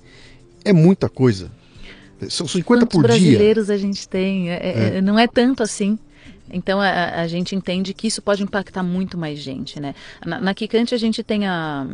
é 0.63 0.73
muita 0.73 1.07
coisa. 1.07 1.51
São 2.29 2.47
50 2.47 2.85
Quantos 2.85 2.93
por 2.93 3.07
dia. 3.07 3.17
brasileiros 3.19 3.69
a 3.69 3.77
gente 3.77 4.07
tem? 4.07 4.49
É, 4.49 4.97
é, 4.97 5.01
Não 5.01 5.19
é 5.19 5.27
tanto 5.27 5.61
assim. 5.61 5.99
Então 6.51 6.79
a, 6.79 7.21
a, 7.21 7.27
gente 7.27 7.55
entende 7.55 7.93
que 7.93 8.07
isso 8.07 8.21
pode 8.21 8.43
impactar 8.43 8.83
muito 8.83 9.17
mais 9.17 9.39
gente, 9.39 9.79
né? 9.79 9.95
Na, 10.25 10.39
na 10.39 10.53
Kikante 10.53 10.93
a 10.93 10.97
gente 10.97 11.23
tem 11.23 11.47
a 11.47 11.87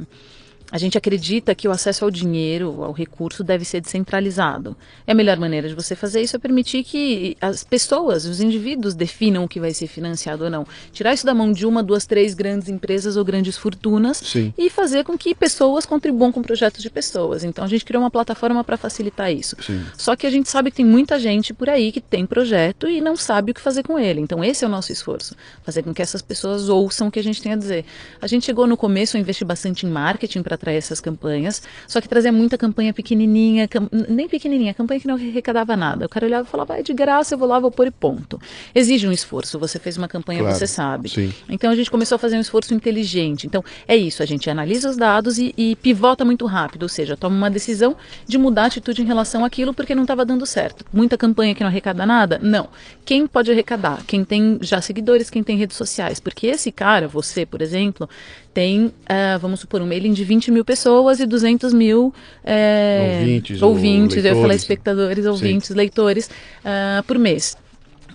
a 0.72 0.78
gente 0.78 0.98
acredita 0.98 1.54
que 1.54 1.68
o 1.68 1.72
acesso 1.72 2.06
ao 2.06 2.10
dinheiro, 2.10 2.82
ao 2.84 2.94
recurso, 2.94 3.44
deve 3.44 3.66
ser 3.66 3.82
descentralizado. 3.82 4.76
E 5.06 5.12
a 5.12 5.14
melhor 5.14 5.38
maneira 5.38 5.68
de 5.68 5.76
você 5.76 5.96
fazer 5.96 6.22
isso 6.22 6.36
é 6.36 6.40
permitir 6.40 6.84
que 6.84 7.36
as 7.42 7.64
pessoas, 7.64 8.26
os 8.26 8.40
indivíduos, 8.40 8.94
definam 8.94 9.44
o 9.44 9.48
que 9.48 9.60
vai 9.60 9.74
ser 9.74 9.88
financiado 9.88 10.46
ou 10.46 10.50
não. 10.50 10.66
Tirar 10.94 11.14
isso 11.14 11.26
da 11.26 11.34
mão 11.34 11.52
de 11.52 11.66
uma, 11.66 11.84
duas, 11.84 12.06
três 12.06 12.34
grandes 12.34 12.70
empresas 12.70 13.18
ou 13.18 13.26
grandes 13.26 13.58
fortunas 13.58 14.18
Sim. 14.18 14.54
e 14.58 14.70
fazer 14.70 15.04
com 15.04 15.18
que 15.18 15.36
pessoas 15.36 15.86
contribuam 15.86 16.32
com 16.32 16.42
projetos 16.42 16.82
de 16.82 16.90
pessoas. 16.90 17.44
Então 17.44 17.66
a 17.66 17.68
gente 17.68 17.84
criou 17.84 18.02
uma 18.02 18.12
plataforma 18.12 18.64
para 18.64 18.78
facilitar 18.78 19.32
isso. 19.32 19.58
Sim. 19.62 19.84
Só 19.98 20.16
que 20.16 20.26
a 20.26 20.30
gente 20.30 20.50
sabe 20.50 20.72
que 20.72 20.78
tem 20.78 20.86
muita 20.86 21.20
gente 21.20 21.54
por 21.54 21.70
aí 21.70 21.92
que 21.92 22.00
tem 22.00 22.26
projeto 22.26 22.88
e 22.88 23.02
não 23.02 23.18
sabe 23.18 23.52
o 23.52 23.54
que 23.54 23.60
fazer 23.60 23.84
com 23.84 24.00
ele. 24.00 24.22
Então 24.22 24.42
esse 24.42 24.64
é 24.64 24.68
o 24.68 24.72
nosso 24.72 24.92
esforço, 24.92 25.36
fazer 25.64 25.84
com 25.84 25.94
que 25.94 26.02
essas 26.02 26.22
pessoas 26.22 26.70
ouçam 26.70 27.10
o 27.10 27.12
que 27.12 27.20
a 27.20 27.24
gente 27.24 27.42
tem 27.42 27.52
a 27.52 27.58
dizer. 27.58 27.84
A 28.22 28.28
gente 28.28 28.46
chegou 28.46 28.66
no 28.66 28.78
começo 28.78 29.18
a 29.18 29.20
investir 29.20 29.46
bastante 29.46 29.86
em 29.86 29.90
marketing 29.90 30.42
para 30.42 30.58
atrair 30.62 30.78
essas 30.78 31.02
campanhas, 31.02 31.62
só 31.88 32.00
que 32.00 32.08
trazia 32.08 32.32
muita 32.32 32.58
campanha 32.58 32.94
pequenininha, 32.94 33.68
cam 33.68 33.90
nem 34.08 34.28
pequenininha, 34.30 34.74
campanha 34.74 35.00
que 35.00 35.08
não 35.08 35.16
arrecadava 35.16 35.76
nada. 35.76 36.06
O 36.06 36.10
cara 36.10 36.26
olhava 36.26 36.48
e 36.48 36.52
falava, 36.52 36.78
é 36.78 36.84
de 36.84 36.94
graça, 36.94 37.34
eu 37.34 37.40
vou 37.40 37.48
lá, 37.48 37.60
vou 37.60 37.72
pôr 37.72 37.88
e 37.88 37.92
ponto. 37.92 38.40
Exige 38.74 39.08
um 39.08 39.12
esforço, 39.12 39.58
você 39.58 39.80
fez 39.80 39.98
uma 39.98 40.08
campanha, 40.08 40.40
Claro, 40.42 40.56
você 40.56 40.68
sabe. 40.68 41.10
sim. 41.10 41.34
Então 41.50 41.72
a 41.72 41.76
gente 41.76 41.90
começou 41.90 42.16
a 42.16 42.20
fazer 42.20 42.38
um 42.38 42.42
esforço 42.42 42.74
inteligente. 42.74 43.48
Então 43.48 43.64
é 43.88 43.96
isso, 43.98 44.22
a 44.22 44.26
gente 44.26 44.50
analisa 44.50 44.90
os 44.90 44.98
dados 44.98 45.38
e, 45.40 45.54
e 45.58 45.76
pivota 45.76 46.24
muito 46.24 46.46
rápido, 46.46 46.84
ou 46.84 46.90
seja, 46.90 47.18
toma 47.18 47.36
uma 47.36 47.50
decisão 47.50 47.96
de 48.28 48.38
mudar 48.38 48.64
a 48.64 48.66
atitude 48.68 49.02
em 49.02 49.06
relação 49.06 49.44
àquilo 49.44 49.74
porque 49.74 49.96
não 49.96 50.04
estava 50.04 50.24
dando 50.24 50.46
certo. 50.46 50.86
Muita 50.94 51.18
campanha 51.18 51.56
que 51.56 51.62
não 51.62 51.70
arrecada 51.70 52.06
nada? 52.06 52.40
Não. 52.42 52.70
Quem 53.04 53.26
pode 53.28 53.52
arrecadar? 53.52 54.04
Quem 54.06 54.24
tem 54.24 54.60
já 54.62 54.80
seguidores, 54.82 55.30
quem 55.30 55.44
tem 55.44 55.58
redes 55.58 55.76
sociais. 55.76 56.20
Porque 56.20 56.48
esse 56.48 56.72
cara, 56.72 57.08
você, 57.08 57.46
por 57.46 57.62
exemplo, 57.62 58.10
tem, 58.54 58.94
ah, 59.08 59.38
vamos 59.38 59.62
supor, 59.62 59.82
um 59.82 59.88
mailing 59.88 60.14
de 60.14 60.24
20 60.24 60.52
mil 60.52 60.66
pessoas 60.66 61.20
e 61.20 61.26
200 61.26 61.74
mil 61.74 62.14
eh, 62.44 63.20
Ouvintes 63.20 63.62
ou 63.62 63.70
ouvintes 63.70 64.18
eu 64.18 64.24
ia 64.24 64.30
falar 64.30 64.40
leitores. 64.40 64.62
espectadores, 64.62 65.26
ouvintes, 65.26 65.70
leitores 65.70 66.30
ah, 66.66 67.04
por 67.08 67.18
mês. 67.18 67.56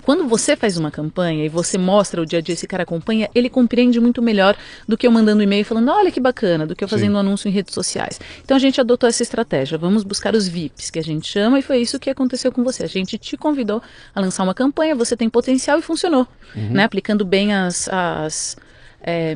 Quando 0.03 0.28
você 0.28 0.55
faz 0.55 0.76
uma 0.76 0.89
campanha 0.89 1.45
e 1.45 1.49
você 1.49 1.76
mostra 1.76 2.22
o 2.22 2.24
dia 2.24 2.39
a 2.39 2.43
dia 2.43 2.53
esse 2.53 2.64
cara 2.64 2.84
acompanha, 2.84 3.28
ele 3.34 3.51
compreende 3.51 3.99
muito 3.99 4.22
melhor 4.22 4.57
do 4.87 4.97
que 4.97 5.05
eu 5.05 5.11
mandando 5.11 5.41
um 5.41 5.43
e-mail 5.43 5.64
falando, 5.64 5.91
olha 5.91 6.12
que 6.12 6.20
bacana, 6.20 6.64
do 6.64 6.76
que 6.76 6.84
eu 6.84 6.87
fazendo 6.87 7.11
Sim. 7.11 7.16
um 7.16 7.18
anúncio 7.18 7.49
em 7.49 7.51
redes 7.51 7.74
sociais. 7.74 8.20
Então 8.45 8.57
a 8.57 8.61
gente 8.61 8.80
adotou 8.80 9.09
essa 9.09 9.24
estratégia, 9.24 9.76
vamos 9.76 10.05
buscar 10.05 10.37
os 10.37 10.47
VIPs, 10.47 10.91
que 10.91 11.01
a 11.01 11.03
gente 11.03 11.26
chama, 11.26 11.59
e 11.59 11.62
foi 11.62 11.78
isso 11.78 11.99
que 11.99 12.09
aconteceu 12.09 12.53
com 12.53 12.62
você. 12.62 12.84
A 12.84 12.87
gente 12.87 13.18
te 13.18 13.37
convidou 13.37 13.82
a 14.14 14.20
lançar 14.20 14.45
uma 14.45 14.55
campanha, 14.55 14.95
você 14.95 15.16
tem 15.16 15.28
potencial 15.28 15.80
e 15.80 15.82
funcionou, 15.82 16.28
né? 16.55 16.84
Aplicando 16.84 17.24
bem 17.24 17.53
as... 17.53 17.89
as 17.89 18.57
eh, 19.03 19.34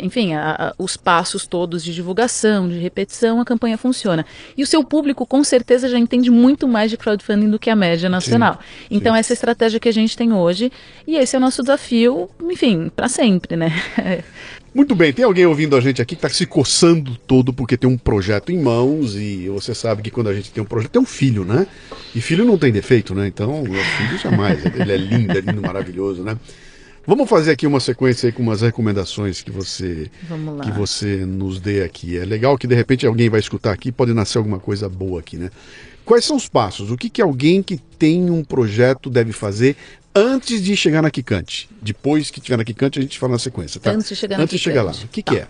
enfim, 0.00 0.34
a- 0.34 0.50
a- 0.68 0.74
os 0.78 0.96
passos 0.96 1.46
todos 1.46 1.84
de 1.84 1.94
divulgação, 1.94 2.68
de 2.68 2.78
repetição, 2.78 3.40
a 3.40 3.44
campanha 3.44 3.76
funciona. 3.78 4.24
E 4.56 4.62
o 4.62 4.66
seu 4.66 4.82
público, 4.82 5.26
com 5.26 5.42
certeza, 5.44 5.88
já 5.88 5.98
entende 5.98 6.30
muito 6.30 6.66
mais 6.66 6.90
de 6.90 6.96
crowdfunding 6.96 7.50
do 7.50 7.58
que 7.58 7.70
a 7.70 7.76
média 7.76 8.08
nacional. 8.08 8.58
então, 8.90 9.14
essa 9.14 9.32
é 9.32 9.34
a 9.34 9.38
estratégia 9.38 9.78
que 9.80 9.88
a 9.88 9.92
gente 9.92 10.16
tem 10.16 10.32
hoje. 10.32 10.70
E 11.06 11.16
esse 11.16 11.34
é 11.36 11.38
o 11.38 11.40
nosso 11.42 11.62
desafio, 11.62 12.28
enfim, 12.50 12.90
para 12.94 13.08
sempre, 13.08 13.56
né? 13.56 13.70
Muito 14.72 14.94
bem, 14.94 15.12
tem 15.12 15.24
alguém 15.24 15.44
ouvindo 15.46 15.74
a 15.76 15.80
gente 15.80 16.00
aqui 16.00 16.14
que 16.14 16.24
está 16.24 16.28
se 16.28 16.46
coçando 16.46 17.16
todo 17.26 17.52
porque 17.52 17.76
tem 17.76 17.90
um 17.90 17.98
projeto 17.98 18.52
em 18.52 18.58
mãos 18.62 19.16
e 19.16 19.48
você 19.48 19.74
sabe 19.74 20.00
que 20.00 20.12
quando 20.12 20.28
a 20.28 20.34
gente 20.34 20.52
tem 20.52 20.62
um 20.62 20.66
projeto, 20.66 20.92
tem 20.92 21.02
um 21.02 21.06
filho, 21.06 21.44
né? 21.44 21.66
E 22.14 22.20
filho 22.20 22.44
não 22.44 22.56
tem 22.56 22.70
defeito, 22.70 23.12
né? 23.12 23.26
Então, 23.26 23.62
o 23.62 23.64
filho 23.66 24.16
jamais. 24.22 24.64
Ele 24.64 24.92
é 24.92 24.96
lindo, 24.96 25.36
é 25.36 25.40
lindo, 25.40 25.60
maravilhoso, 25.60 26.22
né? 26.22 26.36
Vamos 27.06 27.28
fazer 27.28 27.52
aqui 27.52 27.66
uma 27.66 27.80
sequência 27.80 28.28
aí 28.28 28.32
com 28.32 28.42
umas 28.42 28.60
recomendações 28.60 29.42
que 29.42 29.50
você 29.50 30.10
que 30.62 30.70
você 30.70 31.24
nos 31.24 31.58
dê 31.60 31.82
aqui. 31.82 32.16
É 32.18 32.24
legal 32.24 32.56
que 32.58 32.66
de 32.66 32.74
repente 32.74 33.06
alguém 33.06 33.28
vai 33.28 33.40
escutar 33.40 33.72
aqui, 33.72 33.90
pode 33.90 34.12
nascer 34.12 34.38
alguma 34.38 34.58
coisa 34.60 34.88
boa 34.88 35.20
aqui, 35.20 35.36
né? 35.36 35.50
Quais 36.04 36.24
são 36.24 36.36
os 36.36 36.48
passos? 36.48 36.90
O 36.90 36.96
que, 36.96 37.08
que 37.08 37.22
alguém 37.22 37.62
que 37.62 37.76
tem 37.76 38.30
um 38.30 38.42
projeto 38.44 39.08
deve 39.08 39.32
fazer 39.32 39.76
antes 40.14 40.62
de 40.62 40.76
chegar 40.76 41.02
na 41.02 41.10
Kikante? 41.10 41.68
Depois 41.80 42.30
que 42.30 42.38
estiver 42.38 42.56
na 42.56 42.64
Kikante, 42.64 42.98
a 42.98 43.02
gente 43.02 43.18
fala 43.18 43.32
na 43.32 43.38
sequência, 43.38 43.80
tá? 43.80 43.92
Antes 43.92 44.08
de 44.08 44.16
chegar 44.16 44.36
na 44.36 44.42
Antes 44.44 44.58
de 44.58 44.62
chegar 44.62 44.82
lá. 44.82 44.92
O 44.92 45.08
que, 45.08 45.22
Tá. 45.22 45.32
que 45.32 45.38
é? 45.40 45.46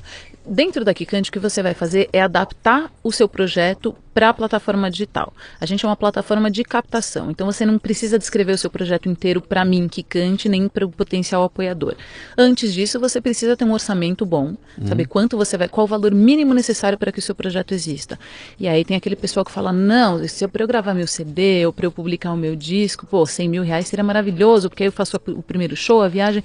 Dentro 0.52 0.84
da 0.84 0.92
Kikante, 0.92 1.30
o 1.30 1.32
que 1.32 1.38
você 1.38 1.62
vai 1.62 1.74
fazer 1.74 2.08
é 2.12 2.20
adaptar 2.20 2.90
o 3.04 3.12
seu 3.12 3.28
projeto 3.28 3.94
para 4.12 4.30
a 4.30 4.34
plataforma 4.34 4.90
digital. 4.90 5.32
A 5.60 5.64
gente 5.64 5.86
é 5.86 5.88
uma 5.88 5.94
plataforma 5.94 6.50
de 6.50 6.64
captação, 6.64 7.30
então 7.30 7.46
você 7.46 7.64
não 7.64 7.78
precisa 7.78 8.18
descrever 8.18 8.54
o 8.54 8.58
seu 8.58 8.68
projeto 8.68 9.08
inteiro 9.08 9.40
para 9.40 9.64
mim, 9.64 9.86
Kikante, 9.86 10.48
nem 10.48 10.66
para 10.66 10.84
o 10.84 10.90
potencial 10.90 11.44
apoiador. 11.44 11.94
Antes 12.36 12.74
disso, 12.74 12.98
você 12.98 13.20
precisa 13.20 13.56
ter 13.56 13.64
um 13.64 13.72
orçamento 13.72 14.26
bom, 14.26 14.56
saber 14.84 15.06
quanto 15.06 15.36
você 15.36 15.56
vai, 15.56 15.68
qual 15.68 15.84
o 15.84 15.88
valor 15.88 16.12
mínimo 16.12 16.52
necessário 16.52 16.98
para 16.98 17.12
que 17.12 17.20
o 17.20 17.22
seu 17.22 17.36
projeto 17.36 17.70
exista. 17.70 18.18
E 18.58 18.66
aí 18.66 18.84
tem 18.84 18.96
aquele 18.96 19.14
pessoal 19.14 19.44
que 19.44 19.52
fala, 19.52 19.72
não, 19.72 20.26
se 20.26 20.44
eu 20.44 20.48
para 20.48 20.64
eu 20.64 20.66
gravar 20.66 20.94
meu 20.94 21.06
CD 21.06 21.64
ou 21.64 21.72
para 21.72 21.86
eu 21.86 21.92
publicar 21.92 22.32
o 22.32 22.36
meu 22.36 22.56
disco, 22.56 23.06
pô, 23.06 23.24
100 23.24 23.48
mil 23.48 23.62
reais 23.62 23.86
seria 23.86 24.02
maravilhoso, 24.02 24.68
porque 24.68 24.82
aí 24.82 24.88
eu 24.88 24.92
faço 24.92 25.16
o 25.28 25.42
primeiro 25.44 25.76
show, 25.76 26.02
a 26.02 26.08
viagem. 26.08 26.42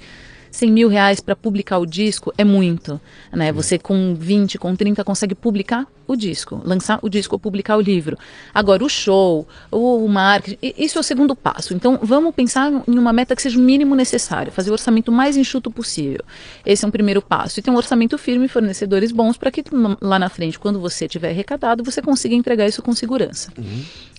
100 0.50 0.70
mil 0.70 0.88
reais 0.88 1.20
para 1.20 1.36
publicar 1.36 1.78
o 1.78 1.86
disco 1.86 2.32
é 2.36 2.44
muito. 2.44 3.00
Né? 3.32 3.52
Você 3.52 3.78
com 3.78 4.14
20, 4.14 4.58
com 4.58 4.74
30 4.74 5.04
consegue 5.04 5.34
publicar 5.34 5.86
o 6.06 6.14
disco, 6.14 6.60
lançar 6.64 6.98
o 7.02 7.08
disco 7.08 7.34
ou 7.34 7.38
publicar 7.38 7.76
o 7.76 7.80
livro. 7.80 8.16
Agora, 8.54 8.84
o 8.84 8.88
show, 8.88 9.46
o 9.70 10.06
marketing, 10.08 10.74
isso 10.78 10.98
é 10.98 11.00
o 11.00 11.04
segundo 11.04 11.34
passo. 11.34 11.74
Então, 11.74 11.98
vamos 12.02 12.34
pensar 12.34 12.70
em 12.86 12.98
uma 12.98 13.12
meta 13.12 13.34
que 13.34 13.42
seja 13.42 13.58
o 13.58 13.62
mínimo 13.62 13.94
necessário, 13.94 14.52
fazer 14.52 14.70
o 14.70 14.72
orçamento 14.72 15.10
mais 15.10 15.36
enxuto 15.36 15.70
possível. 15.70 16.20
Esse 16.64 16.84
é 16.84 16.88
um 16.88 16.90
primeiro 16.90 17.20
passo. 17.20 17.58
E 17.58 17.62
ter 17.62 17.70
um 17.70 17.76
orçamento 17.76 18.16
firme 18.16 18.46
e 18.46 18.48
fornecedores 18.48 19.10
bons 19.10 19.36
para 19.36 19.50
que 19.50 19.64
lá 20.00 20.18
na 20.18 20.28
frente, 20.28 20.58
quando 20.58 20.80
você 20.80 21.08
tiver 21.08 21.30
arrecadado, 21.30 21.82
você 21.82 22.00
consiga 22.00 22.34
entregar 22.34 22.66
isso 22.66 22.82
com 22.82 22.94
segurança. 22.94 23.52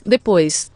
Depois, 0.05 0.71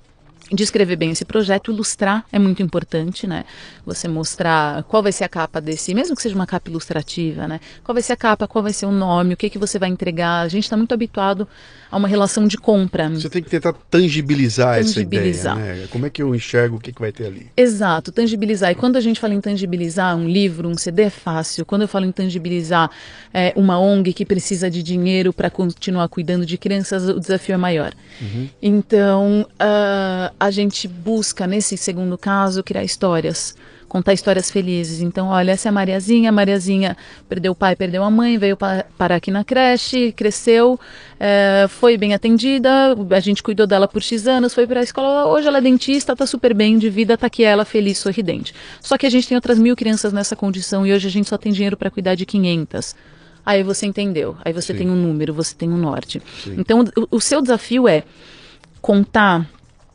descrever 0.55 0.95
bem 0.95 1.11
esse 1.11 1.25
projeto, 1.25 1.71
ilustrar 1.71 2.25
é 2.31 2.37
muito 2.37 2.61
importante, 2.61 3.25
né? 3.25 3.45
Você 3.85 4.07
mostrar 4.07 4.83
qual 4.83 5.01
vai 5.01 5.11
ser 5.11 5.23
a 5.23 5.29
capa 5.29 5.61
desse, 5.61 5.93
mesmo 5.93 6.15
que 6.15 6.21
seja 6.21 6.35
uma 6.35 6.45
capa 6.45 6.69
ilustrativa, 6.69 7.47
né? 7.47 7.59
Qual 7.83 7.93
vai 7.93 8.03
ser 8.03 8.13
a 8.13 8.17
capa, 8.17 8.47
qual 8.47 8.61
vai 8.63 8.73
ser 8.73 8.85
o 8.85 8.91
nome, 8.91 9.33
o 9.33 9.37
que 9.37 9.49
que 9.49 9.57
você 9.57 9.79
vai 9.79 9.89
entregar. 9.89 10.41
A 10.41 10.47
gente 10.47 10.63
está 10.63 10.75
muito 10.75 10.93
habituado 10.93 11.47
a 11.91 11.97
uma 11.97 12.07
relação 12.07 12.47
de 12.47 12.57
compra. 12.57 13.09
Você 13.09 13.29
tem 13.29 13.43
que 13.43 13.49
tentar 13.49 13.73
tangibilizar, 13.89 14.77
Tangibilizar. 14.77 15.57
essa 15.57 15.65
ideia, 15.67 15.81
né? 15.81 15.87
Como 15.91 16.05
é 16.05 16.09
que 16.09 16.23
eu 16.23 16.33
enxergo 16.33 16.77
o 16.77 16.79
que, 16.79 16.93
que 16.93 17.01
vai 17.01 17.11
ter 17.11 17.25
ali? 17.25 17.47
Exato, 17.57 18.11
tangibilizar. 18.11 18.71
E 18.71 18.75
quando 18.75 18.95
a 18.95 19.01
gente 19.01 19.19
fala 19.19 19.33
em 19.33 19.41
tangibilizar 19.41 20.15
um 20.15 20.27
livro, 20.27 20.69
um 20.69 20.77
CD 20.77 21.03
é 21.03 21.09
fácil. 21.09 21.65
Quando 21.65 21.81
eu 21.81 21.87
falo 21.87 22.05
em 22.05 22.11
tangibilizar 22.11 22.89
é, 23.33 23.51
uma 23.55 23.77
ONG 23.77 24.13
que 24.13 24.25
precisa 24.25 24.69
de 24.69 24.81
dinheiro 24.81 25.33
para 25.33 25.49
continuar 25.49 26.07
cuidando 26.07 26.45
de 26.45 26.57
crianças, 26.57 27.09
o 27.09 27.19
desafio 27.19 27.53
é 27.53 27.57
maior. 27.57 27.93
Então, 28.61 29.45
ah, 29.59 30.31
a 30.39 30.51
gente 30.51 30.87
busca, 30.87 31.45
nesse 31.47 31.75
segundo 31.75 32.17
caso, 32.17 32.63
criar 32.63 32.83
histórias. 32.83 33.55
Contar 33.91 34.13
histórias 34.13 34.49
felizes. 34.49 35.01
Então, 35.01 35.27
olha, 35.27 35.51
essa 35.51 35.67
é 35.67 35.69
a 35.69 35.71
Mariazinha. 35.73 36.29
A 36.29 36.31
Mariazinha 36.31 36.95
perdeu 37.27 37.51
o 37.51 37.55
pai, 37.55 37.75
perdeu 37.75 38.01
a 38.05 38.09
mãe, 38.09 38.37
veio 38.37 38.55
pa- 38.55 38.85
parar 38.97 39.15
aqui 39.17 39.29
na 39.29 39.43
creche, 39.43 40.13
cresceu, 40.13 40.79
eh, 41.19 41.65
foi 41.67 41.97
bem 41.97 42.13
atendida. 42.13 42.95
A 43.09 43.19
gente 43.19 43.43
cuidou 43.43 43.67
dela 43.67 43.89
por 43.89 44.01
X 44.01 44.27
anos, 44.27 44.53
foi 44.53 44.65
para 44.65 44.79
a 44.79 44.83
escola. 44.83 45.25
Hoje 45.25 45.45
ela 45.49 45.57
é 45.57 45.61
dentista, 45.61 46.15
tá 46.15 46.25
super 46.25 46.53
bem 46.53 46.77
de 46.77 46.89
vida, 46.89 47.17
tá 47.17 47.27
aqui 47.27 47.43
ela 47.43 47.65
feliz, 47.65 47.97
sorridente. 47.97 48.55
Só 48.79 48.97
que 48.97 49.05
a 49.05 49.09
gente 49.09 49.27
tem 49.27 49.35
outras 49.35 49.59
mil 49.59 49.75
crianças 49.75 50.13
nessa 50.13 50.37
condição 50.37 50.87
e 50.87 50.93
hoje 50.93 51.09
a 51.09 51.11
gente 51.11 51.27
só 51.27 51.37
tem 51.37 51.51
dinheiro 51.51 51.75
para 51.75 51.91
cuidar 51.91 52.15
de 52.15 52.25
500. 52.25 52.95
Aí 53.45 53.61
você 53.61 53.87
entendeu. 53.87 54.37
Aí 54.45 54.53
você 54.53 54.71
Sim. 54.71 54.79
tem 54.79 54.89
um 54.89 54.95
número, 54.95 55.33
você 55.33 55.53
tem 55.53 55.69
um 55.69 55.75
norte. 55.77 56.21
Sim. 56.41 56.55
Então, 56.57 56.85
o, 56.95 57.17
o 57.17 57.19
seu 57.19 57.41
desafio 57.41 57.89
é 57.89 58.03
contar 58.81 59.45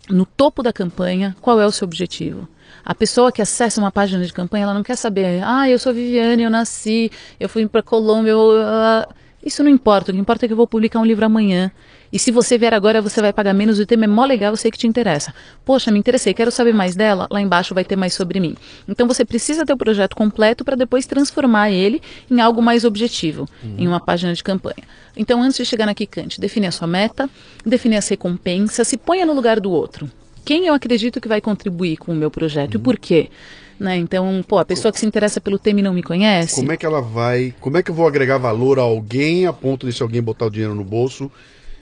no 0.09 0.25
topo 0.25 0.63
da 0.63 0.73
campanha 0.73 1.37
qual 1.41 1.61
é 1.61 1.67
o 1.67 1.73
seu 1.73 1.87
objetivo. 1.87 2.49
A 2.85 2.95
pessoa 2.95 3.33
que 3.33 3.43
acessa 3.43 3.81
uma 3.81 3.91
página 3.91 4.25
de 4.25 4.33
campanha, 4.33 4.65
ela 4.65 4.75
não 4.75 4.83
quer 4.83 4.97
saber, 4.97 5.43
ah, 5.45 5.69
eu 5.69 5.79
sou 5.79 5.93
Viviane, 5.93 6.45
eu 6.45 6.51
nasci, 6.51 7.11
eu 7.39 7.49
fui 7.49 7.67
para 7.67 7.83
Colômbia, 7.83 8.31
eu, 8.31 8.53
ah", 8.63 9.09
Isso 9.47 9.63
não 9.63 9.71
importa, 9.71 10.11
o 10.11 10.15
que 10.15 10.21
importa 10.21 10.45
é 10.45 10.49
que 10.49 10.53
eu 10.53 10.57
vou 10.57 10.67
publicar 10.67 10.99
um 10.99 11.05
livro 11.05 11.25
amanhã. 11.25 11.71
E 12.13 12.19
se 12.19 12.33
você 12.33 12.59
vier 12.59 12.75
agora, 12.75 13.01
você 13.01 13.21
vai 13.21 13.33
pagar 13.33 13.55
menos, 13.55 13.79
o 13.79 13.87
tema 13.87 14.03
é 14.03 14.09
mó 14.09 14.25
legal, 14.25 14.53
eu 14.53 14.57
sei 14.57 14.73
que 14.73 14.77
te 14.77 14.89
interessa. 14.89 15.33
Poxa, 15.65 15.93
me 15.93 16.01
interessei, 16.01 16.35
quero 16.35 16.51
saber 16.51 16.75
mais 16.75 16.97
dela, 16.97 17.29
lá 17.31 17.41
embaixo 17.41 17.73
vai 17.73 17.85
ter 17.85 17.95
mais 17.95 18.13
sobre 18.13 18.41
mim. 18.41 18.57
Então 18.89 19.07
você 19.07 19.25
precisa 19.25 19.65
ter 19.65 19.73
o 19.73 19.77
projeto 19.77 20.17
completo 20.17 20.65
para 20.65 20.75
depois 20.75 21.07
transformar 21.07 21.71
ele 21.71 22.03
em 22.29 22.41
algo 22.41 22.61
mais 22.61 22.85
objetivo, 22.85 23.49
uhum. 23.63 23.77
em 23.79 23.87
uma 23.87 24.01
página 24.01 24.35
de 24.35 24.43
campanha. 24.43 24.83
Então, 25.17 25.41
antes 25.41 25.57
de 25.57 25.65
chegar 25.65 25.87
na 25.87 25.95
Kikante, 25.95 26.41
define 26.41 26.67
a 26.67 26.73
sua 26.73 26.89
meta, 26.89 27.31
define 27.65 27.97
as 27.97 28.09
recompensas, 28.09 28.89
se 28.89 28.97
ponha 28.97 29.25
no 29.25 29.33
lugar 29.33 29.61
do 29.61 29.71
outro. 29.71 30.11
Quem 30.45 30.67
eu 30.67 30.75
acredito 30.75 31.21
que 31.21 31.29
vai 31.29 31.41
contribuir 31.41 31.99
com 31.99 32.11
o 32.11 32.17
meu 32.17 32.33
projeto 32.33 32.75
uhum. 32.75 32.81
e 32.81 32.83
por 32.83 32.99
quê? 32.99 33.31
Né? 33.79 33.97
Então, 33.97 34.45
pô, 34.47 34.59
a 34.59 34.65
pessoa 34.65 34.91
que 34.91 34.99
se 34.99 35.07
interessa 35.07 35.41
pelo 35.41 35.59
tema 35.59 35.81
e 35.81 35.83
não 35.83 35.93
me 35.93 36.03
conhece. 36.03 36.55
Como 36.55 36.73
é 36.73 36.77
que 36.77 36.87
ela 36.87 37.01
vai. 37.01 37.55
Como 37.61 37.77
é 37.77 37.83
que 37.83 37.91
eu 37.91 37.95
vou 37.95 38.07
agregar 38.07 38.39
valor 38.39 38.79
a 38.79 38.83
alguém 38.83 39.47
a 39.47 39.53
ponto 39.53 39.87
de 39.87 39.93
se 39.93 40.03
alguém 40.03 40.23
botar 40.23 40.47
o 40.47 40.51
dinheiro 40.51 40.75
no 40.75 40.85
bolso, 40.85 41.31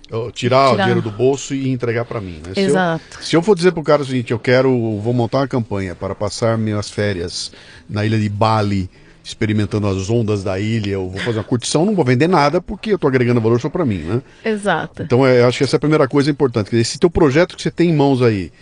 tirar, 0.08 0.32
tirar. 0.32 0.72
o 0.72 0.76
dinheiro 0.76 1.02
do 1.02 1.10
bolso 1.10 1.54
e 1.54 1.70
entregar 1.70 2.04
para 2.04 2.20
mim? 2.20 2.40
Né? 2.44 2.52
Exato. 2.56 3.04
Se 3.10 3.18
eu, 3.18 3.22
se 3.22 3.36
eu 3.36 3.42
for 3.42 3.54
dizer 3.54 3.72
pro 3.72 3.82
cara 3.82 4.02
o 4.02 4.04
seguinte, 4.04 4.32
eu 4.32 4.38
quero. 4.38 4.70
vou 4.98 5.12
montar 5.12 5.38
uma 5.38 5.48
campanha 5.48 5.94
para 5.94 6.14
passar 6.14 6.58
minhas 6.58 6.90
férias 6.90 7.52
na 7.88 8.04
ilha 8.04 8.18
de 8.18 8.28
Bali 8.28 8.90
experimentando 9.24 9.86
as 9.86 10.10
ondas 10.10 10.44
da 10.44 10.60
ilha, 10.60 10.90
eu 10.90 11.08
vou 11.08 11.18
fazer 11.18 11.38
uma 11.38 11.44
curtição, 11.44 11.86
não 11.86 11.94
vou 11.94 12.04
vender 12.04 12.28
nada 12.28 12.60
porque 12.60 12.90
eu 12.90 12.96
estou 12.96 13.08
agregando 13.08 13.40
valor 13.40 13.58
só 13.58 13.70
para 13.70 13.84
mim, 13.84 14.00
né? 14.00 14.22
Exato. 14.44 15.02
Então 15.02 15.26
é, 15.26 15.40
eu 15.40 15.48
acho 15.48 15.58
que 15.58 15.64
essa 15.64 15.76
é 15.76 15.78
a 15.78 15.80
primeira 15.80 16.06
coisa 16.06 16.30
importante. 16.30 16.66
Quer 16.66 16.76
dizer, 16.76 16.82
esse 16.82 16.98
teu 16.98 17.08
projeto 17.08 17.56
que 17.56 17.62
você 17.62 17.70
tem 17.70 17.88
em 17.88 17.96
mãos 17.96 18.20
aí, 18.20 18.52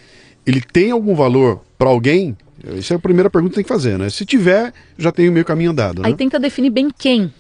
ele 0.46 0.60
tem 0.60 0.92
algum 0.92 1.16
valor 1.16 1.60
para 1.76 1.88
alguém? 1.88 2.36
Essa 2.64 2.94
é 2.94 2.96
a 2.96 3.00
primeira 3.00 3.28
pergunta 3.28 3.52
que 3.52 3.56
tem 3.56 3.64
que 3.64 3.68
fazer, 3.68 3.98
né? 3.98 4.08
Se 4.08 4.24
tiver, 4.24 4.72
já 4.96 5.10
tem 5.10 5.28
o 5.28 5.32
meio 5.32 5.44
caminho 5.44 5.72
andado. 5.72 6.02
Né? 6.02 6.08
Aí 6.08 6.14
tenta 6.14 6.38
definir 6.38 6.70
bem 6.70 6.88
quem. 6.96 7.32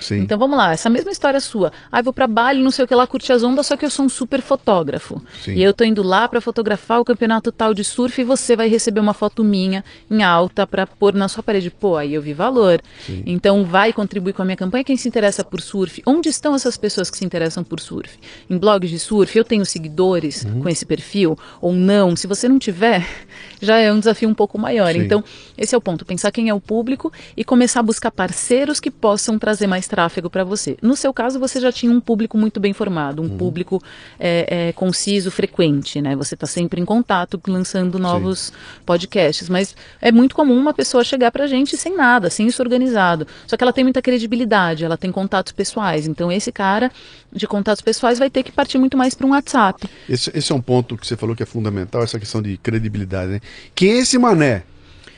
Sim. 0.00 0.20
Então 0.20 0.38
vamos 0.38 0.56
lá, 0.56 0.72
essa 0.72 0.88
mesma 0.88 1.10
história 1.10 1.40
sua. 1.40 1.72
Ah, 1.90 2.02
vou 2.02 2.12
para 2.12 2.26
Bali, 2.26 2.62
não 2.62 2.70
sei 2.70 2.84
o 2.84 2.88
que 2.88 2.94
lá, 2.94 3.06
curtir 3.06 3.32
as 3.32 3.42
ondas, 3.42 3.66
só 3.66 3.76
que 3.76 3.84
eu 3.84 3.90
sou 3.90 4.04
um 4.04 4.08
super 4.08 4.40
fotógrafo. 4.40 5.22
Sim. 5.42 5.54
E 5.54 5.62
eu 5.62 5.72
tô 5.72 5.84
indo 5.84 6.02
lá 6.02 6.28
para 6.28 6.40
fotografar 6.40 7.00
o 7.00 7.04
campeonato 7.04 7.50
tal 7.50 7.74
de 7.74 7.84
surf 7.84 8.20
e 8.20 8.24
você 8.24 8.56
vai 8.56 8.68
receber 8.68 9.00
uma 9.00 9.14
foto 9.14 9.42
minha 9.42 9.84
em 10.10 10.22
alta 10.22 10.66
para 10.66 10.86
pôr 10.86 11.14
na 11.14 11.28
sua 11.28 11.42
parede. 11.42 11.70
Pô, 11.70 11.96
aí 11.96 12.14
eu 12.14 12.22
vi 12.22 12.32
valor. 12.32 12.80
Sim. 13.04 13.22
Então 13.26 13.64
vai 13.64 13.92
contribuir 13.92 14.32
com 14.32 14.42
a 14.42 14.44
minha 14.44 14.56
campanha 14.56 14.84
quem 14.84 14.96
se 14.96 15.08
interessa 15.08 15.42
por 15.42 15.60
surf. 15.60 16.02
Onde 16.06 16.28
estão 16.28 16.54
essas 16.54 16.76
pessoas 16.76 17.10
que 17.10 17.18
se 17.18 17.24
interessam 17.24 17.64
por 17.64 17.80
surf? 17.80 18.18
Em 18.48 18.56
blogs 18.56 18.90
de 18.90 18.98
surf, 18.98 19.36
eu 19.36 19.44
tenho 19.44 19.64
seguidores 19.66 20.44
uhum. 20.44 20.62
com 20.62 20.68
esse 20.68 20.86
perfil 20.86 21.38
ou 21.60 21.72
não? 21.72 22.14
Se 22.14 22.26
você 22.26 22.48
não 22.48 22.58
tiver, 22.58 23.06
já 23.60 23.78
é 23.78 23.92
um 23.92 23.98
desafio 23.98 24.28
um 24.28 24.34
pouco 24.34 24.58
maior. 24.58 24.92
Sim. 24.92 25.00
Então, 25.00 25.24
esse 25.56 25.74
é 25.74 25.78
o 25.78 25.80
ponto, 25.80 26.04
pensar 26.04 26.30
quem 26.30 26.48
é 26.48 26.54
o 26.54 26.60
público 26.60 27.12
e 27.36 27.44
começar 27.44 27.80
a 27.80 27.82
buscar 27.82 28.10
parceiros 28.10 28.78
que 28.78 28.90
possam 28.90 29.38
trazer 29.38 29.66
mais 29.66 29.87
tráfego 29.88 30.30
para 30.30 30.44
você. 30.44 30.76
No 30.80 30.94
seu 30.94 31.12
caso, 31.12 31.40
você 31.40 31.60
já 31.60 31.72
tinha 31.72 31.90
um 31.90 32.00
público 32.00 32.38
muito 32.38 32.60
bem 32.60 32.72
formado, 32.72 33.22
um 33.22 33.24
uhum. 33.24 33.36
público 33.36 33.82
é, 34.20 34.68
é, 34.68 34.72
conciso, 34.72 35.30
frequente, 35.30 36.00
né? 36.00 36.14
Você 36.14 36.34
está 36.34 36.46
sempre 36.46 36.80
em 36.80 36.84
contato, 36.84 37.40
lançando 37.48 37.98
novos 37.98 38.38
Sim. 38.38 38.52
podcasts. 38.86 39.48
Mas 39.48 39.74
é 40.00 40.12
muito 40.12 40.34
comum 40.34 40.56
uma 40.56 40.74
pessoa 40.74 41.02
chegar 41.02 41.32
para 41.32 41.44
a 41.44 41.46
gente 41.48 41.76
sem 41.76 41.96
nada, 41.96 42.30
sem 42.30 42.46
isso 42.46 42.62
organizado. 42.62 43.26
Só 43.46 43.56
que 43.56 43.64
ela 43.64 43.72
tem 43.72 43.84
muita 43.84 44.02
credibilidade, 44.02 44.84
ela 44.84 44.96
tem 44.96 45.10
contatos 45.10 45.52
pessoais. 45.52 46.06
Então, 46.06 46.30
esse 46.30 46.52
cara 46.52 46.92
de 47.32 47.46
contatos 47.46 47.82
pessoais 47.82 48.18
vai 48.18 48.30
ter 48.30 48.42
que 48.42 48.52
partir 48.52 48.78
muito 48.78 48.96
mais 48.96 49.14
para 49.14 49.26
um 49.26 49.30
WhatsApp. 49.30 49.88
Esse, 50.08 50.30
esse, 50.34 50.52
é 50.52 50.54
um 50.54 50.60
ponto 50.60 50.96
que 50.96 51.06
você 51.06 51.16
falou 51.16 51.34
que 51.34 51.42
é 51.42 51.46
fundamental, 51.46 52.02
essa 52.02 52.18
questão 52.18 52.42
de 52.42 52.56
credibilidade. 52.58 53.32
Né? 53.32 53.40
Quem 53.74 53.92
é 53.92 53.98
esse 53.98 54.18
mané? 54.18 54.62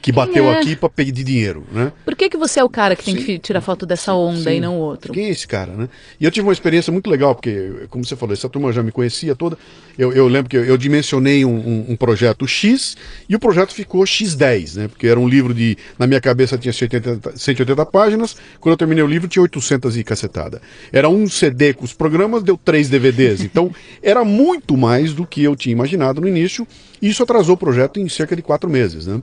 Que 0.01 0.11
bateu 0.11 0.51
é? 0.51 0.59
aqui 0.59 0.74
para 0.74 0.88
pedir 0.88 1.22
dinheiro, 1.22 1.64
né? 1.70 1.92
Por 2.05 2.16
que, 2.16 2.30
que 2.30 2.36
você 2.36 2.61
é 2.61 2.64
o 2.64 2.68
cara 2.68 2.96
que 2.96 3.05
tem 3.05 3.16
sim, 3.16 3.24
que 3.24 3.38
tirar 3.38 3.61
foto 3.61 3.84
dessa 3.84 4.14
onda 4.14 4.51
sim. 4.51 4.57
e 4.57 4.61
não 4.61 4.76
o 4.76 4.80
outro? 4.80 5.12
Quem 5.12 5.26
é 5.26 5.28
esse 5.30 5.46
cara, 5.46 5.72
né? 5.72 5.88
E 6.18 6.24
eu 6.24 6.30
tive 6.30 6.46
uma 6.46 6.53
experiência 6.53 6.92
muito 6.92 7.11
legal, 7.11 7.34
porque, 7.34 7.86
como 7.90 8.05
você 8.05 8.16
falou, 8.16 8.32
essa 8.32 8.48
turma 8.48 8.72
já 8.72 8.82
me 8.82 8.90
conhecia 8.90 9.34
toda. 9.34 9.59
Eu, 9.98 10.12
eu 10.12 10.26
lembro 10.28 10.48
que 10.48 10.57
eu, 10.57 10.64
eu 10.64 10.76
dimensionei 10.78 11.44
um, 11.44 11.55
um, 11.55 11.86
um, 11.90 11.96
projeto 11.96 12.46
X 12.46 12.96
e 13.28 13.36
o 13.36 13.38
projeto 13.38 13.74
ficou 13.74 14.03
X10, 14.03 14.76
né? 14.76 14.88
Porque 14.88 15.07
era 15.07 15.20
um 15.20 15.28
livro 15.28 15.53
de. 15.53 15.76
Na 15.98 16.07
minha 16.07 16.20
cabeça 16.20 16.57
tinha 16.57 16.72
180, 16.72 17.36
180 17.36 17.86
páginas, 17.86 18.36
quando 18.59 18.72
eu 18.72 18.78
terminei 18.78 19.05
o 19.05 19.07
livro 19.07 19.28
tinha 19.28 19.42
800 19.42 19.98
e 19.98 20.05
cacetada. 20.05 20.62
Era 20.90 21.09
um 21.09 21.28
CD 21.28 21.74
com 21.74 21.84
os 21.84 21.92
programas, 21.92 22.42
deu 22.42 22.57
três 22.57 22.88
DVDs. 22.88 23.42
Então, 23.42 23.70
era 24.03 24.24
muito 24.24 24.76
mais 24.76 25.12
do 25.12 25.26
que 25.26 25.42
eu 25.42 25.55
tinha 25.55 25.72
imaginado 25.72 26.20
no 26.20 26.28
início, 26.28 26.66
e 27.03 27.09
isso 27.09 27.22
atrasou 27.22 27.55
o 27.55 27.59
projeto 27.59 28.01
em 28.01 28.09
cerca 28.09 28.34
de 28.34 28.42
quatro 28.42 28.70
meses, 28.70 29.07
né? 29.07 29.20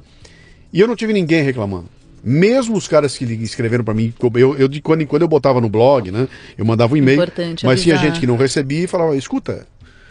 E 0.71 0.79
eu 0.79 0.87
não 0.87 0.95
tive 0.95 1.13
ninguém 1.13 1.43
reclamando. 1.43 1.89
Mesmo 2.23 2.75
os 2.75 2.87
caras 2.87 3.17
que 3.17 3.25
escreveram 3.25 3.83
para 3.83 3.93
mim, 3.93 4.13
eu, 4.35 4.57
eu 4.57 4.67
de 4.67 4.81
quando 4.81 5.01
em 5.01 5.05
quando 5.05 5.21
eu 5.21 5.27
botava 5.27 5.61
no 5.61 5.69
blog, 5.69 6.11
né? 6.11 6.27
Eu 6.57 6.65
mandava 6.65 6.93
um 6.93 6.97
e-mail, 6.97 7.21
mas 7.63 7.81
tinha 7.81 7.95
gente 7.97 8.19
que 8.19 8.27
não 8.27 8.35
recebia 8.35 8.83
e 8.83 8.87
falava: 8.87 9.15
escuta, 9.15 9.65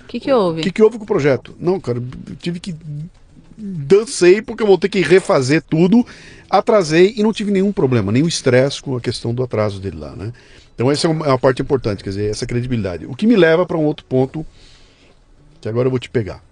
o 0.04 0.06
que, 0.06 0.20
que 0.20 0.32
houve? 0.32 0.60
O 0.60 0.62
que, 0.62 0.70
que 0.70 0.82
houve 0.82 0.98
com 0.98 1.04
o 1.04 1.06
projeto? 1.06 1.54
Não, 1.58 1.80
cara, 1.80 1.98
eu 1.98 2.36
tive 2.36 2.60
que 2.60 2.74
dancei 3.58 4.40
porque 4.40 4.62
eu 4.62 4.66
vou 4.66 4.78
ter 4.78 4.88
que 4.88 5.00
refazer 5.00 5.62
tudo, 5.62 6.06
atrasei 6.48 7.14
e 7.16 7.22
não 7.22 7.32
tive 7.32 7.50
nenhum 7.50 7.72
problema, 7.72 8.12
nenhum 8.12 8.28
estresse 8.28 8.80
com 8.80 8.96
a 8.96 9.00
questão 9.00 9.34
do 9.34 9.42
atraso 9.42 9.80
dele 9.80 9.96
lá, 9.98 10.14
né? 10.14 10.32
Então 10.74 10.90
essa 10.90 11.06
é 11.06 11.10
uma, 11.10 11.26
é 11.26 11.28
uma 11.30 11.38
parte 11.38 11.60
importante, 11.60 12.04
quer 12.04 12.10
dizer, 12.10 12.30
essa 12.30 12.46
credibilidade. 12.46 13.06
O 13.06 13.16
que 13.16 13.26
me 13.26 13.34
leva 13.34 13.66
para 13.66 13.76
um 13.76 13.84
outro 13.84 14.04
ponto 14.06 14.46
que 15.60 15.68
agora 15.68 15.86
eu 15.86 15.90
vou 15.90 15.98
te 15.98 16.08
pegar. 16.08 16.42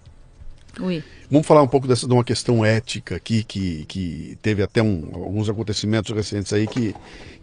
Ui. 0.79 1.01
Vamos 1.29 1.47
falar 1.47 1.61
um 1.61 1.67
pouco 1.67 1.87
dessa, 1.87 2.07
de 2.07 2.13
uma 2.13 2.23
questão 2.23 2.63
ética 2.63 3.15
aqui, 3.15 3.43
que, 3.43 3.85
que 3.85 4.37
teve 4.41 4.61
até 4.61 4.81
um, 4.81 5.09
alguns 5.13 5.49
acontecimentos 5.49 6.15
recentes 6.15 6.53
aí 6.53 6.67
que, 6.67 6.95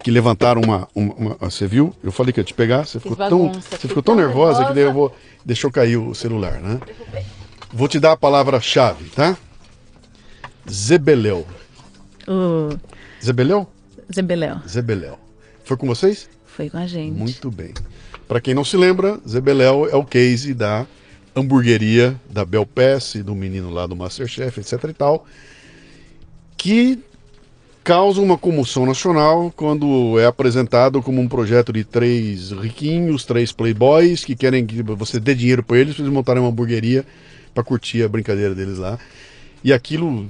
que 0.03 0.11
levantaram 0.11 0.61
uma, 0.61 0.89
uma, 0.95 1.14
uma, 1.14 1.37
Você 1.41 1.66
viu? 1.66 1.95
Eu 2.03 2.12
falei 2.12 2.33
que 2.33 2.41
ia 2.41 2.45
te 2.45 2.55
pegar, 2.55 2.85
você 2.85 3.01
ficou 3.01 3.16
tão, 3.16 3.53
você 3.53 3.89
ficou 3.89 4.03
tão 4.03 4.14
nervosa, 4.14 4.61
nervosa 4.61 4.68
que 4.68 4.74
daí 4.74 4.85
eu 4.85 4.93
vou. 4.93 5.14
Deixou 5.45 5.70
cair 5.70 5.97
o 5.97 6.14
celular, 6.14 6.61
né? 6.61 6.80
Vou 7.72 7.89
te 7.89 7.99
dar 7.99 8.12
a 8.12 8.16
palavra-chave, 8.16 9.11
tá? 9.11 9.37
Zebeleu. 10.70 11.47
Uh. 12.28 12.78
Zebeleu? 13.22 13.66
Zebeleu. 14.14 14.59
Zebeleu. 14.68 15.18
Foi 15.64 15.76
com 15.76 15.87
vocês? 15.87 16.28
Foi 16.47 16.70
com 16.70 16.76
a 16.76 16.87
gente. 16.87 17.16
Muito 17.16 17.51
bem. 17.51 17.72
Para 18.28 18.41
quem 18.41 18.55
não 18.55 18.64
se 18.64 18.76
lembra, 18.76 19.18
Zebeléu 19.28 19.89
é 19.89 19.97
o 19.97 20.05
case 20.05 20.55
da 20.55 20.87
hamburgueria 21.35 22.14
da 22.30 22.45
Bel 22.45 22.66
Pass, 22.66 23.14
do 23.24 23.35
menino 23.35 23.70
lá 23.70 23.87
do 23.87 23.97
Masterchef, 23.97 24.61
etc 24.61 24.85
e 24.85 24.93
tal, 24.93 25.26
que 26.57 26.99
causa 27.83 28.20
uma 28.20 28.39
comoção 28.39 28.87
nacional 28.87 29.53
quando 29.57 30.18
é 30.18 30.26
apresentado 30.26 31.03
como 31.03 31.20
um 31.20 31.28
projeto 31.28 31.72
de 31.72 31.83
três 31.83 32.53
riquinhos, 32.53 33.24
três 33.24 33.51
playboys 33.51 34.24
que 34.24 34.37
querem 34.37 34.64
que 34.64 34.83
você 34.83 35.18
dê 35.18 35.35
dinheiro 35.35 35.62
para 35.62 35.78
eles 35.78 35.95
para 35.95 36.05
eles 36.05 36.14
montarem 36.14 36.41
uma 36.41 36.51
hamburgueria 36.51 37.05
para 37.53 37.64
curtir 37.64 38.03
a 38.03 38.09
brincadeira 38.09 38.55
deles 38.55 38.78
lá. 38.78 38.99
E 39.64 39.72
aquilo 39.72 40.28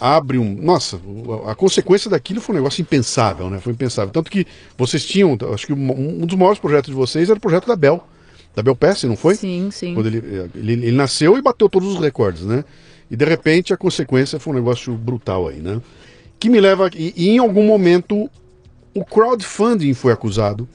abre 0.00 0.38
um. 0.38 0.54
Nossa, 0.54 1.00
a 1.46 1.54
consequência 1.54 2.10
daquilo 2.10 2.40
foi 2.40 2.54
um 2.54 2.58
negócio 2.58 2.82
impensável, 2.82 3.50
né? 3.50 3.58
Foi 3.60 3.72
impensável. 3.72 4.12
Tanto 4.12 4.30
que 4.30 4.46
vocês 4.76 5.04
tinham, 5.04 5.36
acho 5.52 5.66
que 5.66 5.72
um 5.72 6.26
dos 6.26 6.36
maiores 6.36 6.58
projetos 6.58 6.90
de 6.90 6.96
vocês 6.96 7.28
era 7.28 7.38
o 7.38 7.40
projeto 7.40 7.66
da 7.66 7.76
Bel 7.76 8.06
da 8.54 8.62
Belpass, 8.62 9.04
não 9.04 9.16
foi? 9.16 9.34
Sim, 9.34 9.70
sim. 9.70 9.94
Quando 9.94 10.06
ele, 10.06 10.18
ele, 10.54 10.72
ele, 10.72 10.92
nasceu 10.92 11.36
e 11.38 11.42
bateu 11.42 11.68
todos 11.68 11.94
os 11.94 12.00
recordes, 12.00 12.42
né? 12.42 12.64
E 13.10 13.16
de 13.16 13.24
repente 13.24 13.72
a 13.72 13.76
consequência 13.76 14.38
foi 14.38 14.52
um 14.52 14.56
negócio 14.56 14.94
brutal 14.94 15.48
aí, 15.48 15.60
né? 15.60 15.80
Que 16.38 16.48
me 16.48 16.60
leva. 16.60 16.90
E, 16.94 17.14
e 17.16 17.28
em 17.30 17.38
algum 17.38 17.64
momento 17.64 18.28
o 18.94 19.04
crowdfunding 19.04 19.94
foi 19.94 20.12
acusado 20.12 20.68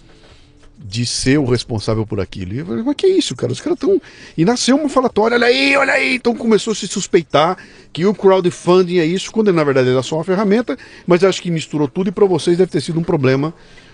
de 0.85 1.05
ser 1.05 1.37
o 1.37 1.45
responsável 1.45 2.05
por 2.05 2.19
aquilo. 2.19 2.53
E 2.53 2.57
eu 2.59 2.65
falei, 2.65 2.83
mas 2.83 2.95
que 2.95 3.05
é 3.05 3.09
isso, 3.09 3.35
cara? 3.35 3.53
Os 3.53 3.61
caras 3.61 3.77
estão. 3.77 4.01
E 4.37 4.43
nasceu 4.43 4.75
uma 4.75 4.89
falatória, 4.89 5.35
olha 5.35 5.47
aí, 5.47 5.75
olha 5.77 5.93
aí. 5.93 6.15
Então 6.15 6.35
começou 6.35 6.73
a 6.73 6.75
se 6.75 6.87
suspeitar 6.87 7.57
que 7.93 8.05
o 8.05 8.13
crowdfunding 8.13 8.97
é 8.97 9.05
isso, 9.05 9.31
quando 9.31 9.53
na 9.53 9.63
verdade 9.63 9.89
era 9.89 10.03
só 10.03 10.17
uma 10.17 10.23
ferramenta, 10.23 10.77
mas 11.07 11.23
acho 11.23 11.41
que 11.41 11.49
misturou 11.49 11.87
tudo 11.87 12.09
e 12.09 12.11
para 12.11 12.25
vocês 12.25 12.57
deve 12.57 12.71
ter 12.71 12.81
sido 12.81 12.99
um 12.99 13.03
problema 13.03 13.53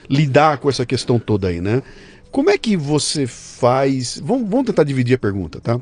lidar 0.09 0.57
com 0.57 0.67
essa 0.67 0.85
questão 0.85 1.19
toda 1.19 1.49
aí, 1.49 1.61
né? 1.61 1.83
Como 2.31 2.49
é 2.49 2.57
que 2.57 2.77
você 2.77 3.25
faz. 3.27 4.19
Vamos, 4.23 4.49
vamos 4.49 4.65
tentar 4.67 4.83
dividir 4.83 5.15
a 5.15 5.19
pergunta, 5.19 5.59
tá? 5.59 5.79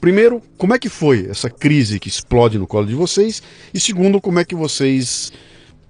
Primeiro, 0.00 0.42
como 0.58 0.74
é 0.74 0.78
que 0.78 0.88
foi 0.88 1.28
essa 1.30 1.48
crise 1.48 2.00
que 2.00 2.08
explode 2.08 2.58
no 2.58 2.66
colo 2.66 2.86
de 2.86 2.94
vocês? 2.94 3.40
E 3.72 3.78
segundo, 3.78 4.20
como 4.20 4.40
é 4.40 4.44
que 4.44 4.54
vocês 4.54 5.32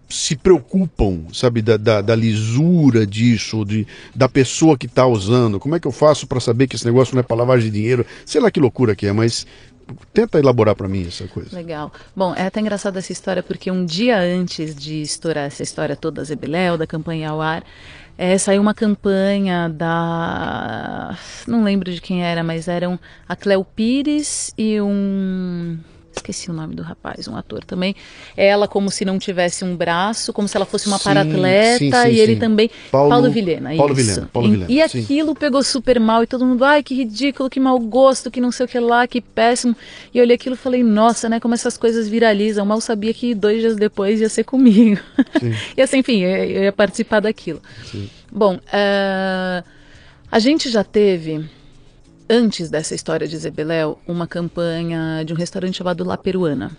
se 0.07 0.37
preocupam, 0.37 1.23
sabe, 1.33 1.63
da, 1.63 1.79
da, 1.79 2.03
da 2.03 2.15
lisura 2.15 3.07
disso, 3.07 3.65
de, 3.65 3.87
da 4.15 4.29
pessoa 4.29 4.77
que 4.77 4.85
está 4.85 5.07
usando? 5.07 5.59
Como 5.59 5.75
é 5.75 5.81
que 5.81 5.87
eu 5.87 5.93
faço 5.93 6.27
para 6.27 6.41
saber 6.41 6.67
que 6.67 6.77
esse 6.77 6.85
negócio 6.85 7.15
não 7.15 7.21
é 7.21 7.23
para 7.23 7.59
de 7.59 7.71
dinheiro? 7.71 8.05
Sei 8.27 8.39
lá 8.39 8.51
que 8.51 8.61
loucura 8.61 8.95
que 8.95 9.07
é, 9.07 9.13
mas 9.13 9.47
tenta 10.13 10.39
elaborar 10.39 10.77
para 10.77 10.89
mim 10.89 11.07
essa 11.07 11.27
coisa. 11.27 11.57
Legal. 11.57 11.91
Bom, 12.15 12.35
é 12.35 12.43
até 12.43 12.61
engraçado 12.61 12.99
essa 12.99 13.13
história 13.13 13.43
porque 13.43 13.71
um 13.71 13.85
dia 13.85 14.19
antes 14.19 14.75
de 14.75 15.01
estourar 15.03 15.45
essa 15.45 15.63
história 15.63 15.97
toda 15.97 16.23
Zebeléu, 16.23 16.77
da 16.77 16.87
campanha 16.87 17.31
ao 17.31 17.41
ar, 17.41 17.65
é, 18.17 18.37
saiu 18.39 18.61
uma 18.61 18.75
campanha 18.75 19.69
da. 19.69 21.17
Não 21.47 21.65
lembro 21.65 21.91
de 21.93 22.01
quem 22.01 22.25
era, 22.25 22.43
mas 22.45 22.69
eram 22.69 22.99
a 23.29 23.35
Cleo 23.35 23.65
Pires 23.65 24.53
e 24.57 24.81
um. 24.81 25.79
Esqueci 26.17 26.51
o 26.51 26.53
nome 26.53 26.75
do 26.75 26.83
rapaz, 26.83 27.27
um 27.29 27.37
ator 27.37 27.65
também. 27.65 27.95
Ela 28.37 28.67
como 28.69 28.91
se 28.91 29.05
não 29.05 29.19
tivesse 29.19 29.65
um 29.65 29.77
braço, 29.77 30.33
como 30.33 30.47
se 30.49 30.57
ela 30.57 30.67
fosse 30.67 30.87
uma 30.87 30.99
Sim, 30.99 31.05
paratleta 31.05 31.79
sim, 31.79 31.91
sim, 31.93 32.09
e 32.09 32.21
ele 32.21 32.37
também. 32.37 32.71
Paulo- 32.91 33.11
Paulo, 33.11 33.31
Vilhena, 33.31 33.71
Paulo 33.77 33.93
isso. 33.95 34.03
Vilhena, 34.11 34.31
Paulo 34.33 34.49
E- 34.49 34.51
Vilhena, 34.53 34.71
e 34.73 34.83
aquilo 34.83 35.35
pegou 35.35 35.63
super 35.63 35.99
mal 36.01 36.23
e 36.23 36.27
todo 36.27 36.45
mundo, 36.47 36.65
ai 36.65 36.83
que 36.83 36.95
ridículo, 36.95 37.49
que 37.51 37.59
mau 37.61 37.79
gosto, 37.79 38.31
que 38.31 38.41
não 38.41 38.53
sei 38.53 38.67
o 38.67 38.69
que 38.69 38.79
lá, 38.79 39.07
que 39.07 39.21
péssimo. 39.21 39.77
E 40.15 40.19
eu 40.19 40.25
olhei 40.25 40.35
aquilo 40.37 40.55
e 40.55 40.59
falei, 40.59 40.83
nossa, 40.83 41.29
né, 41.29 41.41
como 41.41 41.55
essas 41.55 41.77
coisas 41.77 42.09
viralizam. 42.09 42.65
Mal 42.67 42.81
sabia 42.81 43.13
que 43.15 43.35
dois 43.35 43.61
dias 43.61 43.77
depois 43.77 44.21
ia 44.21 44.29
ser 44.29 44.45
comigo. 44.45 45.01
E 45.77 45.81
assim, 45.83 45.99
enfim, 45.99 46.21
eu 46.21 46.65
ia 46.65 46.73
participar 46.73 47.21
daquilo. 47.21 47.61
Bom, 48.31 48.59
eh, 48.73 49.63
a 50.31 50.39
gente 50.39 50.69
já 50.71 50.83
teve 50.85 51.45
antes 52.33 52.71
dessa 52.71 52.95
história 52.95 53.29
de 53.29 53.37
Zebeléu, 53.37 53.99
uma 54.09 54.27
campanha 54.27 55.23
de 55.23 55.35
um 55.35 55.37
restaurante 55.37 55.77
chamado 55.77 56.03
La 56.03 56.17
Peruana. 56.17 56.71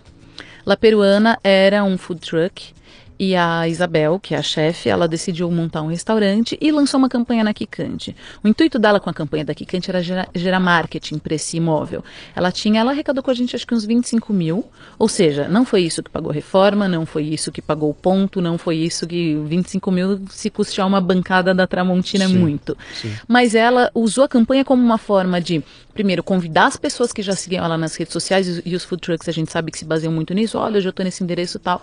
La 0.66 0.76
Peruana 0.76 1.38
era 1.44 1.84
um 1.84 1.96
food 1.96 2.20
truck 2.20 2.74
e 3.18 3.36
a 3.36 3.68
Isabel, 3.68 4.18
que 4.18 4.34
é 4.34 4.38
a 4.38 4.42
chefe, 4.42 4.88
ela 4.88 5.06
decidiu 5.06 5.50
montar 5.50 5.82
um 5.82 5.86
restaurante 5.86 6.58
e 6.60 6.72
lançou 6.72 6.98
uma 6.98 7.08
campanha 7.08 7.44
na 7.44 7.54
Kikante. 7.54 8.14
O 8.42 8.48
intuito 8.48 8.78
dela 8.78 8.98
com 8.98 9.08
a 9.08 9.14
campanha 9.14 9.44
da 9.44 9.54
Kikante 9.54 9.88
era 9.88 10.02
gerar, 10.02 10.28
gerar 10.34 10.58
marketing 10.58 11.18
para 11.18 11.34
esse 11.34 11.56
imóvel. 11.56 12.02
Ela 12.34 12.50
tinha, 12.50 12.80
ela 12.80 12.90
arrecadou 12.90 13.22
com 13.22 13.30
a 13.30 13.34
gente 13.34 13.54
acho 13.54 13.66
que 13.66 13.74
uns 13.74 13.84
25 13.84 14.32
mil, 14.32 14.64
ou 14.98 15.08
seja, 15.08 15.46
não 15.48 15.64
foi 15.64 15.82
isso 15.82 16.02
que 16.02 16.10
pagou 16.10 16.30
a 16.30 16.34
reforma, 16.34 16.88
não 16.88 17.06
foi 17.06 17.24
isso 17.24 17.52
que 17.52 17.62
pagou 17.62 17.90
o 17.90 17.94
ponto, 17.94 18.40
não 18.40 18.58
foi 18.58 18.76
isso 18.76 19.06
que 19.06 19.36
25 19.36 19.90
mil 19.92 20.20
se 20.28 20.50
custear 20.50 20.86
uma 20.86 21.00
bancada 21.00 21.54
da 21.54 21.66
Tramontina 21.66 22.24
é 22.24 22.28
Sim, 22.28 22.38
muito. 22.38 22.76
sim. 22.94 23.12
Mas 23.28 23.54
ela 23.54 23.90
usou 23.94 24.24
a 24.24 24.28
campanha 24.28 24.64
como 24.64 24.82
uma 24.82 24.98
forma 24.98 25.40
de, 25.40 25.62
primeiro, 25.92 26.22
convidar 26.22 26.66
as 26.66 26.76
pessoas 26.76 27.12
que 27.12 27.22
já 27.22 27.36
seguiam 27.36 27.64
ela 27.64 27.78
nas 27.78 27.94
redes 27.94 28.12
sociais 28.12 28.48
e, 28.48 28.62
e 28.66 28.74
os 28.74 28.84
food 28.84 29.00
trucks 29.00 29.28
a 29.28 29.32
gente 29.32 29.52
sabe 29.52 29.70
que 29.70 29.78
se 29.78 29.84
baseiam 29.84 30.12
muito 30.12 30.34
nisso. 30.34 30.58
Olha, 30.58 30.78
hoje 30.78 30.88
eu 30.88 30.90
estou 30.90 31.04
nesse 31.04 31.22
endereço 31.22 31.58
e 31.58 31.60
tal. 31.60 31.80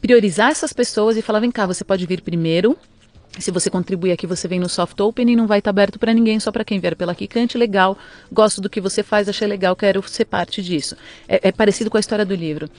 Priorizar 0.00 0.50
essas 0.50 0.72
pessoas 0.72 1.16
e 1.16 1.22
falar: 1.22 1.40
vem 1.40 1.50
cá, 1.50 1.66
você 1.66 1.84
pode 1.84 2.06
vir 2.06 2.20
primeiro. 2.20 2.76
Se 3.38 3.50
você 3.50 3.68
contribuir 3.68 4.12
aqui, 4.12 4.26
você 4.26 4.48
vem 4.48 4.58
no 4.58 4.68
soft 4.68 4.98
open 4.98 5.30
e 5.30 5.36
não 5.36 5.46
vai 5.46 5.58
estar 5.58 5.68
aberto 5.68 5.98
para 5.98 6.14
ninguém, 6.14 6.40
só 6.40 6.50
para 6.50 6.64
quem 6.64 6.80
vier 6.80 6.96
pela 6.96 7.14
Kikante. 7.14 7.58
Legal, 7.58 7.98
gosto 8.32 8.62
do 8.62 8.70
que 8.70 8.80
você 8.80 9.02
faz, 9.02 9.28
achei 9.28 9.46
legal, 9.46 9.76
quero 9.76 10.02
ser 10.08 10.24
parte 10.24 10.62
disso. 10.62 10.96
É, 11.28 11.48
é 11.48 11.52
parecido 11.52 11.90
com 11.90 11.98
a 11.98 12.00
história 12.00 12.24
do 12.24 12.34
livro. 12.34 12.70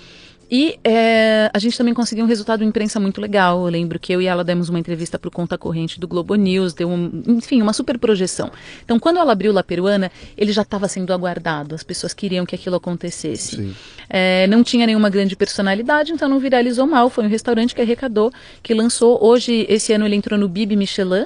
E 0.50 0.80
é, 0.84 1.52
a 1.54 1.60
gente 1.60 1.78
também 1.78 1.93
conseguiu 1.93 2.24
um 2.24 2.28
resultado 2.28 2.60
de 2.60 2.66
imprensa 2.66 3.00
muito 3.00 3.20
legal. 3.20 3.66
Eu 3.66 3.72
lembro 3.72 4.00
que 4.00 4.14
eu 4.14 4.22
e 4.22 4.26
ela 4.28 4.43
demos 4.43 4.70
uma 4.70 4.80
entrevista 4.80 5.20
para 5.20 5.28
o 5.28 5.32
Conta 5.32 5.58
Corrente 5.58 6.00
do 6.00 6.08
Globo 6.08 6.36
News, 6.36 6.74
deu 6.74 6.89
um, 6.89 7.24
enfim, 7.28 7.62
uma 7.62 7.74
super 7.74 7.98
projeção. 7.98 8.50
Então, 8.84 8.98
quando 8.98 9.18
ela 9.18 9.34
abriu 9.34 9.52
La 9.52 9.62
Peruana, 9.62 10.10
ele 10.38 10.54
já 10.54 10.62
estava 10.62 10.88
sendo 10.88 11.12
aguardado, 11.12 11.76
as 11.76 11.84
pessoas 11.84 12.14
queriam 12.14 12.45
que 12.45 12.56
aquilo 12.56 12.78
acontecesse. 12.78 13.76
É, 14.10 14.48
não 14.48 14.64
tinha 14.64 14.88
nenhuma 14.88 15.10
grande 15.10 15.36
personalidade, 15.36 16.14
então 16.14 16.30
não 16.30 16.39
viralizou 16.39 16.88
mal. 16.88 17.10
Foi 17.10 17.26
um 17.26 17.30
restaurante 17.30 17.76
que 17.76 17.82
arrecadou, 17.82 18.32
que 18.64 18.74
lançou. 18.74 19.22
Hoje, 19.22 19.66
esse 19.68 19.91
ano, 19.91 20.06
ele 20.06 20.16
entrou 20.16 20.39
no 20.39 20.48
Bibi 20.48 20.76
Michelin. 20.76 21.26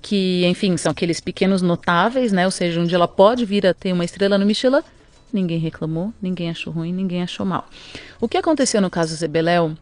Que, 0.00 0.44
enfim, 0.44 0.76
são 0.76 0.92
aqueles 0.92 1.18
pequenos 1.18 1.62
notáveis, 1.62 2.30
né? 2.30 2.44
Ou 2.44 2.50
seja, 2.50 2.78
onde 2.78 2.94
ela 2.94 3.08
pode 3.08 3.46
vir 3.46 3.66
a 3.66 3.72
ter 3.72 3.90
uma 3.90 4.04
estrela 4.04 4.36
no 4.36 4.44
Michelin. 4.44 4.82
Ninguém 5.34 5.58
reclamou, 5.58 6.14
ninguém 6.22 6.48
achou 6.48 6.72
ruim, 6.72 6.92
ninguém 6.92 7.20
achou 7.20 7.44
mal. 7.44 7.68
O 8.20 8.28
que 8.28 8.36
aconteceu 8.36 8.80
no 8.80 8.88
caso 8.88 9.16
Zebeléu 9.16 9.76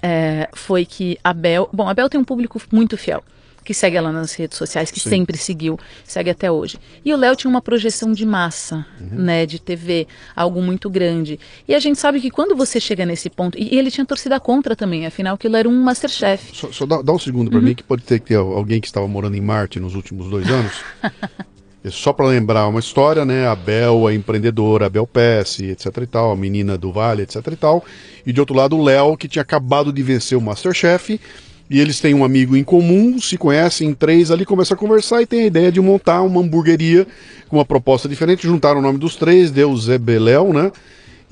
é, 0.00 0.48
foi 0.54 0.86
que 0.86 1.18
a 1.24 1.32
Bel. 1.32 1.68
Bom, 1.72 1.88
a 1.88 1.92
Bel 1.92 2.08
tem 2.08 2.20
um 2.20 2.24
público 2.24 2.62
muito 2.70 2.96
fiel, 2.96 3.20
que 3.64 3.74
segue 3.74 3.96
ela 3.96 4.12
nas 4.12 4.32
redes 4.34 4.56
sociais, 4.56 4.92
que 4.92 5.00
Sim. 5.00 5.10
sempre 5.10 5.36
seguiu, 5.36 5.76
segue 6.04 6.30
até 6.30 6.52
hoje. 6.52 6.78
E 7.04 7.12
o 7.12 7.16
Léo 7.16 7.34
tinha 7.34 7.50
uma 7.50 7.60
projeção 7.60 8.12
de 8.12 8.24
massa, 8.24 8.86
né, 9.00 9.44
de 9.44 9.58
TV, 9.58 10.06
algo 10.36 10.62
muito 10.62 10.88
grande. 10.88 11.36
E 11.66 11.74
a 11.74 11.80
gente 11.80 11.98
sabe 11.98 12.20
que 12.20 12.30
quando 12.30 12.54
você 12.54 12.78
chega 12.78 13.04
nesse 13.04 13.28
ponto. 13.28 13.58
E 13.58 13.76
ele 13.76 13.90
tinha 13.90 14.06
torcida 14.06 14.38
contra 14.38 14.76
também, 14.76 15.04
afinal, 15.04 15.36
que 15.36 15.48
ele 15.48 15.56
era 15.56 15.68
um 15.68 15.82
Masterchef. 15.82 16.54
Só, 16.56 16.70
só 16.70 16.86
dá, 16.86 17.02
dá 17.02 17.12
um 17.12 17.18
segundo 17.18 17.50
para 17.50 17.60
mim, 17.60 17.74
que 17.74 17.82
pode 17.82 18.04
ter 18.04 18.20
que 18.20 18.26
ter 18.26 18.36
alguém 18.36 18.80
que 18.80 18.86
estava 18.86 19.08
morando 19.08 19.36
em 19.36 19.40
Marte 19.40 19.80
nos 19.80 19.96
últimos 19.96 20.30
dois 20.30 20.48
anos. 20.48 20.72
É 21.84 21.90
Só 21.90 22.12
para 22.12 22.26
lembrar 22.26 22.68
uma 22.68 22.78
história, 22.78 23.24
né? 23.24 23.46
A 23.48 23.56
Bel, 23.56 24.06
a 24.06 24.14
empreendedora, 24.14 24.86
a 24.86 24.88
Bel 24.88 25.06
Pesce, 25.06 25.66
etc 25.66 25.86
e 26.02 26.06
tal, 26.06 26.30
a 26.30 26.36
menina 26.36 26.78
do 26.78 26.92
Vale, 26.92 27.22
etc 27.22 27.44
e 27.50 27.56
tal. 27.56 27.84
E 28.24 28.32
de 28.32 28.38
outro 28.38 28.54
lado, 28.54 28.76
o 28.76 28.82
Léo, 28.82 29.16
que 29.16 29.26
tinha 29.26 29.42
acabado 29.42 29.92
de 29.92 30.02
vencer 30.02 30.38
o 30.38 30.40
Masterchef. 30.40 31.20
E 31.68 31.80
eles 31.80 31.98
têm 32.00 32.14
um 32.14 32.24
amigo 32.24 32.54
em 32.56 32.62
comum, 32.62 33.18
se 33.20 33.36
conhecem 33.36 33.88
em 33.88 33.94
três 33.94 34.30
ali, 34.30 34.44
começam 34.44 34.74
a 34.74 34.78
conversar 34.78 35.22
e 35.22 35.26
tem 35.26 35.40
a 35.40 35.46
ideia 35.46 35.72
de 35.72 35.80
montar 35.80 36.22
uma 36.22 36.40
hamburgueria 36.40 37.06
com 37.48 37.56
uma 37.56 37.64
proposta 37.64 38.08
diferente. 38.08 38.46
Juntaram 38.46 38.78
o 38.78 38.82
nome 38.82 38.98
dos 38.98 39.16
três, 39.16 39.50
deu 39.50 39.74
Zé 39.76 39.98
Beléu, 39.98 40.52
né? 40.52 40.70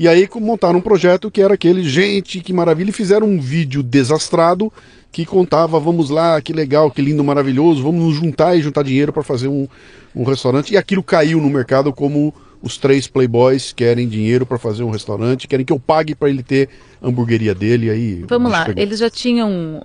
E 0.00 0.08
aí 0.08 0.26
montaram 0.36 0.78
um 0.78 0.80
projeto 0.82 1.30
que 1.30 1.42
era 1.42 1.52
aquele, 1.52 1.82
gente, 1.82 2.40
que 2.40 2.54
maravilha, 2.54 2.88
e 2.88 2.92
fizeram 2.92 3.26
um 3.26 3.38
vídeo 3.38 3.82
desastrado 3.82 4.72
que 5.12 5.26
contava, 5.26 5.78
vamos 5.78 6.08
lá, 6.08 6.40
que 6.40 6.54
legal, 6.54 6.90
que 6.90 7.02
lindo, 7.02 7.22
maravilhoso, 7.22 7.82
vamos 7.82 8.02
nos 8.02 8.14
juntar 8.14 8.56
e 8.56 8.62
juntar 8.62 8.82
dinheiro 8.82 9.12
para 9.12 9.22
fazer 9.22 9.48
um, 9.48 9.68
um 10.16 10.24
restaurante. 10.24 10.72
E 10.72 10.78
aquilo 10.78 11.02
caiu 11.02 11.38
no 11.38 11.50
mercado 11.50 11.92
como 11.92 12.32
os 12.62 12.76
três 12.76 13.06
playboys 13.06 13.72
querem 13.72 14.06
dinheiro 14.08 14.44
para 14.44 14.58
fazer 14.58 14.82
um 14.82 14.90
restaurante, 14.90 15.48
querem 15.48 15.64
que 15.64 15.72
eu 15.72 15.80
pague 15.80 16.14
para 16.14 16.28
ele 16.28 16.42
ter 16.42 16.68
a 17.00 17.08
hamburgueria 17.08 17.54
dele. 17.54 17.88
Aí, 17.90 18.24
Vamos 18.28 18.50
lá, 18.52 18.66
pegou. 18.66 18.82
eles 18.82 18.98
já 18.98 19.08
tinham 19.08 19.82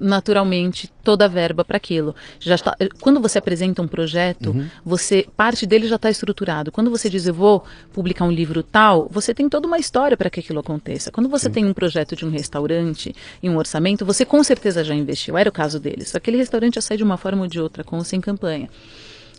naturalmente 0.00 0.90
toda 1.02 1.24
a 1.24 1.28
verba 1.28 1.64
para 1.64 1.76
aquilo. 1.76 2.14
Já 2.40 2.54
está, 2.54 2.76
quando 3.00 3.20
você 3.20 3.38
apresenta 3.38 3.82
um 3.82 3.88
projeto, 3.88 4.50
Uhum. 4.50 4.66
você 4.84 5.26
parte 5.36 5.66
dele 5.66 5.86
já 5.86 5.96
está 5.96 6.10
estruturado. 6.10 6.70
Quando 6.72 6.90
você 6.90 7.08
diz 7.08 7.26
eu 7.26 7.34
vou 7.34 7.64
publicar 7.92 8.24
um 8.24 8.30
livro 8.30 8.62
tal, 8.62 9.08
você 9.10 9.34
tem 9.34 9.48
toda 9.48 9.66
uma 9.66 9.78
história 9.78 10.16
para 10.16 10.30
que 10.30 10.40
aquilo 10.40 10.60
aconteça. 10.60 11.10
Quando 11.10 11.28
você 11.28 11.48
tem 11.50 11.64
um 11.64 11.72
projeto 11.72 12.16
de 12.16 12.24
um 12.24 12.30
restaurante 12.30 13.14
e 13.42 13.48
um 13.48 13.56
orçamento, 13.56 14.04
você 14.04 14.24
com 14.24 14.42
certeza 14.42 14.82
já 14.84 14.94
investiu. 14.94 15.36
Era 15.36 15.48
o 15.48 15.52
caso 15.52 15.78
deles. 15.78 16.14
Aquele 16.14 16.36
restaurante 16.36 16.76
ia 16.76 16.82
sair 16.82 16.96
de 16.98 17.04
uma 17.04 17.16
forma 17.16 17.42
ou 17.42 17.48
de 17.48 17.60
outra, 17.60 17.84
com 17.84 17.96
ou 17.96 18.04
sem 18.04 18.20
campanha. 18.20 18.68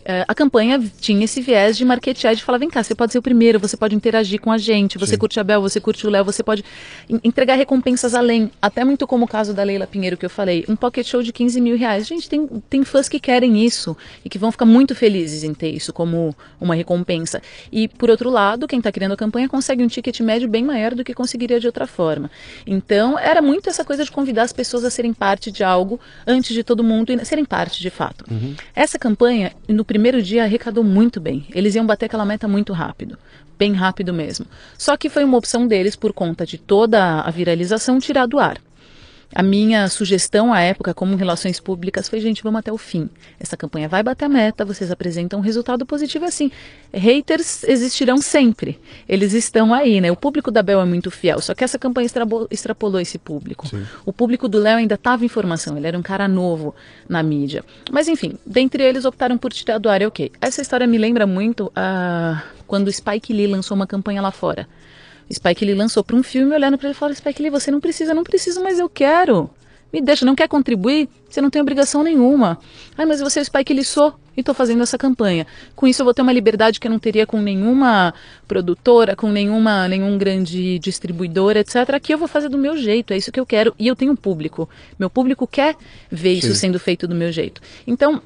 Eh, 0.04 0.24
a 0.28 0.34
campanha 0.34 0.82
tinha 1.00 1.24
esse 1.24 1.40
viés 1.40 1.76
de 1.76 1.84
marketear, 1.84 2.34
de 2.34 2.42
falar, 2.44 2.58
vem 2.58 2.68
cá, 2.68 2.82
você 2.82 2.94
pode 2.94 3.12
ser 3.12 3.18
o 3.18 3.22
primeiro, 3.22 3.58
você 3.58 3.76
pode 3.76 3.94
interagir 3.94 4.40
com 4.40 4.52
a 4.52 4.58
gente, 4.58 4.98
você 4.98 5.12
Sim. 5.12 5.18
curte 5.18 5.40
a 5.40 5.44
Bel, 5.44 5.62
você 5.62 5.80
curte 5.80 6.06
o 6.06 6.10
Léo, 6.10 6.24
você 6.24 6.42
pode 6.42 6.62
en- 7.08 7.20
entregar 7.24 7.54
recompensas 7.54 8.14
além, 8.14 8.50
até 8.60 8.84
muito 8.84 9.06
como 9.06 9.24
o 9.24 9.28
caso 9.28 9.54
da 9.54 9.62
Leila 9.62 9.86
Pinheiro 9.86 10.16
que 10.16 10.26
eu 10.26 10.30
falei, 10.30 10.64
um 10.68 10.76
pocket 10.76 11.06
show 11.06 11.22
de 11.22 11.32
15 11.32 11.60
mil 11.60 11.76
reais. 11.78 12.06
Gente, 12.06 12.28
tem, 12.28 12.46
tem 12.68 12.84
fãs 12.84 13.08
que 13.08 13.18
querem 13.18 13.64
isso 13.64 13.96
e 14.24 14.28
que 14.28 14.36
vão 14.38 14.52
ficar 14.52 14.66
muito 14.66 14.94
felizes 14.94 15.42
em 15.42 15.54
ter 15.54 15.70
isso 15.70 15.92
como 15.92 16.36
uma 16.60 16.74
recompensa. 16.74 17.40
E, 17.72 17.88
por 17.88 18.10
outro 18.10 18.28
lado, 18.28 18.68
quem 18.68 18.78
está 18.80 18.92
criando 18.92 19.12
a 19.12 19.16
campanha 19.16 19.48
consegue 19.48 19.82
um 19.82 19.88
ticket 19.88 20.20
médio 20.20 20.48
bem 20.48 20.62
maior 20.64 20.94
do 20.94 21.02
que 21.02 21.14
conseguiria 21.14 21.58
de 21.58 21.66
outra 21.66 21.86
forma. 21.86 22.30
Então, 22.66 23.18
era 23.18 23.40
muito 23.40 23.68
essa 23.70 23.84
coisa 23.84 24.04
de 24.04 24.10
convidar 24.10 24.42
as 24.42 24.52
pessoas 24.52 24.84
a 24.84 24.90
serem 24.90 25.14
parte 25.14 25.50
de 25.50 25.64
algo 25.64 25.98
antes 26.26 26.54
de 26.54 26.62
todo 26.62 26.84
mundo 26.84 27.12
e 27.12 27.24
serem 27.24 27.44
parte 27.44 27.80
de 27.80 27.88
fato. 27.90 28.24
Essa 28.74 28.98
campanha, 28.98 29.52
no 29.68 29.84
primeiro 29.94 30.20
dia, 30.20 30.42
arrecadou 30.42 30.82
muito 30.82 31.20
bem. 31.20 31.46
Eles 31.54 31.76
iam 31.76 31.86
bater 31.86 32.06
aquela 32.06 32.26
meta 32.26 32.48
muito 32.48 32.72
rápido. 32.72 33.16
Bem 33.56 33.72
rápido 33.72 34.12
mesmo. 34.12 34.44
Só 34.76 34.96
que 34.96 35.08
foi 35.08 35.22
uma 35.22 35.38
opção 35.38 35.68
deles, 35.68 35.94
por 35.94 36.12
conta 36.12 36.44
de 36.44 36.58
toda 36.58 37.20
a 37.20 37.30
viralização, 37.30 38.00
tirar 38.00 38.26
do 38.26 38.40
ar. 38.40 38.58
A 39.32 39.42
minha 39.42 39.88
sugestão 39.88 40.52
à 40.52 40.60
época, 40.60 40.92
como 40.92 41.16
relações 41.16 41.60
públicas, 41.60 42.08
foi: 42.08 42.20
gente, 42.20 42.42
vamos 42.42 42.58
até 42.58 42.72
o 42.72 42.78
fim. 42.78 43.08
Essa 43.38 43.56
campanha 43.56 43.88
vai 43.88 44.02
bater 44.02 44.24
a 44.24 44.28
meta, 44.28 44.64
vocês 44.64 44.90
apresentam 44.90 45.38
um 45.38 45.42
resultado 45.42 45.86
positivo 45.86 46.24
assim. 46.24 46.50
Haters 46.92 47.64
existirão 47.64 48.18
sempre. 48.18 48.80
Eles 49.08 49.32
estão 49.32 49.72
aí, 49.72 50.00
né? 50.00 50.10
O 50.10 50.16
público 50.16 50.50
da 50.50 50.62
Bel 50.62 50.80
é 50.80 50.84
muito 50.84 51.10
fiel, 51.10 51.40
só 51.40 51.54
que 51.54 51.64
essa 51.64 51.78
campanha 51.78 52.08
extrapolou 52.50 53.00
esse 53.00 53.18
público. 53.18 53.68
Sim. 53.68 53.84
O 54.04 54.12
público 54.12 54.48
do 54.48 54.58
Léo 54.58 54.78
ainda 54.78 54.94
estava 54.94 55.24
em 55.24 55.28
formação, 55.28 55.76
ele 55.76 55.86
era 55.86 55.98
um 55.98 56.02
cara 56.02 56.26
novo 56.28 56.74
na 57.08 57.22
mídia. 57.22 57.64
Mas 57.90 58.08
enfim, 58.08 58.38
dentre 58.46 58.82
eles 58.82 59.04
optaram 59.04 59.36
por 59.38 59.52
tirar 59.52 59.78
do 59.78 59.88
ar, 59.88 60.02
e 60.02 60.06
ok. 60.06 60.32
Essa 60.40 60.62
história 60.62 60.86
me 60.86 60.98
lembra 60.98 61.26
muito 61.26 61.70
ah, 61.74 62.42
quando 62.66 62.88
o 62.88 62.92
Spike 62.92 63.32
Lee 63.32 63.46
lançou 63.46 63.74
uma 63.74 63.86
campanha 63.86 64.22
lá 64.22 64.30
fora. 64.30 64.68
Spike 65.32 65.64
Lee 65.64 65.74
lançou 65.74 66.04
para 66.04 66.16
um 66.16 66.22
filme, 66.22 66.54
olhando 66.54 66.76
para 66.78 66.88
ele 66.88 66.96
e 66.96 66.98
falou: 66.98 67.14
Spike 67.14 67.42
Lee, 67.42 67.50
você 67.50 67.70
não 67.70 67.80
precisa, 67.80 68.14
não 68.14 68.24
precisa, 68.24 68.60
mas 68.60 68.78
eu 68.78 68.88
quero. 68.88 69.50
Me 69.92 70.00
deixa, 70.00 70.26
não 70.26 70.34
quer 70.34 70.48
contribuir? 70.48 71.08
Você 71.30 71.40
não 71.40 71.50
tem 71.50 71.62
obrigação 71.62 72.02
nenhuma. 72.02 72.58
Ah, 72.98 73.06
mas 73.06 73.20
você 73.20 73.38
é 73.38 73.42
o 73.42 73.44
Spike 73.44 73.72
Lee, 73.72 73.84
sou 73.84 74.14
e 74.36 74.40
estou 74.40 74.54
fazendo 74.54 74.82
essa 74.82 74.98
campanha. 74.98 75.46
Com 75.76 75.86
isso 75.86 76.02
eu 76.02 76.04
vou 76.04 76.12
ter 76.12 76.22
uma 76.22 76.32
liberdade 76.32 76.80
que 76.80 76.86
eu 76.86 76.90
não 76.90 76.98
teria 76.98 77.26
com 77.26 77.40
nenhuma 77.40 78.12
produtora, 78.46 79.14
com 79.14 79.30
nenhuma, 79.30 79.86
nenhum 79.88 80.18
grande 80.18 80.78
distribuidor, 80.78 81.56
etc. 81.56 81.76
Aqui 81.94 82.12
eu 82.12 82.18
vou 82.18 82.28
fazer 82.28 82.48
do 82.48 82.58
meu 82.58 82.76
jeito, 82.76 83.12
é 83.12 83.16
isso 83.16 83.30
que 83.30 83.38
eu 83.38 83.46
quero. 83.46 83.74
E 83.78 83.86
eu 83.86 83.94
tenho 83.94 84.12
um 84.12 84.16
público. 84.16 84.68
Meu 84.98 85.08
público 85.08 85.46
quer 85.46 85.76
ver 86.10 86.32
isso 86.32 86.48
Sim. 86.48 86.54
sendo 86.54 86.80
feito 86.80 87.06
do 87.06 87.14
meu 87.14 87.30
jeito. 87.30 87.60
Então, 87.86 88.20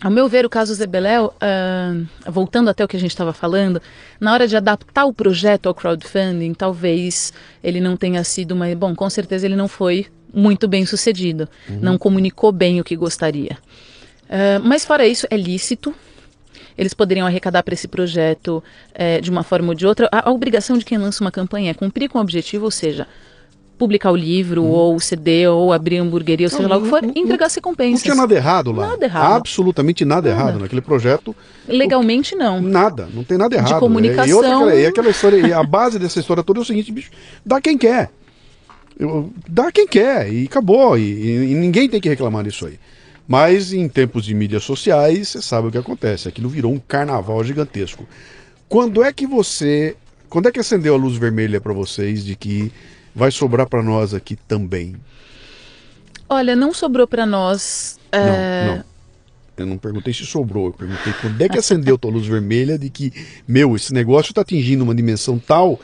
ao 0.00 0.10
meu 0.10 0.28
ver, 0.28 0.46
o 0.46 0.48
caso 0.48 0.74
Zebeléu, 0.74 1.32
ah, 1.40 1.94
voltando 2.26 2.70
até 2.70 2.84
o 2.84 2.88
que 2.88 2.96
a 2.96 3.00
gente 3.00 3.10
estava 3.10 3.32
falando, 3.32 3.82
na 4.20 4.32
hora 4.32 4.46
de 4.46 4.56
adaptar 4.56 5.04
o 5.04 5.12
projeto 5.12 5.66
ao 5.66 5.74
crowdfunding, 5.74 6.54
talvez 6.54 7.32
ele 7.62 7.80
não 7.80 7.96
tenha 7.96 8.22
sido 8.22 8.52
uma. 8.52 8.72
Bom, 8.74 8.94
com 8.94 9.10
certeza 9.10 9.46
ele 9.46 9.56
não 9.56 9.68
foi 9.68 10.06
muito 10.32 10.68
bem 10.68 10.84
sucedido, 10.86 11.48
não 11.68 11.96
comunicou 11.98 12.52
bem 12.52 12.80
o 12.80 12.84
que 12.84 12.94
gostaria. 12.94 13.58
Ah, 14.28 14.60
mas 14.62 14.84
fora 14.84 15.06
isso, 15.06 15.26
é 15.30 15.36
lícito. 15.36 15.94
eles 16.76 16.94
poderiam 16.94 17.26
arrecadar 17.26 17.62
para 17.62 17.74
esse 17.74 17.88
projeto 17.88 18.62
é, 18.94 19.20
de 19.20 19.30
uma 19.30 19.42
forma 19.42 19.70
ou 19.70 19.74
de 19.74 19.86
outra. 19.86 20.08
A, 20.12 20.28
a, 20.28 20.32
obrigação 20.32 20.78
de 20.78 20.84
quem 20.84 20.98
lança 20.98 21.24
uma 21.24 21.32
campanha 21.32 21.70
é 21.70 21.74
cumprir 21.74 22.08
com 22.08 22.18
o 22.18 22.20
objetivo, 22.20 22.66
ou 22.66 22.70
seja, 22.70 23.06
publicar 23.78 24.10
o 24.10 24.16
livro, 24.16 24.62
hum. 24.62 24.70
ou 24.70 24.96
o 24.96 25.00
CD, 25.00 25.46
ou 25.46 25.72
abrir 25.72 25.98
hamburgueria, 25.98 26.46
ou 26.46 26.50
seja 26.50 26.68
lá 26.68 26.76
o 26.76 26.82
que 26.82 26.88
for, 26.88 27.02
entregar 27.04 27.46
as 27.46 27.54
recompensas. 27.54 28.00
Não 28.00 28.02
tinha 28.02 28.14
nada 28.14 28.34
errado 28.34 28.72
lá. 28.72 28.88
Nada 28.88 29.04
errado. 29.04 29.32
Absolutamente 29.36 30.04
nada, 30.04 30.28
nada. 30.28 30.42
errado 30.42 30.60
naquele 30.60 30.80
projeto. 30.80 31.34
Legalmente, 31.66 32.34
não. 32.34 32.60
Nada, 32.60 33.08
não 33.14 33.24
tem 33.24 33.38
nada 33.38 33.54
errado. 33.54 33.74
De 33.74 33.80
comunicação. 33.80 34.42
É, 34.42 34.48
e, 34.48 34.52
outra, 34.52 34.74
e 34.74 34.86
aquela 34.86 35.10
história, 35.10 35.36
e 35.46 35.52
a 35.52 35.62
base 35.62 35.98
dessa 35.98 36.18
história 36.18 36.42
toda 36.42 36.58
é 36.58 36.62
o 36.62 36.64
seguinte, 36.64 36.90
bicho, 36.90 37.10
dá 37.46 37.60
quem 37.60 37.78
quer. 37.78 38.10
Eu, 38.98 39.32
dá 39.48 39.70
quem 39.70 39.86
quer, 39.86 40.32
e 40.32 40.44
acabou. 40.46 40.98
E, 40.98 41.52
e 41.52 41.54
ninguém 41.54 41.88
tem 41.88 42.00
que 42.00 42.08
reclamar 42.08 42.42
disso 42.42 42.66
aí. 42.66 42.78
Mas 43.28 43.74
em 43.74 43.88
tempos 43.88 44.24
de 44.24 44.34
mídias 44.34 44.64
sociais, 44.64 45.28
você 45.28 45.42
sabe 45.42 45.68
o 45.68 45.70
que 45.70 45.76
acontece. 45.76 46.26
Aquilo 46.26 46.48
virou 46.48 46.72
um 46.72 46.78
carnaval 46.78 47.44
gigantesco. 47.44 48.08
Quando 48.68 49.04
é 49.04 49.12
que 49.12 49.26
você. 49.26 49.94
Quando 50.28 50.48
é 50.48 50.52
que 50.52 50.60
acendeu 50.60 50.94
a 50.94 50.98
luz 50.98 51.16
vermelha 51.16 51.60
para 51.60 51.72
vocês 51.72 52.24
de 52.24 52.34
que 52.34 52.72
vai 53.18 53.32
sobrar 53.32 53.68
para 53.68 53.82
nós 53.82 54.14
aqui 54.14 54.36
também? 54.36 54.94
Olha, 56.28 56.54
não 56.54 56.72
sobrou 56.72 57.06
para 57.06 57.26
nós. 57.26 57.98
É... 58.12 58.66
Não, 58.66 58.76
não. 58.76 58.84
Eu 59.56 59.66
não 59.66 59.76
perguntei 59.76 60.14
se 60.14 60.24
sobrou, 60.24 60.66
eu 60.66 60.72
perguntei 60.72 61.12
quando 61.20 61.42
é 61.42 61.48
que 61.48 61.58
acendeu 61.58 61.98
a 62.00 62.06
luz 62.06 62.28
vermelha 62.28 62.78
de 62.78 62.88
que, 62.88 63.12
meu, 63.46 63.74
esse 63.74 63.92
negócio 63.92 64.30
está 64.30 64.42
atingindo 64.42 64.84
uma 64.84 64.94
dimensão 64.94 65.36
tal. 65.36 65.80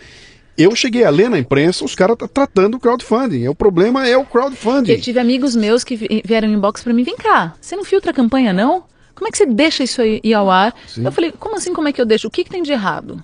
Eu 0.57 0.77
cheguei 0.77 1.03
a 1.03 1.11
ler 1.11 1.29
na 1.29 1.41
imprensa 1.41 1.85
os 1.85 1.97
caras 1.97 2.17
tá 2.17 2.29
tratando 2.29 2.77
o 2.77 2.81
crowdfunding. 2.81 3.49
O 3.49 3.55
problema 3.55 4.07
é 4.07 4.17
o 4.17 4.25
crowdfunding. 4.25 4.93
Eu 4.93 5.01
tive 5.01 5.19
amigos 5.19 5.57
meus 5.57 5.83
que 5.83 5.97
vieram 6.25 6.47
em 6.47 6.53
inbox 6.53 6.85
para 6.85 6.93
mim, 6.93 7.03
vem 7.03 7.17
cá, 7.17 7.57
você 7.61 7.75
não 7.75 7.83
filtra 7.83 8.13
a 8.13 8.15
campanha 8.15 8.53
não? 8.53 8.85
Como 9.13 9.27
é 9.27 9.33
que 9.33 9.39
você 9.39 9.47
deixa 9.47 9.83
isso 9.83 10.01
aí 10.01 10.21
ir 10.23 10.35
ao 10.35 10.49
ar? 10.49 10.73
Sim. 10.87 11.05
Eu 11.05 11.11
falei, 11.11 11.33
como 11.33 11.57
assim, 11.57 11.75
como 11.75 11.89
é 11.89 11.93
que 11.93 12.01
eu 12.01 12.07
deixo? 12.07 12.29
O 12.29 12.31
que, 12.31 12.45
que 12.45 12.51
tem 12.51 12.63
de 12.63 12.71
errado? 12.71 13.23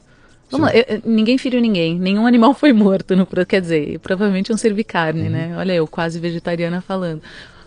Vamos 0.50 0.66
lá, 0.68 0.76
eu, 0.76 1.00
ninguém 1.04 1.38
feriu 1.38 1.60
ninguém, 1.60 1.98
nenhum 1.98 2.26
animal 2.26 2.52
foi 2.54 2.72
morto, 2.72 3.14
no, 3.14 3.26
quer 3.46 3.60
dizer, 3.60 3.98
provavelmente 4.00 4.52
um 4.52 4.56
servir 4.56 4.84
carne, 4.84 5.22
uhum. 5.22 5.30
né? 5.30 5.54
Olha 5.56 5.72
eu, 5.72 5.86
quase 5.86 6.18
vegetariana 6.18 6.80
falando. 6.80 7.22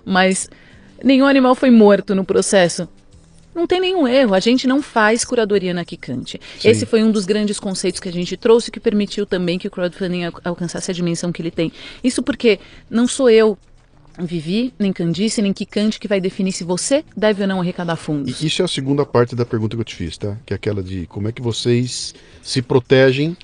Mas 0.06 0.50
nenhum 1.04 1.26
animal 1.26 1.56
foi 1.56 1.72
morto 1.72 2.14
no 2.14 2.26
processo. 2.26 2.88
Não 3.56 3.68
tem 3.68 3.80
nenhum 3.80 4.08
erro, 4.08 4.34
a 4.34 4.40
gente 4.40 4.68
não 4.68 4.82
faz 4.82 5.24
curadoria 5.24 5.74
na 5.74 5.86
Kikante. 5.86 6.42
Esse 6.64 6.88
foi 6.88 7.04
um 7.04 7.12
dos 7.12 7.24
grandes 7.24 7.60
conceitos 7.60 8.00
que 8.00 8.10
a 8.10 8.12
gente 8.12 8.36
trouxe 8.36 8.72
que 8.72 8.80
permitiu 8.80 9.28
também 9.28 9.60
que 9.60 9.68
o 9.68 9.72
crowdfunding 9.72 10.24
alcançasse 10.44 10.90
a 10.90 10.94
dimensão 10.94 11.32
que 11.32 11.40
ele 11.40 11.52
tem. 11.52 11.72
Isso 12.04 12.24
porque 12.24 12.60
não 12.90 13.08
sou 13.08 13.30
eu 13.30 13.58
Vivi, 14.20 14.74
nem 14.78 14.94
Candice, 14.94 15.42
nem 15.42 15.54
Kikante 15.54 16.00
que 16.00 16.08
vai 16.08 16.22
definir 16.22 16.52
se 16.52 16.64
você 16.64 17.04
deve 17.16 17.42
ou 17.42 17.48
não 17.48 17.62
arrecadar 17.62 17.96
fundos. 17.96 18.42
E 18.42 18.48
isso 18.48 18.62
é 18.62 18.66
a 18.66 18.68
segunda 18.68 19.06
parte 19.06 19.36
da 19.36 19.46
pergunta 19.46 19.76
que 19.76 19.82
eu 19.82 19.86
te 19.86 19.96
fiz, 19.96 20.18
tá? 20.18 20.38
Que 20.46 20.54
é 20.54 20.56
aquela 20.56 20.84
de 20.84 21.06
como 21.08 21.28
é 21.28 21.32
que 21.32 21.42
vocês 21.42 22.14
se 22.42 22.62
protegem 22.62 23.36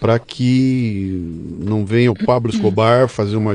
para 0.00 0.18
que 0.18 1.20
não 1.58 1.84
venha 1.84 2.12
o 2.12 2.14
Pablo 2.14 2.52
Escobar 2.52 3.08
fazer 3.08 3.36
uma 3.36 3.52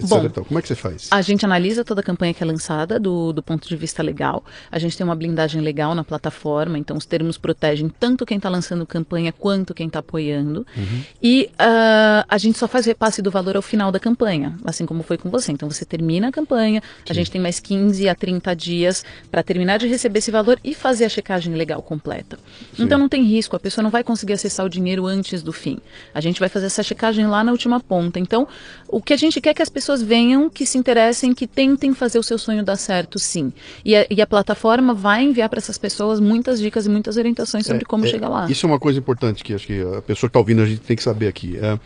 Bom, 0.00 0.24
então, 0.24 0.44
como 0.44 0.58
é 0.58 0.62
que 0.62 0.68
você 0.68 0.74
faz? 0.74 1.08
A 1.10 1.20
gente 1.22 1.44
analisa 1.44 1.84
toda 1.84 2.00
a 2.00 2.04
campanha 2.04 2.34
que 2.34 2.42
é 2.42 2.46
lançada 2.46 2.98
do, 2.98 3.32
do 3.32 3.42
ponto 3.42 3.68
de 3.68 3.76
vista 3.76 4.02
legal. 4.02 4.44
A 4.70 4.78
gente 4.78 4.96
tem 4.96 5.04
uma 5.04 5.14
blindagem 5.14 5.60
legal 5.60 5.94
na 5.94 6.04
plataforma, 6.04 6.78
então 6.78 6.96
os 6.96 7.06
termos 7.06 7.38
protegem 7.38 7.88
tanto 7.88 8.26
quem 8.26 8.36
está 8.36 8.48
lançando 8.48 8.86
campanha 8.86 9.32
quanto 9.32 9.74
quem 9.74 9.86
está 9.86 9.98
apoiando. 10.00 10.66
Uhum. 10.76 11.02
E 11.22 11.50
uh, 11.52 12.24
a 12.28 12.38
gente 12.38 12.58
só 12.58 12.68
faz 12.68 12.86
repasse 12.86 13.22
do 13.22 13.30
valor 13.30 13.56
ao 13.56 13.62
final 13.62 13.90
da 13.92 13.98
campanha, 13.98 14.56
assim 14.64 14.86
como 14.86 15.02
foi 15.02 15.16
com 15.18 15.30
você. 15.30 15.52
Então 15.52 15.70
você 15.70 15.84
termina 15.84 16.28
a 16.28 16.32
campanha, 16.32 16.80
Sim. 16.80 17.10
a 17.10 17.14
gente 17.14 17.30
tem 17.30 17.40
mais 17.40 17.60
15 17.60 18.08
a 18.08 18.14
30 18.14 18.54
dias 18.54 19.04
para 19.30 19.42
terminar 19.42 19.78
de 19.78 19.86
receber 19.86 20.18
esse 20.18 20.30
valor 20.30 20.58
e 20.62 20.74
fazer 20.74 21.04
a 21.04 21.08
checagem 21.08 21.54
legal 21.54 21.82
completa. 21.82 22.38
Sim. 22.74 22.84
Então 22.84 22.98
não 22.98 23.08
tem 23.08 23.22
risco, 23.24 23.56
a 23.56 23.60
pessoa 23.60 23.82
não 23.82 23.90
vai 23.90 24.04
conseguir 24.04 24.32
acessar 24.32 24.64
o 24.66 24.68
dinheiro 24.68 25.06
antes 25.06 25.42
do 25.42 25.52
fim. 25.52 25.78
A 26.14 26.20
gente 26.20 26.40
vai 26.40 26.48
fazer 26.48 26.66
essa 26.66 26.82
checagem 26.82 27.26
lá 27.26 27.42
na 27.44 27.52
última 27.52 27.80
ponta. 27.80 28.18
Então, 28.18 28.46
o 28.88 29.00
que 29.00 29.12
a 29.12 29.16
gente 29.16 29.31
quer 29.40 29.54
que 29.54 29.62
as 29.62 29.68
pessoas 29.68 30.02
venham, 30.02 30.48
que 30.50 30.66
se 30.66 30.78
interessem, 30.78 31.34
que 31.34 31.46
tentem 31.46 31.94
fazer 31.94 32.18
o 32.18 32.22
seu 32.22 32.38
sonho 32.38 32.64
dar 32.64 32.76
certo, 32.76 33.18
sim. 33.18 33.52
E 33.84 33.94
a, 33.96 34.06
e 34.10 34.20
a 34.20 34.26
plataforma 34.26 34.94
vai 34.94 35.22
enviar 35.24 35.48
para 35.48 35.58
essas 35.58 35.78
pessoas 35.78 36.20
muitas 36.20 36.60
dicas 36.60 36.86
e 36.86 36.88
muitas 36.88 37.16
orientações 37.16 37.66
sobre 37.66 37.82
é, 37.82 37.84
como 37.84 38.04
é, 38.04 38.08
chegar 38.08 38.28
lá. 38.28 38.50
Isso 38.50 38.66
é 38.66 38.68
uma 38.68 38.78
coisa 38.78 38.98
importante 38.98 39.42
que 39.42 39.54
acho 39.54 39.66
que 39.66 39.80
a 39.80 40.02
pessoa 40.02 40.28
que 40.28 40.30
está 40.30 40.38
ouvindo 40.38 40.62
a 40.62 40.66
gente 40.66 40.80
tem 40.80 40.96
que 40.96 41.02
saber 41.02 41.28
aqui. 41.28 41.58
É, 41.58 41.78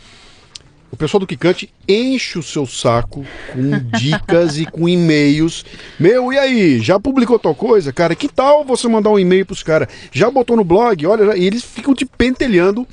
o 0.89 0.95
pessoal 0.95 1.19
do 1.19 1.27
Kikante 1.27 1.69
enche 1.87 2.39
o 2.39 2.43
seu 2.43 2.65
saco 2.65 3.25
com 3.51 3.69
dicas 3.97 4.57
e 4.57 4.65
com 4.65 4.87
e-mails. 4.87 5.65
Meu, 5.99 6.31
e 6.31 6.37
aí? 6.37 6.79
Já 6.79 6.99
publicou 6.99 7.37
tal 7.37 7.53
coisa? 7.53 7.91
Cara, 7.91 8.15
que 8.15 8.27
tal 8.29 8.63
você 8.63 8.87
mandar 8.87 9.09
um 9.09 9.19
e-mail 9.19 9.45
para 9.45 9.53
os 9.53 9.63
caras? 9.63 9.89
Já 10.11 10.31
botou 10.31 10.55
no 10.55 10.63
blog? 10.63 11.05
Olha, 11.05 11.37
e 11.37 11.45
eles 11.45 11.63
ficam 11.63 11.93
te 11.93 12.05
pentelhando 12.05 12.87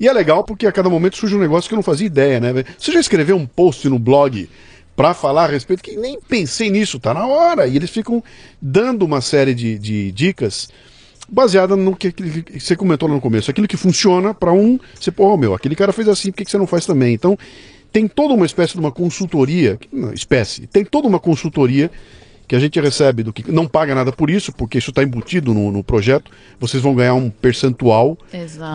e 0.00 0.08
é 0.08 0.12
legal 0.12 0.42
porque 0.42 0.66
a 0.66 0.72
cada 0.72 0.88
momento 0.88 1.18
surge 1.18 1.36
um 1.36 1.40
negócio 1.40 1.68
que 1.68 1.74
eu 1.74 1.76
não 1.76 1.82
fazia 1.82 2.06
ideia, 2.06 2.40
né? 2.40 2.64
Você 2.78 2.90
já 2.90 2.98
escreveu 2.98 3.36
um 3.36 3.46
post 3.46 3.86
no 3.86 3.98
blog 3.98 4.48
para 4.96 5.12
falar 5.12 5.44
a 5.44 5.48
respeito 5.48 5.82
que 5.82 5.94
nem 5.96 6.18
pensei 6.20 6.70
nisso, 6.70 6.98
tá 6.98 7.12
na 7.12 7.26
hora. 7.26 7.66
E 7.66 7.76
eles 7.76 7.90
ficam 7.90 8.24
dando 8.60 9.04
uma 9.04 9.20
série 9.20 9.54
de, 9.54 9.78
de 9.78 10.10
dicas 10.10 10.70
baseada 11.28 11.76
no 11.76 11.94
que, 11.94 12.10
que, 12.10 12.58
você 12.58 12.74
comentou 12.74 13.08
lá 13.08 13.14
no 13.14 13.20
começo. 13.20 13.50
Aquilo 13.50 13.68
que 13.68 13.76
funciona 13.76 14.32
para 14.32 14.52
um, 14.52 14.80
você, 14.98 15.10
pô, 15.10 15.34
oh, 15.34 15.36
meu, 15.36 15.54
aquele 15.54 15.76
cara 15.76 15.92
fez 15.92 16.08
assim, 16.08 16.30
por 16.30 16.38
que, 16.38 16.44
que 16.46 16.50
você 16.50 16.58
não 16.58 16.66
faz 16.66 16.86
também? 16.86 17.14
Então, 17.14 17.38
tem 17.92 18.08
toda 18.08 18.34
uma 18.34 18.46
espécie 18.46 18.74
de 18.74 18.80
uma 18.80 18.90
consultoria, 18.90 19.78
não, 19.92 20.12
espécie, 20.12 20.66
tem 20.66 20.84
toda 20.84 21.06
uma 21.06 21.20
consultoria 21.20 21.90
que 22.50 22.56
a 22.56 22.58
gente 22.58 22.80
recebe 22.80 23.22
do 23.22 23.32
que 23.32 23.48
não 23.52 23.64
paga 23.64 23.94
nada 23.94 24.10
por 24.10 24.28
isso, 24.28 24.52
porque 24.52 24.78
isso 24.78 24.90
está 24.90 25.04
embutido 25.04 25.54
no, 25.54 25.70
no, 25.70 25.84
projeto. 25.84 26.32
Vocês 26.58 26.82
vão 26.82 26.96
ganhar 26.96 27.14
um 27.14 27.30
percentual 27.30 28.18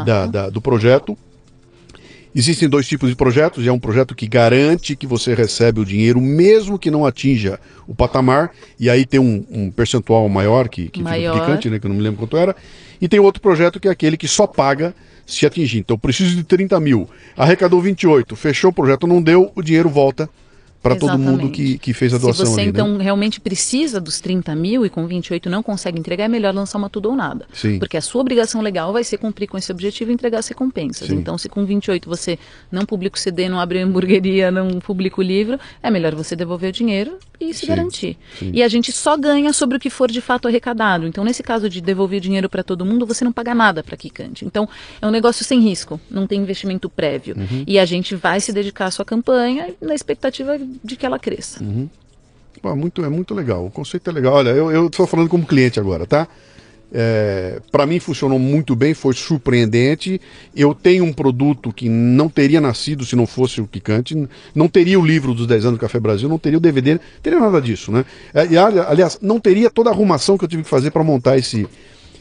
da, 0.05 0.25
da, 0.27 0.49
do 0.49 0.61
projeto. 0.61 1.17
Existem 2.33 2.69
dois 2.69 2.87
tipos 2.87 3.09
de 3.09 3.17
projetos. 3.17 3.67
É 3.67 3.71
um 3.73 3.77
projeto 3.77 4.15
que 4.15 4.29
garante 4.29 4.95
que 4.95 5.05
você 5.05 5.33
recebe 5.33 5.81
o 5.81 5.85
dinheiro, 5.85 6.21
mesmo 6.21 6.79
que 6.79 6.89
não 6.89 7.05
atinja 7.05 7.59
o 7.85 7.93
patamar. 7.93 8.51
E 8.79 8.89
aí 8.89 9.05
tem 9.05 9.19
um, 9.19 9.45
um 9.51 9.69
percentual 9.69 10.29
maior 10.29 10.69
que, 10.69 10.87
que 10.87 11.03
maior. 11.03 11.33
fica 11.33 11.45
picante, 11.45 11.69
né, 11.69 11.77
que 11.77 11.85
eu 11.85 11.89
não 11.89 11.97
me 11.97 12.01
lembro 12.01 12.19
quanto 12.19 12.37
era. 12.37 12.55
E 13.01 13.09
tem 13.09 13.19
outro 13.19 13.41
projeto 13.41 13.77
que 13.77 13.89
é 13.89 13.91
aquele 13.91 14.15
que 14.15 14.25
só 14.29 14.47
paga 14.47 14.95
se 15.25 15.45
atingir. 15.45 15.79
Então, 15.79 15.95
eu 15.95 15.99
preciso 15.99 16.33
de 16.33 16.45
30 16.45 16.79
mil. 16.79 17.09
Arrecadou 17.35 17.81
28, 17.81 18.37
fechou 18.37 18.69
o 18.69 18.73
projeto, 18.73 19.05
não 19.05 19.21
deu, 19.21 19.51
o 19.53 19.61
dinheiro 19.61 19.89
volta 19.89 20.29
para 20.85 20.95
todo 20.95 21.17
mundo 21.17 21.49
que, 21.49 21.79
que 21.79 21.93
fez 21.93 22.13
a 22.13 22.19
doação. 22.19 22.45
Se 22.45 22.51
você 22.51 22.61
ali, 22.61 22.69
então 22.69 22.97
né? 22.97 23.03
realmente 23.03 23.39
precisa 23.39 23.99
dos 23.99 24.19
30 24.19 24.53
mil 24.55 24.85
e 24.85 24.89
com 24.89 25.07
28 25.07 25.49
não 25.49 25.63
consegue 25.63 25.99
entregar, 25.99 26.25
é 26.25 26.27
melhor 26.27 26.53
lançar 26.53 26.77
uma 26.77 26.91
tudo 26.91 27.09
ou 27.09 27.15
nada. 27.15 27.47
Sim. 27.51 27.79
Porque 27.79 27.97
a 27.97 28.01
sua 28.01 28.21
obrigação 28.21 28.61
legal 28.61 28.93
vai 28.93 29.03
ser 29.03 29.17
cumprir 29.17 29.47
com 29.47 29.57
esse 29.57 29.71
objetivo 29.71 30.11
e 30.11 30.13
entregar 30.13 30.37
as 30.37 30.47
recompensas. 30.47 31.07
Sim. 31.07 31.15
Então, 31.15 31.39
se 31.39 31.49
com 31.49 31.65
28 31.65 32.07
você 32.07 32.37
não 32.71 32.85
publica 32.85 33.17
o 33.17 33.19
CD, 33.19 33.49
não 33.49 33.59
abre 33.59 33.81
a 33.81 33.85
hamburgueria, 33.85 34.51
não 34.51 34.79
publica 34.79 35.19
o 35.19 35.23
livro, 35.23 35.59
é 35.81 35.89
melhor 35.89 36.13
você 36.13 36.35
devolver 36.35 36.69
o 36.69 36.73
dinheiro 36.73 37.17
e 37.39 37.51
se 37.53 37.61
Sim. 37.61 37.67
garantir. 37.67 38.17
E 38.41 38.61
a 38.61 38.67
gente 38.67 38.91
só 38.91 39.17
ganha 39.17 39.51
sobre 39.53 39.77
o 39.77 39.79
que 39.79 39.89
for 39.89 40.11
de 40.11 40.21
fato 40.21 40.47
arrecadado. 40.47 41.07
Então, 41.07 41.23
nesse 41.23 41.41
caso 41.41 41.67
de 41.67 41.81
devolver 41.81 42.19
dinheiro 42.19 42.47
para 42.47 42.63
todo 42.63 42.85
mundo, 42.85 43.07
você 43.07 43.25
não 43.25 43.31
paga 43.31 43.55
nada 43.55 43.83
para 43.83 43.97
Kikante. 43.97 44.45
Então, 44.45 44.69
é 45.01 45.07
um 45.07 45.11
negócio 45.11 45.43
sem 45.43 45.59
risco, 45.59 45.99
não 46.11 46.27
tem 46.27 46.41
investimento 46.41 46.89
prévio. 46.89 47.35
Uhum. 47.37 47.63
E 47.65 47.79
a 47.79 47.85
gente 47.85 48.15
vai 48.15 48.39
se 48.39 48.53
dedicar 48.53 48.85
à 48.85 48.91
sua 48.91 49.03
campanha 49.03 49.73
na 49.81 49.95
expectativa 49.95 50.57
de 50.83 50.95
que 50.95 51.05
ela 51.05 51.19
cresça. 51.19 51.63
Uhum. 51.63 51.89
Muito, 52.75 53.03
é 53.05 53.09
muito 53.09 53.33
legal. 53.33 53.65
O 53.65 53.69
conceito 53.69 54.09
é 54.09 54.13
legal. 54.13 54.33
Olha, 54.33 54.49
eu 54.49 54.87
estou 54.87 55.05
falando 55.05 55.29
como 55.29 55.45
cliente 55.45 55.79
agora, 55.79 56.05
tá? 56.05 56.27
É, 56.97 57.59
para 57.71 57.85
mim 57.85 57.99
funcionou 57.99 58.39
muito 58.39 58.75
bem, 58.75 58.93
foi 58.93 59.13
surpreendente. 59.13 60.19
Eu 60.55 60.73
tenho 60.73 61.03
um 61.03 61.11
produto 61.11 61.73
que 61.73 61.89
não 61.89 62.29
teria 62.29 62.61
nascido 62.61 63.05
se 63.05 63.15
não 63.15 63.27
fosse 63.27 63.59
o 63.59 63.67
Picante, 63.67 64.15
não 64.53 64.67
teria 64.67 64.99
o 64.99 65.05
livro 65.05 65.33
dos 65.33 65.45
10 65.45 65.65
anos 65.65 65.77
do 65.77 65.81
Café 65.81 65.99
Brasil, 65.99 66.29
não 66.29 66.39
teria 66.39 66.57
o 66.57 66.61
DVD, 66.61 66.93
não 66.93 67.01
teria 67.21 67.39
nada 67.39 67.61
disso, 67.61 67.91
né? 67.91 68.05
É, 68.33 68.45
e, 68.47 68.57
aliás, 68.57 69.19
não 69.21 69.39
teria 69.39 69.69
toda 69.69 69.89
a 69.89 69.93
arrumação 69.93 70.37
que 70.37 70.45
eu 70.45 70.49
tive 70.49 70.63
que 70.63 70.69
fazer 70.69 70.91
para 70.91 71.03
montar 71.03 71.37
esse, 71.37 71.67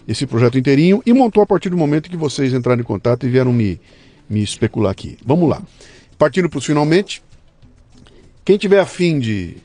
esse 0.08 0.26
projeto 0.26 0.58
inteirinho 0.58 1.02
e 1.06 1.12
montou 1.12 1.42
a 1.42 1.46
partir 1.46 1.68
do 1.68 1.76
momento 1.76 2.10
que 2.10 2.16
vocês 2.16 2.52
entraram 2.52 2.80
em 2.80 2.84
contato 2.84 3.26
e 3.26 3.30
vieram 3.30 3.52
me, 3.52 3.80
me 4.28 4.42
especular 4.42 4.90
aqui. 4.90 5.16
Vamos 5.24 5.48
lá. 5.48 5.62
Partindo 6.18 6.48
para 6.48 6.58
os 6.58 6.64
finalmente, 6.64 7.22
quem 8.44 8.58
tiver 8.58 8.80
afim 8.80 9.18
de 9.18 9.56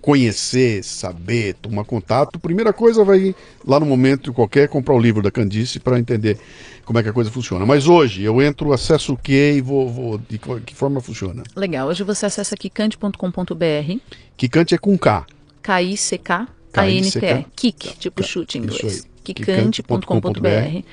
conhecer, 0.00 0.82
saber, 0.82 1.54
tomar 1.54 1.84
contato, 1.84 2.38
primeira 2.40 2.72
coisa 2.72 3.04
vai 3.04 3.34
lá 3.64 3.78
no 3.78 3.86
momento 3.86 4.32
qualquer 4.32 4.68
comprar 4.68 4.94
o 4.94 4.98
livro 4.98 5.22
da 5.22 5.30
Candice 5.30 5.78
para 5.78 5.96
entender 5.98 6.36
como 6.84 6.98
é 6.98 7.02
que 7.04 7.08
a 7.08 7.12
coisa 7.12 7.30
funciona. 7.30 7.64
Mas 7.64 7.86
hoje 7.86 8.24
eu 8.24 8.42
entro, 8.42 8.72
acesso 8.72 9.12
o 9.12 9.16
que 9.16 9.52
e 9.52 9.60
vou, 9.60 9.88
vou, 9.88 10.18
de 10.18 10.38
que 10.38 10.74
forma 10.74 11.00
funciona? 11.00 11.44
Legal, 11.54 11.86
hoje 11.86 12.02
você 12.02 12.26
acessa 12.26 12.56
kikante.com.br. 12.56 13.96
Kikante 14.36 14.74
é 14.74 14.78
com 14.78 14.98
K. 14.98 15.24
K-I-C-K 15.62 16.48
A-N-T-E. 16.74 17.46
Kik, 17.54 17.98
tipo 17.98 18.22
chute 18.24 18.58
em 18.58 18.62
inglês. 18.62 19.06
kikante.com.br. 19.22 20.86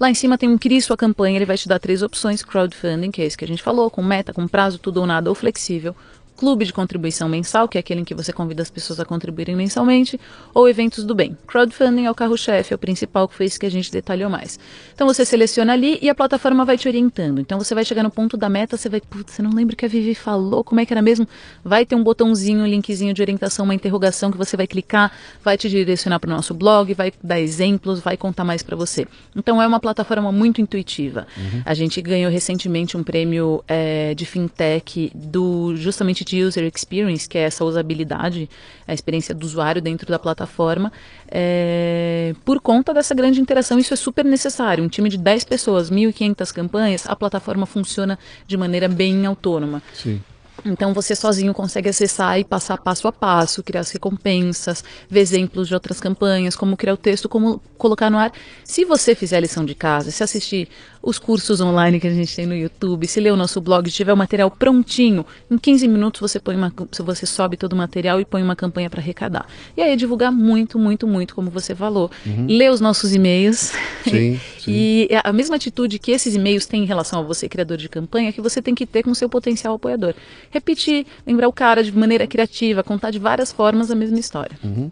Lá 0.00 0.10
em 0.10 0.14
cima 0.14 0.38
tem 0.38 0.48
um 0.48 0.56
Crie 0.56 0.80
Sua 0.80 0.96
Campanha, 0.96 1.36
ele 1.36 1.44
vai 1.44 1.58
te 1.58 1.68
dar 1.68 1.78
três 1.78 2.02
opções, 2.02 2.42
crowdfunding, 2.42 3.10
que 3.10 3.20
é 3.20 3.26
isso 3.26 3.36
que 3.36 3.44
a 3.44 3.48
gente 3.48 3.62
falou, 3.62 3.90
com 3.90 4.02
meta, 4.02 4.32
com 4.32 4.46
prazo, 4.46 4.78
tudo 4.78 5.00
ou 5.00 5.06
nada, 5.06 5.28
ou 5.28 5.34
flexível 5.34 5.94
clube 6.38 6.64
de 6.64 6.72
contribuição 6.72 7.28
mensal, 7.28 7.66
que 7.66 7.76
é 7.76 7.80
aquele 7.80 8.02
em 8.02 8.04
que 8.04 8.14
você 8.14 8.32
convida 8.32 8.62
as 8.62 8.70
pessoas 8.70 9.00
a 9.00 9.04
contribuírem 9.04 9.56
mensalmente, 9.56 10.20
ou 10.54 10.68
eventos 10.68 11.02
do 11.04 11.12
bem. 11.12 11.36
Crowdfunding 11.48 12.04
é 12.04 12.10
o 12.10 12.14
carro-chefe, 12.14 12.72
é 12.72 12.76
o 12.76 12.78
principal, 12.78 13.26
que 13.26 13.34
foi 13.34 13.46
isso 13.46 13.58
que 13.58 13.66
a 13.66 13.70
gente 13.70 13.90
detalhou 13.90 14.30
mais. 14.30 14.56
Então 14.94 15.04
você 15.04 15.24
seleciona 15.24 15.72
ali 15.72 15.98
e 16.00 16.08
a 16.08 16.14
plataforma 16.14 16.64
vai 16.64 16.78
te 16.78 16.86
orientando. 16.86 17.40
Então 17.40 17.58
você 17.58 17.74
vai 17.74 17.84
chegar 17.84 18.04
no 18.04 18.10
ponto 18.10 18.36
da 18.36 18.48
meta, 18.48 18.76
você 18.76 18.88
vai, 18.88 19.00
putz, 19.00 19.32
você 19.32 19.42
não 19.42 19.50
lembra 19.50 19.74
o 19.74 19.76
que 19.76 19.84
a 19.84 19.88
Vivi 19.88 20.14
falou, 20.14 20.62
como 20.62 20.80
é 20.80 20.86
que 20.86 20.92
era 20.92 21.02
mesmo? 21.02 21.26
Vai 21.64 21.84
ter 21.84 21.96
um 21.96 22.04
botãozinho, 22.04 22.60
um 22.60 22.66
linkzinho 22.66 23.12
de 23.12 23.20
orientação, 23.20 23.64
uma 23.64 23.74
interrogação 23.74 24.30
que 24.30 24.38
você 24.38 24.56
vai 24.56 24.68
clicar, 24.68 25.10
vai 25.42 25.58
te 25.58 25.68
direcionar 25.68 26.20
para 26.20 26.30
o 26.30 26.32
nosso 26.32 26.54
blog, 26.54 26.94
vai 26.94 27.12
dar 27.20 27.40
exemplos, 27.40 27.98
vai 27.98 28.16
contar 28.16 28.44
mais 28.44 28.62
para 28.62 28.76
você. 28.76 29.08
Então 29.34 29.60
é 29.60 29.66
uma 29.66 29.80
plataforma 29.80 30.30
muito 30.30 30.60
intuitiva. 30.60 31.26
Uhum. 31.36 31.62
A 31.64 31.74
gente 31.74 32.00
ganhou 32.00 32.30
recentemente 32.30 32.96
um 32.96 33.02
prêmio 33.02 33.64
é, 33.66 34.14
de 34.14 34.24
fintech 34.24 35.10
do 35.12 35.74
justamente 35.74 36.27
de 36.28 36.42
user 36.42 36.70
experience, 36.72 37.28
que 37.28 37.38
é 37.38 37.42
essa 37.42 37.64
usabilidade, 37.64 38.48
a 38.86 38.92
experiência 38.92 39.34
do 39.34 39.44
usuário 39.44 39.80
dentro 39.80 40.08
da 40.08 40.18
plataforma, 40.18 40.92
é, 41.28 42.34
por 42.44 42.60
conta 42.60 42.92
dessa 42.92 43.14
grande 43.14 43.40
interação. 43.40 43.78
Isso 43.78 43.94
é 43.94 43.96
super 43.96 44.24
necessário. 44.24 44.84
Um 44.84 44.88
time 44.88 45.08
de 45.08 45.18
10 45.18 45.44
pessoas, 45.44 45.90
1.500 45.90 46.52
campanhas, 46.52 47.06
a 47.06 47.16
plataforma 47.16 47.66
funciona 47.66 48.18
de 48.46 48.56
maneira 48.56 48.88
bem 48.88 49.26
autônoma. 49.26 49.82
Sim. 49.94 50.20
Então 50.64 50.92
você 50.92 51.14
sozinho 51.14 51.54
consegue 51.54 51.88
acessar 51.88 52.38
e 52.38 52.44
passar 52.44 52.78
passo 52.78 53.06
a 53.06 53.12
passo, 53.12 53.62
criar 53.62 53.80
as 53.80 53.90
recompensas, 53.90 54.82
ver 55.08 55.20
exemplos 55.20 55.68
de 55.68 55.74
outras 55.74 56.00
campanhas, 56.00 56.56
como 56.56 56.76
criar 56.76 56.94
o 56.94 56.96
texto, 56.96 57.28
como 57.28 57.60
colocar 57.76 58.10
no 58.10 58.18
ar. 58.18 58.32
Se 58.64 58.84
você 58.84 59.14
fizer 59.14 59.36
a 59.36 59.40
lição 59.40 59.64
de 59.64 59.74
casa, 59.74 60.10
se 60.10 60.22
assistir 60.22 60.68
os 61.02 61.18
cursos 61.18 61.60
online 61.60 62.00
que 62.00 62.06
a 62.06 62.10
gente 62.10 62.34
tem 62.34 62.46
no 62.46 62.54
YouTube, 62.54 63.06
se 63.06 63.20
ler 63.20 63.32
o 63.32 63.36
nosso 63.36 63.60
blog, 63.60 63.90
tiver 63.90 64.12
o 64.12 64.16
material 64.16 64.50
prontinho, 64.50 65.24
em 65.50 65.56
15 65.56 65.88
minutos 65.88 66.20
você 66.20 66.38
põe 66.38 66.56
uma, 66.56 66.72
você 67.00 67.26
sobe 67.26 67.56
todo 67.56 67.72
o 67.72 67.76
material 67.76 68.20
e 68.20 68.24
põe 68.24 68.42
uma 68.42 68.56
campanha 68.56 68.90
para 68.90 69.00
arrecadar. 69.00 69.46
E 69.76 69.82
aí 69.82 69.92
é 69.92 69.96
divulgar 69.96 70.32
muito, 70.32 70.78
muito, 70.78 71.06
muito, 71.06 71.34
como 71.34 71.50
você 71.50 71.74
falou. 71.74 72.10
Uhum. 72.26 72.46
Ler 72.48 72.70
os 72.70 72.80
nossos 72.80 73.14
e-mails. 73.14 73.72
Sim, 74.04 74.40
sim. 74.58 74.70
E 74.70 75.08
a 75.24 75.32
mesma 75.32 75.56
atitude 75.56 75.98
que 75.98 76.10
esses 76.10 76.34
e-mails 76.34 76.66
têm 76.66 76.82
em 76.82 76.86
relação 76.86 77.20
a 77.20 77.22
você, 77.22 77.48
criador 77.48 77.76
de 77.76 77.88
campanha, 77.88 78.32
que 78.32 78.40
você 78.40 78.60
tem 78.60 78.74
que 78.74 78.86
ter 78.86 79.02
com 79.02 79.10
o 79.10 79.14
seu 79.14 79.28
potencial 79.28 79.74
apoiador. 79.74 80.14
Repetir, 80.50 81.06
lembrar 81.26 81.48
o 81.48 81.52
cara 81.52 81.82
de 81.82 81.96
maneira 81.96 82.26
criativa, 82.26 82.82
contar 82.82 83.10
de 83.10 83.18
várias 83.18 83.52
formas 83.52 83.90
a 83.90 83.94
mesma 83.94 84.18
história. 84.18 84.58
Uhum. 84.62 84.90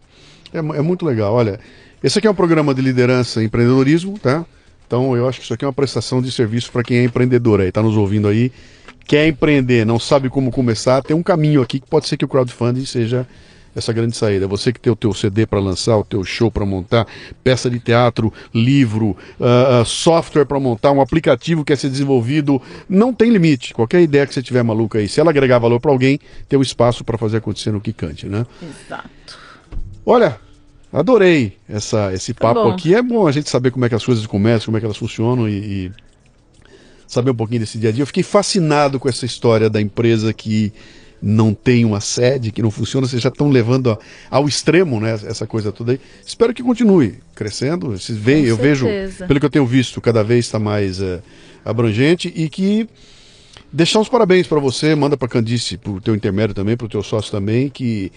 É, 0.52 0.58
é 0.58 0.82
muito 0.82 1.04
legal. 1.04 1.34
Olha, 1.34 1.60
esse 2.02 2.18
aqui 2.18 2.26
é 2.26 2.30
um 2.30 2.34
programa 2.34 2.74
de 2.74 2.82
liderança 2.82 3.42
e 3.42 3.46
empreendedorismo, 3.46 4.18
tá? 4.18 4.44
Então 4.86 5.16
eu 5.16 5.28
acho 5.28 5.38
que 5.38 5.44
isso 5.44 5.54
aqui 5.54 5.64
é 5.64 5.68
uma 5.68 5.72
prestação 5.72 6.22
de 6.22 6.30
serviço 6.30 6.70
para 6.70 6.82
quem 6.82 6.98
é 6.98 7.04
empreendedor 7.04 7.60
aí, 7.60 7.68
está 7.68 7.82
nos 7.82 7.96
ouvindo 7.96 8.28
aí, 8.28 8.52
quer 9.06 9.26
empreender, 9.26 9.84
não 9.84 9.98
sabe 9.98 10.28
como 10.28 10.50
começar, 10.50 11.02
tem 11.02 11.16
um 11.16 11.22
caminho 11.22 11.62
aqui 11.62 11.80
que 11.80 11.88
pode 11.88 12.06
ser 12.08 12.16
que 12.16 12.24
o 12.24 12.28
crowdfunding 12.28 12.84
seja 12.84 13.26
essa 13.76 13.92
grande 13.92 14.16
saída. 14.16 14.48
Você 14.48 14.72
que 14.72 14.80
tem 14.80 14.90
o 14.90 14.96
teu 14.96 15.12
CD 15.12 15.46
para 15.46 15.60
lançar, 15.60 15.98
o 15.98 16.04
teu 16.04 16.24
show 16.24 16.50
para 16.50 16.64
montar, 16.64 17.06
peça 17.44 17.68
de 17.68 17.78
teatro, 17.78 18.32
livro, 18.54 19.16
uh, 19.38 19.84
software 19.84 20.46
para 20.46 20.58
montar, 20.58 20.92
um 20.92 21.00
aplicativo 21.00 21.62
que 21.62 21.72
quer 21.72 21.76
ser 21.76 21.90
desenvolvido, 21.90 22.60
não 22.88 23.12
tem 23.12 23.30
limite. 23.30 23.74
Qualquer 23.74 24.00
ideia 24.00 24.26
que 24.26 24.32
você 24.32 24.42
tiver 24.42 24.62
maluca 24.62 24.98
aí, 24.98 25.06
se 25.06 25.20
ela 25.20 25.30
agregar 25.30 25.58
valor 25.58 25.78
para 25.78 25.90
alguém, 25.90 26.18
tem 26.48 26.56
o 26.56 26.60
um 26.60 26.62
espaço 26.62 27.04
para 27.04 27.18
fazer 27.18 27.36
acontecer 27.36 27.70
no 27.70 27.80
que 27.80 27.92
cante, 27.92 28.26
né? 28.26 28.46
Exato. 28.62 29.38
Olha, 30.06 30.40
Adorei 30.96 31.52
essa, 31.68 32.10
esse 32.14 32.32
papo 32.32 32.68
aqui. 32.68 32.94
É 32.94 33.02
bom 33.02 33.28
a 33.28 33.32
gente 33.32 33.50
saber 33.50 33.70
como 33.70 33.84
é 33.84 33.88
que 33.90 33.94
as 33.94 34.02
coisas 34.02 34.26
começam, 34.26 34.64
como 34.64 34.78
é 34.78 34.80
que 34.80 34.86
elas 34.86 34.96
funcionam 34.96 35.46
e, 35.46 35.52
e, 35.52 35.92
saber 37.06 37.32
um 37.32 37.34
pouquinho 37.34 37.60
desse 37.60 37.76
dia 37.76 37.90
a 37.90 37.92
dia. 37.92 38.00
Eu 38.00 38.06
fiquei 38.06 38.22
fascinado 38.22 38.98
com 38.98 39.06
essa 39.06 39.26
história 39.26 39.68
da 39.68 39.78
empresa 39.78 40.32
que 40.32 40.72
não 41.20 41.52
tem 41.52 41.84
uma 41.84 42.00
sede, 42.00 42.50
que 42.50 42.62
não 42.62 42.70
funciona. 42.70 43.06
Vocês 43.06 43.20
já 43.20 43.28
estão 43.28 43.50
levando 43.50 43.98
ao 44.30 44.48
extremo 44.48 44.98
né, 44.98 45.12
essa 45.26 45.46
coisa 45.46 45.70
toda 45.70 45.92
aí. 45.92 46.00
Espero 46.24 46.54
que 46.54 46.62
continue 46.62 47.18
crescendo. 47.34 47.90
Vocês 47.90 48.16
veem, 48.16 48.46
eu 48.46 48.56
vejo, 48.56 48.86
pelo 49.28 49.38
que 49.38 49.44
eu 49.44 49.50
tenho 49.50 49.66
visto, 49.66 50.00
cada 50.00 50.24
vez 50.24 50.46
está 50.46 50.58
mais 50.58 50.98
é, 51.02 51.20
abrangente 51.62 52.32
e 52.34 52.48
que 52.48 52.88
deixar 53.70 54.00
os 54.00 54.08
parabéns 54.08 54.46
para 54.46 54.58
você, 54.58 54.94
manda 54.94 55.14
para 55.14 55.28
Candice, 55.28 55.76
para 55.76 55.92
o 55.92 56.00
teu 56.00 56.14
intermédio 56.14 56.54
também, 56.54 56.74
para 56.74 56.86
o 56.86 56.88
teu 56.88 57.02
sócio 57.02 57.30
também, 57.30 57.68
que 57.68 58.10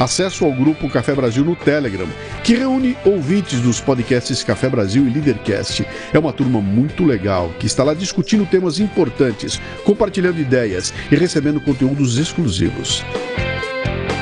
Acesso 0.00 0.44
ao 0.44 0.52
grupo 0.52 0.90
Café 0.90 1.14
Brasil 1.14 1.44
no 1.44 1.54
Telegram, 1.54 2.08
que 2.42 2.54
reúne 2.54 2.96
ouvintes 3.04 3.60
dos 3.60 3.80
podcasts 3.80 4.42
Café 4.42 4.68
Brasil 4.68 5.06
e 5.06 5.10
Leadercast. 5.10 5.86
É 6.12 6.18
uma 6.18 6.32
turma 6.32 6.60
muito 6.60 7.04
legal 7.04 7.52
que 7.60 7.66
está 7.66 7.84
lá 7.84 7.94
discutindo 7.94 8.46
temas 8.46 8.80
importantes, 8.80 9.60
compartilhando 9.84 10.40
ideias 10.40 10.92
e 11.12 11.16
recebendo 11.16 11.60
conteúdos 11.60 12.18
exclusivos. 12.18 13.04